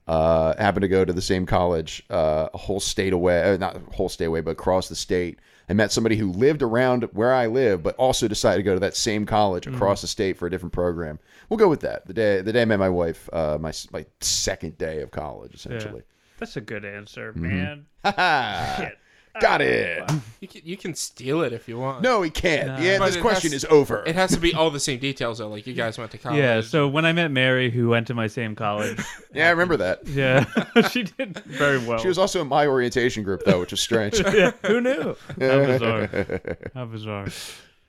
Uh, 0.07 0.55
happened 0.57 0.83
to 0.83 0.89
go 0.89 1.05
to 1.05 1.13
the 1.13 1.21
same 1.21 1.47
college, 1.47 2.05
uh, 2.11 2.49
a 2.55 2.57
whole 2.59 2.79
state 2.79 3.13
away, 3.13 3.43
uh, 3.43 3.57
not 3.57 3.75
a 3.77 3.81
whole 3.95 4.09
state 4.09 4.27
away, 4.27 4.41
but 4.41 4.53
across 4.53 4.89
the 4.89 4.95
state. 4.95 5.41
I 5.69 5.73
met 5.73 5.91
somebody 5.91 6.15
who 6.17 6.31
lived 6.31 6.63
around 6.63 7.03
where 7.13 7.35
I 7.35 7.49
live, 7.49 7.83
but 7.83 7.97
also 7.97 8.29
decided 8.29 8.59
to 8.59 8.63
go 8.63 8.75
to 8.75 8.81
that 8.81 8.95
same 8.95 9.27
college 9.27 9.67
across 9.67 10.03
the 10.03 10.07
state 10.07 10.37
for 10.37 10.47
a 10.47 10.51
different 10.51 10.73
program. 10.73 11.19
We'll 11.49 11.57
go 11.59 11.69
with 11.69 11.81
that. 11.81 12.07
The 12.07 12.15
day 12.15 12.41
the 12.41 12.53
day 12.53 12.63
I 12.63 12.67
met 12.67 12.79
my 12.79 12.89
wife, 12.89 13.29
uh, 13.33 13.59
my 13.61 13.73
my 13.93 14.07
second 14.21 14.79
day 14.79 15.01
of 15.03 15.11
college, 15.11 15.55
essentially. 15.55 16.03
That's 16.39 16.57
a 16.57 16.61
good 16.61 16.85
answer, 16.85 17.33
Mm-hmm. 17.33 17.43
man. 17.49 17.87
Shit. 18.79 18.99
Got 19.41 19.61
it. 19.63 20.11
You 20.41 20.49
can, 20.49 20.61
you 20.65 20.77
can 20.77 20.95
steal 20.95 21.43
it 21.43 21.53
if 21.53 21.69
you 21.69 21.79
want. 21.79 22.03
No, 22.03 22.23
he 22.23 22.31
can't. 22.31 22.81
Yeah, 22.83 22.99
But 22.99 23.07
this 23.07 23.17
it 23.17 23.21
question 23.21 23.53
has- 23.53 23.65
is 23.65 23.71
over. 23.71 24.03
It 24.07 24.15
has 24.15 24.31
to 24.33 24.41
be 24.41 24.55
all 24.55 24.71
the 24.71 24.81
same 24.81 24.99
details 24.99 25.39
though. 25.39 25.49
Like 25.49 25.67
you 25.67 25.75
guys 25.75 25.99
went 25.99 26.11
to 26.13 26.19
college. 26.19 26.39
Yeah, 26.39 26.61
so 26.61 26.89
when 26.89 27.05
I 27.05 27.13
met 27.13 27.31
Mary, 27.31 27.71
who 27.71 27.89
went 27.89 28.07
to 28.09 28.15
my 28.15 28.27
same 28.27 28.55
college, 28.55 28.99
yeah, 29.35 29.49
I 29.49 29.51
remember 29.51 29.77
that. 29.79 30.07
yeah, 30.07 30.45
she 30.91 31.03
did 31.05 31.39
very 31.41 31.79
well. 31.79 31.99
She 31.99 32.09
was 32.09 32.19
also 32.19 32.41
in 32.41 32.49
my 32.49 32.67
orientation 32.67 33.23
group, 33.23 33.43
though, 33.45 33.61
which 33.61 33.73
is 33.73 33.81
strange. 33.81 34.19
yeah, 34.35 34.53
Who 34.67 34.81
knew? 34.81 35.17
How 35.41 35.67
bizarre. 35.67 36.41
How 36.75 36.85
bizarre. 36.87 37.27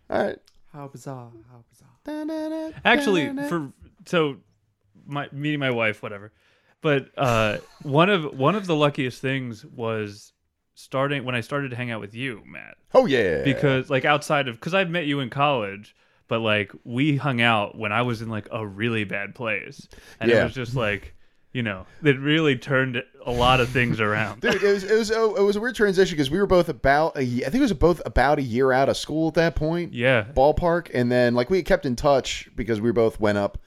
All 0.09 0.23
right. 0.23 0.37
How 0.73 0.87
bizarre. 0.87 1.31
How 1.51 1.63
bizarre. 1.69 2.71
Actually, 2.85 3.27
for 3.49 3.71
so 4.05 4.37
my 5.05 5.27
meeting 5.31 5.59
my 5.59 5.71
wife, 5.71 6.01
whatever. 6.03 6.31
But 6.81 7.09
uh, 7.17 7.57
one 7.81 8.09
of 8.09 8.37
one 8.37 8.55
of 8.55 8.67
the 8.67 8.75
luckiest 8.75 9.19
things 9.21 9.65
was 9.65 10.31
starting 10.77 11.25
when 11.25 11.33
I 11.33 11.41
started 11.41 11.69
to 11.71 11.75
hang 11.75 11.89
out 11.89 11.99
with 11.99 12.13
you, 12.13 12.43
Matt. 12.45 12.75
Oh 12.93 13.05
yeah. 13.07 13.43
Because 13.43 13.89
like 13.89 14.05
outside 14.05 14.47
of 14.47 14.55
because 14.55 14.73
I've 14.75 14.89
met 14.91 15.05
you 15.07 15.19
in 15.19 15.29
college, 15.29 15.95
but 16.27 16.39
like 16.39 16.71
we 16.83 17.17
hung 17.17 17.41
out 17.41 17.77
when 17.77 17.91
I 17.91 18.03
was 18.03 18.21
in 18.21 18.29
like 18.29 18.47
a 18.51 18.65
really 18.65 19.03
bad 19.03 19.33
place, 19.35 19.87
and 20.19 20.29
Yeah. 20.29 20.41
it 20.41 20.43
was 20.45 20.53
just 20.53 20.75
like 20.75 21.15
you 21.53 21.63
know 21.63 21.87
it 22.03 22.19
really 22.19 22.55
turned 22.55 23.01
a 23.25 23.31
lot 23.31 23.59
of 23.59 23.69
things 23.69 23.99
around. 23.99 24.41
Dude, 24.41 24.61
it 24.61 24.73
was 24.73 24.83
it 24.83 24.95
was 24.95 25.11
oh, 25.11 25.33
it 25.35 25.41
was 25.41 25.55
a 25.55 25.59
weird 25.61 25.75
transition 25.75 26.15
because 26.15 26.29
we 26.29 26.37
were 26.39 26.45
both 26.45 26.69
about 26.69 27.17
a 27.17 27.21
I 27.21 27.49
think 27.49 27.55
it 27.55 27.61
was 27.61 27.73
both 27.73 27.99
about 28.05 28.37
a 28.37 28.43
year 28.43 28.71
out 28.71 28.87
of 28.87 28.97
school 28.97 29.29
at 29.29 29.33
that 29.33 29.55
point. 29.55 29.93
Yeah. 29.93 30.25
Ballpark, 30.35 30.91
and 30.93 31.11
then 31.11 31.33
like 31.33 31.49
we 31.49 31.63
kept 31.63 31.87
in 31.87 31.95
touch 31.95 32.49
because 32.55 32.79
we 32.79 32.91
both 32.91 33.19
went 33.19 33.39
up 33.39 33.57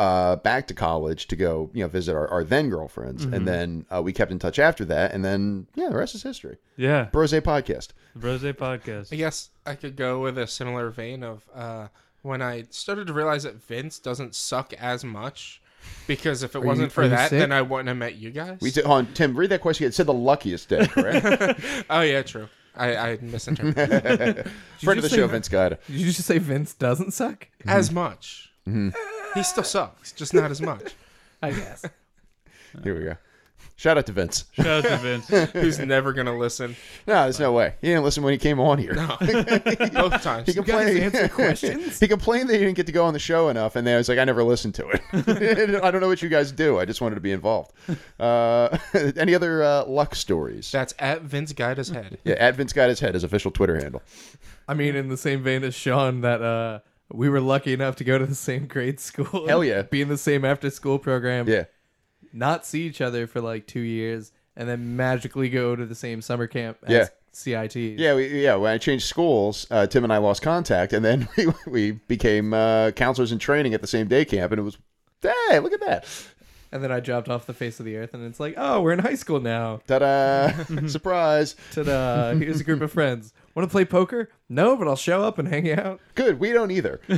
uh, 0.00 0.36
back 0.36 0.66
to 0.68 0.74
college 0.74 1.26
to 1.28 1.36
go 1.36 1.70
you 1.74 1.82
know 1.84 1.88
visit 1.88 2.14
our, 2.16 2.26
our 2.28 2.42
then 2.44 2.70
girlfriends, 2.70 3.24
Mm-hmm. 3.24 3.34
and 3.34 3.46
then 3.48 3.86
uh, 3.94 4.00
we 4.02 4.12
kept 4.12 4.30
in 4.32 4.38
touch 4.38 4.58
after 4.58 4.84
that, 4.86 5.12
and 5.12 5.22
then 5.24 5.66
yeah, 5.74 5.88
the 5.90 5.96
rest 5.96 6.14
is 6.14 6.22
history. 6.22 6.56
Yeah, 6.76 7.04
Brose 7.12 7.32
podcast. 7.32 7.88
Rose 8.14 8.42
podcast. 8.42 9.12
I 9.12 9.16
guess 9.16 9.50
I 9.66 9.74
could 9.74 9.96
go 9.96 10.20
with 10.20 10.38
a 10.38 10.46
similar 10.46 10.90
vein 10.90 11.22
of 11.22 11.44
uh, 11.54 11.88
when 12.22 12.40
I 12.42 12.64
started 12.70 13.06
to 13.08 13.12
realize 13.12 13.42
that 13.42 13.56
Vince 13.62 13.98
doesn't 13.98 14.34
suck 14.34 14.72
as 14.74 15.04
much. 15.04 15.60
Because 16.06 16.42
if 16.42 16.54
it 16.54 16.60
you- 16.60 16.66
wasn't 16.66 16.88
are 16.88 16.90
for 16.90 17.08
that, 17.08 17.30
sick? 17.30 17.38
then 17.38 17.52
I 17.52 17.62
wouldn't 17.62 17.88
have 17.88 17.96
met 17.96 18.14
you 18.16 18.30
guys. 18.30 18.58
We 18.60 18.70
did, 18.70 18.84
hold 18.84 18.98
on, 19.06 19.14
Tim, 19.14 19.34
read 19.34 19.48
that 19.50 19.62
question. 19.62 19.86
It 19.86 19.94
said 19.94 20.04
the 20.06 20.12
luckiest 20.12 20.68
day, 20.68 20.86
correct? 20.94 21.60
oh 21.88 22.00
yeah, 22.02 22.20
true. 22.22 22.48
I, 22.76 22.96
I 22.96 23.18
misinterpreted. 23.22 24.50
Friend 24.82 24.98
of 24.98 25.02
the 25.02 25.08
show, 25.08 25.26
Vince 25.26 25.48
Guida. 25.48 25.78
Did 25.86 25.96
you 25.96 26.06
just 26.12 26.26
say 26.26 26.36
Vince 26.38 26.74
doesn't 26.74 27.12
suck? 27.12 27.48
as 27.66 27.90
much. 27.90 28.52
He 29.34 29.42
still 29.42 29.64
sucks, 29.64 30.12
just 30.12 30.34
not 30.34 30.50
as 30.50 30.60
much. 30.60 30.94
I 31.42 31.52
guess. 31.52 31.84
Here 32.84 32.96
we 32.98 33.04
go. 33.04 33.16
Shout 33.76 33.96
out 33.96 34.04
to 34.06 34.12
Vince. 34.12 34.44
Shout 34.52 34.66
out 34.66 34.84
to 34.84 34.96
Vince. 34.98 35.28
Who's 35.52 35.78
never 35.78 36.12
gonna 36.12 36.36
listen? 36.36 36.76
No, 37.06 37.22
there's 37.22 37.40
no 37.40 37.50
way. 37.52 37.76
He 37.80 37.86
didn't 37.88 38.04
listen 38.04 38.22
when 38.22 38.32
he 38.32 38.38
came 38.38 38.60
on 38.60 38.76
here. 38.76 38.92
No, 38.92 39.16
Both 39.18 40.22
times. 40.22 40.48
He 40.48 40.52
complained. 40.52 40.98
answer 40.98 41.28
questions? 41.30 41.98
he 41.98 42.06
complained 42.06 42.50
that 42.50 42.54
he 42.54 42.58
didn't 42.58 42.76
get 42.76 42.84
to 42.86 42.92
go 42.92 43.06
on 43.06 43.14
the 43.14 43.18
show 43.18 43.48
enough, 43.48 43.76
and 43.76 43.86
then 43.86 43.94
I 43.94 43.96
was 43.96 44.06
like, 44.10 44.18
I 44.18 44.24
never 44.24 44.44
listened 44.44 44.74
to 44.74 44.86
it. 44.90 45.82
I 45.82 45.90
don't 45.90 46.02
know 46.02 46.08
what 46.08 46.20
you 46.20 46.28
guys 46.28 46.52
do. 46.52 46.78
I 46.78 46.84
just 46.84 47.00
wanted 47.00 47.14
to 47.14 47.20
be 47.22 47.32
involved. 47.32 47.72
Uh, 48.18 48.76
any 49.16 49.34
other 49.34 49.62
uh, 49.62 49.86
luck 49.86 50.14
stories? 50.14 50.70
That's 50.70 50.92
at 50.98 51.22
Vince 51.22 51.54
Guida's 51.54 51.88
head. 51.88 52.18
Yeah, 52.24 52.34
at 52.34 52.56
Vince 52.56 52.74
Got 52.74 52.90
His 52.90 53.00
Head, 53.00 53.14
his 53.14 53.24
official 53.24 53.50
Twitter 53.50 53.76
handle. 53.76 54.02
I 54.68 54.74
mean, 54.74 54.94
in 54.94 55.08
the 55.08 55.16
same 55.16 55.42
vein 55.42 55.64
as 55.64 55.74
Sean, 55.74 56.20
that 56.20 56.42
uh, 56.42 56.80
we 57.12 57.28
were 57.28 57.40
lucky 57.40 57.72
enough 57.72 57.96
to 57.96 58.04
go 58.04 58.18
to 58.18 58.26
the 58.26 58.34
same 58.34 58.66
grade 58.66 59.00
school. 59.00 59.46
Hell 59.48 59.64
yeah. 59.64 59.82
Be 59.90 60.00
in 60.02 60.08
the 60.08 60.18
same 60.18 60.44
after 60.44 60.70
school 60.70 60.98
program. 60.98 61.48
Yeah, 61.48 61.64
Not 62.32 62.64
see 62.66 62.82
each 62.82 63.00
other 63.00 63.26
for 63.26 63.40
like 63.40 63.66
two 63.66 63.80
years, 63.80 64.32
and 64.56 64.68
then 64.68 64.96
magically 64.96 65.48
go 65.48 65.74
to 65.76 65.84
the 65.86 65.94
same 65.94 66.22
summer 66.22 66.46
camp 66.46 66.78
as 66.84 66.90
Yeah. 66.90 67.06
CIT. 67.32 67.76
yeah, 67.76 68.14
we, 68.14 68.42
yeah. 68.42 68.56
When 68.56 68.72
I 68.72 68.78
changed 68.78 69.06
schools, 69.06 69.64
uh, 69.70 69.86
Tim 69.86 70.02
and 70.04 70.12
I 70.12 70.18
lost 70.18 70.42
contact, 70.42 70.92
and 70.92 71.04
then 71.04 71.28
we, 71.36 71.46
we 71.66 71.90
became 71.92 72.52
uh, 72.52 72.90
counselors 72.92 73.30
in 73.32 73.38
training 73.38 73.72
at 73.72 73.80
the 73.80 73.86
same 73.86 74.08
day 74.08 74.24
camp, 74.24 74.50
and 74.52 74.58
it 74.58 74.62
was, 74.64 74.76
hey, 75.22 75.60
look 75.60 75.72
at 75.72 75.80
that, 75.80 76.06
And 76.72 76.82
then 76.82 76.90
I 76.90 76.98
dropped 77.00 77.28
off 77.28 77.46
the 77.46 77.54
face 77.54 77.78
of 77.78 77.86
the 77.86 77.96
earth, 77.96 78.14
and 78.14 78.24
it's 78.26 78.40
like, 78.40 78.54
oh, 78.56 78.80
we're 78.82 78.92
in 78.92 78.98
high 78.98 79.14
school 79.14 79.38
now. 79.40 79.80
ta-da, 79.86 80.50
surprise. 80.88 81.54
Ta-da! 81.72 82.34
Here's 82.34 82.60
a 82.60 82.64
group 82.64 82.80
of 82.80 82.90
friends. 82.92 83.32
Want 83.54 83.68
to 83.68 83.72
play 83.72 83.84
poker? 83.84 84.30
No, 84.48 84.76
but 84.76 84.86
I'll 84.86 84.96
show 84.96 85.22
up 85.24 85.38
and 85.38 85.48
hang 85.48 85.70
out. 85.72 86.00
Good, 86.14 86.38
we 86.38 86.52
don't 86.52 86.70
either. 86.70 87.00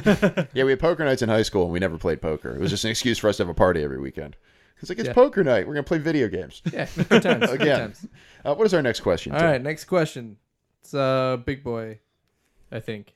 yeah, 0.54 0.64
we 0.64 0.70
had 0.70 0.80
poker 0.80 1.04
nights 1.04 1.20
in 1.22 1.28
high 1.28 1.42
school, 1.42 1.64
and 1.64 1.72
we 1.72 1.78
never 1.78 1.98
played 1.98 2.22
poker. 2.22 2.54
It 2.54 2.60
was 2.60 2.70
just 2.70 2.84
an 2.84 2.90
excuse 2.90 3.18
for 3.18 3.28
us 3.28 3.36
to 3.36 3.42
have 3.42 3.50
a 3.50 3.54
party 3.54 3.82
every 3.82 4.00
weekend. 4.00 4.36
It's 4.80 4.88
like 4.88 4.98
it's 4.98 5.08
Yeah. 5.08 5.12
poker 5.14 5.44
night. 5.44 5.66
We're 5.68 5.74
gonna 5.74 5.84
play 5.84 5.98
video 5.98 6.28
games. 6.28 6.62
Yeah, 6.72 6.88
good 7.08 7.22
times. 7.22 7.46
good 7.46 7.60
Again. 7.60 7.78
times. 7.80 8.06
Uh, 8.44 8.54
what 8.54 8.66
is 8.66 8.74
our 8.74 8.82
next 8.82 9.00
question? 9.00 9.32
All 9.32 9.38
Tim? 9.38 9.48
right, 9.50 9.62
next 9.62 9.84
question. 9.84 10.38
It's 10.80 10.94
uh 10.94 11.36
big 11.44 11.62
boy, 11.62 12.00
I 12.72 12.80
think. 12.80 13.14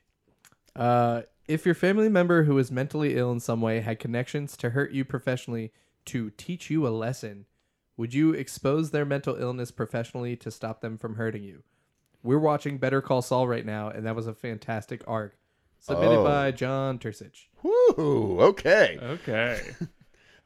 Uh, 0.77 1.23
if 1.49 1.64
your 1.64 1.75
family 1.75 2.09
member 2.09 2.45
who 2.45 2.57
is 2.59 2.71
mentally 2.71 3.17
ill 3.17 3.33
in 3.33 3.41
some 3.41 3.61
way 3.62 3.81
had 3.81 3.99
connections 3.99 4.57
to 4.59 4.71
hurt 4.71 4.93
you 4.93 5.05
professionally 5.05 5.73
to 6.07 6.31
teach 6.31 6.71
you 6.71 6.87
a 6.87 6.91
lesson, 6.91 7.47
would 7.97 8.12
you 8.14 8.33
expose 8.33 8.91
their 8.91 9.05
mental 9.05 9.35
illness 9.37 9.71
professionally 9.71 10.37
to 10.37 10.51
stop 10.51 10.81
them 10.83 10.99
from 10.99 11.17
hurting 11.17 11.43
you? 11.43 11.62
We're 12.27 12.39
watching 12.39 12.79
Better 12.79 13.01
Call 13.01 13.22
Saul 13.22 13.47
right 13.49 13.64
now, 13.64 13.89
and 13.89 14.05
that 14.07 14.14
was 14.16 14.27
a 14.27 14.35
fantastic 14.35 15.03
arc. 15.07 15.37
Submitted 15.79 16.18
Oh. 16.18 16.24
by 16.24 16.51
John 16.51 16.99
Tursich. 16.99 17.45
Woo, 17.62 18.41
okay. 18.41 18.99
Okay. 19.01 19.61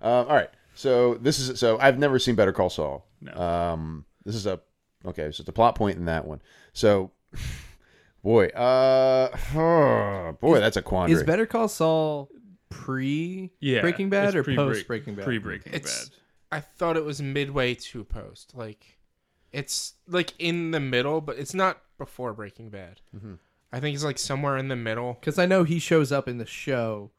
Um, 0.02 0.10
all 0.28 0.34
right. 0.34 0.48
So 0.74 1.16
this 1.16 1.38
is 1.38 1.60
so 1.60 1.78
I've 1.78 1.98
never 1.98 2.18
seen 2.18 2.34
Better 2.34 2.52
Call 2.54 2.70
Saul. 2.70 3.06
No. 3.20 3.32
Um, 3.34 4.06
this 4.24 4.34
is 4.34 4.46
a 4.46 4.58
okay. 5.04 5.30
So 5.30 5.42
it's 5.42 5.48
a 5.48 5.52
plot 5.52 5.74
point 5.74 5.98
in 5.98 6.06
that 6.06 6.26
one. 6.26 6.40
So, 6.72 7.10
boy, 8.22 8.46
uh, 8.46 9.28
oh, 9.54 10.36
boy, 10.40 10.58
that's 10.58 10.78
a 10.78 10.82
quandary. 10.82 11.18
Is 11.20 11.24
Better 11.26 11.44
Call 11.44 11.68
Saul 11.68 12.30
pre 12.70 13.50
Yeah. 13.60 13.82
Breaking 13.82 14.08
Bad 14.08 14.28
it's 14.28 14.36
or 14.36 14.42
pre-break- 14.44 14.68
post 14.74 14.86
Breaking 14.86 15.14
Bad? 15.16 15.24
Pre-Breaking 15.26 15.74
It's- 15.74 16.08
Bad. 16.08 16.16
I 16.52 16.60
thought 16.60 16.96
it 16.96 17.04
was 17.04 17.20
midway 17.20 17.74
to 17.74 18.02
post. 18.02 18.54
Like, 18.56 18.98
it's 19.52 19.94
like 20.08 20.32
in 20.38 20.70
the 20.70 20.80
middle, 20.80 21.20
but 21.20 21.38
it's 21.38 21.54
not 21.54 21.80
before 21.98 22.32
Breaking 22.32 22.68
Bad. 22.70 23.00
I 23.72 23.80
think 23.80 23.94
it's 23.94 24.04
like 24.04 24.18
somewhere 24.18 24.56
in 24.56 24.68
the 24.68 24.76
middle. 24.76 25.14
Because 25.14 25.38
I 25.38 25.46
know 25.46 25.64
he 25.64 25.78
shows 25.78 26.10
up 26.12 26.28
in 26.28 26.38
the 26.38 26.46
show, 26.46 27.10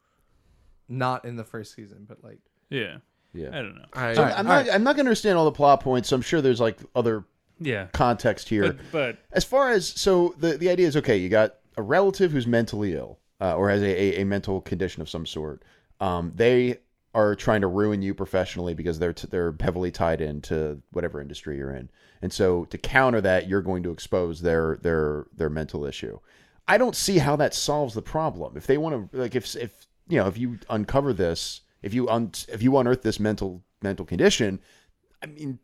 not 0.88 1.24
in 1.24 1.36
the 1.36 1.44
first 1.44 1.74
season, 1.74 2.04
but 2.08 2.22
like 2.22 2.40
Yeah. 2.70 2.98
yeah. 3.32 3.48
I 3.48 3.62
don't 3.62 3.74
know. 3.76 3.84
I, 3.92 4.14
So 4.14 4.22
I'm 4.24 4.46
not. 4.46 4.68
I'm 4.70 4.82
not 4.84 4.96
going 4.96 5.06
to 5.06 5.10
understand 5.10 5.38
all 5.38 5.44
the 5.44 5.52
plot 5.52 5.80
points. 5.80 6.08
So 6.08 6.16
I'm 6.16 6.22
sure 6.22 6.40
there's 6.40 6.60
like 6.60 6.78
other 6.94 7.24
Yeah. 7.58 7.86
context 7.92 8.48
here. 8.48 8.72
But, 8.72 8.92
but 8.92 9.18
as 9.32 9.44
far 9.44 9.70
as 9.70 9.86
so 9.88 10.34
the 10.38 10.56
the 10.58 10.68
idea 10.68 10.86
is 10.88 10.96
okay 10.96 11.16
you 11.16 11.28
got 11.28 11.54
a 11.76 11.82
relative 11.82 12.32
who's 12.32 12.46
mentally 12.46 12.94
ill 12.94 13.18
uh, 13.40 13.56
or 13.56 13.70
has 13.70 13.82
a, 13.82 13.86
a, 14.18 14.20
a 14.22 14.24
mental 14.24 14.60
condition 14.60 15.00
of 15.00 15.08
some 15.08 15.24
sort 15.26 15.62
um, 16.00 16.32
they 16.34 16.78
are 17.14 17.34
trying 17.34 17.60
to 17.60 17.66
ruin 17.66 18.00
you 18.02 18.14
professionally 18.14 18.74
because 18.74 18.98
they're 18.98 19.12
t- 19.12 19.28
they're 19.30 19.54
heavily 19.60 19.90
tied 19.90 20.20
into 20.20 20.80
whatever 20.92 21.20
industry 21.20 21.56
you're 21.56 21.74
in 21.74 21.90
and 22.22 22.32
so 22.32 22.64
to 22.66 22.78
counter 22.78 23.20
that 23.20 23.48
you're 23.48 23.62
going 23.62 23.82
to 23.82 23.90
expose 23.90 24.40
their 24.40 24.78
their 24.82 25.26
their 25.36 25.50
mental 25.50 25.84
issue 25.84 26.18
i 26.68 26.78
don't 26.78 26.96
see 26.96 27.18
how 27.18 27.36
that 27.36 27.54
solves 27.54 27.94
the 27.94 28.02
problem 28.02 28.56
if 28.56 28.66
they 28.66 28.78
want 28.78 29.12
to 29.12 29.18
like 29.18 29.34
if 29.34 29.54
if 29.56 29.86
you 30.08 30.18
know 30.18 30.26
if 30.26 30.38
you 30.38 30.58
uncover 30.70 31.12
this 31.12 31.60
if 31.82 31.92
you 31.92 32.08
un- 32.08 32.32
if 32.48 32.62
you 32.62 32.76
unearth 32.76 33.02
this 33.02 33.20
mental 33.20 33.62
mental 33.82 34.06
condition 34.06 34.58
i 35.22 35.26
mean 35.26 35.58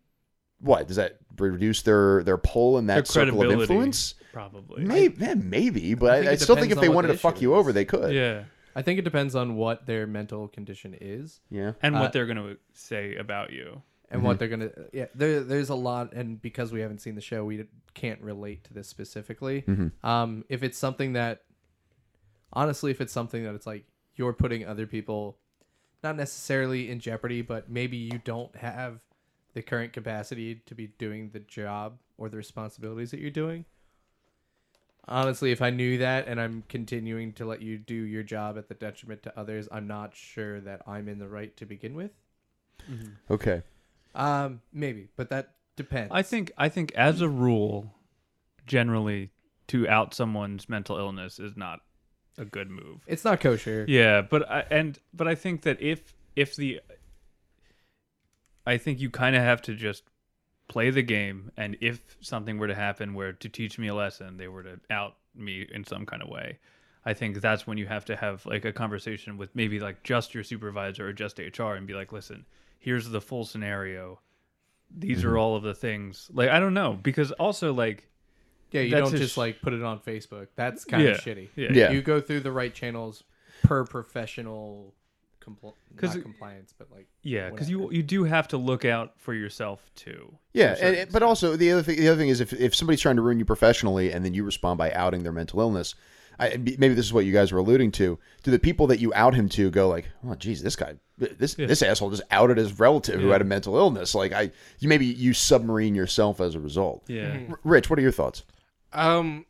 what 0.60 0.86
does 0.86 0.96
that 0.96 1.18
reduce 1.38 1.82
their 1.82 2.22
their 2.24 2.38
pull 2.38 2.78
in 2.78 2.86
that 2.86 3.06
circle 3.06 3.42
of 3.42 3.50
influence 3.52 4.14
probably. 4.38 4.84
Maybe, 4.84 5.16
yeah, 5.18 5.34
maybe, 5.34 5.94
but 5.94 6.18
think 6.18 6.28
I, 6.28 6.32
I 6.32 6.36
still 6.36 6.56
think 6.56 6.70
if 6.70 6.80
they 6.80 6.88
wanted 6.88 7.08
the 7.08 7.14
to 7.14 7.18
fuck 7.18 7.36
issue 7.36 7.42
you 7.42 7.54
over, 7.54 7.72
they 7.72 7.84
could. 7.84 8.14
Yeah. 8.14 8.44
I 8.76 8.82
think 8.82 8.98
it 8.98 9.02
depends 9.02 9.34
on 9.34 9.56
what 9.56 9.86
their 9.86 10.06
mental 10.06 10.48
condition 10.48 10.96
is 11.00 11.40
Yeah. 11.50 11.72
And 11.82 11.96
Uh, 11.96 12.00
what 12.00 12.12
they're 12.12 12.26
going 12.26 12.36
to 12.38 12.56
say 12.72 13.16
about 13.16 13.52
you. 13.52 13.82
and 14.10 14.22
what 14.22 14.38
they're 14.38 14.48
gonna. 14.48 14.70
Yeah, 14.92 15.06
there, 15.14 15.40
there's 15.40 15.68
a 15.68 15.74
lot, 15.74 16.14
and 16.14 16.40
because 16.40 16.72
we 16.72 16.80
haven't 16.80 17.00
seen 17.02 17.14
the 17.14 17.20
show, 17.20 17.44
we 17.44 17.66
can't 17.92 18.20
relate 18.22 18.64
to 18.64 18.72
this 18.72 18.88
specifically. 18.88 19.64
Um, 20.02 20.44
if 20.48 20.62
it's 20.62 20.78
something 20.78 21.12
that, 21.12 21.42
honestly, 22.52 22.90
if 22.90 23.00
it's 23.02 23.12
something 23.12 23.44
that 23.44 23.54
it's 23.54 23.66
like 23.66 23.84
you're 24.16 24.32
putting 24.32 24.66
other 24.66 24.86
people, 24.86 25.38
not 26.02 26.16
necessarily 26.16 26.90
in 26.90 27.00
jeopardy, 27.00 27.42
but 27.42 27.68
maybe 27.70 27.96
you 27.98 28.18
don't 28.24 28.54
have 28.56 29.02
the 29.52 29.62
current 29.62 29.92
capacity 29.92 30.56
to 30.66 30.74
be 30.74 30.86
doing 30.86 31.30
the 31.32 31.40
job 31.40 31.98
or 32.16 32.28
the 32.28 32.36
responsibilities 32.38 33.10
that 33.10 33.20
you're 33.20 33.30
doing. 33.30 33.64
Honestly, 35.08 35.52
if 35.52 35.62
I 35.62 35.70
knew 35.70 35.98
that 35.98 36.28
and 36.28 36.40
I'm 36.40 36.64
continuing 36.68 37.32
to 37.34 37.46
let 37.46 37.62
you 37.62 37.78
do 37.78 37.94
your 37.94 38.22
job 38.22 38.58
at 38.58 38.68
the 38.68 38.74
detriment 38.74 39.22
to 39.22 39.38
others, 39.38 39.68
I'm 39.72 39.86
not 39.86 40.14
sure 40.14 40.60
that 40.60 40.82
I'm 40.86 41.08
in 41.08 41.18
the 41.18 41.28
right 41.28 41.56
to 41.56 41.66
begin 41.66 41.94
with. 41.94 42.10
Okay. 43.30 43.62
Um, 44.14 44.60
maybe, 44.72 45.08
but 45.16 45.30
that 45.30 45.54
depends. 45.76 46.10
I 46.12 46.22
think 46.22 46.52
I 46.56 46.68
think 46.68 46.92
as 46.94 47.20
a 47.20 47.28
rule, 47.28 47.94
generally, 48.66 49.30
to 49.68 49.88
out 49.88 50.14
someone's 50.14 50.68
mental 50.68 50.96
illness 50.98 51.38
is 51.38 51.56
not 51.56 51.80
a 52.36 52.44
good 52.44 52.70
move. 52.70 53.02
it's 53.06 53.24
not 53.24 53.40
kosher. 53.40 53.84
Yeah, 53.88 54.22
but 54.22 54.48
I, 54.50 54.64
and 54.70 54.98
but 55.12 55.26
I 55.28 55.34
think 55.34 55.62
that 55.62 55.80
if 55.80 56.14
if 56.36 56.56
the 56.56 56.80
I 58.66 58.76
think 58.76 59.00
you 59.00 59.10
kind 59.10 59.34
of 59.34 59.42
have 59.42 59.62
to 59.62 59.74
just 59.74 60.04
play 60.68 60.90
the 60.90 61.02
game 61.02 61.50
and 61.56 61.76
if 61.80 62.16
something 62.20 62.58
were 62.58 62.68
to 62.68 62.74
happen 62.74 63.14
where 63.14 63.32
to 63.32 63.48
teach 63.48 63.78
me 63.78 63.88
a 63.88 63.94
lesson 63.94 64.36
they 64.36 64.48
were 64.48 64.62
to 64.62 64.78
out 64.90 65.16
me 65.34 65.66
in 65.72 65.82
some 65.84 66.04
kind 66.06 66.22
of 66.22 66.28
way 66.28 66.58
I 67.04 67.14
think 67.14 67.40
that's 67.40 67.66
when 67.66 67.78
you 67.78 67.86
have 67.86 68.04
to 68.06 68.16
have 68.16 68.44
like 68.44 68.64
a 68.66 68.72
conversation 68.72 69.38
with 69.38 69.54
maybe 69.54 69.80
like 69.80 70.02
just 70.02 70.34
your 70.34 70.44
supervisor 70.44 71.08
or 71.08 71.12
just 71.12 71.38
HR 71.38 71.72
and 71.72 71.86
be 71.86 71.94
like 71.94 72.12
listen 72.12 72.44
here's 72.78 73.08
the 73.08 73.20
full 73.20 73.44
scenario 73.44 74.20
these 74.94 75.24
are 75.24 75.28
mm-hmm. 75.28 75.38
all 75.38 75.56
of 75.56 75.62
the 75.62 75.74
things 75.74 76.30
like 76.32 76.48
I 76.50 76.60
don't 76.60 76.74
know 76.74 76.94
because 76.94 77.32
also 77.32 77.72
like 77.72 78.08
Yeah, 78.70 78.82
you 78.82 78.90
don't 78.90 79.14
just 79.14 79.34
sh- 79.34 79.38
like 79.38 79.60
put 79.62 79.72
it 79.72 79.82
on 79.82 80.00
Facebook. 80.00 80.48
That's 80.56 80.84
kind 80.84 81.02
Yeah, 81.02 81.10
of 81.10 81.18
shitty. 81.18 81.48
yeah. 81.56 81.68
Yeah. 81.72 81.90
You 81.90 82.02
go 82.02 82.20
through 82.20 82.40
the 82.40 82.52
right 82.52 82.72
channels 82.72 83.24
per 83.62 83.84
professional 83.84 84.94
compl- 85.40 85.74
not 86.00 86.22
compliance, 86.22 86.74
but 86.76 86.90
like 86.90 87.06
yeah 87.22 87.50
because 87.50 87.68
you 87.70 87.90
you 87.90 88.02
do 88.02 88.24
have 88.24 88.48
to 88.48 88.56
look 88.56 88.84
out 88.84 89.12
for 89.16 89.34
yourself 89.34 89.90
too 89.94 90.36
Yeah, 90.52 90.76
and, 90.80 91.12
but 91.12 91.22
also 91.22 91.56
the 91.56 91.72
other 91.72 91.82
thing, 91.82 91.96
the 91.96 92.08
other 92.08 92.18
thing 92.18 92.28
is 92.28 92.40
if 92.40 92.52
if 92.52 92.74
somebody's 92.74 93.00
trying 93.00 93.16
to 93.16 93.22
ruin 93.22 93.38
you 93.38 93.44
professionally 93.44 94.12
and 94.12 94.24
then 94.24 94.34
you 94.34 94.44
respond 94.44 94.78
by 94.78 94.92
outing 94.92 95.22
their 95.22 95.32
mental 95.32 95.60
illness, 95.60 95.94
I, 96.38 96.56
maybe 96.56 96.94
this 96.94 97.06
is 97.06 97.12
what 97.12 97.24
you 97.24 97.32
guys 97.32 97.50
were 97.50 97.58
alluding 97.58 97.92
to. 97.92 98.18
Do 98.44 98.50
the 98.50 98.58
people 98.58 98.86
that 98.88 99.00
you 99.00 99.12
out 99.14 99.34
him 99.34 99.48
to 99.50 99.70
go 99.70 99.88
like, 99.88 100.08
oh, 100.26 100.34
geez, 100.34 100.62
this 100.62 100.76
guy, 100.76 100.94
this 101.16 101.54
this 101.54 101.82
asshole 101.82 102.10
just 102.10 102.22
outed 102.30 102.58
his 102.58 102.78
relative 102.78 103.20
who 103.20 103.30
had 103.30 103.40
a 103.40 103.44
mental 103.44 103.76
illness. 103.76 104.14
Like 104.14 104.32
I, 104.32 104.50
you 104.78 104.88
maybe 104.88 105.06
you 105.06 105.34
submarine 105.34 105.94
yourself 105.96 106.40
as 106.40 106.54
a 106.54 106.60
result. 106.60 107.02
yeah 107.08 107.40
R- 107.50 107.60
Rich, 107.64 107.90
what 107.90 107.98
are 107.98 108.02
your 108.02 108.12
thoughts? 108.12 108.44
Um, 108.92 109.46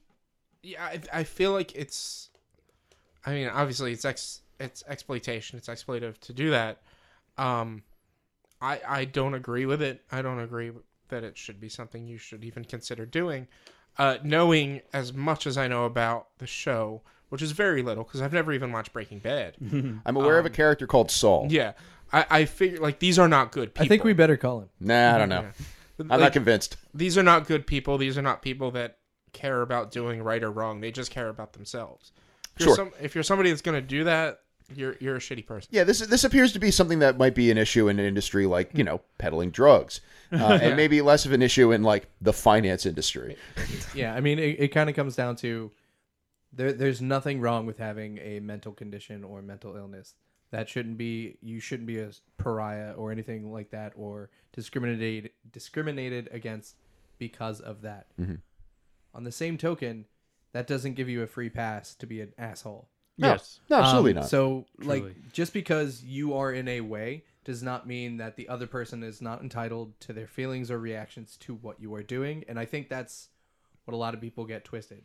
yeah, 0.63 0.83
I, 0.83 1.01
I 1.13 1.25
feel 1.25 1.53
like 1.53 1.75
it's. 1.75 2.31
I 3.27 3.33
mean, 3.33 3.49
obviously, 3.49 3.93
it's 3.93 4.05
ex 4.05 4.41
it's 4.61 4.83
exploitation. 4.89 5.59
It's 5.59 5.69
exploitative 5.69 6.19
to 6.21 6.33
do 6.33 6.51
that. 6.51 6.81
Um, 7.37 7.83
I 8.61 8.81
I 8.87 9.05
don't 9.05 9.35
agree 9.35 9.67
with 9.67 9.83
it. 9.83 10.03
I 10.11 10.23
don't 10.23 10.41
agree 10.41 10.73
that 11.09 11.25
it 11.25 11.39
should 11.39 11.61
be 11.61 11.69
something 11.69 12.07
you 12.07 12.19
should 12.19 12.45
even 12.45 12.65
consider 12.65 13.07
doing. 13.07 13.47
Uh, 13.97 14.19
knowing 14.23 14.81
as 14.93 15.13
much 15.13 15.47
as 15.47 15.59
I 15.59 15.67
know 15.67 15.85
about 15.85 16.29
the 16.39 16.47
show, 16.47 17.03
which 17.31 17.43
is 17.43 17.51
very 17.53 17.83
little 17.83 18.05
because 18.05 18.21
I've 18.21 18.33
never 18.33 18.53
even 18.53 18.71
watched 18.71 18.93
Breaking 18.93 19.19
Bad. 19.19 19.57
I'm 20.07 20.17
aware 20.17 20.39
of 20.39 20.47
a 20.47 20.51
character 20.51 20.87
called 20.87 21.11
Saul. 21.11 21.47
yeah, 21.51 21.73
I 22.13 22.27
I 22.31 22.45
figure 22.45 22.79
like 22.79 22.99
these 23.01 23.19
are 23.19 23.29
not 23.29 23.53
good 23.53 23.75
people. 23.75 23.85
I 23.87 23.89
think 23.89 24.05
we 24.05 24.13
better 24.13 24.37
call 24.37 24.61
him. 24.61 24.69
Nah, 24.81 25.15
I 25.15 25.19
don't 25.19 25.29
know. 25.29 25.49
I'm 26.01 26.07
not 26.07 26.21
Like, 26.21 26.33
convinced. 26.33 26.77
these 26.95 27.19
are 27.19 27.25
not 27.25 27.49
good 27.49 27.67
people. 27.67 27.99
These 27.99 28.17
are 28.17 28.23
not 28.23 28.41
people 28.41 28.71
that 28.73 28.99
care 29.33 29.63
about 29.63 29.91
doing 29.91 30.23
right 30.23 30.43
or 30.45 30.51
wrong. 30.53 30.81
They 30.81 30.93
just 30.93 31.11
care 31.11 31.29
about 31.29 31.55
themselves. 31.55 32.13
If 32.55 32.63
Sure. 32.63 32.67
you're, 32.69 32.77
some, 32.77 32.93
if 33.01 33.15
you're 33.17 33.25
somebody 33.25 33.51
that's 33.51 33.63
going 33.63 33.81
to 33.81 33.87
do 33.87 34.05
that, 34.05 34.43
you're 34.75 34.97
you're 35.01 35.17
a 35.17 35.21
shitty 35.21 35.47
person. 35.47 35.69
Yeah, 35.73 35.85
this 35.85 36.01
this 36.01 36.25
appears 36.25 36.53
to 36.53 36.59
be 36.59 36.71
something 36.71 36.99
that 36.99 37.17
might 37.19 37.35
be 37.35 37.51
an 37.51 37.59
issue 37.59 37.89
in 37.89 37.99
an 37.99 38.05
industry 38.05 38.47
like 38.47 38.71
you 38.75 38.85
know 38.85 39.01
peddling 39.17 39.51
drugs, 39.51 40.01
uh, 40.33 40.59
and 40.61 40.77
maybe 40.83 41.01
less 41.01 41.25
of 41.27 41.33
an 41.33 41.43
issue 41.43 41.73
in 41.73 41.83
like 41.83 42.09
the 42.21 42.33
finance 42.33 42.87
industry. 42.87 43.37
Yeah, 43.95 44.15
I 44.15 44.21
mean, 44.21 44.39
it, 44.39 44.61
it 44.61 44.69
kind 44.69 44.91
of 44.91 44.97
comes 44.97 45.17
down 45.17 45.37
to 45.37 45.71
there. 46.53 46.73
There's 46.73 47.01
nothing 47.01 47.41
wrong 47.41 47.67
with 47.67 47.79
having 47.79 48.19
a 48.19 48.41
mental 48.41 48.73
condition 48.73 49.25
or 49.25 49.41
mental 49.43 49.77
illness. 49.77 50.15
That 50.51 50.69
shouldn't 50.69 50.99
be. 50.99 51.39
You 51.41 51.61
shouldn't 51.61 51.87
be 51.87 51.99
a 51.99 52.11
pariah 52.37 52.93
or 52.93 53.11
anything 53.11 53.53
like 53.53 53.71
that, 53.71 53.93
or 53.97 54.31
discriminated 54.53 55.31
discriminated 55.53 56.29
against 56.33 56.77
because 57.19 57.61
of 57.61 57.83
that. 57.83 58.07
On 59.15 59.25
the 59.25 59.33
same 59.33 59.57
token, 59.57 60.05
that 60.53 60.67
doesn't 60.67 60.95
give 60.95 61.09
you 61.09 61.23
a 61.23 61.27
free 61.27 61.51
pass 61.51 61.95
to 61.95 62.07
be 62.07 62.21
an 62.21 62.33
asshole. 62.39 62.89
No, 63.19 63.29
Yes. 63.33 63.61
no, 63.69 63.77
absolutely 63.79 64.13
Um, 64.13 64.17
not. 64.17 64.29
So, 64.29 64.65
like, 64.79 65.33
just 65.33 65.53
because 65.53 66.03
you 66.05 66.35
are 66.35 66.53
in 66.53 66.69
a 66.69 66.81
way 66.81 67.25
does 67.45 67.63
not 67.63 67.87
mean 67.87 68.19
that 68.19 68.37
the 68.37 68.49
other 68.49 68.67
person 68.67 69.03
is 69.03 69.21
not 69.21 69.43
entitled 69.43 69.99
to 70.01 70.13
their 70.13 70.27
feelings 70.27 70.71
or 70.71 70.79
reactions 70.79 71.37
to 71.39 71.55
what 71.55 71.81
you 71.81 71.95
are 71.95 72.03
doing. 72.03 72.45
And 72.49 72.59
I 72.59 72.65
think 72.65 72.89
that's 72.89 73.29
what 73.85 73.95
a 73.95 73.97
lot 73.97 74.15
of 74.15 74.21
people 74.21 74.45
get 74.45 74.65
twisted. 74.65 75.05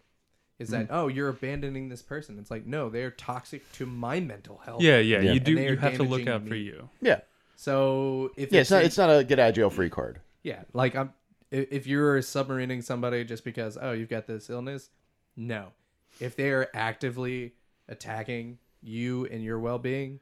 Is 0.59 0.69
that 0.69 0.85
Mm-hmm. 0.85 0.93
oh 0.95 1.07
you're 1.07 1.29
abandoning 1.29 1.89
this 1.89 2.01
person? 2.03 2.37
It's 2.37 2.51
like 2.51 2.65
no, 2.67 2.89
they're 2.89 3.09
toxic 3.11 3.69
to 3.73 3.85
my 3.87 4.19
mental 4.19 4.59
health. 4.59 4.81
Yeah, 4.81 4.99
yeah, 4.99 5.19
Yeah. 5.21 5.31
you 5.33 5.39
do. 5.39 5.53
You 5.53 5.77
have 5.77 5.95
to 5.95 6.03
look 6.03 6.25
damaging 6.25 6.29
out 6.29 6.47
for 6.47 6.55
you. 6.55 6.89
yeah, 7.01 7.21
So 7.55 8.31
if 8.37 8.51
yeah, 8.51 8.61
it's 8.61 8.69
not 8.71 8.81
a- 8.83 8.85
it's 8.85 8.97
not 8.97 9.09
a 9.09 9.23
get 9.23 9.39
out 9.39 9.49
of 9.49 9.55
jail 9.55 9.69
free 9.71 9.89
card. 9.89 10.19
yeah, 10.43 10.63
like 10.73 10.95
I'm 10.95 11.13
if 11.49 11.87
you're 11.87 12.19
submarining 12.19 12.83
somebody 12.83 13.23
just 13.23 13.43
because 13.43 13.77
oh 13.81 13.91
you've 13.93 14.09
got 14.09 14.27
this 14.27 14.49
illness, 14.49 14.89
no. 15.35 15.69
If 16.19 16.35
they 16.35 16.51
are 16.51 16.67
actively 16.73 17.53
attacking 17.87 18.57
you 18.81 19.25
and 19.27 19.43
your 19.43 19.59
well-being, 19.59 20.19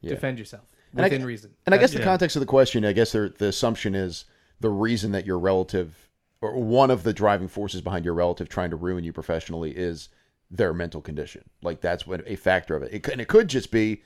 Yeah. 0.00 0.10
defend 0.10 0.38
yourself 0.38 0.64
And 0.92 1.00
I- 1.00 1.04
within 1.04 1.24
reason. 1.24 1.54
And 1.66 1.74
I 1.74 1.78
guess 1.78 1.90
That's- 1.90 1.92
the 1.92 1.98
yeah. 2.00 2.12
context 2.12 2.36
of 2.36 2.40
the 2.40 2.46
question, 2.46 2.84
I 2.84 2.92
guess 2.92 3.12
the 3.12 3.32
the 3.36 3.48
assumption 3.48 3.94
is 3.94 4.24
the 4.60 4.70
reason 4.70 5.12
that 5.12 5.26
your 5.26 5.38
relative 5.38 6.08
or 6.42 6.56
one 6.56 6.90
of 6.90 7.02
the 7.02 7.12
driving 7.12 7.48
forces 7.48 7.80
behind 7.82 8.04
your 8.04 8.14
relative 8.14 8.48
trying 8.48 8.70
to 8.70 8.76
ruin 8.76 9.04
you 9.04 9.12
professionally 9.12 9.76
is 9.76 10.08
their 10.50 10.72
mental 10.72 11.00
condition. 11.00 11.44
Like 11.62 11.80
that's 11.80 12.06
what 12.06 12.22
a 12.26 12.36
factor 12.36 12.74
of 12.74 12.82
it. 12.82 12.92
it 12.92 13.08
and 13.08 13.20
it 13.20 13.28
could 13.28 13.48
just 13.48 13.70
be 13.70 14.02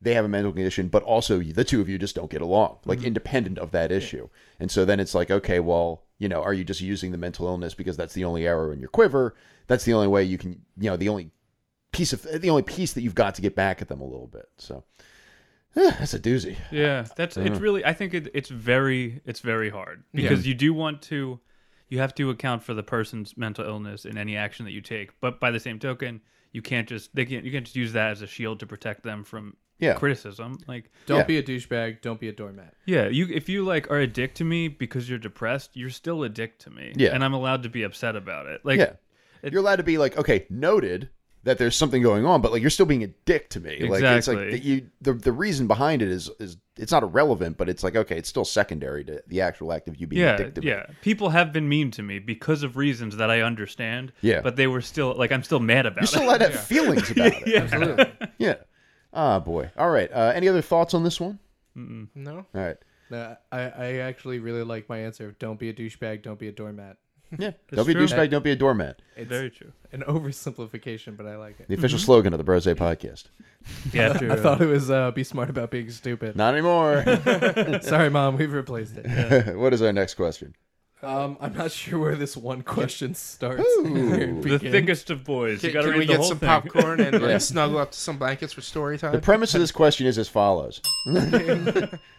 they 0.00 0.14
have 0.14 0.24
a 0.24 0.28
mental 0.28 0.52
condition, 0.52 0.88
but 0.88 1.02
also 1.02 1.40
the 1.40 1.64
two 1.64 1.80
of 1.80 1.88
you 1.88 1.98
just 1.98 2.14
don't 2.14 2.30
get 2.30 2.42
along, 2.42 2.78
like 2.84 2.98
mm-hmm. 2.98 3.08
independent 3.08 3.58
of 3.58 3.70
that 3.70 3.90
issue. 3.90 4.28
And 4.60 4.70
so 4.70 4.84
then 4.84 5.00
it's 5.00 5.14
like, 5.14 5.30
okay, 5.30 5.60
well, 5.60 6.02
you 6.18 6.28
know, 6.28 6.42
are 6.42 6.52
you 6.52 6.62
just 6.62 6.80
using 6.82 7.10
the 7.10 7.18
mental 7.18 7.46
illness 7.46 7.74
because 7.74 7.96
that's 7.96 8.12
the 8.12 8.24
only 8.24 8.46
arrow 8.46 8.70
in 8.70 8.80
your 8.80 8.90
quiver? 8.90 9.34
That's 9.66 9.84
the 9.84 9.94
only 9.94 10.08
way 10.08 10.24
you 10.24 10.36
can, 10.36 10.60
you 10.78 10.90
know, 10.90 10.96
the 10.96 11.08
only 11.08 11.30
piece 11.94 12.12
of 12.12 12.22
the 12.42 12.50
only 12.50 12.62
piece 12.62 12.92
that 12.94 13.02
you've 13.02 13.14
got 13.14 13.34
to 13.36 13.42
get 13.42 13.54
back 13.54 13.80
at 13.82 13.88
them 13.88 14.00
a 14.00 14.04
little 14.04 14.26
bit. 14.26 14.48
So 14.58 14.84
eh, 15.76 15.90
that's 15.98 16.14
a 16.14 16.18
doozy. 16.20 16.56
Yeah, 16.70 17.06
that's 17.16 17.36
Uh-huh. 17.36 17.46
it's 17.46 17.60
really. 17.60 17.84
I 17.84 17.92
think 17.92 18.14
it, 18.14 18.28
it's 18.34 18.48
very 18.50 19.20
it's 19.24 19.40
very 19.40 19.70
hard 19.70 20.04
because 20.12 20.46
you 20.46 20.54
do 20.54 20.72
want 20.74 21.02
to, 21.02 21.40
you 21.88 21.98
have 22.00 22.14
to 22.16 22.30
account 22.30 22.62
for 22.62 22.74
the 22.74 22.82
person's 22.82 23.36
mental 23.36 23.64
illness 23.64 24.04
in 24.04 24.16
any 24.18 24.36
action 24.36 24.64
that 24.66 24.72
you 24.72 24.80
take. 24.80 25.18
But 25.20 25.40
by 25.40 25.50
the 25.50 25.60
same 25.60 25.78
token, 25.78 26.20
you 26.52 26.62
can't 26.62 26.88
just 26.88 27.14
they 27.14 27.24
can't 27.24 27.44
you 27.44 27.52
can't 27.52 27.64
just 27.64 27.76
use 27.76 27.92
that 27.92 28.10
as 28.12 28.22
a 28.22 28.26
shield 28.26 28.60
to 28.60 28.66
protect 28.66 29.02
them 29.02 29.24
from 29.24 29.56
Yeah. 29.78 29.94
criticism. 29.94 30.58
Like 30.68 30.90
Don't 31.06 31.18
Yeah. 31.18 31.24
be 31.24 31.38
a 31.38 31.42
douchebag. 31.42 32.00
Don't 32.02 32.20
be 32.20 32.28
a 32.28 32.32
doormat. 32.32 32.74
yeah, 32.86 33.08
you 33.08 33.26
if 33.30 33.48
you 33.48 33.64
like 33.64 33.90
are 33.90 33.98
a 34.00 34.06
dick 34.06 34.34
to 34.36 34.44
me 34.44 34.68
because 34.68 35.08
you're 35.08 35.18
depressed, 35.18 35.70
you're 35.74 35.90
still 35.90 36.22
a 36.24 36.28
dick 36.28 36.58
to 36.60 36.70
me. 36.70 36.92
Yeah. 36.96 37.14
and 37.14 37.24
I'm 37.24 37.34
allowed 37.34 37.62
to 37.64 37.68
be 37.68 37.82
upset 37.82 38.14
about 38.16 38.46
it. 38.46 38.60
Like 38.64 38.78
yeah. 38.78 38.92
it- 39.42 39.52
you're 39.52 39.60
allowed 39.60 39.76
to 39.76 39.82
be 39.82 39.98
like, 39.98 40.16
okay, 40.16 40.46
noted 40.48 41.10
that 41.44 41.58
there's 41.58 41.76
something 41.76 42.02
going 42.02 42.26
on, 42.26 42.40
but 42.42 42.52
like 42.52 42.60
you're 42.60 42.70
still 42.70 42.86
being 42.86 43.02
a 43.04 43.08
dick 43.08 43.48
to 43.50 43.60
me. 43.60 43.78
Like 43.88 44.02
it's 44.02 44.26
like 44.28 44.36
Exactly. 44.38 44.50
that 44.50 44.62
you 44.62 44.86
the 45.00 45.12
the 45.12 45.32
reason 45.32 45.66
behind 45.66 46.02
it 46.02 46.08
is 46.08 46.30
is 46.40 46.56
it's 46.76 46.90
not 46.90 47.02
irrelevant, 47.02 47.56
but 47.56 47.68
it's 47.68 47.84
like 47.84 47.94
okay, 47.96 48.16
it's 48.18 48.28
still 48.28 48.44
secondary 48.44 49.04
to 49.04 49.22
the 49.28 49.40
actual 49.40 49.72
act 49.72 49.86
of 49.88 49.96
you 50.00 50.06
being 50.06 50.22
a 50.22 50.26
yeah, 50.26 50.36
dick 50.36 50.54
to 50.56 50.60
me. 50.60 50.68
yeah. 50.68 50.86
People 51.02 51.28
have 51.30 51.52
been 51.52 51.68
mean 51.68 51.90
to 51.92 52.02
me 52.02 52.18
because 52.18 52.62
of 52.62 52.76
reasons 52.76 53.16
that 53.18 53.30
I 53.30 53.42
understand. 53.42 54.12
Yeah. 54.22 54.40
but 54.40 54.56
they 54.56 54.66
were 54.66 54.80
still 54.80 55.14
like 55.14 55.30
I'm 55.32 55.42
still 55.42 55.60
mad 55.60 55.86
about 55.86 55.98
it. 55.98 56.00
You're 56.02 56.06
still 56.08 56.22
it. 56.22 56.26
allowed 56.26 56.38
to 56.38 56.48
have 56.50 56.60
feelings 56.60 57.10
about 57.12 57.32
it. 57.34 57.46
Yeah. 57.46 57.60
Absolutely. 57.60 58.12
Yeah. 58.38 58.54
Ah, 59.12 59.38
boy. 59.38 59.70
All 59.76 59.90
right. 59.90 60.10
Uh, 60.12 60.32
any 60.34 60.48
other 60.48 60.62
thoughts 60.62 60.92
on 60.94 61.04
this 61.04 61.20
one? 61.20 61.38
No, 61.76 62.36
All 62.36 62.46
right. 62.52 62.76
No, 63.10 63.36
I, 63.52 63.60
I 63.60 63.92
actually 63.98 64.38
really 64.38 64.62
like 64.62 64.88
my 64.88 64.98
answer. 64.98 65.36
Don't 65.38 65.58
be 65.58 65.68
a 65.68 65.72
douchebag. 65.74 66.22
Don't 66.22 66.38
be 66.38 66.48
a 66.48 66.52
doormat. 66.52 66.96
Yeah. 67.38 67.50
Don't 67.72 67.86
be 67.86 67.92
a 67.92 67.94
true. 67.96 68.06
douchebag. 68.06 68.30
Don't 68.30 68.44
be 68.44 68.52
a 68.52 68.56
doormat. 68.56 69.00
It's 69.16 69.28
Very 69.28 69.50
true. 69.50 69.72
an 69.92 70.02
oversimplification, 70.02 71.16
but 71.16 71.26
I 71.26 71.36
like 71.36 71.58
it. 71.58 71.66
The 71.68 71.74
official 71.74 71.98
slogan 71.98 72.32
of 72.32 72.38
the 72.38 72.44
Brose 72.44 72.66
podcast. 72.66 73.24
Yeah, 73.92 74.12
true. 74.12 74.30
I 74.30 74.36
thought 74.36 74.60
it 74.60 74.66
was 74.66 74.90
uh, 74.90 75.10
"Be 75.10 75.24
smart 75.24 75.50
about 75.50 75.70
being 75.70 75.90
stupid." 75.90 76.36
Not 76.36 76.54
anymore. 76.54 77.02
Sorry, 77.82 78.10
mom, 78.10 78.36
we've 78.36 78.52
replaced 78.52 78.98
it. 78.98 79.56
what 79.56 79.72
is 79.72 79.82
our 79.82 79.92
next 79.92 80.14
question? 80.14 80.54
Um, 81.02 81.36
I'm 81.40 81.52
not 81.54 81.70
sure 81.70 81.98
where 81.98 82.14
this 82.16 82.36
one 82.36 82.62
question 82.62 83.14
starts. 83.14 83.62
Ooh. 83.78 84.40
the 84.42 84.58
thickest 84.58 85.10
of 85.10 85.22
boys. 85.24 85.60
can, 85.60 85.68
you 85.68 85.74
gotta 85.74 85.88
can 85.88 85.92
read 85.92 85.98
we 86.00 86.06
the 86.06 86.12
get 86.12 86.20
whole 86.20 86.28
some 86.28 86.38
thing. 86.38 86.48
popcorn 86.48 87.00
and 87.00 87.20
like, 87.20 87.40
snuggle 87.40 87.78
up 87.78 87.92
to 87.92 87.98
some 87.98 88.16
blankets 88.16 88.52
for 88.54 88.60
story 88.62 88.96
time? 88.96 89.12
The 89.12 89.18
premise 89.20 89.54
of 89.54 89.60
this 89.60 89.72
question 89.72 90.06
is 90.06 90.16
as 90.18 90.28
follows. 90.28 90.80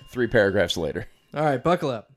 Three 0.09 0.27
paragraphs 0.27 0.77
later. 0.77 1.07
All 1.33 1.43
right, 1.45 1.63
buckle 1.63 1.89
up. 1.89 2.11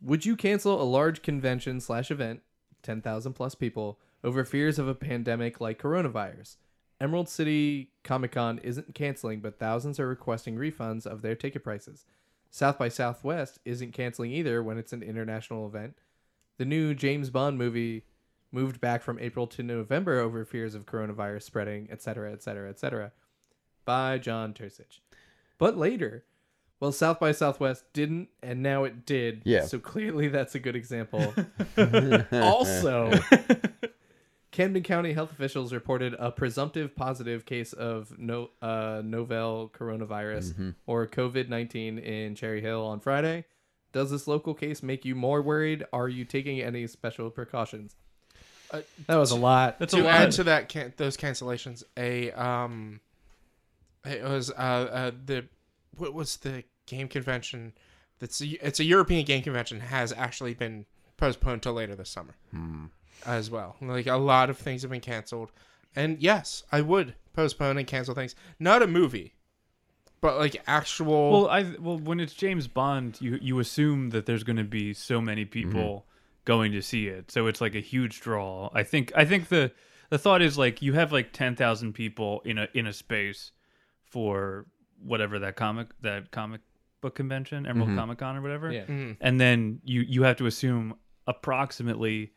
Would 0.00 0.24
you 0.24 0.36
cancel 0.36 0.80
a 0.80 0.84
large 0.84 1.22
convention 1.22 1.80
slash 1.80 2.10
event, 2.10 2.42
ten 2.82 3.02
thousand 3.02 3.32
plus 3.32 3.54
people, 3.54 3.98
over 4.22 4.44
fears 4.44 4.78
of 4.78 4.88
a 4.88 4.94
pandemic 4.94 5.60
like 5.60 5.80
coronavirus? 5.80 6.56
Emerald 7.00 7.28
City 7.28 7.90
Comic 8.02 8.32
Con 8.32 8.58
isn't 8.58 8.94
canceling, 8.94 9.40
but 9.40 9.58
thousands 9.58 10.00
are 10.00 10.08
requesting 10.08 10.56
refunds 10.56 11.06
of 11.06 11.22
their 11.22 11.34
ticket 11.34 11.62
prices. 11.62 12.04
South 12.50 12.78
by 12.78 12.88
Southwest 12.88 13.58
isn't 13.64 13.92
canceling 13.92 14.32
either 14.32 14.62
when 14.62 14.78
it's 14.78 14.92
an 14.92 15.02
international 15.02 15.66
event. 15.66 15.98
The 16.56 16.64
new 16.64 16.94
James 16.94 17.30
Bond 17.30 17.58
movie 17.58 18.04
moved 18.50 18.80
back 18.80 19.02
from 19.02 19.18
April 19.18 19.46
to 19.46 19.62
November 19.62 20.18
over 20.18 20.44
fears 20.44 20.74
of 20.74 20.86
coronavirus 20.86 21.42
spreading, 21.42 21.88
etc., 21.90 22.32
etc., 22.32 22.70
etc. 22.70 23.12
By 23.84 24.18
John 24.18 24.54
Tursich. 24.54 25.00
But 25.58 25.76
later, 25.76 26.24
Well, 26.80 26.92
South 26.92 27.18
by 27.18 27.32
Southwest 27.32 27.84
didn't, 27.92 28.28
and 28.42 28.62
now 28.62 28.84
it 28.84 29.04
did. 29.04 29.42
Yeah. 29.44 29.64
So 29.64 29.78
clearly, 29.78 30.28
that's 30.28 30.54
a 30.54 30.60
good 30.60 30.76
example. 30.76 31.34
also, 32.32 33.12
Camden 34.52 34.84
County 34.84 35.12
health 35.12 35.32
officials 35.32 35.72
reported 35.72 36.14
a 36.18 36.30
presumptive 36.30 36.94
positive 36.94 37.44
case 37.44 37.72
of 37.72 38.16
no 38.18 38.50
uh, 38.62 39.02
novel 39.04 39.72
coronavirus 39.76 40.74
or 40.86 41.06
COVID 41.08 41.48
nineteen 41.48 41.98
in 41.98 42.34
Cherry 42.36 42.60
Hill 42.60 42.84
on 42.84 43.00
Friday. 43.00 43.44
Does 43.92 44.10
this 44.10 44.28
local 44.28 44.54
case 44.54 44.82
make 44.82 45.04
you 45.04 45.14
more 45.14 45.42
worried? 45.42 45.84
Are 45.92 46.08
you 46.08 46.24
taking 46.24 46.60
any 46.60 46.86
special 46.86 47.30
precautions? 47.30 47.96
Uh, 48.70 48.82
that 49.06 49.16
was 49.16 49.30
a 49.30 49.36
lot. 49.36 49.78
That's 49.78 49.94
a 49.94 49.96
to 49.96 50.02
lot. 50.04 50.14
add 50.14 50.32
to 50.32 50.44
that 50.44 50.68
can- 50.68 50.92
those 50.96 51.16
cancellations 51.16 51.82
a 51.96 52.30
um 52.32 53.00
it 54.04 54.22
was 54.22 54.50
uh, 54.50 54.54
uh 54.54 55.10
the 55.24 55.46
what 55.98 56.14
was 56.14 56.36
the 56.38 56.64
game 56.86 57.08
convention 57.08 57.72
that's 58.18 58.40
a, 58.40 58.66
it's 58.66 58.80
a 58.80 58.84
european 58.84 59.24
game 59.24 59.42
convention 59.42 59.80
has 59.80 60.12
actually 60.12 60.54
been 60.54 60.86
postponed 61.16 61.62
till 61.62 61.74
later 61.74 61.94
this 61.94 62.10
summer 62.10 62.36
hmm. 62.50 62.86
as 63.26 63.50
well. 63.50 63.76
Like 63.80 64.06
a 64.06 64.16
lot 64.16 64.50
of 64.50 64.56
things 64.56 64.82
have 64.82 64.90
been 64.90 65.00
canceled. 65.00 65.50
And 65.96 66.20
yes 66.22 66.62
i 66.72 66.80
would 66.80 67.14
postpone 67.32 67.78
and 67.78 67.86
cancel 67.86 68.14
things. 68.14 68.34
Not 68.58 68.82
a 68.82 68.86
movie 68.86 69.34
but 70.20 70.38
like 70.38 70.60
actual 70.66 71.30
Well, 71.30 71.48
I 71.48 71.74
well 71.78 71.98
when 71.98 72.20
it's 72.20 72.34
James 72.34 72.66
Bond, 72.66 73.18
you 73.20 73.38
you 73.40 73.58
assume 73.58 74.10
that 74.10 74.26
there's 74.26 74.44
going 74.44 74.56
to 74.56 74.64
be 74.64 74.92
so 74.94 75.20
many 75.20 75.44
mm-hmm. 75.44 75.70
people 75.70 76.06
going 76.44 76.72
to 76.72 76.82
see 76.82 77.08
it, 77.08 77.30
so 77.30 77.46
it's 77.46 77.60
like 77.60 77.74
a 77.74 77.80
huge 77.80 78.20
draw. 78.20 78.70
I 78.72 78.82
think 78.82 79.12
I 79.14 79.24
think 79.24 79.48
the 79.48 79.72
the 80.10 80.18
thought 80.18 80.42
is 80.42 80.58
like 80.58 80.82
you 80.82 80.94
have 80.94 81.12
like 81.12 81.32
ten 81.32 81.54
thousand 81.54 81.92
people 81.92 82.40
in 82.44 82.58
a 82.58 82.68
in 82.74 82.86
a 82.86 82.92
space 82.92 83.52
for 84.02 84.66
whatever 85.02 85.38
that 85.40 85.56
comic 85.56 85.88
that 86.02 86.30
comic 86.30 86.60
book 87.00 87.14
convention, 87.14 87.66
Emerald 87.66 87.90
mm-hmm. 87.90 87.98
Comic 87.98 88.18
Con 88.18 88.36
or 88.36 88.42
whatever, 88.42 88.72
Yeah. 88.72 88.82
Mm-hmm. 88.82 89.12
and 89.20 89.40
then 89.40 89.80
you 89.84 90.00
you 90.02 90.22
have 90.24 90.36
to 90.38 90.46
assume 90.46 90.94
approximately 91.26 92.32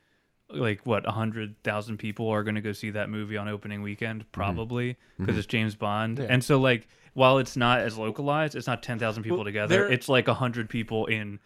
like 0.49 0.86
what 0.86 1.07
a 1.07 1.12
hundred 1.12 1.55
thousand 1.64 1.97
people 1.97 2.28
are 2.30 2.43
going 2.43 2.55
to 2.55 2.62
go 2.62 2.74
see 2.74 2.89
that 2.91 3.09
movie 3.09 3.38
on 3.38 3.47
opening 3.47 3.82
weekend 3.82 4.22
mm-hmm. 4.22 4.32
probably 4.32 4.97
because 5.18 5.38
it's 5.38 5.47
James 5.47 5.76
Bond. 5.76 6.20
And 6.20 6.43
so 6.43 6.59
like 6.59 6.88
while 7.14 7.38
it's 7.39 7.55
not 7.55 7.80
as 7.80 7.97
localized 7.97 8.55
it's 8.55 8.68
not 8.68 8.84
10,000 8.84 9.24
people 9.24 9.43
together 9.43 9.76
there- 9.76 9.91
it's 9.91 10.09
like 10.09 10.28
a 10.28 10.34
hundred 10.34 10.70
people 10.70 11.05
in 11.05 11.39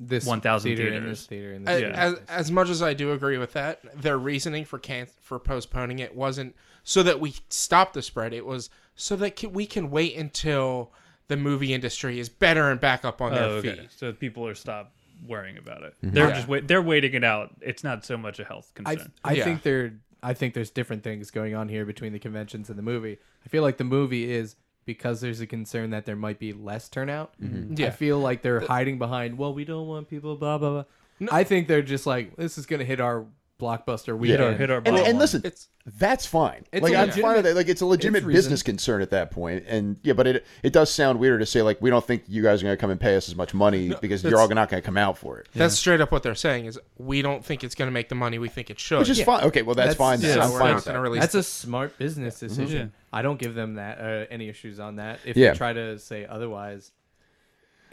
This 0.00 0.24
1,000 0.24 0.68
theater 0.68 0.86
in 0.88 1.02
theaters. 1.02 1.18
this 1.18 1.26
theater 1.26 1.52
in 1.52 1.68
as, 1.68 1.80
this 1.80 1.96
as, 1.96 2.18
as 2.28 2.50
much 2.50 2.68
as 2.70 2.82
I 2.82 2.94
do 2.94 3.12
agree 3.12 3.36
with 3.38 3.52
that, 3.52 3.80
their 4.00 4.18
reasoning 4.18 4.64
for 4.64 4.78
can- 4.78 5.08
for 5.20 5.38
postponing 5.38 5.98
it 5.98 6.14
wasn't 6.14 6.56
so 6.88 7.02
that 7.02 7.20
we 7.20 7.34
stop 7.50 7.92
the 7.92 8.00
spread. 8.00 8.32
It 8.32 8.46
was 8.46 8.70
so 8.94 9.14
that 9.16 9.44
we 9.52 9.66
can 9.66 9.90
wait 9.90 10.16
until 10.16 10.90
the 11.28 11.36
movie 11.36 11.74
industry 11.74 12.18
is 12.18 12.30
better 12.30 12.70
and 12.70 12.80
back 12.80 13.04
up 13.04 13.20
on 13.20 13.32
their 13.34 13.42
oh, 13.44 13.50
okay. 13.56 13.76
feet. 13.76 13.88
so 13.94 14.10
people 14.14 14.46
are 14.46 14.54
stop 14.54 14.94
worrying 15.26 15.58
about 15.58 15.82
it 15.82 15.94
mm-hmm. 16.02 16.14
they're 16.14 16.28
Yeah. 16.28 16.34
just 16.34 16.48
wait 16.48 16.66
they're 16.66 16.80
waiting 16.80 17.12
it 17.12 17.24
out 17.24 17.50
it's 17.60 17.84
not 17.84 18.06
so 18.06 18.16
much 18.16 18.38
a 18.40 18.44
health 18.44 18.72
concern 18.74 19.12
I 19.22 19.34
Yeah. 19.34 19.44
think 19.44 19.62
there 19.62 19.92
I 20.22 20.32
think 20.32 20.54
there's 20.54 20.70
different 20.70 21.02
things 21.02 21.30
going 21.30 21.54
on 21.54 21.68
here 21.68 21.84
between 21.84 22.12
the 22.14 22.18
conventions 22.18 22.70
and 22.70 22.78
the 22.78 22.82
movie. 22.82 23.18
I 23.44 23.48
feel 23.50 23.62
like 23.62 23.76
the 23.76 23.84
movie 23.84 24.32
is 24.32 24.56
because 24.86 25.20
there's 25.20 25.40
a 25.40 25.46
concern 25.46 25.90
that 25.90 26.06
there 26.06 26.16
might 26.16 26.38
be 26.38 26.52
less 26.52 26.88
turnout. 26.88 27.34
Mm-hmm. 27.40 27.74
I 27.74 27.84
Yeah. 27.84 27.90
feel 27.90 28.18
like 28.18 28.40
they're 28.42 28.60
hiding 28.60 28.98
behind, 28.98 29.36
well, 29.38 29.52
we 29.52 29.64
don't 29.64 29.86
want 29.86 30.08
people, 30.08 30.34
blah 30.36 30.56
blah 30.58 30.70
blah. 30.70 30.84
I 31.30 31.44
think 31.44 31.68
they're 31.68 31.82
just 31.82 32.06
like, 32.06 32.34
this 32.36 32.56
is 32.58 32.64
gonna 32.66 32.84
hit 32.84 33.00
our 33.00 33.26
blockbuster 33.58 34.16
we 34.16 34.28
hit 34.28 34.40
our- 34.40 34.52
hit 34.52 34.70
our 34.70 34.76
And, 34.78 34.84
bottom 34.84 34.98
and 35.00 35.06
line. 35.14 35.18
listen, 35.18 35.42
It's 35.44 35.68
that's 35.96 36.26
fine. 36.26 36.64
It's 36.72 36.82
like 36.82 36.92
a 36.92 36.96
I'm 36.98 37.08
fine 37.10 37.16
with 37.16 37.24
legitimate- 37.24 37.46
it. 37.50 37.54
Like 37.56 37.68
it's 37.68 37.80
a 37.80 37.86
legitimate 37.86 38.18
it's 38.18 38.26
reason. 38.26 38.38
business 38.38 38.62
concern 38.62 39.00
at 39.02 39.10
that 39.10 39.30
point. 39.30 39.64
And 39.66 39.96
yeah, 40.02 40.12
but 40.12 40.26
it 40.26 40.46
it 40.62 40.72
does 40.72 40.90
sound 40.92 41.18
weird 41.18 41.40
to 41.40 41.46
say 41.46 41.62
like 41.62 41.80
we 41.80 41.90
don't 41.90 42.04
think 42.04 42.24
you 42.28 42.42
guys 42.42 42.60
are 42.62 42.66
going 42.66 42.76
to 42.76 42.80
come 42.80 42.90
and 42.90 43.00
pay 43.00 43.16
us 43.16 43.28
as 43.28 43.34
much 43.36 43.54
money 43.54 43.88
because 44.00 44.22
you're 44.22 44.30
that's- 44.32 44.48
all 44.50 44.54
not 44.54 44.68
going 44.68 44.82
to 44.82 44.86
come 44.86 44.96
out 44.98 45.16
for 45.18 45.38
it. 45.38 45.48
that's 45.54 45.74
straight 45.74 46.00
up 46.00 46.12
what 46.12 46.22
they're 46.22 46.34
saying 46.34 46.66
is 46.66 46.78
we 46.98 47.22
don't 47.22 47.44
think 47.44 47.64
it's 47.64 47.74
going 47.74 47.88
to 47.88 47.92
make 47.92 48.08
the 48.08 48.14
money 48.14 48.38
we 48.38 48.48
think 48.48 48.70
it 48.70 48.78
should. 48.78 48.98
Which 49.00 49.08
is 49.08 49.22
fine. 49.22 49.44
Okay, 49.44 49.62
well 49.62 49.74
that's, 49.74 49.96
That's- 49.96 49.96
fine. 49.96 50.20
Then. 50.20 50.36
yeah, 50.38 50.44
I'm 50.44 50.52
we're 50.52 50.58
fine 50.58 50.68
not 50.68 50.74
with 50.76 50.84
going 50.84 50.94
to 50.94 50.98
that. 50.98 51.02
release. 51.02 51.20
That's 51.22 51.34
a 51.34 51.42
smart 51.42 51.98
business 51.98 52.38
decision. 52.40 52.92
Yeah. 52.92 53.18
I 53.18 53.22
don't 53.22 53.38
give 53.38 53.54
them 53.54 53.74
that 53.74 53.98
uh, 53.98 54.26
any 54.30 54.48
issues 54.48 54.78
on 54.78 54.96
that. 54.96 55.20
If 55.24 55.36
Yeah. 55.36 55.52
they 55.52 55.56
try 55.56 55.72
to 55.72 55.98
say 55.98 56.26
otherwise, 56.26 56.92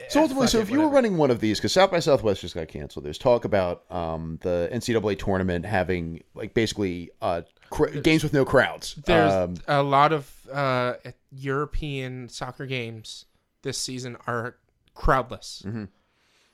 So 0.10 0.22
ultimately, 0.22 0.48
so 0.48 0.60
if 0.60 0.70
you 0.70 0.82
were 0.82 0.90
running 0.90 1.18
one 1.18 1.32
of 1.32 1.40
these, 1.40 1.60
because 1.60 1.72
South 1.74 1.92
by 1.92 2.00
Southwest 2.00 2.42
just 2.42 2.54
got 2.56 2.68
canceled, 2.68 3.06
there's 3.06 3.18
talk 3.18 3.46
about 3.46 3.90
um, 3.92 4.40
the 4.42 4.70
NCAA 4.72 5.18
tournament 5.18 5.66
having 5.66 6.24
like 6.34 6.54
basically 6.54 7.12
uh, 7.22 7.42
cr- 7.70 7.88
games 7.88 8.24
with 8.24 8.34
no 8.34 8.46
crowds. 8.46 8.96
There's 9.06 9.32
Um, 9.34 9.56
a 9.68 9.82
lot 9.84 10.12
of 10.14 10.32
uh, 10.52 10.96
European 11.32 12.30
soccer 12.30 12.66
games 12.66 13.26
this 13.62 13.78
season 13.78 14.18
are 14.28 14.58
crowdless 14.96 15.66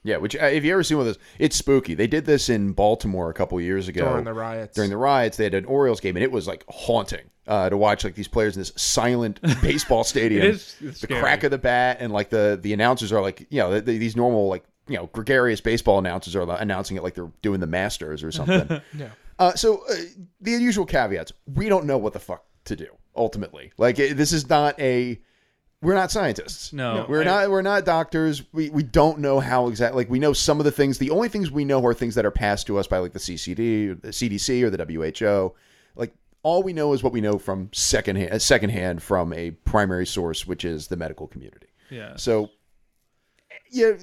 yeah, 0.03 0.17
which 0.17 0.35
uh, 0.35 0.45
if 0.45 0.63
you 0.63 0.73
ever 0.73 0.83
seen 0.83 0.97
one 0.97 1.07
of 1.07 1.13
those, 1.13 1.23
it's 1.39 1.55
spooky. 1.55 1.93
They 1.93 2.07
did 2.07 2.25
this 2.25 2.49
in 2.49 2.73
Baltimore 2.73 3.29
a 3.29 3.33
couple 3.33 3.59
years 3.61 3.87
ago 3.87 4.09
during 4.09 4.25
the 4.25 4.33
riots. 4.33 4.75
during 4.75 4.89
the 4.89 4.97
riots. 4.97 5.37
They 5.37 5.43
had 5.45 5.53
an 5.53 5.65
Orioles 5.65 5.99
game, 5.99 6.15
and 6.17 6.23
it 6.23 6.31
was 6.31 6.47
like 6.47 6.63
haunting 6.69 7.29
uh, 7.47 7.69
to 7.69 7.77
watch 7.77 8.03
like 8.03 8.15
these 8.15 8.27
players 8.27 8.55
in 8.55 8.61
this 8.61 8.73
silent 8.75 9.39
baseball 9.61 10.03
stadium. 10.03 10.43
It 10.43 10.49
is- 10.55 10.75
it's 10.81 11.01
the 11.01 11.07
scary. 11.07 11.21
crack 11.21 11.43
of 11.43 11.51
the 11.51 11.57
bat, 11.57 11.97
and 11.99 12.11
like 12.11 12.29
the 12.29 12.59
the 12.61 12.73
announcers 12.73 13.11
are 13.11 13.21
like 13.21 13.45
you 13.49 13.59
know 13.59 13.71
the, 13.73 13.81
the- 13.81 13.97
these 13.97 14.15
normal 14.15 14.47
like 14.47 14.63
you 14.87 14.95
know 14.97 15.07
gregarious 15.13 15.61
baseball 15.61 15.99
announcers 15.99 16.35
are 16.35 16.49
announcing 16.59 16.97
it 16.97 17.03
like 17.03 17.13
they're 17.13 17.31
doing 17.41 17.59
the 17.59 17.67
Masters 17.67 18.23
or 18.23 18.31
something. 18.31 18.81
Yeah. 18.97 19.09
Uh, 19.39 19.53
so 19.55 19.83
uh, 19.89 19.93
the 20.41 20.51
usual 20.51 20.85
caveats: 20.85 21.31
we 21.55 21.69
don't 21.69 21.85
know 21.85 21.97
what 21.97 22.13
the 22.13 22.19
fuck 22.19 22.43
to 22.65 22.75
do 22.75 22.87
ultimately. 23.15 23.71
Like 23.77 23.97
it, 23.99 24.17
this 24.17 24.33
is 24.33 24.49
not 24.49 24.79
a. 24.79 25.19
We're 25.82 25.95
not 25.95 26.11
scientists. 26.11 26.71
No. 26.73 27.05
we're 27.09 27.21
I- 27.21 27.25
not. 27.25 27.49
We're 27.49 27.61
not 27.63 27.86
doctors. 27.86 28.43
We 28.53 28.69
we 28.69 28.84
don't 28.84 29.19
know 29.19 29.39
how 29.39 29.67
exactly. 29.67 30.03
Like 30.03 30.09
we 30.11 30.19
know 30.19 30.32
some 30.34 30.59
of 30.59 30.63
the 30.65 30.71
things. 30.71 30.99
The 30.99 31.09
only 31.09 31.27
things 31.27 31.49
we 31.49 31.65
know 31.65 31.84
are 31.86 31.93
things 31.93 32.13
that 32.15 32.25
are 32.25 32.32
passed 32.32 32.67
to 32.67 32.77
us 32.77 32.86
by 32.88 32.99
like 32.99 33.13
the 33.13 33.19
CCD, 33.19 33.89
or 33.89 33.95
the 33.95 34.09
CDC, 34.09 34.61
or 34.63 34.69
the 34.69 34.77
WHO. 34.86 35.55
Like 35.95 36.13
all 36.43 36.61
we 36.61 36.71
know 36.73 36.93
is 36.93 37.01
what 37.01 37.13
we 37.13 37.21
know 37.21 37.39
from 37.39 37.69
secondhand, 37.73 38.39
secondhand 38.41 39.01
from 39.01 39.34
a 39.34 39.51
primary 39.51 40.05
source, 40.05 40.45
which 40.45 40.63
is 40.65 40.88
the 40.88 40.97
medical 40.97 41.27
community. 41.27 41.67
yeah 41.89 42.15
So, 42.15 42.49
yeah, 43.71 43.93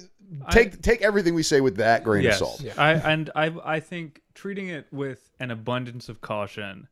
take 0.51 0.81
take 0.81 1.01
everything 1.01 1.33
we 1.33 1.43
say 1.43 1.61
with 1.61 1.77
that 1.77 2.03
grain 2.03 2.23
yes. 2.23 2.41
of 2.41 2.47
salt. 2.47 2.77
I 2.77 2.91
and 2.93 3.29
I 3.35 3.53
I 3.63 3.79
think 3.79 4.21
treating 4.33 4.67
it 4.67 4.85
with 4.91 5.31
an 5.39 5.49
abundance 5.51 6.09
of 6.09 6.19
caution 6.21 6.87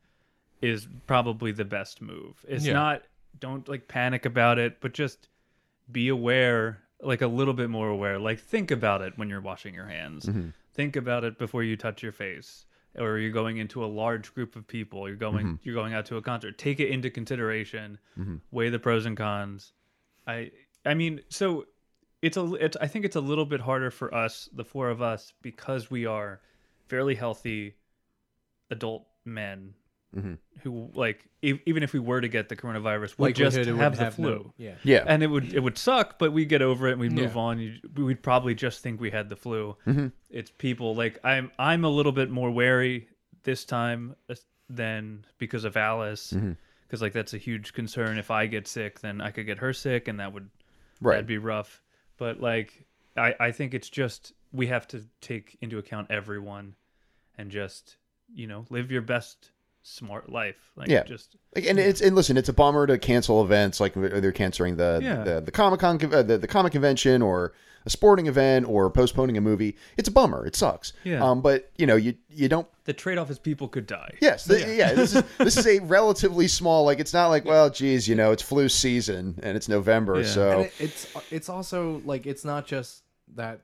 is 0.61 0.87
probably 1.07 1.51
the 1.51 1.65
best 1.65 2.01
move. 2.01 2.43
It's 2.47 2.65
Yeah. 2.65 2.73
not 2.73 3.03
don't 3.39 3.67
like 3.67 3.87
panic 3.87 4.25
about 4.25 4.59
it, 4.59 4.79
but 4.81 4.93
just 4.93 5.29
be 5.91 6.07
aware, 6.09 6.79
like 7.01 7.21
a 7.21 7.27
little 7.27 7.53
bit 7.53 7.69
more 7.69 7.89
aware. 7.89 8.19
Like 8.19 8.39
think 8.39 8.71
about 8.71 9.01
it 9.01 9.17
when 9.17 9.29
you're 9.29 9.41
washing 9.41 9.73
your 9.73 9.87
hands. 9.87 10.25
Mm-hmm. 10.25 10.49
Think 10.73 10.95
about 10.95 11.23
it 11.23 11.37
before 11.39 11.63
you 11.63 11.75
touch 11.75 12.03
your 12.03 12.11
face. 12.11 12.65
Or 12.97 13.19
you're 13.19 13.31
going 13.31 13.57
into 13.57 13.83
a 13.83 13.87
large 13.87 14.33
group 14.33 14.55
of 14.55 14.67
people. 14.67 15.07
You're 15.07 15.17
going 15.17 15.45
Mm-hmm. 15.45 15.55
you're 15.61 15.75
going 15.75 15.93
out 15.93 16.07
to 16.07 16.17
a 16.17 16.21
concert. 16.21 16.57
Take 16.57 16.79
it 16.79 16.89
into 16.89 17.09
consideration. 17.11 17.99
Weigh 18.51 18.69
the 18.69 18.79
pros 18.79 19.05
and 19.05 19.15
cons. 19.15 19.73
I 20.25 20.51
I 20.85 20.95
mean, 20.95 21.21
so 21.29 21.65
it's 22.23 22.37
a 22.37 22.53
it's 22.55 22.75
I 22.81 22.87
think 22.87 23.05
it's 23.05 23.15
a 23.15 23.21
little 23.21 23.45
bit 23.45 23.61
harder 23.61 23.91
for 23.91 24.11
us, 24.15 24.49
the 24.51 24.65
four 24.65 24.89
of 24.89 25.01
us, 25.01 25.31
because 25.43 25.91
we 25.91 26.07
are 26.07 26.41
fairly 26.87 27.13
healthy 27.13 27.75
adult 28.71 29.05
men 29.25 29.73
Mm-hmm. 30.15 30.33
who 30.63 30.89
like 30.93 31.27
e- 31.41 31.59
even 31.65 31.83
if 31.83 31.91
we 31.93 31.99
were 31.99 32.21
to 32.21 32.29
get 32.29 32.47
the 32.49 32.55
coronavirus, 32.55 33.17
we'd 33.19 33.35
just 33.35 33.57
likelihood 33.57 33.77
it 33.79 33.81
have 33.83 33.97
the 33.97 34.03
have 34.05 34.15
flu. 34.15 34.35
no- 34.35 34.53
yeah. 34.57 34.75
Yeah. 34.83 35.03
And 35.05 35.21
it 35.21 35.27
would 35.27 35.53
it 35.53 35.59
would 35.59 35.77
suck, 35.77 36.17
but 36.17 36.31
we 36.31 36.45
get 36.45 36.61
over 36.61 36.87
it 36.87 36.93
and 36.93 37.01
we 37.01 37.09
move 37.09 37.35
Yeah. 37.35 37.41
on. 37.41 37.59
You, 37.59 37.73
we'd 37.95 38.23
probably 38.23 38.55
just 38.55 38.81
think 38.81 39.01
we 39.01 39.11
had 39.11 39.27
the 39.29 39.35
flu. 39.35 39.75
Mm-hmm. 39.85 40.07
It's 40.29 40.49
people 40.57 40.95
like 40.95 41.19
I'm 41.25 41.51
I'm 41.59 41.83
a 41.83 41.89
little 41.89 42.13
bit 42.13 42.29
more 42.29 42.49
wary 42.51 43.09
this 43.43 43.65
time 43.65 44.15
uh, 44.29 44.35
than 44.69 45.25
because 45.37 45.65
of 45.65 45.75
Alice, 45.77 46.31
mm-hmm. 46.33 46.53
because 46.87 47.01
like 47.01 47.13
that's 47.13 47.33
a 47.33 47.37
huge 47.37 47.73
concern. 47.73 48.17
If 48.17 48.31
I 48.31 48.47
get 48.47 48.67
sick, 48.67 49.01
then 49.01 49.19
I 49.21 49.31
could 49.31 49.45
get 49.45 49.57
her 49.59 49.73
sick, 49.73 50.07
and 50.07 50.19
that 50.19 50.31
would 50.33 50.49
Right. 51.01 51.15
that'd 51.15 51.27
be 51.27 51.37
rough. 51.37 51.81
But 52.17 52.39
like 52.39 52.85
I 53.17 53.35
I 53.39 53.51
think 53.51 53.73
it's 53.73 53.89
just 53.89 54.33
we 54.53 54.67
have 54.67 54.87
to 54.87 55.03
take 55.21 55.57
into 55.61 55.77
account 55.79 56.07
everyone, 56.09 56.75
and 57.37 57.51
just 57.51 57.97
you 58.33 58.47
know 58.47 58.65
live 58.69 58.89
your 58.91 59.01
best 59.01 59.51
smart 59.87 60.29
life. 60.29 60.55
Like 60.75 60.89
Yeah. 60.89 61.03
just 61.03 61.35
Like, 61.55 61.65
and 61.65 61.79
it's 61.79 62.01
and 62.01 62.15
listen, 62.15 62.37
it's 62.37 62.49
a 62.49 62.53
bummer 62.53 62.85
to 62.87 62.97
cancel 62.97 63.43
events 63.43 63.79
like 63.79 63.93
they're 63.95 64.31
canceling 64.31 64.75
the 64.77 64.99
Yeah. 65.01 65.23
the, 65.23 65.41
the 65.41 65.51
Comic 65.51 65.79
Con 65.79 65.97
uh, 66.13 66.21
the, 66.23 66.37
the 66.37 66.47
comic 66.47 66.71
convention 66.73 67.21
or 67.21 67.53
a 67.85 67.89
sporting 67.89 68.27
event 68.27 68.67
or 68.67 68.89
postponing 68.89 69.37
a 69.37 69.41
movie. 69.41 69.77
It's 69.95 70.09
a 70.09 70.11
bummer. 70.11 70.45
It 70.45 70.57
sucks. 70.57 70.91
Yeah. 71.05 71.23
Um, 71.23 71.41
but 71.41 71.71
you 71.77 71.87
know, 71.87 71.95
you 71.95 72.15
you 72.29 72.49
don't. 72.49 72.67
the 72.83 72.91
trade 72.93 73.17
off 73.17 73.29
is 73.31 73.39
people 73.39 73.69
could 73.69 73.87
die. 73.87 74.11
Yes. 74.21 74.43
the- 74.43 74.75
yeah. 74.75 74.93
This 74.93 75.15
is 75.15 75.23
this 75.37 75.57
is 75.57 75.65
a 75.65 75.79
relatively 75.79 76.49
small. 76.49 76.83
Like 76.83 76.99
it's 76.99 77.13
not 77.13 77.27
like 77.27 77.45
well, 77.45 77.69
geez, 77.69 78.07
you 78.09 78.15
know, 78.15 78.31
it's 78.33 78.43
flu 78.43 78.67
season 78.67 79.39
and 79.41 79.55
it's 79.55 79.69
November, 79.69 80.17
Yeah. 80.19 80.25
so 80.27 80.51
And 80.51 80.61
it, 80.65 80.73
it's 80.79 81.07
it's 81.31 81.49
also 81.49 82.01
like 82.05 82.25
it's 82.25 82.43
not 82.43 82.67
just 82.67 83.03
that 83.35 83.61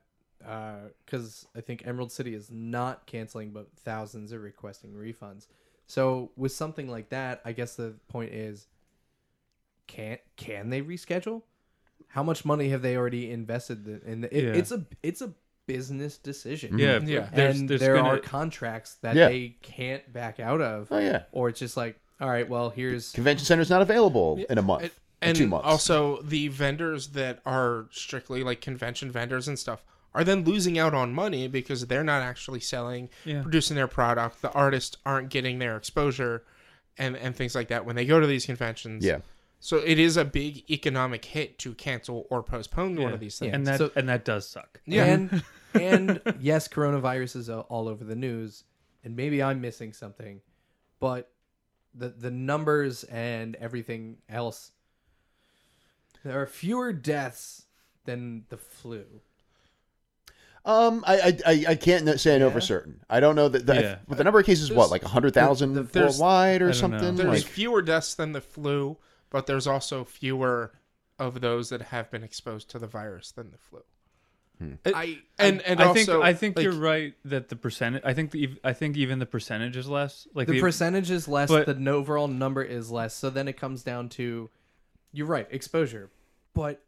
because 1.06 1.48
I 1.56 1.62
think 1.62 1.84
Emerald 1.86 2.12
City 2.12 2.34
is 2.34 2.50
not 2.52 3.06
canceling, 3.06 3.52
but 3.52 3.68
thousands 3.86 4.34
are 4.34 4.40
requesting 4.40 4.92
refunds. 4.94 5.48
So 5.94 6.32
with 6.36 6.52
something 6.52 6.90
like 6.90 7.10
that, 7.10 7.42
I 7.46 7.52
guess 7.52 7.76
the 7.76 7.94
point 8.08 8.34
is, 8.34 8.68
can 9.88 10.18
can 10.38 10.70
they 10.70 10.82
reschedule? 10.82 11.44
how 12.08 12.22
much 12.22 12.46
money 12.46 12.70
have 12.70 12.84
they 12.84 12.96
already 12.96 13.32
invested 13.32 13.88
in? 13.88 14.02
in 14.06 14.24
it, 14.26 14.32
Yeah. 14.34 14.54
It's 14.54 14.72
a 14.72 14.86
it's 15.02 15.22
a 15.22 15.34
business 15.66 16.18
decision. 16.18 16.74
Mm-hmm. 16.78 17.08
Yeah, 17.08 17.22
Yeah. 17.22 17.30
There's, 17.34 17.60
and 17.60 17.70
there's 17.70 17.80
there 17.80 17.96
gonna, 17.96 18.10
are 18.10 18.20
contracts 18.20 18.96
that 19.02 19.16
Yeah. 19.16 19.30
they 19.30 19.56
can't 19.62 20.12
back 20.12 20.40
out 20.40 20.62
of. 20.62 20.92
Oh, 20.92 21.00
yeah. 21.00 21.24
Or 21.32 21.50
it's 21.50 21.60
just 21.60 21.78
like, 21.78 22.00
all 22.20 22.30
right, 22.30 22.48
well, 22.48 22.70
here's 22.70 23.12
Convention 23.12 23.46
center's 23.46 23.70
not 23.70 23.82
available 23.82 24.44
in 24.50 24.58
a 24.58 24.62
month. 24.62 24.84
And, 24.84 24.92
or 24.92 25.28
and 25.30 25.38
two 25.38 25.48
months. 25.48 25.66
also 25.68 26.22
the 26.22 26.50
vendors 26.50 27.10
that 27.10 27.40
are 27.46 27.88
strictly 27.92 28.44
like 28.44 28.62
convention 28.62 29.10
vendors 29.12 29.48
and 29.48 29.58
stuff 29.58 29.84
are 30.16 30.24
then 30.24 30.44
losing 30.44 30.78
out 30.78 30.94
on 30.94 31.14
money 31.14 31.48
because 31.48 31.88
they're 31.88 32.04
not 32.04 32.22
actually 32.22 32.60
selling, 32.60 33.10
Yeah. 33.26 33.42
producing 33.42 33.76
their 33.76 33.88
product. 33.88 34.42
The 34.42 34.52
artists 34.52 34.98
aren't 35.06 35.30
getting 35.30 35.60
their 35.60 35.76
exposure 35.78 36.44
and 36.98 37.16
and 37.18 37.36
things 37.36 37.56
like 37.56 37.70
that 37.70 37.86
when 37.86 37.96
they 37.96 38.06
go 38.06 38.20
to 38.20 38.28
these 38.28 38.46
conventions. 38.46 39.04
yeah. 39.04 39.20
So 39.60 39.78
it 39.78 39.98
is 39.98 40.18
a 40.18 40.26
big 40.26 40.70
economic 40.70 41.24
hit 41.24 41.58
to 41.60 41.74
cancel 41.74 42.28
or 42.30 42.44
postpone 42.44 43.02
one 43.02 43.14
of 43.14 43.20
these 43.22 43.40
things. 43.40 43.54
and 43.54 43.66
that 43.66 43.78
So- 43.78 43.92
and 43.96 44.08
that 44.10 44.26
does 44.26 44.48
suck. 44.48 44.82
Yeah. 44.86 45.06
And 45.06 45.44
and 45.74 46.22
yes, 46.40 46.68
coronavirus 46.68 47.36
is 47.38 47.50
uh, 47.50 47.62
all 47.62 47.88
over 47.88 48.04
the 48.04 48.16
news, 48.16 48.66
and 49.04 49.16
maybe 49.16 49.42
I'm 49.42 49.62
missing 49.62 49.94
something, 49.94 50.42
but 51.00 51.32
the 51.96 52.10
the 52.10 52.30
numbers 52.30 53.04
and 53.06 53.56
everything 53.56 54.18
else, 54.30 54.72
there 56.24 56.40
are 56.42 56.46
fewer 56.46 56.94
deaths 56.94 57.66
than 58.06 58.46
the 58.50 58.58
flu. 58.58 59.06
Um, 60.66 61.04
I 61.06 61.18
I, 61.20 61.38
I, 61.46 61.66
I 61.70 61.76
can't 61.76 62.20
say 62.20 62.36
I 62.36 62.38
know 62.38 62.50
for 62.50 62.62
certain. 62.62 63.02
I 63.10 63.20
don't 63.20 63.36
know 63.36 63.50
that. 63.50 63.66
The, 63.66 63.74
Yeah. 63.76 63.98
but 64.08 64.18
the 64.18 64.24
number 64.24 64.40
of 64.40 64.46
cases, 64.46 64.72
what, 64.72 64.90
like 64.92 65.04
hundred 65.04 65.34
thousand 65.34 65.74
the- 65.74 66.00
worldwide 66.00 66.62
or 66.62 66.70
I 66.70 66.72
don't 66.72 66.92
know. 66.92 66.98
something? 67.00 67.16
there's 67.18 67.44
Like, 67.44 67.52
fewer 67.52 67.82
deaths 67.82 68.14
than 68.16 68.32
the 68.32 68.42
flu, 68.42 68.98
but 69.30 69.46
there's 69.46 69.68
also 69.68 70.06
fewer 70.06 70.72
of 71.20 71.42
those 71.42 71.70
that 71.70 71.82
have 71.82 72.10
been 72.10 72.24
exposed 72.24 72.70
to 72.72 72.80
the 72.80 72.88
virus 72.88 73.32
than 73.32 73.52
the 73.52 73.58
flu. 73.58 73.82
It- 74.86 74.96
I 74.96 75.20
and 75.38 75.62
and 75.64 75.82
I 75.82 75.88
also, 75.88 75.94
think 76.06 76.24
I 76.24 76.34
think 76.34 76.56
like, 76.56 76.64
you're 76.64 76.72
right 76.74 77.14
that 77.26 77.50
the 77.50 77.58
percentage. 77.58 78.02
I 78.06 78.14
think 78.14 78.32
the, 78.32 78.56
I 78.64 78.72
think 78.72 78.96
even 78.96 79.20
the 79.20 79.26
percentage 79.26 79.76
is 79.76 79.90
less. 79.90 80.26
Like 80.34 80.48
the 80.48 80.54
the, 80.54 80.62
percentage 80.62 81.12
is 81.12 81.28
less, 81.28 81.50
but- 81.50 81.66
the 81.66 81.92
overall 81.92 82.30
number 82.30 82.64
is 82.64 82.90
less. 82.90 83.14
So 83.14 83.30
then 83.30 83.50
it 83.50 83.58
comes 83.58 83.84
down 83.84 84.08
to, 84.10 84.50
you're 85.12 85.28
right, 85.28 85.48
exposure, 85.52 86.10
but 86.54 86.82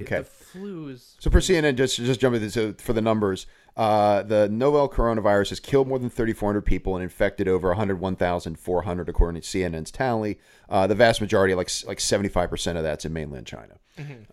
Okay. 0.00 0.18
the 0.18 0.24
flu 0.24 0.88
is 0.88 1.16
so 1.18 1.30
for 1.30 1.40
CNN, 1.40 1.76
just 1.76 1.96
just 1.96 2.20
jumping 2.20 2.48
so 2.50 2.72
for 2.74 2.92
the 2.92 3.00
numbers, 3.02 3.46
uh, 3.76 4.22
the 4.22 4.48
novel 4.48 4.88
coronavirus 4.88 5.50
has 5.50 5.60
killed 5.60 5.88
more 5.88 5.98
than 5.98 6.10
thirty 6.10 6.32
four 6.32 6.48
hundred 6.48 6.62
people 6.66 6.94
and 6.94 7.02
infected 7.02 7.48
over 7.48 7.68
one 7.68 7.76
hundred 7.76 8.00
one 8.00 8.16
thousand 8.16 8.58
four 8.58 8.82
hundred 8.82 9.08
according 9.08 9.40
to 9.40 9.46
CNN's 9.46 9.90
tally. 9.90 10.38
Uh, 10.68 10.86
the 10.86 10.94
vast 10.94 11.20
majority, 11.20 11.54
like 11.54 11.70
like 11.86 12.00
seventy 12.00 12.28
five 12.28 12.48
percent 12.50 12.78
of 12.78 12.84
that's 12.84 13.04
in 13.04 13.12
mainland 13.12 13.46
China. 13.46 13.78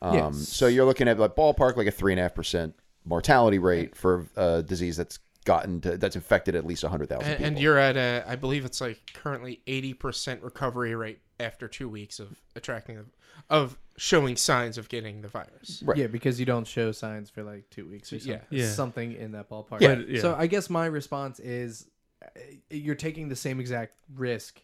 Um, 0.02 0.14
Yes. 0.14 0.50
So 0.50 0.68
you're 0.68 0.86
looking 0.86 1.08
at 1.08 1.18
like 1.18 1.36
ballpark 1.36 1.76
like 1.78 1.88
a 1.88 1.92
three 1.92 2.14
and 2.14 2.20
a 2.20 2.24
half 2.24 2.36
percent 2.36 2.76
mortality 3.04 3.58
rate 3.60 3.96
for 3.96 4.28
a 4.36 4.62
disease 4.62 4.98
that's 4.98 5.20
gotten 5.46 5.80
to 5.82 5.98
that's 5.98 6.16
infected 6.16 6.56
at 6.56 6.66
least 6.66 6.84
hundred 6.84 7.10
thousand 7.10 7.28
and, 7.28 7.38
people. 7.38 7.48
and 7.48 7.60
you're 7.60 7.78
at 7.78 7.98
a, 7.98 8.24
I 8.28 8.36
believe 8.36 8.66
it's 8.66 8.82
like 8.82 9.00
currently 9.14 9.62
eighty 9.68 9.94
percent 9.94 10.42
recovery 10.44 10.96
rate 10.96 11.20
after 11.40 11.68
two 11.68 11.90
weeks 11.90 12.20
of 12.20 12.40
attracting 12.56 12.96
the, 12.98 13.06
of 13.50 13.78
showing 13.98 14.36
signs 14.36 14.78
of 14.78 14.88
getting 14.90 15.22
the 15.22 15.28
virus. 15.28 15.82
Right. 15.86 15.98
Yeah, 15.98 16.08
because 16.08 16.40
you 16.40 16.46
don't 16.46 16.66
show 16.68 16.92
signs 16.92 17.30
for 17.30 17.44
like 17.44 17.70
two 17.70 17.88
weeks 17.90 18.12
or 18.14 18.20
something. 18.20 18.42
Yeah. 18.50 18.64
Yeah. 18.64 18.70
something 18.72 19.14
in 19.14 19.32
that 19.34 19.50
ballpark. 19.50 19.82
Yeah. 19.82 19.96
Yeah. 20.08 20.22
So 20.22 20.36
I 20.38 20.48
guess 20.48 20.70
my 20.70 20.86
response 20.86 21.40
is, 21.40 21.88
uh, 22.24 22.28
you're 22.70 22.96
taking 22.96 23.28
the 23.30 23.36
same 23.36 23.60
exact 23.60 23.94
risk 24.16 24.62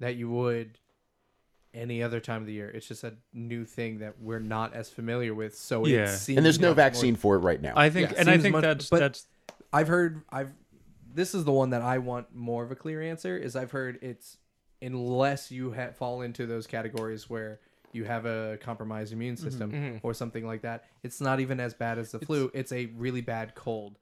that 0.00 0.16
you 0.16 0.30
would 0.30 0.78
any 1.74 2.02
other 2.02 2.20
time 2.20 2.40
of 2.40 2.46
the 2.46 2.54
year. 2.54 2.70
It's 2.70 2.88
just 2.88 3.04
a 3.04 3.14
new 3.34 3.66
thing 3.66 3.98
that 3.98 4.14
we're 4.18 4.38
not 4.38 4.72
as 4.72 4.88
familiar 4.88 5.34
with. 5.34 5.54
So 5.56 5.86
Yeah. 5.86 6.04
it 6.04 6.08
seems 6.16 6.38
and 6.38 6.46
there's 6.46 6.58
no 6.58 6.68
much 6.68 6.76
more- 6.76 6.84
vaccine 6.84 7.16
for 7.16 7.36
it 7.36 7.40
right 7.40 7.60
now. 7.60 7.74
I 7.76 7.90
think, 7.90 8.10
Yeah, 8.12 8.16
and 8.20 8.30
I 8.30 8.38
think 8.38 8.52
much- 8.52 8.62
that's 8.62 8.88
but- 8.88 9.00
that's 9.00 9.26
I've 9.72 9.88
heard 9.88 10.22
I've 10.30 10.52
this 11.12 11.34
is 11.34 11.44
the 11.44 11.52
one 11.52 11.70
that 11.70 11.80
I 11.82 11.98
want 11.98 12.34
more 12.34 12.62
of 12.64 12.70
a 12.70 12.76
clear 12.76 13.00
answer 13.02 13.36
is 13.38 13.56
I've 13.56 13.70
heard 13.70 13.98
it's 14.02 14.36
unless 14.82 15.50
you 15.50 15.72
ha- 15.72 15.92
fall 15.92 16.22
into 16.22 16.46
those 16.46 16.66
categories 16.66 17.28
where 17.30 17.60
you 17.92 18.04
have 18.04 18.26
a 18.26 18.58
compromised 18.60 19.12
immune 19.12 19.36
system 19.36 20.00
or 20.02 20.12
something 20.12 20.46
like 20.46 20.62
that. 20.62 20.84
It's 21.02 21.20
not 21.20 21.40
even 21.40 21.60
as 21.60 21.72
bad 21.74 21.98
as 21.98 22.12
the 22.12 22.18
flu. 22.18 22.50
It's 22.52 22.72
a 22.72 22.86
really 22.86 23.22
bad 23.22 23.54
cold, 23.54 23.98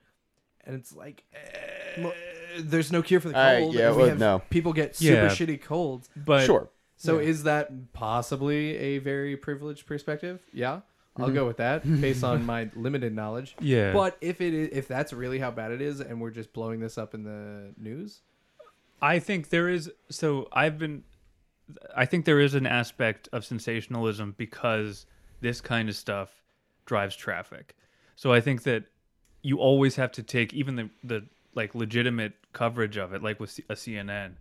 and 0.65 0.75
it's 0.75 0.95
like 0.95 1.23
eh, 1.33 2.11
there's 2.59 2.91
no 2.91 3.03
cure 3.03 3.21
for 3.21 3.29
the 3.29 3.37
Uh, 3.37 3.59
cold. 3.61 3.75
yeah, 3.75 3.91
we 3.91 3.97
well, 3.99 4.09
have- 4.09 4.19
no. 4.19 4.43
people 4.51 4.73
get 4.73 4.97
super 4.97 5.13
Yeah. 5.13 5.29
shitty 5.29 5.61
colds. 5.63 6.09
but 6.17 6.45
sure. 6.47 6.71
So 6.97 7.19
is 7.19 7.43
that 7.43 7.93
possibly 7.93 8.77
a 8.77 8.99
very 8.99 9.37
privileged 9.37 9.87
perspective? 9.87 10.41
Yeah. 10.53 10.81
I'll 11.17 11.27
Mm-hmm. 11.27 11.35
go 11.35 11.47
with 11.47 11.59
that 11.59 11.83
based 12.01 12.25
on 12.25 12.45
my 12.53 12.71
limited 12.75 13.15
knowledge. 13.15 13.55
Yeah. 13.61 13.93
But 13.93 14.17
if 14.21 14.41
it 14.41 14.55
is, 14.55 14.69
if 14.73 14.89
that's 14.89 15.13
really 15.13 15.39
how 15.39 15.51
bad 15.51 15.71
it 15.71 15.81
is, 15.81 16.01
and 16.01 16.21
we're 16.21 16.31
just 16.31 16.53
blowing 16.53 16.81
this 16.81 16.97
up 16.99 17.15
in 17.15 17.23
the 17.25 17.73
news, 17.79 18.21
I 19.05 19.19
think 19.19 19.51
there 19.51 19.69
is. 19.69 19.91
So 20.11 20.49
I've 20.51 20.79
been. 20.79 21.05
I 21.95 22.07
think 22.07 22.25
there 22.25 22.41
is 22.41 22.55
an 22.55 22.67
aspect 22.67 23.29
of 23.33 23.45
sensationalism 23.45 24.35
because 24.37 25.07
this 25.41 25.61
kind 25.61 25.89
of 25.91 25.97
stuff 25.97 26.31
drives 26.87 27.15
traffic. 27.15 27.77
So 28.17 28.33
I 28.33 28.41
think 28.41 28.63
that 28.63 28.85
you 29.43 29.59
always 29.59 29.97
have 29.97 30.11
to 30.13 30.23
take 30.23 30.55
even 30.55 30.77
the 30.77 30.91
the 31.03 31.27
like 31.55 31.75
legitimate 31.75 32.33
coverage 32.55 32.97
of 32.97 33.13
it, 33.13 33.23
like 33.23 33.39
with 33.39 33.61
a 33.69 33.75
CNN, 33.75 34.37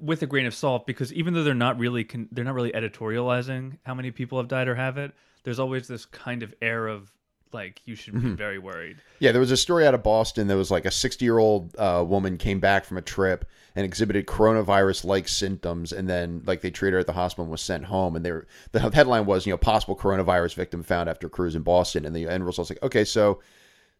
with 0.00 0.22
a 0.22 0.26
grain 0.26 0.46
of 0.46 0.54
salt 0.54 0.86
because 0.86 1.12
even 1.12 1.34
though 1.34 1.42
they're 1.42 1.54
not 1.54 1.78
really 1.78 2.04
con- 2.04 2.28
they're 2.32 2.44
not 2.44 2.54
really 2.54 2.72
editorializing 2.72 3.76
how 3.84 3.92
many 3.92 4.10
people 4.10 4.38
have 4.38 4.48
died 4.48 4.66
or 4.66 4.76
have 4.76 4.96
it, 4.96 5.12
there's 5.44 5.58
always 5.58 5.88
this 5.88 6.06
kind 6.06 6.42
of 6.42 6.54
air 6.62 6.86
of 6.86 7.12
like 7.52 7.80
you 7.84 7.94
should 7.94 8.20
be 8.20 8.30
very 8.30 8.58
worried. 8.58 8.98
Yeah, 9.18 9.32
there 9.32 9.40
was 9.40 9.50
a 9.50 9.56
story 9.56 9.86
out 9.86 9.94
of 9.94 10.02
Boston 10.02 10.46
that 10.48 10.56
was 10.56 10.70
like 10.70 10.84
a 10.84 10.90
60 10.90 11.24
year 11.24 11.38
old 11.38 11.74
uh, 11.78 12.04
woman 12.06 12.38
came 12.38 12.60
back 12.60 12.84
from 12.84 12.96
a 12.96 13.02
trip 13.02 13.44
and 13.76 13.84
exhibited 13.84 14.26
coronavirus 14.26 15.04
like 15.04 15.28
symptoms, 15.28 15.92
and 15.92 16.08
then 16.08 16.42
like 16.46 16.60
they 16.60 16.70
treated 16.70 16.94
her 16.94 17.00
at 17.00 17.06
the 17.06 17.12
hospital 17.12 17.44
and 17.44 17.52
was 17.52 17.60
sent 17.60 17.84
home. 17.84 18.16
And 18.16 18.24
they 18.24 18.32
were, 18.32 18.46
the 18.72 18.80
headline 18.80 19.26
was, 19.26 19.46
you 19.46 19.52
know, 19.52 19.58
possible 19.58 19.96
coronavirus 19.96 20.54
victim 20.54 20.82
found 20.82 21.08
after 21.08 21.28
cruise 21.28 21.54
in 21.54 21.62
Boston, 21.62 22.04
and 22.04 22.14
the 22.14 22.28
end 22.28 22.46
results 22.46 22.70
like, 22.70 22.82
okay, 22.82 23.04
so 23.04 23.40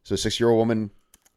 so 0.03 0.17
60 0.17 0.43
year 0.43 0.51
old 0.51 0.59
woman 0.59 0.91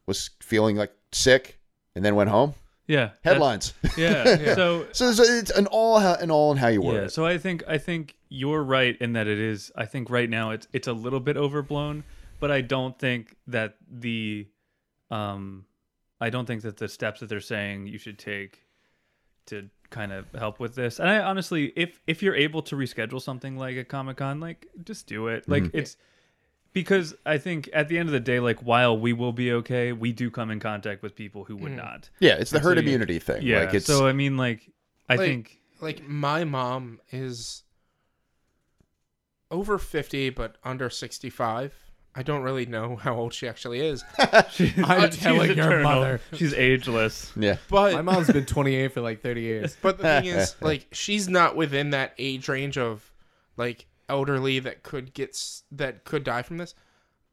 was 0.06 0.30
feeling 0.40 0.76
like 0.76 0.92
sick 1.12 1.58
and 1.94 2.04
then 2.04 2.14
went 2.14 2.30
home. 2.30 2.54
Yeah. 2.86 3.10
Headlines. 3.22 3.72
Yeah. 3.96 4.24
So 4.54 4.86
so, 4.92 5.12
so 5.12 5.22
it's 5.22 5.50
an 5.50 5.66
all 5.68 5.98
an 5.98 6.30
all 6.30 6.52
in 6.52 6.58
how 6.58 6.68
you 6.68 6.82
word 6.82 7.02
Yeah, 7.02 7.06
so 7.08 7.24
I 7.24 7.38
think 7.38 7.62
I 7.66 7.78
think 7.78 8.16
you're 8.34 8.62
right 8.62 8.96
in 9.00 9.12
that 9.14 9.26
it 9.26 9.38
is. 9.38 9.70
I 9.76 9.86
think 9.86 10.10
right 10.10 10.28
now 10.28 10.50
it's 10.50 10.66
it's 10.72 10.88
a 10.88 10.92
little 10.92 11.20
bit 11.20 11.36
overblown, 11.36 12.04
but 12.40 12.50
I 12.50 12.60
don't 12.60 12.98
think 12.98 13.36
that 13.46 13.76
the, 13.90 14.46
um, 15.10 15.64
I 16.20 16.30
don't 16.30 16.46
think 16.46 16.62
that 16.62 16.76
the 16.76 16.88
steps 16.88 17.20
that 17.20 17.28
they're 17.28 17.40
saying 17.40 17.86
you 17.86 17.98
should 17.98 18.18
take 18.18 18.60
to 19.46 19.68
kind 19.90 20.12
of 20.12 20.26
help 20.32 20.58
with 20.60 20.74
this. 20.74 20.98
And 20.98 21.08
I 21.08 21.18
honestly, 21.20 21.72
if 21.76 22.00
if 22.06 22.22
you're 22.22 22.34
able 22.34 22.62
to 22.62 22.76
reschedule 22.76 23.20
something 23.20 23.56
like 23.56 23.76
a 23.76 23.84
Comic 23.84 24.16
Con, 24.18 24.40
like 24.40 24.66
just 24.84 25.06
do 25.06 25.28
it. 25.28 25.48
Like 25.48 25.64
it's 25.72 25.96
because 26.72 27.14
I 27.24 27.38
think 27.38 27.68
at 27.72 27.88
the 27.88 27.98
end 27.98 28.08
of 28.08 28.12
the 28.12 28.20
day, 28.20 28.40
like 28.40 28.58
while 28.60 28.98
we 28.98 29.12
will 29.12 29.32
be 29.32 29.52
okay, 29.52 29.92
we 29.92 30.12
do 30.12 30.30
come 30.30 30.50
in 30.50 30.58
contact 30.60 31.02
with 31.02 31.14
people 31.14 31.44
who 31.44 31.56
would 31.56 31.72
not. 31.72 32.10
Yeah, 32.20 32.34
it's 32.34 32.50
the 32.50 32.58
herd 32.58 32.78
So 32.78 32.82
you- 32.82 32.88
immunity 32.88 33.18
thing. 33.18 33.42
Yeah. 33.42 33.60
like 33.64 33.74
it's 33.74 33.86
so 33.86 34.06
I 34.06 34.12
mean, 34.12 34.36
like 34.36 34.70
I 35.08 35.16
Like- 35.16 35.26
think 35.28 35.60
Like 35.80 36.08
my 36.08 36.44
mom 36.44 37.00
is 37.12 37.62
over 39.54 39.78
50 39.78 40.30
but 40.30 40.56
under 40.64 40.90
65. 40.90 41.72
I 42.16 42.22
don't 42.22 42.42
really 42.42 42.66
know 42.66 42.94
how 42.96 43.16
old 43.16 43.34
she 43.34 43.48
actually 43.48 43.80
is. 43.80 44.04
I'm 44.18 44.44
She's 44.50 45.18
telling 45.18 45.50
your 45.56 45.66
eternal. 45.66 45.82
mother. 45.82 46.20
She's 46.32 46.54
ageless. 46.54 47.32
yeah. 47.34 47.56
But 47.68 47.94
My 47.94 48.02
mom's 48.02 48.30
been 48.30 48.46
28 48.46 48.92
for 48.92 49.00
like 49.00 49.20
30 49.20 49.40
years. 49.40 49.76
But 49.82 49.98
the 49.98 50.04
thing 50.04 50.26
is, 50.26 50.54
like, 50.60 50.86
she's 50.92 51.28
not 51.28 51.56
within 51.56 51.90
that 51.90 52.14
age 52.18 52.48
range 52.48 52.78
of 52.78 53.12
like 53.56 53.86
elderly 54.08 54.58
that 54.60 54.82
could 54.82 55.12
get 55.14 55.36
that 55.72 56.04
could 56.04 56.22
die 56.24 56.42
from 56.42 56.58
this. 56.58 56.74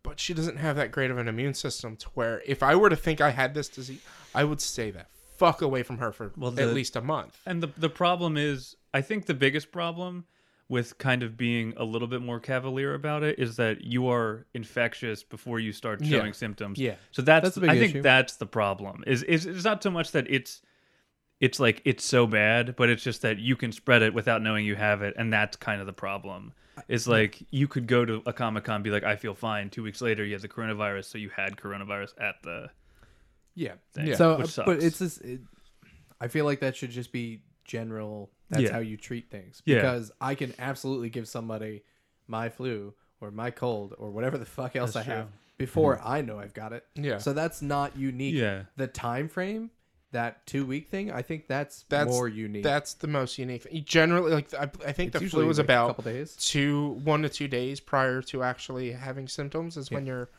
But 0.03 0.19
she 0.19 0.33
doesn't 0.33 0.57
have 0.57 0.77
that 0.77 0.91
great 0.91 1.11
of 1.11 1.17
an 1.19 1.27
immune 1.27 1.53
system 1.53 1.95
to 1.97 2.07
where 2.15 2.41
if 2.47 2.63
I 2.63 2.75
were 2.75 2.89
to 2.89 2.95
think 2.95 3.21
I 3.21 3.29
had 3.29 3.53
this 3.53 3.69
disease, 3.69 4.01
I 4.33 4.43
would 4.45 4.61
stay 4.61 4.89
the 4.89 5.05
fuck 5.37 5.61
away 5.61 5.83
from 5.83 5.99
her 5.99 6.11
for 6.11 6.31
Well, 6.35 6.59
at 6.59 6.73
least 6.73 6.95
a 6.95 7.01
month. 7.01 7.39
And 7.45 7.61
the 7.61 7.69
the 7.77 7.89
problem 7.89 8.35
is, 8.35 8.75
I 8.95 9.01
think 9.01 9.27
the 9.27 9.35
biggest 9.35 9.71
problem 9.71 10.25
with 10.71 10.97
kind 10.97 11.21
of 11.21 11.35
being 11.35 11.73
a 11.75 11.83
little 11.83 12.07
bit 12.07 12.21
more 12.21 12.39
cavalier 12.39 12.93
about 12.93 13.23
it 13.23 13.37
is 13.37 13.57
that 13.57 13.83
you 13.83 14.07
are 14.07 14.45
infectious 14.53 15.21
before 15.21 15.59
you 15.59 15.73
start 15.73 16.01
Yeah. 16.01 16.19
showing 16.19 16.31
symptoms. 16.31 16.79
Yeah. 16.79 16.95
So 17.11 17.21
that's, 17.21 17.43
That's 17.43 17.57
a 17.57 17.59
big 17.59 17.69
I 17.71 17.77
think 17.77 18.01
that's 18.01 18.37
the 18.37 18.45
problem. 18.45 19.03
Is 19.05 19.21
is 19.23 19.45
it's 19.45 19.65
not 19.65 19.83
so 19.83 19.91
much 19.91 20.11
that 20.13 20.25
it's 20.29 20.61
it's 21.41 21.59
like 21.59 21.81
it's 21.83 22.05
so 22.05 22.25
bad, 22.25 22.75
but 22.77 22.89
it's 22.89 23.03
just 23.03 23.21
that 23.23 23.37
you 23.37 23.57
can 23.57 23.73
spread 23.73 24.01
it 24.01 24.13
without 24.13 24.41
knowing 24.41 24.65
you 24.65 24.75
have 24.75 25.01
it, 25.01 25.13
and 25.17 25.33
that's 25.33 25.57
kind 25.57 25.81
of 25.81 25.87
the 25.87 25.93
problem. 25.93 26.53
It's 26.87 27.05
like 27.05 27.43
you 27.51 27.67
could 27.67 27.85
go 27.85 28.05
to 28.05 28.21
a 28.25 28.31
comic 28.31 28.63
con, 28.63 28.81
be 28.81 28.91
like, 28.91 29.03
I 29.03 29.17
feel 29.17 29.33
fine. 29.35 29.69
Two 29.69 29.83
weeks 29.83 30.01
later, 30.01 30.23
you 30.23 30.33
have 30.33 30.41
the 30.41 30.47
coronavirus, 30.47 31.05
so 31.05 31.17
you 31.17 31.29
had 31.29 31.57
coronavirus 31.57 32.13
at 32.21 32.35
the 32.43 32.69
Yeah. 33.55 33.73
thing, 33.93 34.15
So, 34.15 34.37
which 34.37 34.45
uh, 34.45 34.49
sucks. 34.49 34.65
but 34.67 34.81
it's 34.81 34.99
this. 34.99 35.17
It, 35.17 35.41
I 36.21 36.27
feel 36.29 36.45
like 36.45 36.61
that 36.61 36.77
should 36.77 36.91
just 36.91 37.11
be 37.11 37.41
general. 37.65 38.31
That's 38.51 38.63
Yeah. 38.63 38.73
how 38.73 38.79
you 38.79 38.97
treat 38.97 39.31
things. 39.31 39.63
Yeah. 39.65 39.77
Because 39.77 40.11
I 40.21 40.35
can 40.35 40.53
absolutely 40.59 41.09
give 41.09 41.27
somebody 41.27 41.83
my 42.27 42.49
flu 42.49 42.93
or 43.19 43.31
my 43.31 43.49
cold 43.49 43.95
or 43.97 44.11
whatever 44.11 44.37
the 44.37 44.45
fuck 44.45 44.75
else 44.75 44.93
That's 44.93 45.07
I 45.07 45.11
have 45.11 45.25
true. 45.25 45.33
before 45.57 45.97
mm-hmm. 45.97 46.07
I 46.07 46.21
know 46.21 46.37
I've 46.37 46.53
got 46.53 46.73
it. 46.73 46.85
Yeah. 46.95 47.17
So 47.17 47.33
that's 47.33 47.61
not 47.61 47.97
unique. 47.97 48.35
Yeah. 48.35 48.63
The 48.75 48.87
time 48.87 49.29
frame, 49.29 49.71
that 50.11 50.45
two 50.45 50.65
week 50.65 50.89
thing, 50.89 51.11
I 51.11 51.21
think 51.21 51.47
that's, 51.47 51.85
That's 51.87 52.09
more 52.09 52.27
unique. 52.27 52.63
That's 52.63 52.95
the 52.95 53.07
most 53.07 53.37
unique. 53.37 53.63
Thing. 53.63 53.83
Generally, 53.85 54.33
like 54.33 54.53
I, 54.53 54.69
I 54.85 54.91
think 54.91 55.15
It's 55.15 55.23
the 55.23 55.29
flu 55.29 55.49
is 55.49 55.57
like 55.57 55.63
a 55.63 55.67
about 55.67 55.87
couple 55.87 56.11
days. 56.11 56.35
two, 56.35 56.99
one 57.05 57.21
to 57.21 57.29
two 57.29 57.47
days 57.47 57.79
prior 57.79 58.21
to 58.23 58.43
actually 58.43 58.91
having 58.91 59.27
symptoms. 59.29 59.77
Is 59.77 59.89
when 59.89 60.05
you're. 60.05 60.29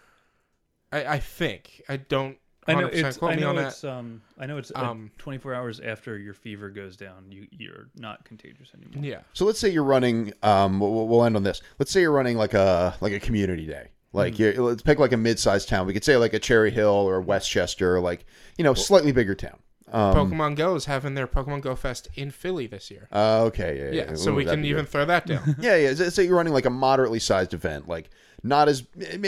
I, 0.92 1.14
I 1.14 1.18
think 1.20 1.82
I 1.88 1.96
don't. 1.96 2.36
I 2.68 2.74
know 2.74 2.86
it's. 2.86 3.16
quote 3.16 3.32
I 3.32 3.34
me 3.36 3.40
know 3.42 3.50
on 3.50 3.56
that. 3.56 3.68
it's. 3.68 3.84
Um. 3.84 4.22
I 4.38 4.46
know 4.46 4.56
it's. 4.58 4.70
uh, 4.74 4.80
Um, 4.90 5.10
24 5.18 5.54
hours 5.54 5.80
after 5.80 6.16
your 6.18 6.34
fever 6.34 6.70
goes 6.70 6.96
down, 6.96 7.26
you 7.30 7.46
you're 7.50 7.88
not 7.96 8.24
contagious 8.24 8.68
anymore. 8.74 9.04
Yeah. 9.04 9.20
So 9.32 9.44
let's 9.44 9.58
say 9.58 9.68
you're 9.68 9.82
running. 9.84 10.32
Um, 10.42 10.78
we'll, 10.80 11.08
we'll 11.08 11.24
end 11.24 11.36
on 11.36 11.42
this. 11.42 11.60
Let's 11.78 11.90
say 11.90 12.00
you're 12.02 12.12
running 12.12 12.36
like 12.36 12.54
a 12.54 12.94
like 13.00 13.12
a 13.12 13.20
community 13.20 13.66
day. 13.66 13.88
Like 14.12 14.36
Hmm. 14.36 14.42
you 14.42 14.52
let's 14.62 14.82
pick 14.82 14.98
like 14.98 15.12
a 15.12 15.16
mid-sized 15.16 15.68
town. 15.68 15.86
We 15.86 15.92
could 15.92 16.04
say 16.04 16.16
like 16.18 16.34
a 16.34 16.38
Cherry 16.38 16.70
Hill 16.70 16.88
or 16.90 17.20
Westchester, 17.20 17.96
or 17.96 18.00
like 18.00 18.26
you 18.58 18.64
know 18.64 18.74
slightly 18.74 19.10
bigger 19.12 19.34
town. 19.34 19.58
Um, 19.90 20.14
Pokemon 20.14 20.56
Go 20.56 20.74
is 20.74 20.86
having 20.86 21.14
their 21.14 21.26
Pokemon 21.26 21.60
Go 21.62 21.74
Fest 21.76 22.08
in 22.14 22.30
Philly 22.30 22.66
this 22.66 22.90
year. 22.90 23.08
uh, 23.12 23.42
okay, 23.44 23.76
yeah, 23.78 23.84
yeah. 24.02 24.10
Yeah, 24.10 24.14
so 24.16 24.30
Ooh, 24.30 24.36
we 24.36 24.44
can 24.46 24.64
even 24.64 24.84
good. 24.84 24.90
throw 24.90 25.04
that 25.04 25.26
down. 25.26 25.54
yeah, 25.60 25.76
yeah. 25.76 25.92
Let's 25.98 26.14
say 26.14 26.24
you're 26.24 26.36
running 26.36 26.54
like 26.54 26.64
a 26.64 26.70
moderately 26.70 27.18
sized 27.18 27.52
event, 27.52 27.88
like 27.88 28.08
not 28.42 28.68
as 28.68 28.84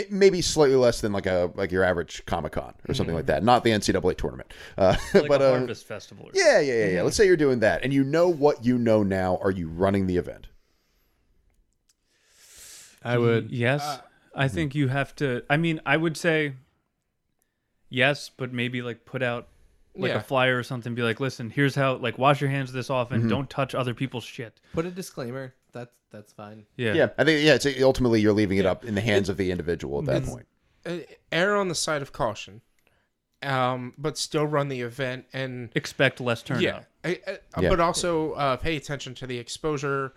maybe 0.09 0.41
slightly 0.41 0.75
less 0.75 1.01
than 1.01 1.11
like 1.13 1.25
a 1.25 1.51
like 1.55 1.71
your 1.71 1.83
average 1.83 2.25
Comic 2.25 2.53
Con 2.53 2.73
or 2.89 2.93
something 2.93 3.15
like 3.15 3.27
that. 3.27 3.43
Not 3.43 3.63
the 3.63 3.69
NCAA 3.71 4.17
tournament, 4.17 4.51
uh, 4.77 4.95
Like 5.13 5.27
but 5.29 5.41
a 5.41 5.53
uh, 5.71 5.73
festival. 5.75 6.25
Or 6.25 6.31
yeah, 6.33 6.59
yeah, 6.59 6.73
yeah, 6.73 6.85
yeah. 6.87 7.01
Let's 7.01 7.15
say 7.15 7.25
you're 7.25 7.37
doing 7.37 7.59
that, 7.59 7.83
and 7.83 7.93
you 7.93 8.03
know 8.03 8.27
what 8.27 8.65
you 8.65 8.77
know 8.77 9.03
now. 9.03 9.37
Are 9.41 9.51
you 9.51 9.69
running 9.69 10.07
the 10.07 10.17
event? 10.17 10.47
I 13.03 13.17
would. 13.17 13.51
Yes, 13.51 13.81
Uh, 13.83 13.97
I 14.35 14.47
think 14.47 14.75
you 14.75 14.87
have 14.87 15.15
to. 15.17 15.43
I 15.49 15.57
mean, 15.57 15.79
I 15.85 15.95
would 15.95 16.17
say 16.17 16.53
yes, 17.89 18.29
but 18.35 18.51
maybe 18.51 18.81
like 18.81 19.05
put 19.05 19.21
out 19.21 19.47
like 19.95 20.09
Yeah. 20.11 20.17
a 20.17 20.21
flyer 20.21 20.57
or 20.57 20.63
something. 20.63 20.95
Be 20.95 21.03
like, 21.03 21.19
listen, 21.19 21.49
here's 21.49 21.75
how. 21.75 21.95
Like, 21.95 22.17
wash 22.17 22.41
your 22.41 22.49
hands 22.49 22.73
this 22.73 22.89
often. 22.89 23.27
Don't 23.27 23.49
touch 23.49 23.73
other 23.75 23.93
people's 23.93 24.23
shit. 24.25 24.59
Put 24.73 24.85
a 24.85 24.91
disclaimer. 24.91 25.53
That's 25.75 25.93
that's 26.11 26.33
fine. 26.33 26.65
Yeah. 26.77 26.93
Yeah, 26.93 27.09
I 27.19 27.23
think 27.23 27.45
yeah. 27.45 27.53
It's 27.55 27.67
ultimately 27.83 28.21
you're 28.21 28.33
leaving 28.33 28.57
it 28.57 28.65
up 28.65 28.83
in 28.85 28.95
the 28.95 29.01
hands 29.01 29.29
of 29.29 29.37
the 29.37 29.51
individual 29.51 29.99
at 29.99 30.05
that 30.05 30.25
point. 30.25 30.47
Uh, 30.85 30.97
Err 31.31 31.55
on 31.55 31.67
the 31.67 31.75
side 31.75 32.01
of 32.01 32.11
caution, 32.13 32.61
um, 33.43 33.93
but 33.97 34.17
still 34.17 34.45
run 34.47 34.69
the 34.69 34.81
event 34.81 35.25
and 35.33 35.69
Expect 35.75 36.19
less 36.19 36.41
turnout. 36.41 36.63
yeah, 36.63 36.79
I, 37.03 37.19
I, 37.55 37.61
Yeah. 37.61 37.69
but 37.69 37.79
also 37.79 38.31
uh, 38.33 38.57
pay 38.57 38.75
attention 38.75 39.13
to 39.15 39.27
the 39.27 39.37
exposure. 39.37 40.13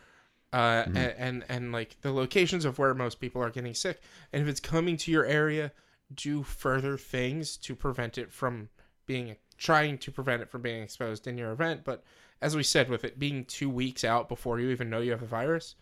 Uh, 0.51 0.85
Mm-hmm. 0.85 0.97
and, 0.97 1.15
and 1.19 1.45
and 1.51 1.73
like 1.73 1.97
the 2.01 2.11
locations 2.11 2.65
of 2.65 2.79
where 2.79 2.95
most 2.95 3.21
people 3.21 3.43
are 3.43 3.51
getting 3.51 3.75
sick, 3.75 4.01
and 4.33 4.41
if 4.41 4.49
it's 4.49 4.61
coming 4.61 4.97
to 4.97 5.11
your 5.11 5.27
area, 5.27 5.73
do 6.15 6.43
further 6.43 6.97
things 6.97 7.59
to 7.59 7.75
prevent 7.75 8.17
it 8.17 8.33
from 8.33 8.71
being 9.05 9.37
trying 9.59 9.99
to 9.99 10.11
prevent 10.11 10.41
it 10.41 10.49
from 10.49 10.63
being 10.63 10.83
exposed 10.83 11.27
in 11.27 11.37
your 11.37 11.53
event. 11.53 11.83
But 11.85 12.03
as 12.41 12.55
we 12.57 12.63
said, 12.63 12.89
with 12.89 13.05
it 13.05 13.19
being 13.19 13.45
two 13.45 13.69
weeks 13.71 14.05
out 14.05 14.29
before 14.29 14.61
you 14.61 14.71
even 14.71 14.89
know 14.91 15.01
you 15.01 15.11
have 15.11 15.23
a 15.23 15.27
virus, 15.27 15.75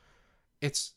it's 0.60 0.92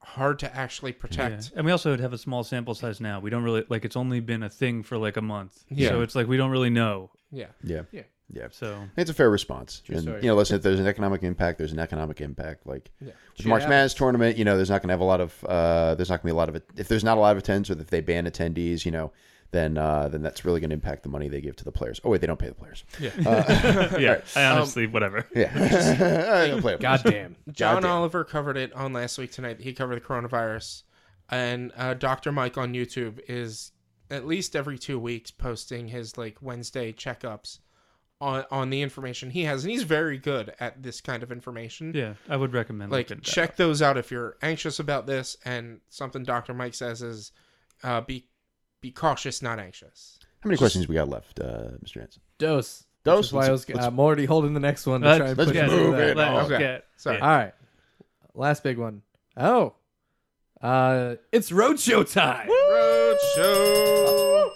hard 0.00 0.38
to 0.40 0.54
actually 0.56 0.92
Yeah. 0.92 0.98
protect. 0.98 1.52
And 1.56 1.64
we 1.64 1.72
also 1.72 1.96
have 1.96 2.12
a 2.12 2.18
small 2.18 2.44
sample 2.44 2.74
size 2.74 3.00
now. 3.00 3.20
We 3.20 3.30
don't 3.30 3.42
really 3.44 3.64
like 3.68 3.84
it's 3.84 3.96
only 3.96 4.20
been 4.20 4.42
a 4.42 4.50
thing 4.50 4.82
for 4.82 4.98
like 4.98 5.16
a 5.16 5.22
month. 5.22 5.64
Yeah. 5.70 5.88
So 5.90 6.02
it's 6.02 6.14
like 6.14 6.26
we 6.26 6.36
don't 6.36 6.50
really 6.50 6.70
know. 6.70 7.10
Yeah. 7.32 7.46
Yeah, 7.62 7.82
Yeah. 7.90 8.02
yeah. 8.30 8.48
So 8.50 8.84
It's 8.98 9.08
a 9.10 9.14
fair 9.14 9.30
response. 9.30 9.80
True 9.84 9.94
and 9.96 10.02
story. 10.02 10.20
you 10.22 10.28
know, 10.28 10.34
listen, 10.34 10.56
if 10.56 10.62
there's 10.62 10.78
an 10.80 10.86
economic 10.86 11.22
impact, 11.22 11.56
there's 11.58 11.72
an 11.72 11.78
economic 11.78 12.20
impact. 12.20 12.66
Like 12.66 12.90
Yeah. 13.00 13.06
with 13.08 13.16
Shit 13.38 13.46
March. 13.46 13.62
Madness 13.62 13.94
tournament, 13.94 14.36
you 14.36 14.44
know, 14.44 14.56
there's 14.56 14.68
not 14.70 14.82
going 14.82 14.88
to 14.88 14.92
have 14.92 15.00
a 15.00 15.04
lot 15.04 15.20
of 15.22 15.42
uh, 15.44 15.94
there's 15.94 16.10
not 16.10 16.16
going 16.22 16.28
to 16.30 16.34
be 16.34 16.36
a 16.36 16.36
lot 16.36 16.48
of. 16.50 16.56
If 16.76 16.88
there's 16.88 17.04
not 17.04 17.16
a 17.16 17.20
lot 17.20 17.32
of 17.32 17.38
attendance, 17.38 17.70
or 17.70 17.80
if 17.80 17.86
they 17.88 18.00
ban 18.02 18.26
attendees, 18.26 18.84
you 18.84 18.90
know, 18.92 19.10
then 19.54 19.78
uh, 19.78 20.08
then 20.08 20.22
that's 20.22 20.44
really 20.44 20.60
going 20.60 20.70
to 20.70 20.74
impact 20.74 21.02
the 21.02 21.08
money 21.08 21.28
they 21.28 21.40
give 21.40 21.56
to 21.56 21.64
the 21.64 21.72
players. 21.72 22.00
Oh 22.04 22.10
wait, 22.10 22.20
they 22.20 22.26
don't 22.26 22.38
pay 22.38 22.48
the 22.48 22.54
players. 22.54 22.84
yeah, 23.00 23.10
I 24.36 24.44
Um, 24.44 24.56
honestly 24.58 24.86
whatever. 24.86 25.26
Yeah, 25.34 25.50
I 25.54 26.48
don't 26.48 26.60
play 26.60 26.72
them. 26.72 26.80
Goddamn. 26.82 27.36
John 27.52 27.76
Goddamn. 27.76 27.90
Oliver 27.90 28.24
covered 28.24 28.56
it 28.56 28.72
on 28.74 28.92
last 28.92 29.18
week 29.18 29.32
tonight. 29.32 29.60
He 29.60 29.72
covered 29.72 29.96
the 29.96 30.00
coronavirus, 30.04 30.82
and 31.30 31.72
uh, 31.76 31.94
Doctor 31.94 32.32
Mike 32.32 32.58
on 32.58 32.72
YouTube 32.74 33.20
is 33.28 33.72
at 34.10 34.26
least 34.26 34.54
every 34.54 34.78
two 34.78 34.98
weeks 34.98 35.30
posting 35.30 35.88
his 35.88 36.18
like 36.18 36.36
Wednesday 36.42 36.92
checkups 36.92 37.58
on 38.20 38.44
on 38.50 38.70
the 38.70 38.80
information 38.82 39.30
he 39.30 39.44
has, 39.44 39.64
and 39.64 39.70
he's 39.72 39.82
very 39.82 40.18
good 40.18 40.54
at 40.60 40.82
this 40.82 41.00
kind 41.00 41.22
of 41.22 41.32
information. 41.32 41.92
Yeah, 41.94 42.14
I 42.28 42.36
would 42.36 42.52
recommend 42.52 42.92
like 42.92 43.10
looking 43.10 43.22
that 43.24 43.30
check 43.30 43.50
up. 43.50 43.56
those 43.56 43.82
out 43.82 43.96
if 43.98 44.10
you're 44.10 44.36
anxious 44.42 44.78
about 44.78 45.06
this. 45.06 45.36
And 45.44 45.80
something 45.88 46.22
Doctor 46.22 46.54
Mike 46.54 46.74
says 46.74 47.02
is, 47.02 47.32
uh, 47.82 48.00
be 48.02 48.28
be 48.84 48.90
cautious, 48.90 49.40
not 49.40 49.58
anxious. 49.58 50.18
How 50.42 50.48
many 50.48 50.58
questions 50.58 50.86
we 50.86 50.94
got 50.94 51.08
left, 51.08 51.40
uh, 51.40 51.68
Mr. 51.82 52.00
Hanson? 52.00 52.20
Dose. 52.36 52.84
Dose? 53.02 53.32
Which 53.32 53.32
why 53.32 53.46
I 53.48 53.50
was, 53.50 53.66
Let's- 53.66 53.82
I'm 53.86 53.98
already 53.98 54.26
holding 54.26 54.52
the 54.52 54.60
next 54.60 54.84
one 54.86 55.00
to 55.00 55.06
Let's- 55.06 55.18
try 55.20 55.28
and 55.30 55.38
let's 55.38 55.48
push 55.48 55.54
get 55.54 55.70
through 55.70 55.90
move 55.92 55.98
it. 56.00 56.16
Let's 56.18 56.50
Okay. 56.50 56.58
get- 56.58 56.84
Sorry. 56.98 57.16
yeah. 57.16 57.22
All 57.24 57.30
right. 57.36 57.54
Last 58.34 58.62
big 58.62 58.76
one. 58.76 59.00
Oh. 59.38 59.72
Uh, 60.60 61.16
it's 61.32 61.50
roadshow 61.50 62.10
time. 62.12 62.46
Roadshow. 62.48 64.50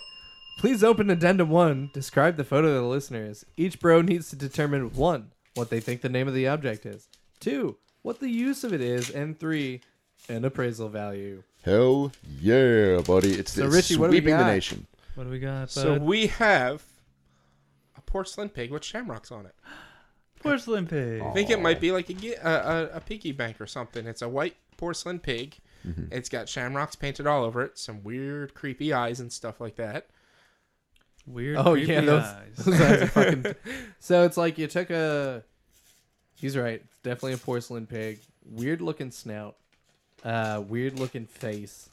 Please 0.59 0.85
open 0.85 1.09
addendum 1.09 1.49
one. 1.49 1.91
Describe 1.95 2.37
the 2.37 2.45
photo 2.45 2.69
to 2.69 2.75
the 2.75 2.83
listeners. 2.83 3.47
Each 3.57 3.81
bro 3.81 4.03
needs 4.03 4.29
to 4.31 4.37
determine 4.37 4.93
one, 4.95 5.31
what 5.55 5.71
they 5.71 5.81
think 5.81 6.03
the 6.03 6.09
name 6.11 6.29
of 6.29 6.35
the 6.35 6.49
object 6.49 6.85
is. 6.85 7.09
Two, 7.41 7.79
what 8.03 8.21
the 8.21 8.29
use 8.29 8.63
of 8.65 8.75
it 8.75 8.81
is, 8.83 9.09
and 9.11 9.39
three, 9.41 9.81
an 10.29 10.45
appraisal 10.45 10.89
value. 10.91 11.43
Hell 11.69 12.13
yeah, 12.41 13.03
buddy! 13.07 13.33
It's, 13.33 13.53
So, 13.53 13.67
it's 13.67 13.75
Richie, 13.75 13.97
what 13.99 14.07
do 14.07 14.13
we 14.13 14.21
sweeping 14.21 14.39
the 14.39 14.45
nation. 14.45 14.87
What 15.17 15.25
do 15.25 15.31
we 15.31 15.39
got? 15.39 15.71
So 15.71 15.99
we 15.99 16.29
have 16.29 16.83
a 17.95 18.01
porcelain 18.01 18.49
pig 18.49 18.71
with 18.71 18.83
shamrocks 18.83 19.31
on 19.31 19.45
it. 19.45 19.55
porcelain 20.41 20.87
pig. 20.87 21.21
I 21.21 21.31
think 21.33 21.51
it 21.51 21.61
might 21.61 21.79
be 21.79 21.93
like 21.93 22.09
a, 22.09 22.35
a, 22.43 22.51
a, 22.51 22.91
a 22.95 23.01
piggy 23.01 23.33
bank 23.33 23.61
or 23.61 23.67
something. 23.67 24.07
It's 24.07 24.23
a 24.23 24.29
white 24.29 24.57
porcelain 24.79 25.19
pig. 25.19 25.59
Mm-hmm. 25.87 26.05
It's 26.11 26.31
got 26.31 26.49
shamrocks 26.49 26.97
painted 26.97 27.27
all 27.27 27.45
over 27.45 27.63
it, 27.63 27.77
some 27.77 28.03
weird, 28.03 28.55
creepy 28.55 28.95
eyes 28.95 29.21
and 29.21 29.31
stuff 29.31 29.61
like 29.61 29.77
that. 29.77 30.07
Weird. 31.27 31.59
Oh 31.59 31.73
creepy 31.73 31.93
yeah, 31.93 32.01
those, 32.01 32.23
eyes. 32.23 32.55
those 32.57 32.81
eyes 32.81 33.03
are 33.03 33.07
fucking. 33.09 33.55
So 33.99 34.25
it's 34.25 34.39
like 34.39 34.57
you 34.57 34.69
took 34.69 34.89
a. 34.89 35.45
He's 36.35 36.57
right. 36.57 36.81
It's 36.83 36.99
definitely 37.03 37.35
a 37.35 37.39
porcelain 37.39 37.87
pig. 37.87 38.21
Weird 38.43 38.81
looking 38.81 39.11
snout. 39.11 39.57
Uh, 40.25 40.63
weird 40.67 40.99
looking 40.99 41.27
face, 41.27 41.91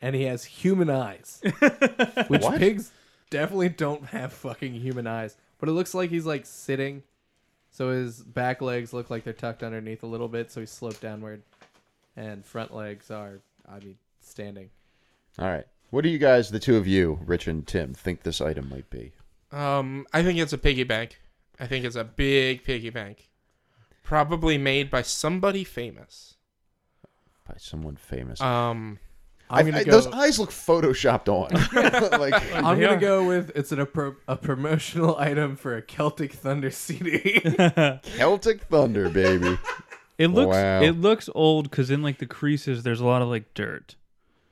and 0.00 0.14
he 0.14 0.22
has 0.22 0.44
human 0.44 0.88
eyes, 0.88 1.40
which 2.28 2.42
What? 2.42 2.58
pigs 2.58 2.92
definitely 3.28 3.68
don't 3.70 4.04
have 4.06 4.32
fucking 4.32 4.74
human 4.74 5.06
eyes. 5.06 5.36
But 5.58 5.68
it 5.68 5.72
looks 5.72 5.92
like 5.94 6.10
he's 6.10 6.26
like 6.26 6.46
sitting, 6.46 7.02
so 7.70 7.90
his 7.90 8.22
back 8.22 8.62
legs 8.62 8.92
look 8.92 9.10
like 9.10 9.24
they're 9.24 9.32
tucked 9.32 9.62
underneath 9.62 10.02
a 10.02 10.06
little 10.06 10.28
bit, 10.28 10.50
so 10.52 10.60
he's 10.60 10.70
sloped 10.70 11.00
downward, 11.00 11.42
and 12.16 12.44
front 12.46 12.74
legs 12.74 13.10
are, 13.10 13.40
I 13.68 13.78
mean, 13.80 13.96
standing. 14.20 14.70
All 15.38 15.48
right, 15.48 15.66
what 15.90 16.02
do 16.02 16.08
you 16.08 16.18
guys, 16.18 16.50
the 16.50 16.60
two 16.60 16.76
of 16.76 16.86
you, 16.86 17.18
Rich 17.26 17.46
and 17.48 17.66
Tim, 17.66 17.92
think 17.94 18.22
this 18.22 18.40
item 18.40 18.68
might 18.68 18.88
be? 18.90 19.12
Um, 19.52 20.06
I 20.12 20.22
think 20.22 20.38
it's 20.38 20.52
a 20.52 20.58
piggy 20.58 20.84
bank. 20.84 21.20
I 21.58 21.66
think 21.66 21.84
it's 21.84 21.96
a 21.96 22.04
big 22.04 22.62
piggy 22.64 22.90
bank. 22.90 23.28
Probably 24.04 24.56
made 24.56 24.90
by 24.90 25.02
somebody 25.02 25.62
famous. 25.64 26.36
By 27.50 27.56
someone 27.58 27.96
famous. 27.96 28.40
Um, 28.40 28.98
I'm 29.48 29.74
I- 29.74 29.82
go. 29.84 29.90
Those 29.90 30.06
eyes 30.08 30.38
look 30.38 30.50
photoshopped 30.50 31.28
on. 31.28 31.50
like, 32.20 32.34
I'm 32.54 32.78
gonna 32.80 32.94
are. 32.94 32.96
go 32.96 33.26
with 33.26 33.50
it's 33.56 33.72
an, 33.72 33.80
a, 33.80 33.86
pro- 33.86 34.14
a 34.28 34.36
promotional 34.36 35.16
item 35.18 35.56
for 35.56 35.76
a 35.76 35.82
Celtic 35.82 36.32
Thunder 36.32 36.70
CD. 36.70 37.40
Celtic 38.16 38.62
Thunder, 38.64 39.08
baby. 39.08 39.58
It 40.18 40.28
looks 40.28 40.54
Wow. 40.54 40.82
it 40.82 40.92
looks 40.92 41.28
old 41.34 41.70
because 41.70 41.90
in 41.90 42.02
like 42.02 42.18
the 42.18 42.26
creases 42.26 42.82
there's 42.82 43.00
a 43.00 43.06
lot 43.06 43.22
of 43.22 43.28
like 43.28 43.52
dirt 43.54 43.96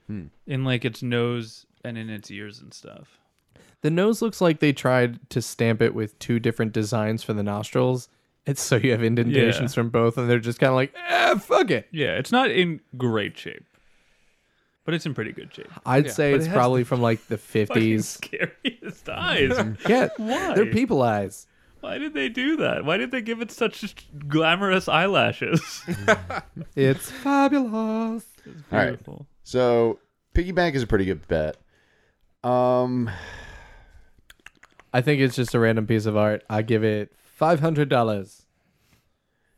Hmm. 0.06 0.26
in 0.46 0.64
like 0.64 0.84
its 0.86 1.02
nose 1.02 1.66
and 1.84 1.98
in 1.98 2.08
its 2.08 2.30
ears 2.30 2.60
and 2.60 2.72
stuff. 2.72 3.18
the 3.82 3.90
nose 3.90 4.20
looks 4.22 4.40
like 4.40 4.58
they 4.60 4.72
tried 4.72 5.20
to 5.30 5.40
stamp 5.42 5.80
it 5.82 5.94
with 5.94 6.18
two 6.18 6.40
different 6.40 6.72
designs 6.72 7.22
for 7.22 7.34
the 7.34 7.42
nostrils. 7.42 8.08
It's 8.48 8.62
so 8.62 8.76
you 8.76 8.90
have 8.92 9.04
indentations 9.04 9.72
Yeah. 9.72 9.74
from 9.74 9.90
both, 9.90 10.16
and 10.18 10.28
they're 10.28 10.38
just 10.40 10.58
kind 10.58 10.70
of 10.70 10.74
like, 10.76 10.94
eh, 11.08 11.34
fuck 11.38 11.70
it. 11.70 11.86
Yeah, 11.92 12.16
it's 12.16 12.32
not 12.32 12.50
in 12.50 12.80
great 12.96 13.36
shape, 13.38 13.64
but 14.84 14.94
it's 14.94 15.04
in 15.06 15.12
pretty 15.14 15.32
good 15.32 15.52
shape. 15.54 15.70
I'd 15.86 16.06
Yeah, 16.06 16.12
say 16.12 16.32
but 16.32 16.38
it's 16.40 16.46
it 16.48 16.52
probably 16.54 16.82
from 16.84 17.00
like 17.02 17.24
the 17.28 17.36
Fucking 17.38 17.98
50s. 17.98 18.04
scariest 18.04 19.08
eyes. 19.08 19.52
yeah, 19.88 20.08
Why? 20.16 20.54
they're 20.54 20.66
people 20.66 21.02
eyes. 21.02 21.46
Why 21.80 21.98
did 21.98 22.14
they 22.14 22.28
do 22.28 22.56
that? 22.56 22.84
Why 22.84 22.96
did 22.96 23.10
they 23.12 23.20
give 23.20 23.40
it 23.40 23.50
such 23.52 23.94
glamorous 24.26 24.88
eyelashes? 24.88 25.82
It's 26.74 27.10
fabulous. 27.10 28.24
It's 28.46 28.62
All 28.72 28.78
right. 28.78 28.86
beautiful. 28.88 29.26
So, 29.44 29.98
piggy 30.34 30.52
bank 30.52 30.74
is 30.74 30.82
a 30.82 30.86
pretty 30.86 31.04
good 31.04 31.26
bet. 31.28 31.56
Um, 32.42 33.10
I 34.92 35.00
think 35.02 35.20
it's 35.20 35.36
just 35.36 35.54
a 35.54 35.58
random 35.60 35.86
piece 35.86 36.06
of 36.06 36.16
art. 36.16 36.44
I 36.48 36.62
give 36.62 36.82
it 36.82 37.12
five 37.38 37.60
hundred 37.60 37.88
dollars. 37.88 38.44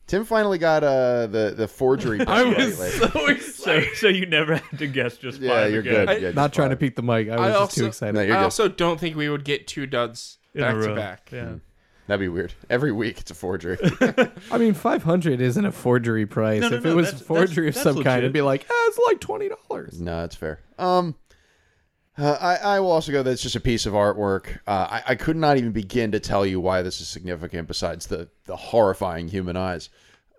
Tim 0.06 0.24
finally 0.24 0.58
got 0.58 0.82
uh 0.84 1.26
the 1.28 1.54
the 1.56 1.66
forgery. 1.68 2.18
bit 2.18 2.28
I 2.28 2.42
right 2.42 2.56
was 2.56 2.78
lately. 2.80 3.08
so 3.10 3.26
excited. 3.28 3.88
So, 3.90 3.94
so 3.94 4.08
you 4.08 4.26
never 4.26 4.56
had 4.56 4.78
to 4.80 4.86
guess 4.86 5.16
just 5.16 5.40
yeah, 5.40 5.50
five 5.50 5.70
you're 5.72 5.80
again. 5.80 6.06
good. 6.06 6.14
Yeah, 6.14 6.28
just 6.28 6.36
Not 6.36 6.52
trying 6.52 6.70
to 6.70 6.76
five. 6.76 6.80
peek 6.80 6.96
the 6.96 7.02
mic. 7.02 7.28
I 7.28 7.36
was 7.36 7.40
I 7.40 7.48
just 7.48 7.60
also- 7.60 7.80
too 7.80 7.86
excited. 7.86 8.14
No, 8.14 8.22
you're 8.22 8.34
I 8.36 8.40
good. 8.40 8.44
also 8.44 8.68
don't 8.68 8.98
think 8.98 9.16
we 9.16 9.28
would 9.28 9.44
get 9.44 9.66
two 9.66 9.86
duds 9.86 10.38
In 10.54 10.62
a 10.62 10.66
back 10.66 10.82
to 10.82 10.94
back. 10.94 11.30
Yeah. 11.32 11.52
That'd 12.08 12.20
be 12.20 12.28
weird. 12.28 12.52
Every 12.68 12.90
week 12.90 13.20
it's 13.20 13.30
a 13.30 13.34
forgery. 13.34 13.78
I 14.50 14.58
mean, 14.58 14.74
five 14.74 15.04
hundred 15.04 15.40
isn't 15.40 15.64
a 15.64 15.70
forgery 15.70 16.26
price. 16.26 16.60
No, 16.62 16.68
no, 16.70 16.76
if 16.78 16.84
no, 16.84 16.90
it 16.90 16.94
was 16.94 17.06
that's- 17.06 17.22
forgery 17.26 17.66
that's- 17.66 17.76
of 17.76 17.82
some 17.94 17.94
that's 18.02 18.04
kind, 18.04 18.18
it'd 18.18 18.32
be 18.32 18.42
like, 18.42 18.66
ah, 18.68 18.84
it's 18.88 18.98
like 19.06 19.20
twenty 19.20 19.48
dollars. 19.48 20.00
no, 20.00 20.20
that's 20.22 20.34
fair. 20.34 20.58
Um, 20.78 21.14
uh, 22.20 22.38
I 22.40 22.56
I 22.76 22.80
will 22.80 22.90
also 22.92 23.10
go. 23.12 23.22
that 23.22 23.30
it's 23.30 23.42
just 23.42 23.56
a 23.56 23.60
piece 23.60 23.86
of 23.86 23.94
artwork. 23.94 24.58
Uh, 24.66 24.86
I 24.90 25.02
I 25.08 25.14
could 25.14 25.36
not 25.36 25.56
even 25.56 25.72
begin 25.72 26.12
to 26.12 26.20
tell 26.20 26.44
you 26.46 26.60
why 26.60 26.82
this 26.82 27.00
is 27.00 27.08
significant. 27.08 27.66
Besides 27.68 28.06
the 28.06 28.28
the 28.44 28.56
horrifying 28.56 29.28
human 29.28 29.56
eyes. 29.56 29.88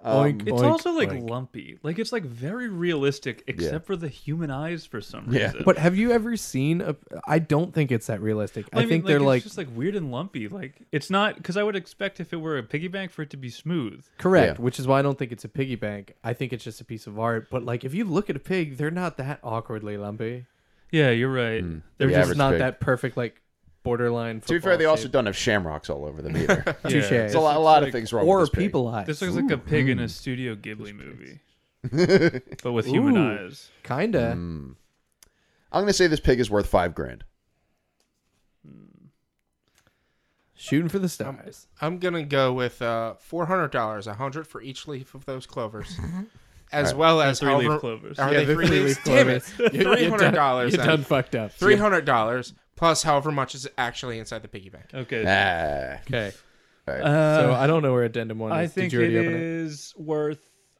Um, 0.03 0.39
It's 0.47 0.63
also 0.63 0.93
like 0.93 1.11
lumpy. 1.13 1.77
Like 1.83 1.99
it's 1.99 2.11
like 2.11 2.23
very 2.23 2.67
realistic, 2.69 3.43
except 3.45 3.85
for 3.85 3.95
the 3.95 4.07
human 4.07 4.49
eyes 4.49 4.83
for 4.83 4.99
some 4.99 5.27
Yeah. 5.31 5.45
reason. 5.51 5.61
But 5.63 5.77
have 5.77 5.95
you 5.95 6.11
ever 6.11 6.35
seen 6.37 6.81
a? 6.81 6.95
I 7.27 7.37
don't 7.37 7.71
think 7.71 7.91
it's 7.91 8.07
that 8.07 8.19
realistic. 8.19 8.65
I, 8.73 8.79
mean, 8.79 8.89
think 8.89 9.05
they're 9.05 9.17
it's 9.17 9.25
like 9.25 9.43
just 9.43 9.59
like 9.59 9.67
weird 9.75 9.95
and 9.95 10.11
lumpy. 10.11 10.47
Like 10.47 10.87
it's 10.91 11.11
not 11.11 11.35
because 11.35 11.55
I 11.55 11.61
would 11.61 11.75
expect 11.75 12.19
if 12.19 12.33
it 12.33 12.37
were 12.37 12.57
a 12.57 12.63
piggy 12.63 12.87
bank 12.87 13.11
for 13.11 13.21
it 13.21 13.29
to 13.29 13.37
be 13.37 13.51
smooth. 13.51 14.03
correct, 14.17 14.57
Yeah. 14.57 14.63
which 14.63 14.79
is 14.79 14.87
why 14.87 14.97
I 14.97 15.01
don't 15.03 15.19
think 15.19 15.31
it's 15.31 15.45
a 15.45 15.49
piggy 15.49 15.75
bank. 15.75 16.15
I 16.23 16.33
think 16.33 16.51
it's 16.51 16.63
just 16.63 16.81
a 16.81 16.85
piece 16.85 17.05
of 17.05 17.19
art. 17.19 17.49
But 17.51 17.63
like, 17.63 17.83
if 17.83 17.93
you 17.93 18.03
look 18.03 18.27
at 18.27 18.35
a 18.35 18.39
pig, 18.39 18.77
they're 18.77 18.89
not 18.89 19.17
that 19.17 19.39
awkwardly 19.43 19.97
lumpy. 19.97 20.47
Yeah, 20.91 21.09
you're 21.11 21.31
right. 21.31 21.61
Hmm. 21.61 21.79
They're 21.97 22.07
The 22.07 22.13
just 22.13 22.23
average 22.23 22.37
not 22.37 22.51
pig. 22.51 22.59
that 22.59 22.79
perfect, 22.79 23.17
like 23.17 23.41
borderline. 23.83 24.41
to 24.41 24.53
be 24.53 24.59
fair, 24.59 24.77
they 24.77 24.85
also 24.85 25.07
don't 25.07 25.25
have 25.25 25.37
shamrocks 25.37 25.89
all 25.89 26.05
over 26.05 26.21
them 26.21 26.37
either. 26.37 26.61
Touche. 26.83 27.03
Yeah. 27.05 27.09
There's 27.09 27.33
a 27.33 27.39
lot, 27.39 27.55
a 27.55 27.59
lot 27.59 27.83
of 27.83 27.91
things 27.91 28.11
wrong 28.13 28.27
or 28.27 28.39
with 28.39 28.49
this 28.49 28.55
pig. 28.55 28.65
people 28.67 28.87
eyes. 28.87 29.07
This 29.07 29.21
looks 29.21 29.35
like 29.35 29.51
a 29.51 29.57
pig 29.57 29.89
in 29.89 29.99
a 29.99 30.03
hmm. 30.03 30.07
Studio 30.07 30.55
Ghibli 30.55 30.93
movie, 30.93 31.39
but 32.63 32.73
with 32.73 32.85
human 32.85 33.17
Ooh. 33.17 33.45
eyes. 33.45 33.69
Kinda. 33.83 34.33
Hmm. 34.33 34.71
I'm 35.71 35.83
gonna 35.83 35.93
say 35.93 36.07
this 36.07 36.19
pig 36.19 36.39
is 36.39 36.51
worth 36.51 36.67
five 36.67 36.93
grand. 36.93 37.23
Shooting 40.53 40.89
for 40.89 40.99
the 40.99 41.09
stars. 41.09 41.65
I'm 41.81 41.97
gonna 41.97 42.23
go 42.23 42.53
with 42.53 42.83
uh, 42.83 43.15
four 43.15 43.47
hundred 43.47 43.71
dollars, 43.71 44.05
a 44.05 44.13
hundred 44.13 44.45
for 44.45 44.61
each 44.61 44.87
leaf 44.87 45.15
of 45.15 45.25
those 45.25 45.47
clovers, 45.47 45.97
uh-huh. 45.97 46.21
As 46.71 46.93
well 46.93 47.21
as 47.21 47.39
three 47.39 47.53
leaf 47.55 47.79
clovers. 47.79 48.19
Are 48.19 48.31
Yeah, 48.31 48.39
they 48.39 48.45
the 48.45 48.53
three 48.55 48.67
three-leaf 48.67 48.85
leaves? 48.87 48.99
Damn 49.05 49.29
it! 49.29 49.43
clovers. 49.43 49.73
You- 49.73 49.83
Three 49.83 50.03
you 50.03 50.09
hundred 50.09 50.23
done- 50.25 50.33
dollars. 50.33 50.71
You 50.73 50.77
done 50.77 51.03
fucked 51.03 51.35
up. 51.35 51.51
Three 51.53 51.75
hundred 51.75 52.05
dollars 52.05 52.53
plus 52.75 53.03
however 53.03 53.31
much 53.31 53.55
is 53.55 53.67
actually 53.77 54.19
inside 54.19 54.41
the 54.41 54.47
piggy 54.47 54.69
bank. 54.69 54.85
Okay. 54.93 55.23
Ah, 55.27 56.01
Okay. 56.07 56.31
all 56.87 56.93
right. 56.95 57.03
Uh, 57.03 57.41
So 57.41 57.53
I 57.53 57.67
don't 57.67 57.83
know 57.83 57.93
where 57.93 58.03
addendum 58.03 58.39
one 58.39 58.51
is. 58.51 58.55
I 58.57 58.61
Did 58.63 58.71
think 58.73 58.93
you 58.93 59.01
it 59.01 59.03
already 59.13 59.27
open 59.27 59.41
is 59.41 59.93
worth. 59.97 60.39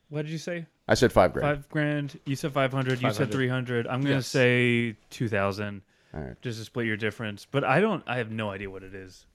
What 0.10 0.24
did 0.24 0.32
you 0.32 0.38
say? 0.40 0.66
I 0.88 0.94
said 0.96 1.12
five 1.14 1.32
grand. 1.32 1.48
Five 1.58 1.70
grand. 1.70 2.20
You 2.26 2.36
said 2.36 2.52
five 2.54 2.72
hundred. 2.74 3.02
You 3.02 3.12
said 3.14 3.32
three 3.32 3.48
hundred. 3.48 3.88
I'm 3.88 4.02
gonna 4.02 4.16
Yes. 4.16 4.28
say 4.28 4.98
two 5.10 5.30
thousand, 5.30 5.84
All 6.14 6.20
right. 6.20 6.42
just 6.42 6.60
to 6.60 6.66
split 6.66 6.86
your 6.86 6.98
difference. 6.98 7.46
But 7.50 7.64
I 7.64 7.80
don't. 7.80 8.04
I 8.08 8.18
have 8.18 8.30
no 8.32 8.50
idea 8.50 8.70
what 8.70 8.84
it 8.84 8.94
is. 8.94 9.26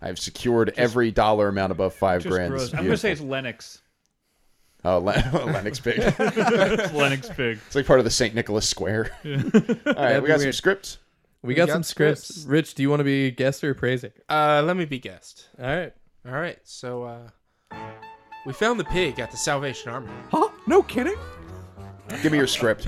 I've 0.00 0.18
secured 0.18 0.72
every 0.76 1.10
dollar 1.10 1.48
amount 1.48 1.72
above 1.72 1.94
five 1.94 2.22
grand. 2.24 2.54
This 2.54 2.62
gross. 2.62 2.62
is 2.68 2.74
I'm 2.74 2.84
gonna 2.84 2.96
say 2.96 3.12
it's 3.12 3.20
Lennox. 3.20 3.82
Oh, 4.84 4.98
Len- 4.98 5.32
Lennox 5.32 5.80
pig. 5.80 5.94
it's 5.98 6.16
It's 6.20 6.92
Lennox 6.92 7.28
pig. 7.30 7.58
It's 7.66 7.74
like 7.76 7.86
part 7.86 7.98
of 7.98 8.04
the 8.04 8.10
St. 8.10 8.34
Nicholas 8.34 8.68
Square. 8.68 9.10
All 9.24 9.30
right, 9.32 9.42
That'd 9.84 10.22
we 10.22 10.28
got 10.28 10.38
some 10.38 10.44
weird. 10.46 10.54
scripts. 10.54 10.98
We 11.42 11.54
got, 11.54 11.66
got 11.68 11.72
some 11.74 11.82
scripts. 11.82 12.28
scripts. 12.28 12.44
Rich, 12.46 12.74
do 12.74 12.82
you 12.82 12.90
want 12.90 13.00
to 13.00 13.04
be 13.04 13.30
guest 13.30 13.64
or 13.64 13.74
praiser? 13.74 14.12
Uh, 14.28 14.62
let 14.64 14.76
me 14.76 14.84
be 14.84 14.98
guest. 14.98 15.48
All 15.58 15.66
right. 15.66 15.92
All 16.24 16.32
right, 16.34 16.58
so 16.62 17.02
uh, 17.02 17.76
we 18.46 18.52
found 18.52 18.78
the 18.78 18.84
pig 18.84 19.18
at 19.18 19.32
the 19.32 19.36
Salvation 19.36 19.90
Army. 19.90 20.12
Huh? 20.30 20.48
No 20.68 20.82
kidding. 20.84 21.16
Give 22.22 22.30
me 22.30 22.38
your 22.38 22.46
script. 22.46 22.86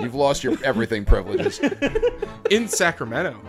You've 0.00 0.14
lost 0.16 0.42
your 0.42 0.56
everything 0.64 1.04
privileges. 1.04 1.60
in 2.50 2.66
Sacramento. 2.66 3.40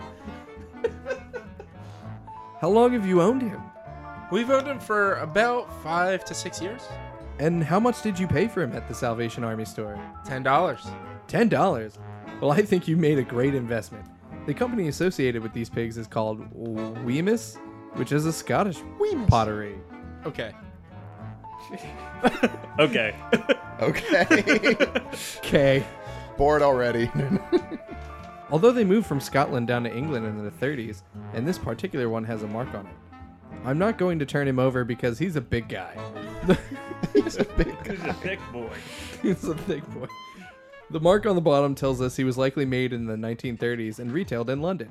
How 2.60 2.68
long 2.68 2.92
have 2.92 3.06
you 3.06 3.20
owned 3.22 3.42
him? 3.42 3.60
We've 4.34 4.50
owned 4.50 4.66
him 4.66 4.80
for 4.80 5.14
about 5.18 5.72
five 5.84 6.24
to 6.24 6.34
six 6.34 6.60
years. 6.60 6.82
And 7.38 7.62
how 7.62 7.78
much 7.78 8.02
did 8.02 8.18
you 8.18 8.26
pay 8.26 8.48
for 8.48 8.64
him 8.64 8.72
at 8.72 8.88
the 8.88 8.94
Salvation 8.94 9.44
Army 9.44 9.64
store? 9.64 9.96
Ten 10.24 10.42
dollars. 10.42 10.84
Ten 11.28 11.48
dollars. 11.48 12.00
Well, 12.40 12.50
I 12.50 12.62
think 12.62 12.88
you 12.88 12.96
made 12.96 13.16
a 13.16 13.22
great 13.22 13.54
investment. 13.54 14.04
The 14.46 14.52
company 14.52 14.88
associated 14.88 15.40
with 15.40 15.52
these 15.52 15.70
pigs 15.70 15.96
is 15.96 16.08
called 16.08 16.44
Wemyss, 16.52 17.58
which 17.92 18.10
is 18.10 18.26
a 18.26 18.32
Scottish 18.32 18.78
pottery. 19.28 19.78
Okay. 20.26 20.52
Okay. 22.80 23.14
Okay. 23.80 24.76
Okay. 25.38 25.86
Bored 26.36 26.60
already. 26.62 27.08
Although 28.50 28.72
they 28.72 28.82
moved 28.84 29.06
from 29.06 29.20
Scotland 29.20 29.68
down 29.68 29.84
to 29.84 29.96
England 29.96 30.26
in 30.26 30.44
the 30.44 30.50
30s, 30.50 31.02
and 31.34 31.46
this 31.46 31.56
particular 31.56 32.08
one 32.08 32.24
has 32.24 32.42
a 32.42 32.48
mark 32.48 32.74
on 32.74 32.86
it. 32.86 32.92
I'm 33.64 33.78
not 33.78 33.98
going 33.98 34.18
to 34.18 34.26
turn 34.26 34.46
him 34.48 34.58
over 34.58 34.84
because 34.84 35.18
he's 35.18 35.36
a 35.36 35.40
big 35.40 35.68
guy. 35.68 35.96
He's 37.12 37.36
a 37.36 37.44
big 37.44 37.74
He's 37.86 38.02
a 38.04 38.12
thick 38.14 38.40
boy. 38.52 38.72
he's 39.22 39.44
a 39.44 39.54
big 39.54 39.84
boy. 39.94 40.06
The 40.90 41.00
mark 41.00 41.26
on 41.26 41.34
the 41.36 41.40
bottom 41.40 41.74
tells 41.74 42.00
us 42.00 42.16
he 42.16 42.24
was 42.24 42.36
likely 42.36 42.64
made 42.64 42.92
in 42.92 43.06
the 43.06 43.14
1930s 43.14 43.98
and 44.00 44.10
retailed 44.12 44.50
in 44.50 44.60
London. 44.60 44.90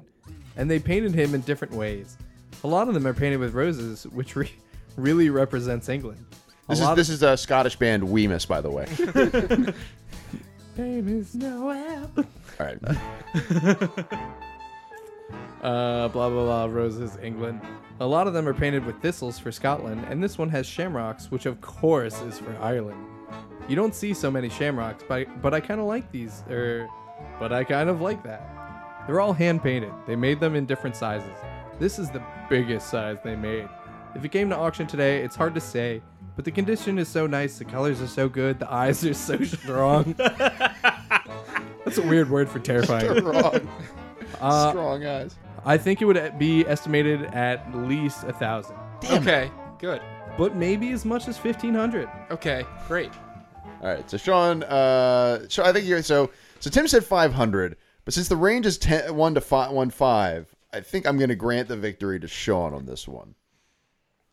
And 0.55 0.69
they 0.71 0.79
painted 0.79 1.13
him 1.13 1.35
in 1.35 1.41
different 1.41 1.73
ways. 1.73 2.17
A 2.63 2.67
lot 2.67 2.87
of 2.87 2.93
them 2.93 3.05
are 3.05 3.13
painted 3.13 3.37
with 3.37 3.53
roses, 3.53 4.05
which 4.07 4.35
re- 4.35 4.51
really 4.95 5.29
represents 5.29 5.89
England. 5.89 6.25
A 6.69 6.71
This 6.71 6.79
is 6.79 6.85
lot 6.85 6.95
this 6.95 7.09
is 7.09 7.23
a 7.23 7.35
Scottish 7.35 7.75
band 7.75 8.03
Wemyss, 8.03 8.45
by 8.47 8.61
the 8.61 8.69
way. 8.71 8.83
of 8.83 9.75
name 10.77 11.07
is 11.09 11.35
Noel. 11.35 12.09
All 12.17 12.25
right. 12.59 12.77
Uh, 15.61 16.07
blah 16.09 16.29
blah 16.29 16.29
blah. 16.29 16.65
Roses, 16.65 17.17
England. 17.21 17.61
A 18.03 18.13
lot 18.13 18.27
of 18.27 18.33
them 18.33 18.49
are 18.49 18.53
painted 18.53 18.85
with 18.85 19.01
thistles 19.01 19.39
for 19.39 19.49
Scotland, 19.49 20.05
and 20.09 20.21
this 20.21 20.37
one 20.37 20.49
has 20.49 20.67
shamrocks, 20.67 21.31
which 21.31 21.45
of 21.45 21.61
course 21.61 22.21
is 22.23 22.37
for 22.37 22.53
Ireland. 22.57 23.01
You 23.69 23.77
don't 23.77 23.95
see 23.95 24.13
so 24.13 24.29
many 24.29 24.49
shamrocks, 24.49 25.05
but 25.07 25.41
but 25.41 25.53
I 25.53 25.61
kind 25.61 25.79
of 25.79 25.85
like 25.85 26.11
these, 26.11 26.43
er, 26.49 26.89
but 27.39 27.53
I 27.53 27.63
kind 27.63 27.89
of 27.89 28.01
like 28.01 28.21
that. 28.23 29.05
They're 29.07 29.21
all 29.21 29.31
hand 29.31 29.63
painted. 29.63 29.93
They 30.05 30.17
made 30.17 30.41
them 30.41 30.53
in 30.53 30.65
different 30.65 30.97
sizes. 30.97 31.31
This 31.79 31.97
is 31.97 32.09
the 32.09 32.21
biggest 32.49 32.89
size 32.89 33.19
they 33.23 33.37
made. 33.37 33.69
If 34.15 34.25
it 34.25 34.33
came 34.33 34.49
to 34.49 34.57
auction 34.57 34.85
today, 34.85 35.23
it's 35.23 35.37
hard 35.37 35.55
to 35.55 35.61
say, 35.61 36.01
but 36.35 36.43
the 36.43 36.51
condition 36.51 36.99
is 36.99 37.07
so 37.07 37.25
nice, 37.25 37.57
the 37.57 37.63
colors 37.63 38.01
are 38.01 38.07
so 38.07 38.27
good, 38.27 38.59
the 38.59 38.69
eyes 38.69 39.05
are 39.05 39.13
so 39.13 39.41
strong. 39.45 40.13
That's 40.17 41.99
a 41.99 42.05
weird 42.05 42.29
word 42.29 42.49
for 42.49 42.59
terrifying. 42.59 43.23
Wrong. 43.23 43.65
Uh, 44.41 44.71
Strong 44.71 45.05
eyes. 45.05 45.35
I 45.65 45.77
think 45.77 46.01
it 46.01 46.05
would 46.05 46.37
be 46.37 46.65
estimated 46.67 47.23
at 47.25 47.73
least 47.75 48.23
a 48.25 48.33
thousand, 48.33 48.75
Okay. 49.11 49.49
Good. 49.79 50.01
but 50.37 50.55
maybe 50.55 50.91
as 50.91 51.05
much 51.05 51.27
as 51.27 51.37
fifteen 51.37 51.73
hundred. 51.73 52.09
Okay. 52.31 52.65
Great. 52.87 53.11
All 53.81 53.87
right. 53.89 54.09
So 54.09 54.17
Sean, 54.17 54.63
uh, 54.63 55.45
so 55.49 55.63
I 55.63 55.71
think 55.73 55.85
you're 55.85 56.01
so 56.03 56.29
so 56.59 56.69
Tim 56.69 56.87
said 56.87 57.03
500, 57.03 57.75
but 58.05 58.13
since 58.13 58.27
the 58.29 58.35
range 58.37 58.65
is 58.65 58.77
10, 58.77 59.15
one 59.15 59.33
to 59.35 59.41
five, 59.41 59.71
one 59.71 59.89
five, 59.89 60.53
I 60.71 60.79
think 60.81 61.05
I'm 61.05 61.17
going 61.17 61.29
to 61.29 61.35
grant 61.35 61.67
the 61.67 61.75
victory 61.77 62.19
to 62.19 62.27
Sean 62.27 62.73
on 62.73 62.85
this 62.85 63.07
one. 63.07 63.35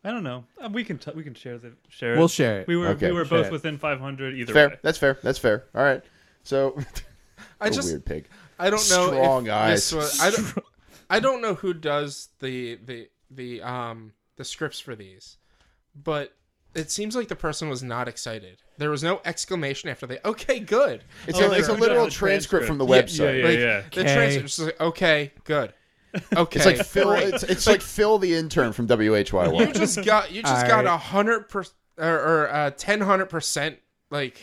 I 0.05 0.11
don't 0.13 0.23
know. 0.25 0.45
Uh, 0.63 0.69
we 0.73 0.83
can 0.85 0.97
t- 0.99 1.11
we 1.15 1.23
can 1.23 1.35
share 1.35 1.59
the 1.59 1.73
share. 1.89 2.17
We'll 2.17 2.25
it. 2.27 2.31
share 2.31 2.61
it. 2.61 2.69
We 2.69 2.77
were 2.77 2.89
Okay, 2.89 3.09
we 3.09 3.13
were 3.17 3.25
both 3.25 3.47
it. 3.47 3.53
within 3.53 3.77
500 3.77 4.35
either 4.35 4.53
Fair. 4.53 4.69
way. 4.71 4.77
That's 4.83 4.97
fair. 4.99 5.19
That's 5.23 5.39
fair. 5.39 5.65
All 5.75 5.83
right. 5.83 6.03
So 6.43 6.79
I 7.61 7.67
a 7.67 7.71
just 7.71 7.89
weird 7.89 8.05
pig. 8.07 8.27
I 8.59 8.65
don't 8.71 8.89
know 8.91 9.09
Strong 9.09 9.47
if 9.49 9.53
eyes. 9.53 9.91
this 9.91 9.93
was 9.93 10.21
I 10.21 10.31
don't, 10.31 10.65
I 11.11 11.21
don't 11.21 11.43
know 11.43 11.55
who 11.55 11.75
does 11.75 12.29
the 12.39 12.77
the 12.77 13.09
the 13.31 13.61
um 13.63 14.13
the 14.37 14.45
scripts 14.45 14.81
for 14.81 14.95
these, 14.97 15.37
but 15.95 16.33
it 16.75 16.91
seems 16.91 17.17
like 17.17 17.29
the 17.29 17.37
person 17.37 17.69
was 17.69 17.83
not 17.83 18.07
excited. 18.09 18.63
There 18.79 18.91
was 18.91 19.03
no 19.03 19.21
exclamation 19.25 19.91
after 19.91 20.07
they. 20.07 20.19
Okay, 20.25 20.61
good. 20.61 21.03
It's, 21.27 21.39
Oh, 21.41 21.51
a, 21.51 21.59
it's 21.59 21.69
a 21.69 21.73
a 21.73 21.75
literal 21.75 22.09
transcript. 22.09 22.65
transcript 22.65 22.67
from 22.67 22.79
the 22.79 22.87
Yeah, 22.87 23.03
website. 23.03 23.41
yeah, 23.43 23.49
like, 23.49 23.59
yeah. 23.59 23.83
The 24.05 24.11
transcript 24.15 24.49
is 24.49 24.59
like, 24.61 24.81
okay, 24.81 25.33
good. 25.45 25.75
Okay, 26.37 26.57
It's 26.59 26.67
like 26.67 26.87
Phil. 26.87 27.11
It's, 27.13 27.43
it's 27.43 27.67
like 27.67 27.81
Phil 27.83 28.19
the 28.19 28.35
intern 28.35 28.73
from 28.73 28.87
WHYY. 28.87 29.59
you 29.67 29.73
just 29.73 30.05
got 30.05 30.31
you 30.33 30.43
just 30.43 30.65
All 30.65 30.69
got 30.71 30.87
a 30.87 30.97
hundred 30.97 31.49
percent 31.49 31.75
or, 31.99 32.15
or 32.19 32.53
uh, 32.53 32.71
ten 32.71 33.01
hundred 33.01 33.27
percent 33.27 33.79
like, 34.11 34.41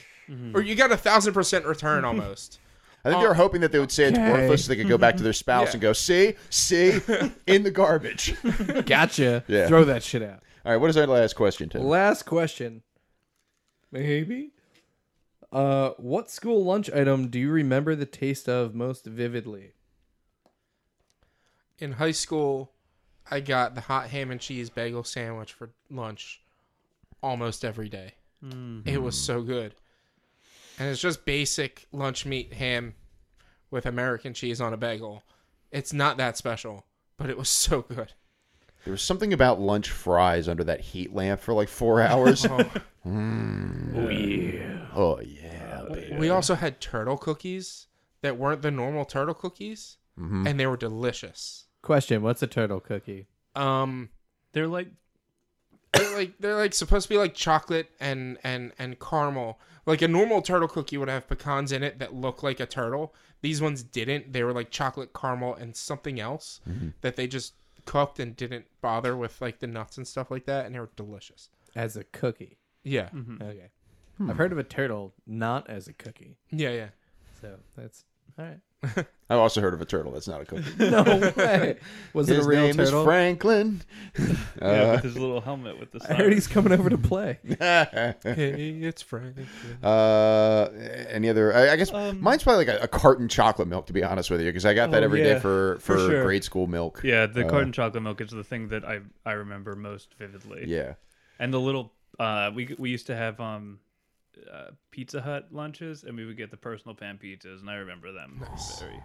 or 0.54 0.62
you 0.62 0.76
got 0.76 0.92
a 0.92 0.98
thousand 0.98 1.34
percent 1.34 1.66
return 1.66 2.04
almost. 2.12 2.60
I 3.08 3.12
think 3.12 3.22
they 3.22 3.28
were 3.28 3.34
hoping 3.34 3.62
that 3.62 3.72
they 3.72 3.80
would 3.80 3.92
say 3.92 4.06
it's 4.06 4.18
Okay. 4.18 4.32
worthless 4.32 4.66
so 4.66 4.70
they 4.70 4.76
could 4.76 4.88
go 4.90 4.98
back 4.98 5.18
to 5.18 5.24
their 5.24 5.34
spouse 5.34 5.68
Yeah. 5.70 5.74
and 5.74 5.82
go, 5.82 5.94
see, 5.94 6.34
see, 6.50 7.00
in 7.48 7.64
the 7.64 7.72
garbage. 7.72 8.36
Gotcha. 8.86 9.44
Yeah. 9.48 9.68
Throw 9.68 9.84
that 9.86 10.04
shit 10.04 10.22
out. 10.24 10.42
All 10.66 10.72
right, 10.74 10.78
what 10.82 10.90
is 10.90 10.98
our 10.98 11.08
last 11.08 11.36
question, 11.36 11.70
Tim? 11.70 11.84
Last 11.84 12.24
question. 12.24 12.84
Maybe. 13.92 14.52
Uh, 15.52 15.92
what 15.98 16.30
school 16.30 16.66
lunch 16.66 16.90
item 16.92 17.30
do 17.30 17.40
you 17.40 17.50
remember 17.50 17.96
the 17.96 18.06
taste 18.06 18.50
of 18.50 18.76
most 18.76 19.06
vividly? 19.06 19.72
In 21.80 21.94
high 21.94 22.12
school, 22.12 22.72
I 23.30 23.40
got 23.40 23.76
the 23.76 23.82
hot 23.82 24.10
ham 24.10 24.32
and 24.32 24.42
cheese 24.42 24.70
bagel 24.70 25.04
sandwich 25.04 25.54
for 25.54 25.70
lunch 25.90 26.42
almost 27.24 27.64
every 27.64 27.88
day. 27.90 28.14
It 28.86 29.02
was 29.02 29.18
so 29.20 29.42
good. 29.42 29.74
And 30.80 30.90
it's 30.90 31.02
just 31.02 31.26
basic 31.26 31.88
lunch 31.92 32.26
meat 32.26 32.54
ham 32.54 32.96
with 33.72 33.86
American 33.86 34.34
cheese 34.34 34.62
on 34.62 34.74
a 34.74 34.78
bagel. 34.78 35.24
It's 35.72 35.92
not 35.94 36.18
that 36.18 36.38
special, 36.38 36.86
but 37.18 37.30
it 37.30 37.38
was 37.38 37.50
so 37.50 37.82
good. 37.82 38.14
There 38.86 38.92
was 38.92 39.02
something 39.02 39.34
about 39.34 39.60
lunch 39.60 39.90
fries 39.90 40.48
under 40.48 40.64
that 40.64 40.80
heat 40.80 41.14
lamp 41.14 41.42
for 41.42 41.54
like 41.54 41.70
four 41.70 42.02
hours. 42.02 42.46
Oh. 43.10 43.22
Oh 43.96 44.10
yeah. 44.10 44.86
oh 44.94 45.20
yeah, 45.22 45.84
baby. 45.92 46.18
We 46.18 46.30
also 46.30 46.56
had 46.56 46.82
turtle 46.82 47.18
cookies 47.18 47.88
that 48.22 48.38
weren't 48.38 48.62
the 48.62 48.72
normal 48.72 49.06
turtle 49.06 49.34
cookies, 49.34 49.96
and 50.18 50.60
they 50.60 50.68
were 50.68 50.76
delicious. 50.76 51.68
Question: 51.82 52.22
What's 52.22 52.44
a 52.44 52.48
turtle 52.48 52.82
cookie? 52.82 53.28
Um, 53.56 54.10
They're 54.52 54.68
like 54.68 54.90
they're 55.98 56.18
like 56.18 56.34
they're 56.40 56.56
like 56.56 56.74
supposed 56.74 57.04
to 57.08 57.10
be 57.14 57.18
like 57.18 57.34
chocolate 57.34 57.90
and 58.00 58.38
and 58.44 58.72
and 58.80 59.00
caramel. 59.00 59.60
Like 59.86 60.02
a 60.02 60.08
normal 60.08 60.42
turtle 60.42 60.68
cookie 60.68 60.98
would 60.98 61.08
have 61.10 61.28
pecans 61.30 61.72
in 61.72 61.82
it 61.84 62.00
that 62.00 62.14
look 62.14 62.44
like 62.44 62.60
a 62.60 62.66
turtle. 62.66 63.14
These 63.42 63.62
ones 63.62 63.84
didn't. 63.84 64.34
They 64.34 64.44
were 64.44 64.52
like 64.54 64.70
chocolate 64.72 65.12
caramel 65.14 65.56
and 65.56 65.76
something 65.76 66.20
else 66.20 66.60
that 67.02 67.16
they 67.16 67.28
just 67.28 67.54
cooked 67.86 68.20
and 68.20 68.36
didn't 68.36 68.66
bother 68.82 69.16
with 69.16 69.40
like 69.42 69.60
the 69.60 69.68
nuts 69.68 69.98
and 69.98 70.06
stuff 70.08 70.30
like 70.30 70.46
that, 70.46 70.66
and 70.66 70.76
they 70.76 70.80
were 70.80 70.90
delicious. 70.96 71.50
As 71.76 71.96
a 71.96 72.04
cookie. 72.06 72.58
Yeah, 72.84 73.10
Mm-hmm. 73.10 73.42
Okay. 73.44 73.70
I've 74.30 74.38
heard 74.38 74.52
of 74.52 74.58
a 74.58 74.64
turtle 74.64 75.14
not 75.28 75.70
as 75.70 75.88
a 75.88 75.94
cookie. 75.94 76.38
yeah, 76.52 76.72
yeah. 76.72 76.88
So 77.40 77.56
that's 77.78 78.04
all 78.40 78.46
right. 78.46 78.60
I've 79.30 79.40
also 79.40 79.60
heard 79.60 79.74
of 79.74 79.82
a 79.82 79.86
turtle 79.86 80.12
that's 80.14 80.28
not 80.28 80.40
a 80.42 80.46
cookie. 80.46 80.64
No 80.80 81.04
way. 81.36 81.78
Was 82.14 82.30
it 82.30 82.38
His 82.38 82.46
a 82.46 82.50
real 82.50 82.62
name 82.62 82.76
turtle? 82.76 83.02
is 83.02 83.06
Franklin. 83.06 83.82
yeah, 84.62 84.66
Uh, 84.68 84.92
with 84.94 85.04
his 85.04 85.18
little 85.18 85.42
helmet 85.42 85.80
with 85.80 85.92
the. 85.92 86.00
I 86.10 86.14
heard 86.14 86.32
he's 86.32 86.48
coming 86.48 86.72
over 86.72 86.90
to 86.90 86.98
play. 86.98 87.40
Hey, 87.60 88.16
it's 88.82 89.02
Franklin. 89.02 89.48
Uh, 89.84 90.70
any 91.10 91.30
other? 91.30 91.54
I, 91.56 91.72
I 91.72 91.76
guess 91.76 91.92
Um, 91.92 92.22
mine's 92.22 92.44
probably 92.44 92.66
like 92.66 92.80
a, 92.80 92.84
a 92.84 92.88
carton 92.88 93.28
chocolate 93.28 93.68
milk, 93.68 93.88
to 93.88 93.94
be 93.94 94.04
honest 94.04 94.30
with 94.30 94.42
you, 94.42 94.48
because 94.48 94.66
I 94.66 94.74
got 94.74 94.92
that 94.92 95.02
Oh, 95.02 95.06
every 95.06 95.22
day 95.24 95.34
yeah, 95.34 95.40
for 95.40 95.78
for, 95.80 95.98
for 95.98 96.10
sure. 96.10 96.24
grade 96.24 96.44
school 96.44 96.68
milk. 96.68 97.02
Yeah, 97.04 97.26
the 97.26 97.46
Uh, 97.46 97.50
carton 97.50 97.72
chocolate 97.72 98.04
milk 98.04 98.22
is 98.22 98.32
the 98.32 98.44
thing 98.44 98.70
that 98.70 98.86
I 98.86 99.00
I 99.26 99.34
remember 99.34 99.76
most 99.76 100.14
vividly. 100.20 100.66
Yeah. 100.68 100.94
And 101.40 101.54
the 101.54 101.60
little 101.60 101.94
uh 102.20 102.52
we 102.54 102.76
we 102.78 102.90
used 102.92 103.08
to 103.08 103.16
have 103.16 103.40
um 103.40 103.80
uh, 104.52 104.72
Pizza 104.92 105.22
Hut 105.22 105.48
lunches 105.52 106.04
and 106.04 106.16
we 106.16 106.26
would 106.26 106.38
get 106.38 106.52
the 106.52 106.58
personal 106.58 106.96
pan 106.96 107.20
pizzas 107.22 107.60
and 107.62 107.70
I 107.70 107.76
remember 107.76 108.12
them 108.12 108.44
very 108.80 109.02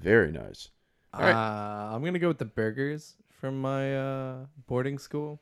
Very 0.00 0.32
nice. 0.32 0.68
All 1.14 1.20
right. 1.20 1.32
Uh, 1.32 1.94
I'm 1.94 2.04
gonna 2.04 2.18
go 2.18 2.28
with 2.28 2.38
the 2.38 2.44
burgers 2.44 3.16
from 3.40 3.60
my 3.60 3.96
uh, 3.96 4.36
boarding 4.66 4.98
school, 4.98 5.40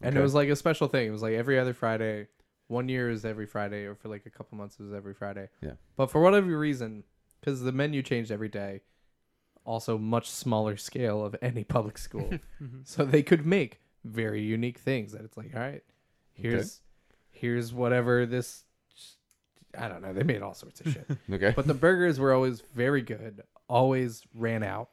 and 0.00 0.16
it 0.16 0.20
was 0.20 0.34
like 0.34 0.48
a 0.48 0.56
special 0.56 0.88
thing. 0.88 1.08
It 1.08 1.10
was 1.10 1.22
like 1.22 1.34
every 1.34 1.58
other 1.58 1.74
Friday. 1.74 2.28
One 2.68 2.88
year 2.88 3.10
is 3.10 3.24
every 3.24 3.46
Friday, 3.46 3.84
or 3.84 3.94
for 3.94 4.08
like 4.08 4.26
a 4.26 4.30
couple 4.30 4.56
months 4.58 4.76
it 4.78 4.84
was 4.84 4.92
every 4.92 5.14
Friday. 5.14 5.48
Yeah. 5.60 5.72
But 5.96 6.10
for 6.10 6.20
whatever 6.20 6.56
reason, 6.56 7.04
because 7.40 7.60
the 7.62 7.72
menu 7.72 8.02
changed 8.02 8.30
every 8.30 8.48
day, 8.48 8.82
also 9.64 9.98
much 9.98 10.30
smaller 10.30 10.76
scale 10.76 11.24
of 11.24 11.34
any 11.42 11.64
public 11.64 11.98
school, 11.98 12.30
so 12.84 13.04
they 13.04 13.22
could 13.22 13.44
make 13.46 13.80
very 14.04 14.42
unique 14.42 14.78
things. 14.78 15.12
That 15.12 15.22
it's 15.22 15.36
like, 15.36 15.50
all 15.54 15.60
right, 15.60 15.82
here's 16.34 16.80
here's 17.40 17.72
whatever 17.72 18.26
this. 18.26 18.64
I 19.78 19.88
don't 19.88 20.02
know. 20.02 20.12
They 20.12 20.24
made 20.24 20.42
all 20.42 20.54
sorts 20.54 20.80
of 20.80 20.92
shit. 20.92 21.06
Okay. 21.32 21.52
But 21.54 21.66
the 21.66 21.74
burgers 21.74 22.18
were 22.18 22.32
always 22.32 22.60
very 22.74 23.02
good. 23.02 23.42
Always 23.68 24.22
ran 24.34 24.62
out. 24.62 24.88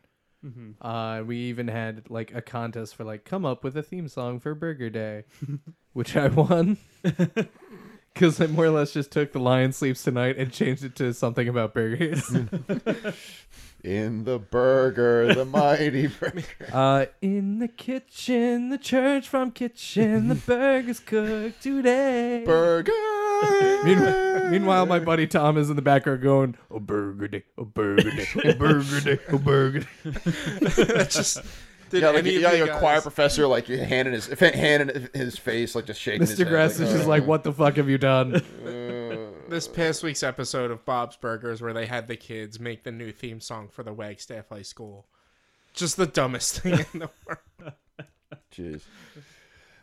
Mm-hmm. 0.45 0.85
Uh, 0.85 1.23
we 1.23 1.37
even 1.37 1.67
had 1.67 2.09
like 2.09 2.33
a 2.33 2.41
contest 2.41 2.95
for 2.95 3.03
like 3.03 3.25
come 3.25 3.43
up 3.43 3.63
with 3.63 3.75
a 3.75 3.81
theme 3.81 4.07
song 4.07 4.39
for 4.39 4.53
Burger 4.53 4.89
Day, 4.89 5.23
which 5.93 6.15
I 6.15 6.27
won 6.27 6.77
because 8.13 8.39
I 8.39 8.45
more 8.47 8.65
or 8.65 8.69
less 8.69 8.93
just 8.93 9.11
took 9.11 9.31
the 9.31 9.39
Lion 9.39 9.73
Sleeps 9.73 10.03
Tonight 10.03 10.37
and 10.37 10.53
changed 10.53 10.83
it 10.83 10.95
to 10.97 11.13
something 11.13 11.47
about 11.47 11.73
burgers. 11.73 12.31
In 13.83 14.23
the 14.23 14.39
burger, 14.39 15.33
the 15.33 15.45
mighty 15.45 16.07
burger. 16.19 16.43
uh, 16.73 17.05
in 17.21 17.59
the 17.59 17.67
kitchen, 17.67 18.69
the 18.69 18.77
church 18.77 19.27
from 19.29 19.51
kitchen, 19.51 20.27
the 20.29 20.35
burgers 20.35 20.99
cooked 20.99 21.61
today. 21.61 22.43
Burger. 22.43 22.91
Meanwhile, 23.85 24.49
meanwhile, 24.49 24.85
my 24.87 24.99
buddy 24.99 25.27
Tom 25.27 25.57
is 25.57 25.69
in 25.69 25.75
the 25.75 25.81
background 25.83 26.21
going, 26.21 26.55
"A 26.71 26.79
burger 26.79 27.27
day, 27.27 27.43
a 27.57 27.63
burger 27.63 28.09
day, 28.09 28.27
a 28.43 28.55
burger 28.55 28.99
day, 28.99 29.19
a 29.29 29.37
burger 29.37 29.79
day." 29.81 29.87
That's 30.75 31.15
just. 31.15 31.41
Did 31.89 32.01
yeah, 32.01 32.09
like, 32.09 32.17
any 32.17 32.35
of 32.35 32.41
yeah, 32.41 32.51
you 32.51 32.65
like 32.65 32.75
a 32.75 32.79
choir 32.79 32.99
professor, 32.99 33.47
like 33.47 33.69
your 33.69 33.81
hand 33.85 34.09
in 34.09 34.13
his 34.13 34.27
hand 34.27 34.91
in 34.91 35.09
his 35.13 35.37
face, 35.37 35.73
like 35.73 35.85
just 35.85 36.01
shaking. 36.01 36.19
his 36.19 36.33
Mr. 36.33 36.39
head, 36.39 36.49
Grass 36.49 36.79
is 36.81 36.91
just 36.91 37.05
uh, 37.05 37.07
like, 37.07 37.25
"What 37.25 37.43
the 37.43 37.53
fuck 37.53 37.77
have 37.77 37.87
you 37.87 37.97
done?" 37.97 38.41
This 39.49 39.67
past 39.67 40.03
week's 40.03 40.23
episode 40.23 40.71
of 40.71 40.83
Bob's 40.83 41.15
Burgers 41.15 41.61
where 41.61 41.71
they 41.73 41.85
had 41.85 42.07
the 42.07 42.17
kids 42.17 42.59
make 42.59 42.83
the 42.83 42.91
new 42.91 43.13
theme 43.13 43.39
song 43.39 43.69
for 43.69 43.81
the 43.81 43.93
Wagstaff 43.93 44.49
High 44.49 44.61
School. 44.61 45.07
Just 45.73 45.95
the 45.95 46.05
dumbest 46.05 46.59
thing 46.59 46.73
in 46.93 46.99
the 46.99 47.09
world. 47.25 47.73
Jeez. 48.53 48.81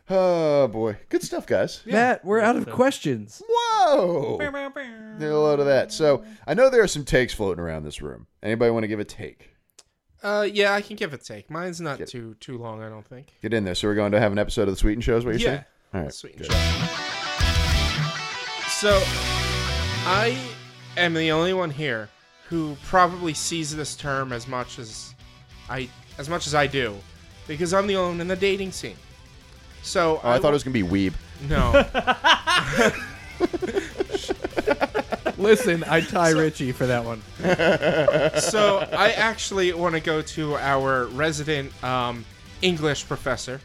Oh 0.07 0.67
boy, 0.67 0.97
good 1.09 1.23
stuff, 1.23 1.47
guys. 1.47 1.81
Matt, 1.85 2.23
we're 2.23 2.39
out 2.41 2.55
of 2.55 2.69
questions. 2.69 3.41
Whoa! 3.49 4.37
Did 4.39 5.31
a 5.31 5.39
load 5.39 5.59
of 5.59 5.65
that. 5.65 5.91
So 5.91 6.23
I 6.45 6.53
know 6.53 6.69
there 6.69 6.83
are 6.83 6.87
some 6.87 7.03
takes 7.05 7.33
floating 7.33 7.63
around 7.63 7.83
this 7.85 8.03
room. 8.03 8.27
Anybody 8.43 8.69
want 8.69 8.83
to 8.83 8.87
give 8.87 8.99
a 8.99 9.03
take? 9.05 9.49
Uh, 10.21 10.47
yeah, 10.51 10.73
I 10.73 10.81
can 10.83 10.95
give 10.95 11.11
a 11.13 11.17
take. 11.17 11.49
Mine's 11.49 11.81
not 11.81 11.97
Get- 11.97 12.09
too 12.09 12.35
too 12.39 12.59
long, 12.59 12.83
I 12.83 12.89
don't 12.89 13.05
think. 13.07 13.33
Get 13.41 13.51
in 13.53 13.63
there. 13.63 13.73
So 13.73 13.87
we're 13.87 13.95
going 13.95 14.11
to 14.11 14.19
have 14.19 14.31
an 14.31 14.37
episode 14.37 14.63
of 14.67 14.75
the 14.75 14.79
Sweeten 14.79 15.01
Show. 15.01 15.17
Is 15.17 15.25
what 15.25 15.39
you're 15.39 15.41
Yeah. 15.41 15.47
saying? 15.55 15.65
All 15.95 16.01
right. 16.03 16.13
Sweet 16.13 16.35
and 16.35 16.41
good. 16.47 16.51
show. 16.51 16.87
So, 18.69 19.01
I 20.07 20.37
am 20.97 21.13
the 21.13 21.31
only 21.31 21.53
one 21.53 21.69
here 21.71 22.09
who 22.47 22.77
probably 22.85 23.33
sees 23.33 23.75
this 23.75 23.95
term 23.95 24.31
as 24.31 24.47
much 24.47 24.77
as 24.79 25.13
I 25.69 25.89
as 26.17 26.29
much 26.29 26.47
as 26.47 26.53
I 26.55 26.67
do, 26.67 26.95
because 27.47 27.73
I'm 27.73 27.87
the 27.87 27.95
only 27.95 28.11
one 28.13 28.21
in 28.21 28.27
the 28.27 28.35
dating 28.35 28.71
scene. 28.71 28.97
So 29.81 30.21
Oh, 30.23 30.29
I 30.31 30.39
thought 30.39 30.49
it 30.49 30.53
was 30.53 30.63
gonna 30.63 30.73
be 30.73 30.83
weeb. 30.83 31.13
no. 31.49 31.71
Listen, 35.37 35.83
I 35.85 35.99
tie 36.01 36.29
Richie 36.29 36.71
for 36.71 36.85
that 36.85 37.03
one. 37.03 37.21
so 38.39 38.87
I 38.93 39.11
actually 39.17 39.73
want 39.73 39.93
to 39.95 39.99
go 39.99 40.21
to 40.21 40.55
our 40.55 41.05
resident 41.07 41.71
um, 41.83 42.23
English 42.61 43.05
professor 43.07 43.59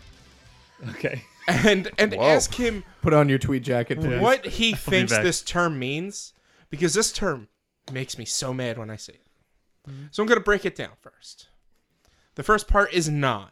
Okay. 0.91 1.23
And 1.65 1.91
and 1.99 2.13
Whoa. 2.15 2.23
ask 2.23 2.55
him 2.55 2.85
Put 3.03 3.13
on 3.15 3.29
your 3.29 3.39
tweed 3.39 3.63
jacket, 3.63 4.01
please. 4.01 4.21
what 4.21 4.45
he 4.47 4.75
thinks 4.75 5.13
back. 5.13 5.23
this 5.23 5.43
term 5.43 5.79
means 5.79 6.33
because 6.71 6.95
this 6.95 7.13
term 7.13 7.49
makes 7.93 8.17
me 8.19 8.25
so 8.25 8.53
mad 8.55 8.79
when 8.79 8.91
I 8.91 8.97
see 8.97 9.13
it. 9.13 9.23
So 10.11 10.23
I'm 10.23 10.29
going 10.29 10.39
to 10.39 10.45
break 10.45 10.65
it 10.65 10.77
down 10.77 10.91
first. 11.01 11.49
The 12.37 12.43
first 12.43 12.69
part 12.69 12.93
is 12.93 13.09
non. 13.09 13.49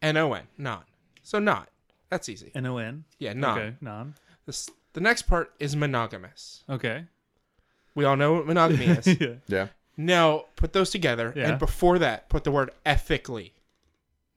N 0.00 0.16
O 0.16 0.32
N, 0.32 0.44
non. 0.56 0.82
So 1.22 1.38
not. 1.38 1.68
That's 2.10 2.28
easy. 2.28 2.52
N 2.54 2.66
O 2.66 2.78
N. 2.78 3.04
Yeah, 3.18 3.32
non. 3.32 3.58
Okay. 3.58 3.76
Non. 3.80 4.14
This, 4.46 4.70
the 4.92 5.00
next 5.00 5.22
part 5.22 5.52
is 5.58 5.74
monogamous. 5.76 6.62
Okay. 6.70 7.04
We 7.94 8.04
all 8.04 8.16
know 8.16 8.34
what 8.34 8.46
monogamy 8.46 8.86
is. 8.86 9.06
yeah. 9.20 9.34
Yeah. 9.48 9.66
now, 9.96 10.44
put 10.56 10.72
those 10.72 10.90
together, 10.90 11.32
Yeah. 11.36 11.50
and 11.50 11.58
before 11.58 11.98
that, 11.98 12.28
put 12.28 12.44
the 12.44 12.50
word 12.50 12.70
ethically 12.86 13.53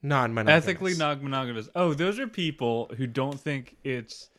non-monogamous. 0.02 0.64
Ethically 0.64 0.96
non 0.96 1.24
monogamous. 1.24 1.70
Oh, 1.76 1.94
those 1.94 2.20
are 2.20 2.28
people 2.28 2.92
who 2.98 3.08
don't 3.08 3.40
think 3.40 3.78
it's 3.84 4.30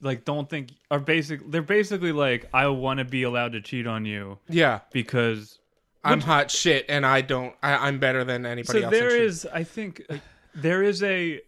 like 0.00 0.24
don't 0.24 0.48
think 0.48 0.70
are 0.90 1.00
basic. 1.00 1.50
They're 1.50 1.62
basically 1.62 2.12
like 2.12 2.48
I 2.52 2.66
want 2.68 2.98
to 2.98 3.04
be 3.04 3.22
allowed 3.22 3.52
to 3.52 3.60
cheat 3.60 3.86
on 3.86 4.04
you 4.04 4.38
Yeah, 4.48 4.80
because 4.92 5.58
I'm 6.04 6.20
hot 6.20 6.50
shit, 6.50 6.86
and 6.88 7.06
I 7.06 7.22
don't. 7.22 7.54
I, 7.62 7.88
I'm 7.88 7.98
better 7.98 8.24
than 8.24 8.44
anybody 8.44 8.80
so 8.80 8.84
else. 8.84 8.92
there 8.92 9.16
is 9.16 9.46
i 9.52 9.64
think 9.64 10.02
like, 10.08 10.20
there 10.54 10.82
is 10.82 11.02
a 11.02 11.40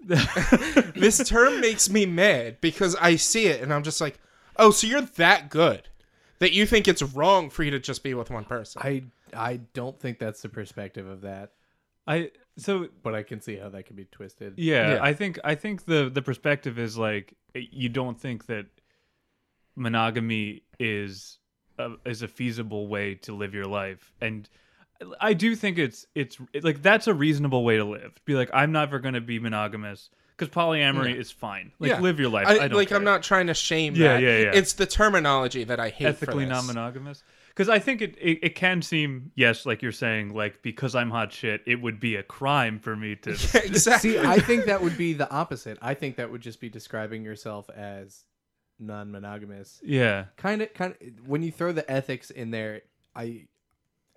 this 0.08 1.22
term 1.28 1.60
makes 1.60 1.90
me 1.90 2.06
mad 2.06 2.60
because 2.60 2.96
I 2.96 3.16
see 3.16 3.46
it 3.46 3.60
and 3.60 3.74
I'm 3.74 3.82
just 3.82 4.00
like, 4.00 4.18
oh, 4.56 4.70
so 4.70 4.86
you're 4.86 5.02
that 5.02 5.50
good 5.50 5.88
that 6.40 6.52
you 6.52 6.66
think 6.66 6.88
it's 6.88 7.02
wrong 7.02 7.50
for 7.50 7.62
you 7.64 7.70
to 7.72 7.78
just 7.80 8.02
be 8.02 8.14
with 8.14 8.30
one 8.30 8.44
person. 8.44 8.80
I 8.84 9.04
I 9.34 9.56
don't 9.74 9.98
think 9.98 10.18
that's 10.18 10.40
the 10.42 10.48
perspective 10.48 11.06
of 11.06 11.20
that, 11.22 11.52
i 12.06 12.30
so 12.56 12.88
but 13.02 13.14
I 13.14 13.22
can 13.22 13.40
see 13.40 13.56
how 13.56 13.68
that 13.68 13.84
could 13.84 13.96
be 13.96 14.06
twisted. 14.06 14.54
yeah, 14.56 14.94
Yeah. 14.94 14.98
i 15.02 15.12
think 15.12 15.38
i 15.44 15.54
think 15.54 15.84
the 15.84 16.08
the 16.08 16.22
perspective 16.22 16.78
is 16.78 16.96
like 16.96 17.34
eh, 17.54 17.62
you 17.70 17.88
don't 17.88 18.18
think 18.20 18.46
that 18.46 18.66
monogamy 19.76 20.62
is 20.78 21.38
a, 21.78 21.92
is 22.04 22.22
a 22.22 22.28
feasible 22.28 22.88
way 22.88 23.14
to 23.14 23.32
live 23.34 23.54
your 23.54 23.66
life 23.66 24.12
and 24.20 24.48
i 25.20 25.32
do 25.32 25.54
think 25.54 25.78
it's 25.78 26.06
it's 26.16 26.38
like 26.62 26.82
that's 26.82 27.06
a 27.06 27.14
reasonable 27.14 27.62
way 27.64 27.76
to 27.76 27.84
live 27.84 28.12
be 28.24 28.34
like 28.34 28.50
i'm 28.52 28.72
never 28.72 28.98
going 28.98 29.14
to 29.14 29.20
be 29.20 29.38
monogamous 29.38 30.10
because 30.38 30.54
polyamory 30.54 31.14
Yeah. 31.14 31.20
is 31.20 31.30
fine. 31.32 31.72
Like 31.78 31.90
Yeah. 31.90 32.00
live 32.00 32.20
your 32.20 32.28
life. 32.30 32.46
I, 32.46 32.52
I, 32.52 32.68
don't 32.68 32.74
like 32.78 32.88
care. 32.88 32.96
I'm 32.98 33.04
not 33.04 33.22
trying 33.22 33.48
to 33.48 33.54
shame 33.54 33.94
Yeah, 33.96 34.14
that. 34.14 34.22
yeah, 34.22 34.38
yeah. 34.38 34.50
It's 34.54 34.74
the 34.74 34.86
terminology 34.86 35.64
that 35.64 35.80
I 35.80 35.88
hate. 35.88 36.06
ethically 36.06 36.44
for 36.44 36.48
this. 36.48 36.48
non-monogamous 36.66 37.22
because 37.48 37.68
I 37.68 37.80
think 37.80 38.00
it, 38.02 38.16
it 38.20 38.38
it 38.42 38.54
can 38.54 38.82
seem 38.82 39.32
yes, 39.34 39.66
like 39.66 39.82
you're 39.82 39.90
saying, 39.90 40.32
like 40.32 40.62
because 40.62 40.94
I'm 40.94 41.10
hot 41.10 41.32
shit, 41.32 41.60
it 41.66 41.82
would 41.82 41.98
be 41.98 42.14
a 42.14 42.22
crime 42.22 42.78
for 42.78 42.94
me 42.94 43.16
to. 43.16 43.30
exactly. 43.64 44.12
See, 44.12 44.18
I 44.18 44.38
think 44.38 44.66
that 44.66 44.80
would 44.80 44.96
be 44.96 45.12
the 45.12 45.28
opposite. 45.30 45.76
I 45.82 45.94
think 45.94 46.16
that 46.16 46.30
would 46.30 46.40
just 46.40 46.60
be 46.60 46.68
describing 46.68 47.24
yourself 47.24 47.68
as 47.70 48.24
non-monogamous. 48.78 49.80
yeah, 49.84 50.26
Kind 50.36 50.62
of, 50.62 50.72
kind 50.74 50.94
of. 51.00 51.26
When 51.28 51.42
you 51.42 51.50
throw 51.52 51.72
the 51.72 51.88
ethics 51.90 52.30
in 52.30 52.50
there, 52.52 52.82
I, 53.14 53.46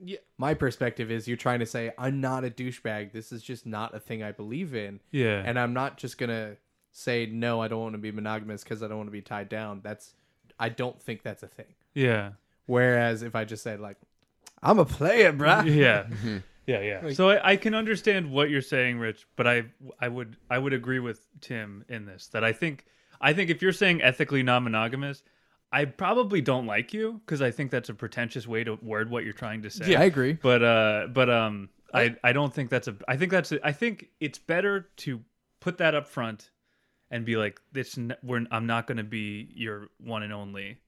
Yeah. 0.03 0.17
my 0.37 0.53
perspective 0.53 1.11
is 1.11 1.27
you're 1.27 1.37
trying 1.37 1.59
to 1.59 1.65
say 1.65 1.91
I'm 1.97 2.21
not 2.21 2.43
a 2.43 2.49
douchebag. 2.49 3.11
This 3.11 3.31
is 3.31 3.43
just 3.43 3.65
not 3.65 3.93
a 3.93 3.99
thing 3.99 4.23
I 4.23 4.31
believe 4.31 4.73
in, 4.75 4.99
yeah, 5.11 5.43
and 5.45 5.59
I'm 5.59 5.73
not 5.73 5.97
just 5.97 6.17
gonna 6.17 6.57
say 6.91 7.25
no. 7.25 7.61
I 7.61 7.67
don't 7.67 7.81
want 7.81 7.93
to 7.93 7.99
be 7.99 8.11
monogamous 8.11 8.63
because 8.63 8.81
I 8.83 8.87
don't 8.87 8.97
want 8.97 9.07
to 9.07 9.13
be 9.13 9.21
tied 9.21 9.49
down. 9.49 9.81
That's, 9.83 10.13
I 10.59 10.69
don't 10.69 11.01
think 11.01 11.23
that's 11.23 11.43
a 11.43 11.47
thing. 11.47 11.73
yeah, 11.93 12.31
Whereas 12.65 13.21
if 13.21 13.35
I 13.35 13.45
just 13.45 13.63
said 13.63 13.79
like, 13.79 13.97
I'm 14.61 14.79
a 14.79 14.85
player, 14.85 15.33
bruh. 15.33 15.65
yeah. 15.75 16.07
Yeah, 16.67 16.81
yeah. 16.81 17.13
So 17.13 17.29
I, 17.31 17.51
I 17.51 17.55
can 17.55 17.73
understand 17.73 18.31
what 18.31 18.49
you're 18.49 18.61
saying, 18.61 18.99
Rich, 18.99 19.27
but 19.35 19.47
I 19.47 19.63
I 19.99 20.07
would 20.07 20.37
I 20.49 20.57
would 20.57 20.73
agree 20.73 20.99
with 20.99 21.27
Tim 21.41 21.83
in 21.89 22.05
this 22.05 22.27
that 22.27 22.43
I 22.43 22.53
think 22.53 22.85
I 23.19 23.33
think 23.33 23.49
if 23.49 23.61
you're 23.61 23.73
saying 23.73 24.01
ethically 24.01 24.43
non-monogamous, 24.43 25.23
I 25.71 25.85
probably 25.85 26.41
don't 26.41 26.65
like 26.65 26.93
you 26.93 27.21
because 27.25 27.41
I 27.41 27.51
think 27.51 27.71
that's 27.71 27.89
a 27.89 27.93
pretentious 27.93 28.45
way 28.45 28.63
to 28.65 28.75
word 28.81 29.09
what 29.09 29.23
you're 29.23 29.33
trying 29.33 29.61
to 29.61 29.69
say. 29.69 29.91
Yeah, 29.91 30.01
I 30.01 30.05
agree. 30.05 30.33
but 30.33 30.61
uh 30.63 31.07
but 31.13 31.29
um 31.29 31.69
I 31.93 32.15
I 32.23 32.33
don't 32.33 32.53
think 32.53 32.69
that's 32.69 32.87
a 32.87 32.95
I 33.07 33.17
think 33.17 33.31
that's 33.31 33.51
a, 33.51 33.65
I 33.65 33.71
think 33.71 34.09
it's 34.19 34.37
better 34.37 34.89
to 34.97 35.21
put 35.59 35.77
that 35.77 35.95
up 35.95 36.07
front 36.07 36.49
and 37.09 37.25
be 37.25 37.35
like 37.35 37.59
this 37.71 37.97
n- 37.97 38.15
we're 38.23 38.45
I'm 38.51 38.65
not 38.67 38.87
going 38.87 38.97
to 38.97 39.03
be 39.03 39.49
your 39.53 39.89
one 39.99 40.23
and 40.23 40.33
only 40.33 40.79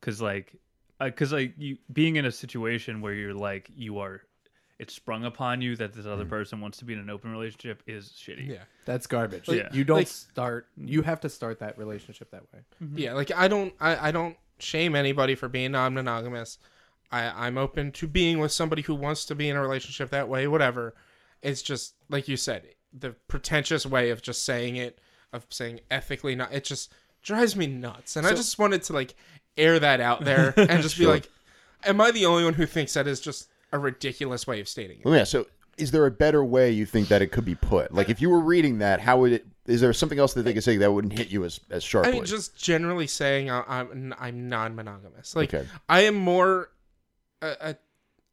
cuz 0.00 0.20
like 0.22 0.56
uh, 1.00 1.10
cuz 1.10 1.32
like 1.32 1.54
you 1.56 1.78
being 1.92 2.16
in 2.16 2.24
a 2.24 2.32
situation 2.32 3.00
where 3.00 3.14
you're 3.14 3.34
like 3.34 3.70
you 3.74 3.98
are 3.98 4.22
it's 4.82 4.94
sprung 4.94 5.24
upon 5.24 5.62
you 5.62 5.76
that 5.76 5.94
this 5.94 6.06
other 6.06 6.24
mm. 6.24 6.28
person 6.28 6.60
wants 6.60 6.76
to 6.78 6.84
be 6.84 6.92
in 6.92 6.98
an 6.98 7.08
open 7.08 7.30
relationship 7.30 7.84
is 7.86 8.08
shitty. 8.08 8.48
yeah. 8.48 8.64
That's 8.84 9.06
garbage. 9.06 9.48
Yeah. 9.48 9.68
You 9.72 9.84
don't 9.84 9.98
Like- 9.98 10.08
start. 10.08 10.66
You 10.76 11.02
have 11.02 11.20
to 11.20 11.28
start 11.28 11.60
that 11.60 11.78
relationship 11.78 12.32
that 12.32 12.42
way. 12.52 12.60
Mm-hmm. 12.82 12.98
Yeah, 12.98 13.12
like 13.12 13.30
I 13.30 13.46
don't 13.46 13.72
I, 13.80 14.08
I 14.08 14.10
don't 14.10 14.36
shame 14.58 14.96
anybody 14.96 15.36
for 15.36 15.48
being 15.48 15.70
non 15.70 15.94
monogamous. 15.94 16.58
I, 17.12 17.46
I'm 17.46 17.58
open 17.58 17.92
to 17.92 18.08
being 18.08 18.40
with 18.40 18.50
somebody 18.50 18.82
who 18.82 18.96
wants 18.96 19.24
to 19.26 19.36
be 19.36 19.48
in 19.48 19.54
a 19.54 19.62
relationship 19.62 20.10
that 20.10 20.28
way, 20.28 20.48
whatever. 20.48 20.94
It's 21.42 21.62
just 21.62 21.94
like 22.10 22.26
you 22.26 22.36
said, 22.36 22.66
the 22.92 23.10
pretentious 23.28 23.86
way 23.86 24.10
of 24.10 24.20
just 24.20 24.42
saying 24.42 24.76
it, 24.76 24.98
of 25.32 25.46
saying 25.48 25.80
ethically 25.92 26.34
not 26.34 26.52
it 26.52 26.64
just 26.64 26.92
drives 27.22 27.54
me 27.54 27.68
nuts. 27.68 28.16
And 28.16 28.26
I 28.26 28.34
just 28.34 28.58
wanted 28.58 28.82
to 28.84 28.94
like 28.94 29.14
air 29.56 29.78
that 29.78 30.00
out 30.00 30.24
there 30.24 30.54
and 30.56 30.82
just 30.82 30.98
be 30.98 31.06
like, 31.06 31.30
Am 31.84 32.00
I 32.00 32.10
the 32.10 32.26
only 32.26 32.42
one 32.42 32.54
who 32.54 32.66
thinks 32.66 32.94
that 32.94 33.06
is 33.06 33.20
just 33.20 33.48
a 33.72 33.78
ridiculous 33.78 34.46
way 34.46 34.60
of 34.60 34.68
stating 34.68 35.00
it? 35.04 35.08
Yeah. 35.08 35.24
So, 35.24 35.46
is 35.78 35.90
there 35.90 36.04
a 36.06 36.10
better 36.10 36.44
way 36.44 36.70
you 36.70 36.84
think 36.86 37.08
that 37.08 37.22
it 37.22 37.28
could 37.32 37.44
be 37.44 37.54
put? 37.54 37.92
Like, 37.94 38.08
if 38.10 38.20
you 38.20 38.28
were 38.30 38.40
reading 38.40 38.78
that, 38.78 39.00
how 39.00 39.18
would 39.20 39.32
it? 39.32 39.46
Is 39.66 39.80
there 39.80 39.92
something 39.92 40.18
else 40.18 40.34
that 40.34 40.42
they 40.42 40.52
could 40.52 40.64
say 40.64 40.76
that 40.76 40.92
wouldn't 40.92 41.12
hit 41.16 41.30
you 41.30 41.44
as 41.44 41.60
as 41.70 41.84
I 41.84 41.86
sharply? 41.86 42.12
mean, 42.12 42.24
just 42.24 42.56
generally 42.56 43.06
saying 43.06 43.48
I- 43.50 43.64
I'm 43.68 44.12
I'm 44.18 44.48
non-monogamous. 44.48 45.36
Like 45.36 45.54
Okay. 45.54 45.66
I 45.88 46.00
am 46.02 46.14
more 46.16 46.70
uh, 47.40 47.54
uh, 47.60 47.72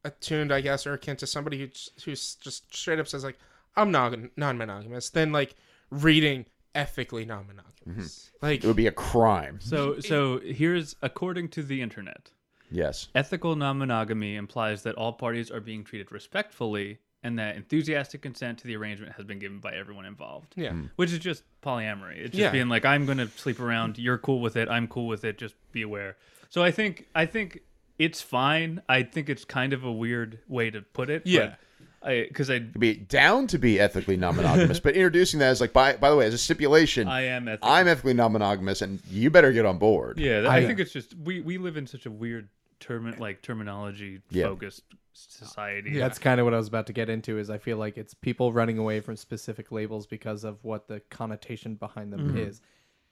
attuned, 0.03 0.51
I 0.51 0.61
guess, 0.61 0.87
or 0.87 0.93
akin 0.93 1.15
to 1.17 1.27
somebody 1.27 1.59
who 1.59 1.67
who's 2.03 2.35
just 2.35 2.73
straight 2.75 2.99
up 2.99 3.07
says 3.07 3.23
like 3.23 3.37
I'm 3.75 3.91
non 3.91 4.31
non-monogamous 4.37 5.11
than 5.11 5.31
like 5.31 5.55
reading 5.91 6.45
ethically 6.75 7.25
non-monogamous. 7.25 8.31
Like 8.41 8.63
it 8.63 8.67
would 8.67 8.75
be 8.75 8.87
a 8.87 8.91
crime. 8.91 9.59
So 9.61 9.99
so 9.99 10.39
here's 10.39 10.95
according 11.01 11.49
to 11.49 11.63
the 11.63 11.81
internet 11.81 12.31
Yes. 12.71 13.07
Ethical 13.15 13.55
non 13.55 13.77
monogamy 13.79 14.35
implies 14.35 14.83
that 14.83 14.95
all 14.95 15.13
parties 15.13 15.49
are 15.51 15.59
being 15.59 15.83
treated 15.83 16.11
respectfully 16.11 16.99
and 17.23 17.37
that 17.37 17.55
enthusiastic 17.57 18.21
consent 18.21 18.59
to 18.59 18.67
the 18.67 18.75
arrangement 18.77 19.11
has 19.13 19.25
been 19.25 19.39
given 19.39 19.59
by 19.59 19.73
everyone 19.73 20.05
involved. 20.05 20.53
yeah, 20.55 20.71
hmm. 20.71 20.85
Which 20.95 21.11
is 21.11 21.19
just 21.19 21.43
polyamory. 21.61 22.17
It's 22.17 22.29
just 22.31 22.37
Yeah. 22.37 22.51
being 22.51 22.69
like, 22.69 22.85
I'm 22.85 23.05
going 23.05 23.17
to 23.17 23.27
sleep 23.27 23.59
around. 23.59 23.97
You're 23.97 24.17
cool 24.17 24.39
with 24.39 24.55
it. 24.55 24.69
I'm 24.69 24.87
cool 24.87 25.07
with 25.07 25.25
it. 25.25 25.37
Just 25.37 25.55
be 25.73 25.81
aware. 25.81 26.15
So 26.49 26.63
I 26.63 26.71
think, 26.71 27.07
I 27.13 27.25
think 27.25 27.59
it's 27.97 28.21
fine. 28.21 28.81
I 28.87 29.03
think 29.03 29.27
it's 29.29 29.43
kind 29.43 29.73
of 29.73 29.83
a 29.83 29.91
weird 29.91 30.39
way 30.47 30.69
to 30.71 30.81
put 30.81 31.09
it. 31.09 31.23
Yeah. 31.25 31.55
I 32.01 32.23
Because 32.29 32.49
I, 32.49 32.59
Be 32.59 32.95
down 32.95 33.47
to 33.47 33.57
be 33.57 33.77
ethically 33.77 34.15
non-monogamous, 34.15 34.79
but 34.79 34.95
introducing 34.95 35.41
that 35.41 35.49
as 35.49 35.59
like, 35.59 35.73
by 35.73 35.97
by 35.97 36.09
the 36.09 36.15
way, 36.15 36.25
as 36.25 36.33
a 36.33 36.37
stipulation, 36.37 37.09
I 37.09 37.23
am 37.23 37.49
ethical. 37.49 37.69
I'm 37.69 37.89
ethically 37.89 38.13
non-monogamous, 38.13 38.81
and 38.81 39.01
you 39.09 39.29
better 39.29 39.51
get 39.51 39.65
on 39.65 39.77
board. 39.79 40.17
yeah, 40.17 40.45
I, 40.47 40.59
I- 40.59 40.65
think 40.65 40.79
it's 40.79 40.93
just, 40.93 41.13
we, 41.17 41.41
we 41.41 41.57
live 41.57 41.75
in 41.75 41.85
such 41.85 42.05
a 42.05 42.11
weird 42.11 42.47
term, 42.79 43.13
like 43.17 43.41
terminology 43.41 44.21
Yeah. 44.29 44.45
focused 44.45 44.83
society. 45.13 45.97
That's 45.97 46.19
kind 46.19 46.39
of 46.39 46.45
what 46.45 46.53
I 46.53 46.57
was 46.57 46.67
about 46.67 46.87
to 46.87 46.93
get 46.93 47.09
into. 47.09 47.37
Is 47.37 47.49
I 47.49 47.57
feel 47.57 47.77
like 47.77 47.97
it's 47.97 48.13
people 48.13 48.53
running 48.53 48.77
away 48.77 48.99
from 49.01 49.15
specific 49.15 49.71
labels 49.71 50.07
because 50.07 50.43
of 50.43 50.63
what 50.63 50.87
the 50.87 50.99
connotation 51.09 51.75
behind 51.75 52.13
them 52.13 52.35
is, 52.35 52.61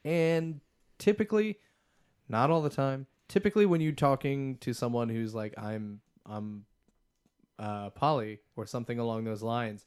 and 0.03 0.61
typically, 0.98 1.60
not 2.30 2.49
all 2.49 2.61
the 2.61 2.69
time. 2.69 3.07
Typically, 3.27 3.65
when 3.65 3.81
you're 3.81 3.91
talking 3.91 4.57
to 4.57 4.73
someone 4.73 5.10
who's 5.10 5.35
like, 5.35 5.53
"I'm 5.57 6.02
I'm 6.26 6.65
uh, 7.60 7.89
poly" 7.89 8.39
or 8.56 8.65
something 8.65 8.99
along 8.99 9.26
those 9.26 9.44
lines, 9.44 9.85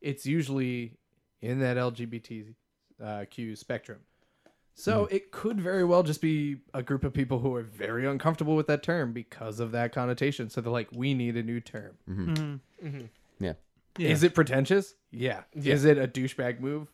it's 0.00 0.26
usually 0.26 0.98
in 1.40 1.60
that 1.60 1.76
LGBTQ 1.76 2.54
uh, 3.00 3.54
spectrum. 3.54 4.00
So 4.78 5.06
it 5.06 5.32
could 5.32 5.60
very 5.60 5.84
well 5.84 6.02
just 6.02 6.20
be 6.20 6.58
a 6.72 6.82
group 6.82 7.02
of 7.04 7.12
people 7.12 7.40
who 7.40 7.54
are 7.56 7.62
very 7.62 8.06
uncomfortable 8.06 8.54
with 8.54 8.68
that 8.68 8.82
term 8.82 9.12
because 9.12 9.58
of 9.60 9.72
that 9.72 9.92
connotation. 9.92 10.50
So 10.50 10.60
they're 10.60 10.72
like, 10.72 10.88
"We 10.92 11.14
need 11.14 11.36
a 11.36 11.42
new 11.42 11.60
term." 11.60 12.60
Yeah. 13.40 13.52
Yeah. 13.96 14.08
Is 14.10 14.22
it 14.22 14.34
pretentious? 14.34 14.94
Yeah. 15.10 15.42
Yeah. 15.54 15.74
Is 15.74 15.84
it 15.84 15.98
a 15.98 16.06
douchebag 16.06 16.60
move? 16.60 16.92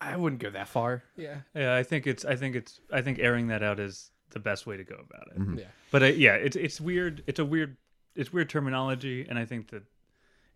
I 0.00 0.16
wouldn't 0.16 0.40
go 0.40 0.50
that 0.50 0.68
far. 0.68 1.02
yeah, 1.16 1.38
Yeah, 1.54 1.74
I 1.74 1.82
think 1.82 2.06
it's 2.06 2.24
I 2.24 2.36
think 2.36 2.54
it's 2.56 2.80
I 2.92 3.02
think 3.02 3.18
airing 3.18 3.48
that 3.48 3.62
out 3.62 3.80
is 3.80 4.10
the 4.30 4.38
best 4.38 4.66
way 4.66 4.76
to 4.76 4.84
go 4.84 4.94
about 4.94 5.28
it. 5.32 5.38
Mm-hmm. 5.40 5.58
yeah. 5.58 5.64
But 5.90 6.02
uh, 6.02 6.06
yeah, 6.06 6.34
it's 6.34 6.56
it's 6.56 6.80
weird. 6.80 7.24
It's 7.26 7.38
a 7.38 7.44
weird 7.44 7.76
it's 8.14 8.32
weird 8.32 8.48
terminology, 8.48 9.26
and 9.28 9.38
I 9.38 9.44
think 9.44 9.70
that 9.70 9.82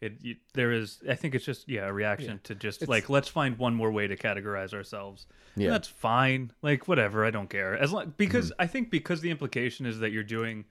it 0.03 0.13
you, 0.21 0.37
there 0.53 0.73
is. 0.73 1.01
I 1.09 1.15
think 1.15 1.35
it's 1.35 1.45
just 1.45 1.69
yeah 1.69 1.87
a 1.87 1.93
reaction 1.93 2.41
to 2.45 2.55
just 2.55 2.87
like 2.89 3.09
let's 3.09 3.29
find 3.29 3.57
one 3.57 3.75
more 3.75 3.91
way 3.91 4.07
to 4.09 4.17
categorize 4.17 4.75
ourselves. 4.75 5.27
And 5.55 5.65
Yeah. 5.65 5.71
that's 5.71 5.89
fine. 5.89 6.53
Like 6.61 6.89
whatever, 6.89 7.25
I 7.25 7.31
don't 7.31 7.49
care 7.49 7.77
as 7.77 7.93
long 7.93 8.13
because 8.17 8.51
Mm-hmm. 8.51 8.63
I 8.63 8.67
think 8.67 8.91
because 8.91 9.21
the 9.21 9.31
implication 9.31 9.87
is 9.87 9.99
that 10.01 10.11
you're 10.13 10.23
doing. 10.25 10.65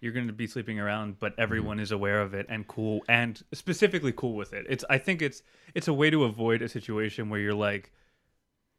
You're 0.00 0.12
going 0.12 0.28
to 0.28 0.32
be 0.32 0.46
sleeping 0.46 0.78
around, 0.78 1.18
but 1.18 1.32
Mm-hmm. 1.32 1.40
everyone 1.42 1.80
is 1.80 1.90
aware 1.90 2.20
of 2.20 2.32
it 2.32 2.46
and 2.48 2.66
cool, 2.68 3.02
and 3.08 3.42
specifically 3.52 4.12
cool 4.12 4.34
with 4.34 4.52
it. 4.52 4.64
It's. 4.68 4.84
I 4.88 4.96
think 4.98 5.22
it's. 5.22 5.42
It's 5.74 5.88
a 5.88 5.92
way 5.92 6.08
to 6.10 6.22
avoid 6.24 6.62
a 6.62 6.68
situation 6.68 7.28
where 7.30 7.40
you're 7.40 7.52
like, 7.52 7.90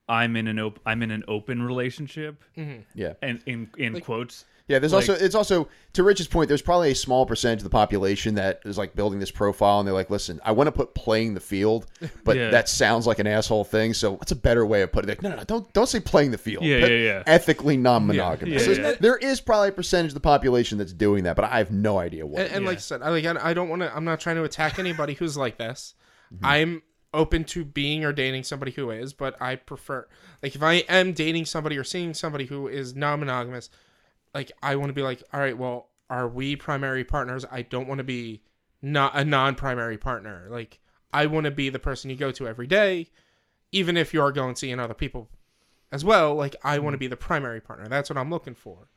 I'm 0.10 0.36
in 0.36 0.48
an 0.48 0.60
op- 0.60 0.80
I'm 0.86 1.02
in 1.04 1.12
an 1.12 1.24
open 1.28 1.62
relationship, 1.62 2.44
mm-hmm. 2.58 2.82
Yeah. 2.96 3.14
and 3.22 3.42
in 3.46 3.70
in 3.78 4.02
quotes. 4.02 4.44
Yeah, 4.68 4.78
there's 4.78 4.94
Like- 4.94 5.10
also 5.10 5.26
it's 5.26 5.34
also 5.34 5.68
to 5.94 6.04
Rich's 6.04 6.28
point. 6.28 6.48
There's 6.48 6.62
probably 6.62 6.92
a 6.92 6.96
small 6.96 7.26
percentage 7.26 7.60
of 7.60 7.64
the 7.64 7.72
population 7.72 8.36
that 8.36 8.62
is 8.66 8.78
like 8.78 8.96
building 8.96 9.20
this 9.20 9.32
profile, 9.32 9.80
and 9.80 9.88
they're 9.88 9.96
like, 9.96 10.12
"Listen, 10.12 10.40
I 10.46 10.52
want 10.52 10.68
to 10.68 10.72
put 10.72 10.94
playing 10.94 11.34
the 11.34 11.40
field, 11.40 11.88
but 12.24 12.36
Yeah. 12.38 12.50
that 12.52 12.70
sounds 12.70 13.08
like 13.08 13.18
an 13.18 13.26
asshole 13.26 13.64
thing. 13.64 13.96
So 13.96 14.12
what's 14.12 14.32
a 14.32 14.36
better 14.36 14.64
way 14.68 14.84
of 14.84 14.92
putting 14.92 15.10
it? 15.10 15.14
Like, 15.14 15.24
no, 15.24 15.30
no, 15.30 15.36
no, 15.38 15.44
don't 15.44 15.74
don't 15.74 15.88
say 15.90 16.00
playing 16.00 16.30
the 16.32 16.38
field. 16.38 16.64
Yeah, 16.64 16.82
Put 16.82 16.92
yeah, 16.92 16.98
yeah. 16.98 17.24
Ethically 17.26 17.78
non-monogamous. 17.78 18.68
Yeah, 18.68 18.74
So 18.76 18.82
yeah. 18.82 18.94
There 19.00 19.18
is 19.18 19.42
probably 19.42 19.70
a 19.70 19.72
percentage 19.72 20.10
of 20.12 20.16
the 20.16 20.20
population 20.20 20.78
that's 20.78 20.94
doing 20.94 21.24
that, 21.24 21.36
but 21.36 21.46
I 21.46 21.58
have 21.58 21.72
no 21.72 21.98
idea 21.98 22.28
what. 22.28 22.42
And, 22.42 22.52
and 22.58 22.66
like 22.66 22.78
I 22.78 22.82
said, 22.82 23.02
I 23.02 23.10
like 23.10 23.26
I 23.26 23.50
I 23.50 23.54
don't 23.56 23.70
want 23.70 23.82
to. 23.82 23.96
I'm 23.96 24.06
not 24.06 24.20
trying 24.20 24.36
to 24.36 24.44
attack 24.44 24.78
anybody 24.78 25.14
who's 25.16 25.36
like 25.36 25.58
this. 25.58 25.96
Mm-hmm. 26.32 26.46
I'm 26.46 26.82
open 27.14 27.44
to 27.44 27.66
being 27.66 28.06
or 28.06 28.14
dating 28.14 28.44
somebody 28.44 28.72
who 28.72 28.92
is, 28.92 29.14
but 29.14 29.40
I 29.42 29.56
prefer 29.56 30.08
like 30.44 30.56
if 30.56 30.64
I 30.64 30.74
am 30.90 31.14
dating 31.14 31.46
somebody 31.46 31.78
or 31.78 31.84
seeing 31.84 32.14
somebody 32.14 32.46
who 32.46 32.68
is 32.68 32.96
non-monogamous, 32.96 33.70
like 34.34 34.52
I 34.62 34.76
want 34.76 34.90
to 34.90 34.94
be 34.94 35.02
like, 35.02 35.24
all 35.34 35.40
right, 35.40 35.58
well, 35.58 35.90
are 36.10 36.28
we 36.28 36.56
primary 36.56 37.04
partners? 37.04 37.46
I 37.52 37.64
don't 37.64 37.88
want 37.88 38.00
to 38.00 38.04
be 38.04 38.42
not 38.82 39.16
a 39.16 39.26
non-primary 39.26 39.98
partner. 39.98 40.48
Like 40.50 40.80
I 41.12 41.26
want 41.26 41.46
to 41.46 41.52
be 41.52 41.70
the 41.70 41.80
person 41.80 42.10
you 42.10 42.16
go 42.16 42.32
to 42.32 42.48
every 42.48 42.68
day, 42.68 43.08
even 43.72 43.98
if 43.98 44.14
you 44.14 44.22
are 44.22 44.32
going 44.32 44.56
seeing 44.56 44.80
other 44.80 44.94
people 44.94 45.30
as 45.92 46.06
well. 46.06 46.36
Like 46.36 46.56
I 46.64 46.80
want 46.80 46.94
to 46.94 46.98
mm. 46.98 47.02
be 47.02 47.08
the 47.08 47.18
primary 47.18 47.62
partner. 47.62 47.88
That's 47.88 48.10
what 48.10 48.18
I'm 48.18 48.30
looking 48.30 48.56
for. 48.56 48.90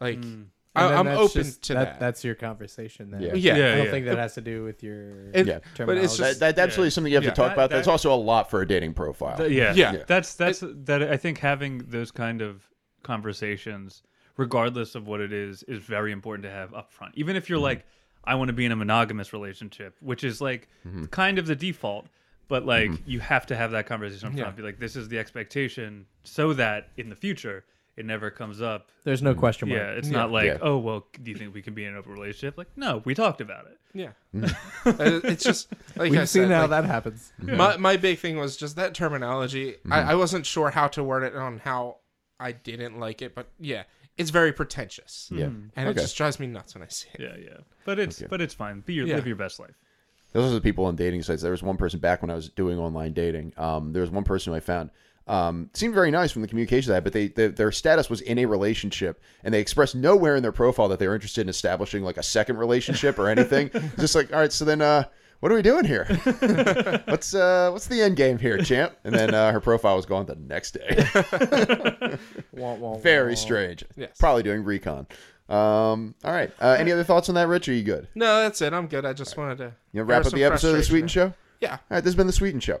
Like 0.00 0.16
And 0.16 0.50
I, 0.76 0.86
then 0.88 0.98
I'm 0.98 1.06
open 1.08 1.42
just- 1.42 1.62
to 1.64 1.74
that, 1.74 1.84
that. 1.84 2.00
That's 2.00 2.22
your 2.24 2.34
conversation 2.36 3.10
then. 3.10 3.22
Yeah. 3.22 3.34
Yeah. 3.34 3.52
I 3.54 3.58
don't 3.76 3.84
yeah. 3.86 3.90
think 3.90 4.06
that 4.06 4.18
has 4.18 4.34
to 4.34 4.40
do 4.40 4.62
with 4.62 4.82
your 4.84 5.30
It- 5.32 5.46
Yeah. 5.46 5.58
but 5.78 5.96
it's 5.98 6.16
just 6.16 6.38
that, 6.38 6.54
that, 6.54 6.56
that's 6.56 6.76
Yeah. 6.76 6.80
really 6.80 6.90
something 6.90 7.10
you 7.10 7.16
have 7.16 7.24
Yeah. 7.24 7.30
to 7.30 7.36
talk 7.36 7.48
That- 7.48 7.52
about. 7.54 7.70
That's 7.70 7.88
also 7.88 8.14
a 8.14 8.16
lot 8.16 8.48
for 8.50 8.60
a 8.62 8.66
dating 8.68 8.94
profile. 8.94 9.36
Th- 9.36 9.50
yeah, 9.50 9.72
Yeah. 9.74 10.04
That's 10.06 10.34
that's 10.34 10.62
that. 10.64 11.02
I 11.02 11.16
think 11.16 11.38
having 11.38 11.78
those 11.88 12.10
kind 12.12 12.40
of 12.40 12.62
conversations, 13.02 14.02
regardless 14.36 14.94
of 14.94 15.06
what 15.06 15.20
it 15.20 15.32
is, 15.32 15.62
is 15.64 15.78
very 15.80 16.12
important 16.12 16.44
to 16.44 16.50
have 16.50 16.72
up 16.74 16.90
front. 16.92 17.14
Even 17.16 17.36
if 17.36 17.48
you're 17.50 17.58
Mm-hmm. 17.58 17.64
like, 17.64 17.86
I 18.24 18.34
want 18.34 18.48
to 18.48 18.52
be 18.52 18.64
in 18.64 18.72
a 18.72 18.76
monogamous 18.76 19.32
relationship, 19.32 19.96
which 20.00 20.24
is 20.24 20.40
like 20.40 20.68
Mm-hmm. 20.86 21.06
kind 21.06 21.38
of 21.38 21.46
the 21.46 21.56
default. 21.56 22.06
but 22.48 22.66
like 22.66 22.90
you 23.06 23.20
have 23.20 23.46
to 23.46 23.54
have 23.54 23.70
that 23.70 23.86
conversation 23.86 24.26
up 24.26 24.34
front. 24.34 24.46
Yeah. 24.48 24.50
Be 24.56 24.62
like, 24.64 24.80
this 24.80 24.96
is 24.96 25.06
the 25.08 25.20
expectation, 25.20 26.04
so 26.24 26.52
that 26.54 26.88
in 26.96 27.08
the 27.08 27.14
future 27.14 27.64
it 27.96 28.06
never 28.06 28.30
comes 28.30 28.62
up. 28.62 28.90
There's 29.04 29.22
no 29.22 29.34
question 29.34 29.68
mark. 29.68 29.80
Yeah, 29.80 29.90
it's 29.90 30.08
not 30.08 30.30
like, 30.30 30.46
Yeah. 30.46 30.58
oh 30.62 30.78
well, 30.78 31.06
do 31.22 31.30
you 31.30 31.36
think 31.36 31.52
we 31.54 31.62
can 31.62 31.74
be 31.74 31.84
in 31.84 31.92
an 31.92 31.98
open 31.98 32.12
relationship? 32.12 32.56
Like, 32.56 32.68
no, 32.76 33.02
we 33.04 33.14
talked 33.14 33.40
about 33.40 33.66
it. 33.66 33.78
Yeah, 33.92 34.12
Uh, 34.86 35.20
it's 35.24 35.42
just 35.44 35.68
like 35.96 36.12
We've 36.12 36.20
I 36.20 36.24
seen 36.24 36.44
said, 36.44 36.50
how 36.52 36.60
like, 36.62 36.70
that 36.70 36.84
happens. 36.84 37.32
My 37.38 37.76
my 37.76 37.96
big 37.96 38.18
thing 38.20 38.36
was 38.38 38.56
just 38.56 38.76
that 38.76 38.94
terminology. 38.94 39.72
Mm-hmm. 39.72 39.92
I, 39.92 40.12
I 40.12 40.14
wasn't 40.14 40.46
sure 40.46 40.70
how 40.70 40.86
to 40.88 41.02
word 41.02 41.24
it 41.24 41.34
on 41.34 41.58
how 41.58 41.96
I 42.38 42.52
didn't 42.52 42.98
like 43.00 43.20
it, 43.20 43.34
but 43.34 43.48
yeah, 43.58 43.82
it's 44.16 44.30
very 44.30 44.52
pretentious. 44.52 45.28
Yeah. 45.34 45.46
and 45.46 45.72
Okay. 45.76 45.90
it 45.90 45.94
just 45.94 46.16
drives 46.16 46.38
me 46.38 46.46
nuts 46.46 46.74
when 46.74 46.82
I 46.84 46.88
see 46.88 47.08
it. 47.14 47.20
Yeah, 47.20 47.36
yeah. 47.36 47.56
But 47.84 47.98
it's 47.98 48.20
Okay. 48.20 48.28
but 48.30 48.40
it's 48.40 48.54
fine. 48.54 48.80
Be 48.80 48.94
your 48.94 49.06
Yeah. 49.08 49.16
live 49.16 49.26
your 49.26 49.36
best 49.36 49.58
life. 49.58 49.74
Those 50.32 50.52
are 50.52 50.54
the 50.54 50.60
people 50.60 50.84
on 50.84 50.94
dating 50.94 51.22
sites. 51.24 51.42
There 51.42 51.50
was 51.50 51.62
one 51.64 51.76
person 51.76 51.98
back 51.98 52.22
when 52.22 52.30
I 52.30 52.34
was 52.34 52.48
doing 52.50 52.78
online 52.78 53.12
dating. 53.12 53.52
Um, 53.56 53.92
there 53.92 54.02
was 54.02 54.10
one 54.12 54.22
person 54.22 54.52
who 54.52 54.56
I 54.56 54.60
found 54.60 54.90
um, 55.26 55.70
seemed 55.74 55.94
very 55.94 56.10
nice 56.10 56.32
from 56.32 56.42
the 56.42 56.48
communication 56.48 56.92
side, 56.92 57.04
but 57.04 57.12
they, 57.12 57.28
they 57.28 57.48
their 57.48 57.70
status 57.72 58.10
was 58.10 58.20
in 58.20 58.38
a 58.38 58.46
relationship, 58.46 59.20
and 59.44 59.54
they 59.54 59.60
expressed 59.60 59.94
nowhere 59.94 60.36
in 60.36 60.42
their 60.42 60.52
profile 60.52 60.88
that 60.88 60.98
they 60.98 61.06
were 61.06 61.14
interested 61.14 61.42
in 61.42 61.48
establishing 61.48 62.02
like 62.02 62.16
a 62.16 62.22
second 62.22 62.56
relationship 62.56 63.18
or 63.18 63.28
anything. 63.28 63.70
just 63.98 64.14
like, 64.14 64.32
all 64.32 64.40
right, 64.40 64.52
so 64.52 64.64
then 64.64 64.82
uh, 64.82 65.04
what 65.40 65.52
are 65.52 65.54
we 65.54 65.62
doing 65.62 65.84
here? 65.84 66.04
what's 67.06 67.34
uh, 67.34 67.70
what's 67.72 67.86
the 67.86 68.00
end 68.02 68.16
game 68.16 68.38
here, 68.38 68.58
champ? 68.58 68.94
And 69.04 69.14
then 69.14 69.32
uh, 69.34 69.52
her 69.52 69.60
profile 69.60 69.96
was 69.96 70.04
gone 70.06 70.26
the 70.26 70.34
next 70.36 70.72
day. 70.72 71.06
Wah, 72.52 72.74
wah, 72.74 72.98
very 72.98 73.32
wah. 73.32 73.36
strange. 73.36 73.84
Yes. 73.96 74.16
Probably 74.18 74.42
doing 74.42 74.64
recon. 74.64 75.06
Um, 75.48 76.14
all 76.24 76.32
right. 76.32 76.50
Uh, 76.60 76.76
any 76.78 76.92
other 76.92 77.04
thoughts 77.04 77.28
on 77.28 77.36
that, 77.36 77.48
Rich? 77.48 77.68
Are 77.68 77.72
you 77.72 77.82
good? 77.82 78.06
No, 78.14 78.42
that's 78.42 78.60
it. 78.60 78.72
I'm 78.72 78.86
good. 78.86 79.06
I 79.06 79.12
just 79.14 79.36
wanted 79.36 79.58
to 79.58 79.72
You 79.92 80.02
wrap 80.02 80.26
up 80.26 80.32
the 80.32 80.44
episode 80.44 80.72
of 80.72 80.76
the 80.76 80.82
Sweeten. 80.82 81.08
Show. 81.08 81.32
Yeah. 81.60 81.72
All 81.72 81.78
right, 81.90 82.00
this 82.00 82.12
has 82.12 82.14
been 82.16 82.26
the 82.26 82.32
Sweeten 82.32 82.60
Show. 82.60 82.80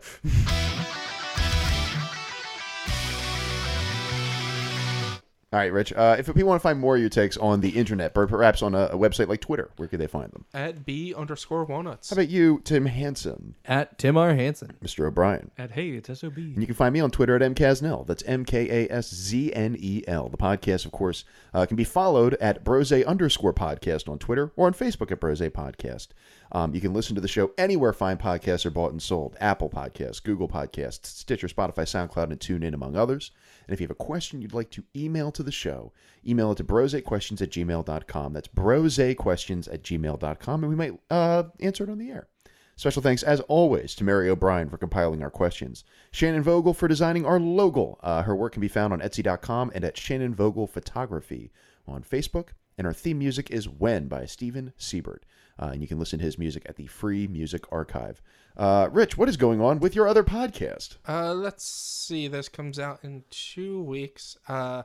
All 5.52 5.58
right, 5.58 5.72
Rich. 5.72 5.92
Uh, 5.92 6.14
if 6.16 6.26
people 6.26 6.44
want 6.44 6.60
to 6.60 6.62
find 6.62 6.78
more 6.78 6.94
of 6.94 7.00
your 7.00 7.10
takes 7.10 7.36
on 7.36 7.60
the 7.60 7.70
internet, 7.70 8.12
or 8.14 8.28
perhaps 8.28 8.62
on 8.62 8.72
a, 8.72 8.82
a 8.84 8.96
website 8.96 9.26
like 9.26 9.40
Twitter, 9.40 9.70
where 9.78 9.88
could 9.88 9.98
they 9.98 10.06
find 10.06 10.30
them? 10.30 10.44
At 10.54 10.86
B 10.86 11.12
underscore 11.12 11.64
walnuts. 11.64 12.10
How 12.10 12.14
about 12.14 12.28
you, 12.28 12.60
Tim 12.62 12.86
Hansen, 12.86 13.56
At 13.64 13.98
Tim 13.98 14.16
R. 14.16 14.32
Hansen. 14.32 14.76
Mr. 14.80 15.06
O'Brien? 15.06 15.50
At 15.58 15.72
hey, 15.72 15.88
it's 15.88 16.20
sob. 16.20 16.36
And 16.36 16.60
you 16.60 16.66
can 16.66 16.76
find 16.76 16.92
me 16.92 17.00
on 17.00 17.10
Twitter 17.10 17.34
at 17.34 17.42
mkasnell. 17.42 18.06
That's 18.06 18.22
M 18.28 18.44
K 18.44 18.86
A 18.86 18.92
S 18.92 19.12
Z 19.12 19.52
N 19.52 19.76
E 19.80 20.04
L. 20.06 20.28
The 20.28 20.36
podcast, 20.36 20.84
of 20.84 20.92
course, 20.92 21.24
uh, 21.52 21.66
can 21.66 21.76
be 21.76 21.82
followed 21.82 22.34
at 22.34 22.62
brose 22.62 22.92
underscore 22.92 23.52
podcast 23.52 24.08
on 24.08 24.20
Twitter 24.20 24.52
or 24.54 24.68
on 24.68 24.72
Facebook 24.72 25.10
at 25.10 25.18
brose 25.18 25.40
podcast. 25.40 26.08
Um, 26.52 26.76
you 26.76 26.80
can 26.80 26.92
listen 26.94 27.16
to 27.16 27.20
the 27.20 27.26
show 27.28 27.50
anywhere 27.58 27.92
fine 27.92 28.18
podcasts 28.18 28.66
are 28.66 28.70
bought 28.70 28.92
and 28.92 29.02
sold 29.02 29.36
Apple 29.40 29.68
Podcasts, 29.68 30.22
Google 30.22 30.48
Podcasts, 30.48 31.06
Stitcher, 31.06 31.48
Spotify, 31.48 31.82
SoundCloud, 31.82 32.30
and 32.30 32.38
TuneIn, 32.38 32.72
among 32.74 32.94
others. 32.96 33.32
And 33.70 33.74
if 33.74 33.80
you 33.80 33.84
have 33.84 33.92
a 33.92 33.94
question 33.94 34.42
you'd 34.42 34.52
like 34.52 34.70
to 34.70 34.82
email 34.96 35.30
to 35.30 35.44
the 35.44 35.52
show, 35.52 35.92
email 36.26 36.50
it 36.50 36.56
to 36.56 36.64
brosequestions 36.64 37.40
at 37.40 37.50
gmail.com. 37.50 38.32
That's 38.32 38.48
brosequestions 38.48 39.72
at 39.72 39.84
gmail.com, 39.84 40.64
and 40.64 40.68
we 40.68 40.74
might 40.74 40.98
uh, 41.08 41.44
answer 41.60 41.84
it 41.84 41.90
on 41.90 41.98
the 41.98 42.10
air. 42.10 42.26
Special 42.74 43.00
thanks, 43.00 43.22
as 43.22 43.38
always, 43.42 43.94
to 43.94 44.02
Mary 44.02 44.28
O'Brien 44.28 44.68
for 44.68 44.76
compiling 44.76 45.22
our 45.22 45.30
questions. 45.30 45.84
Shannon 46.10 46.42
Vogel 46.42 46.74
for 46.74 46.88
designing 46.88 47.24
our 47.24 47.38
logo. 47.38 47.96
Uh, 48.02 48.22
her 48.22 48.34
work 48.34 48.54
can 48.54 48.60
be 48.60 48.66
found 48.66 48.92
on 48.92 49.00
Etsy.com 49.00 49.70
and 49.72 49.84
at 49.84 49.96
Shannon 49.96 50.34
Vogel 50.34 50.66
Photography 50.66 51.52
on 51.86 52.02
Facebook. 52.02 52.48
And 52.76 52.88
our 52.88 52.92
theme 52.92 53.20
music 53.20 53.52
is 53.52 53.68
When 53.68 54.08
by 54.08 54.26
Steven 54.26 54.72
Siebert. 54.76 55.24
Uh, 55.60 55.70
and 55.72 55.82
you 55.82 55.86
can 55.88 55.98
listen 55.98 56.18
to 56.18 56.24
his 56.24 56.38
music 56.38 56.62
at 56.66 56.76
the 56.76 56.86
Free 56.86 57.26
Music 57.28 57.64
Archive. 57.70 58.22
Uh, 58.56 58.88
Rich, 58.90 59.18
what 59.18 59.28
is 59.28 59.36
going 59.36 59.60
on 59.60 59.78
with 59.78 59.94
your 59.94 60.08
other 60.08 60.24
podcast? 60.24 60.96
Uh, 61.06 61.34
let's 61.34 61.64
see. 61.64 62.28
This 62.28 62.48
comes 62.48 62.78
out 62.78 63.00
in 63.04 63.24
two 63.30 63.82
weeks. 63.82 64.38
Uh, 64.48 64.84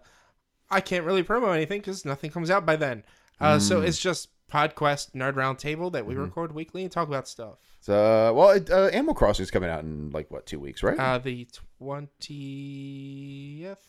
I 0.69 0.81
can't 0.81 1.05
really 1.05 1.23
promo 1.23 1.55
anything 1.55 1.79
because 1.79 2.03
nothing 2.03 2.29
comes 2.29 2.49
out 2.51 2.65
by 2.65 2.75
then. 2.75 3.03
Uh, 3.39 3.59
so 3.59 3.79
Hmm. 3.79 3.87
it's 3.87 3.99
just 3.99 4.29
PodQuest 4.51 5.13
Nerd 5.13 5.33
Roundtable 5.33 5.91
that 5.93 6.05
we 6.05 6.15
record 6.15 6.51
weekly 6.53 6.83
and 6.83 6.91
talk 6.91 7.07
about 7.07 7.27
stuff. 7.27 7.55
So, 7.81 8.33
well, 8.33 8.49
it, 8.51 8.69
uh, 8.69 8.85
Animal 8.87 9.13
Crossing 9.13 9.43
is 9.43 9.51
coming 9.51 9.69
out 9.69 9.83
in 9.83 10.09
like, 10.11 10.29
what, 10.31 10.45
two 10.45 10.59
weeks, 10.59 10.83
right? 10.83 10.97
Uh, 10.99 11.17
the 11.19 11.47
twentieth 11.77 12.09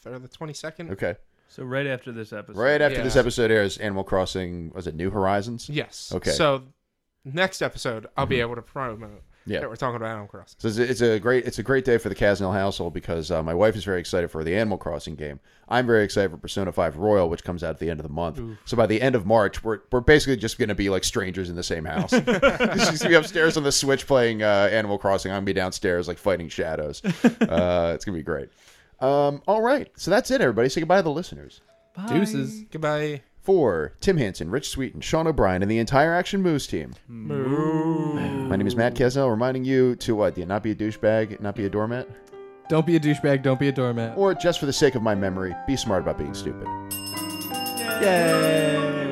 or 0.07 0.19
the 0.19 0.29
twenty 0.29 0.53
second. 0.55 0.91
okay. 0.93 1.17
So 1.49 1.63
right 1.63 1.87
after 1.87 2.11
this 2.13 2.33
episode. 2.33 2.61
Right 2.61 2.81
after 2.83 2.99
Yeah. 2.99 3.05
this 3.05 3.15
episode 3.17 3.51
airs, 3.53 3.79
Animal 3.79 4.03
Crossing, 4.05 4.73
was 4.75 4.87
it 4.89 4.95
New 4.97 5.11
Horizons? 5.11 5.69
Yes. 5.71 6.13
Okay. 6.15 6.33
So 6.33 6.65
next 7.33 7.61
episode, 7.63 8.07
I'll 8.17 8.27
be 8.27 8.41
able 8.41 8.55
to 8.57 8.63
promote 8.63 9.23
Yeah. 9.45 9.61
that 9.61 9.69
we're 9.69 9.77
talking 9.77 9.97
about 9.97 10.09
Animal 10.11 10.27
Crossing. 10.29 10.57
So 10.59 10.69
it's 10.69 10.79
a, 10.79 10.83
it's 10.91 11.01
a 11.03 11.19
great 11.21 11.45
it's 11.45 11.59
a 11.59 11.63
great 11.63 11.85
day 11.85 11.99
for 11.99 12.09
the 12.09 12.15
Casnell 12.15 12.53
household 12.53 12.95
because 12.95 13.31
uh, 13.31 13.43
my 13.43 13.55
wife 13.55 13.77
is 13.77 13.85
very 13.85 14.01
excited 14.01 14.31
for 14.31 14.43
the 14.45 14.57
Animal 14.57 14.79
Crossing 14.79 15.15
game. 15.17 15.41
I'm 15.69 15.87
very 15.87 16.05
excited 16.05 16.31
for 16.31 16.37
Persona 16.37 16.71
5 16.73 16.97
Royal, 16.97 17.29
which 17.29 17.43
comes 17.43 17.65
out 17.65 17.71
at 17.71 17.79
the 17.81 17.91
end 17.91 17.99
of 17.99 18.05
the 18.05 18.13
month. 18.13 18.41
So 18.67 18.77
by 18.77 18.87
the 18.87 19.01
end 19.03 19.15
of 19.17 19.27
March, 19.27 19.63
we're 19.65 19.81
we're 19.91 20.01
basically 20.01 20.37
just 20.37 20.59
going 20.59 20.69
to 20.69 20.75
be 20.77 20.89
like 20.89 21.03
strangers 21.05 21.51
in 21.51 21.57
the 21.57 21.63
same 21.65 21.85
house. 21.85 22.11
She's 22.11 22.23
going 22.25 22.97
to 22.99 23.09
be 23.09 23.15
upstairs 23.15 23.57
on 23.57 23.63
the 23.65 23.73
Switch 23.73 24.07
playing 24.07 24.43
uh, 24.43 24.69
Animal 24.73 24.97
Crossing. 24.99 25.31
I'm 25.33 25.37
going 25.39 25.47
to 25.47 25.51
be 25.55 25.61
downstairs 25.61 26.07
like 26.09 26.19
fighting 26.19 26.49
shadows. 26.49 27.03
Uh, 27.49 27.93
it's 27.95 28.05
going 28.05 28.15
to 28.15 28.21
be 28.21 28.23
great. 28.23 28.49
Um, 29.01 29.43
all 29.47 29.61
right, 29.63 29.91
so 29.97 30.11
that's 30.11 30.31
it, 30.31 30.41
everybody. 30.41 30.69
Say 30.69 30.81
goodbye 30.81 30.97
to 30.99 31.03
the 31.03 31.11
listeners. 31.11 31.61
Deuces. 32.09 32.65
Goodbye. 32.71 33.23
For 33.47 33.93
Tim 34.01 34.17
Hansen, 34.17 34.51
Rich 34.51 34.71
Sweeten, 34.71 35.01
Sean 35.01 35.29
O'Brien, 35.29 35.63
and 35.63 35.71
the 35.71 35.79
entire 35.79 36.13
Action 36.13 36.43
Moves 36.43 36.67
team. 36.67 36.95
My 37.07 38.57
name 38.57 38.67
is 38.67 38.75
Matt 38.75 38.97
Casnell, 38.97 39.31
reminding 39.31 39.65
you 39.65 39.95
to 39.95 40.17
what? 40.17 40.37
Not 40.37 40.65
be 40.65 40.73
a 40.73 40.75
douchebag, 40.75 41.41
not 41.41 41.55
be 41.55 41.65
a 41.65 41.71
doormat? 41.71 42.09
Don't 42.69 42.85
be 42.85 42.97
a 42.97 43.01
douchebag. 43.01 43.45
Don't 43.45 43.61
be 43.61 43.69
a 43.69 43.73
doormat. 43.73 44.19
Or 44.19 44.35
just 44.35 44.59
for 44.59 44.67
the 44.67 44.73
sake 44.73 44.97
of 44.97 45.03
my 45.03 45.15
memory, 45.15 45.55
be 45.65 45.77
smart 45.77 46.03
about 46.03 46.19
being 46.19 46.35
stupid. 46.35 46.67
Yay. 48.03 49.06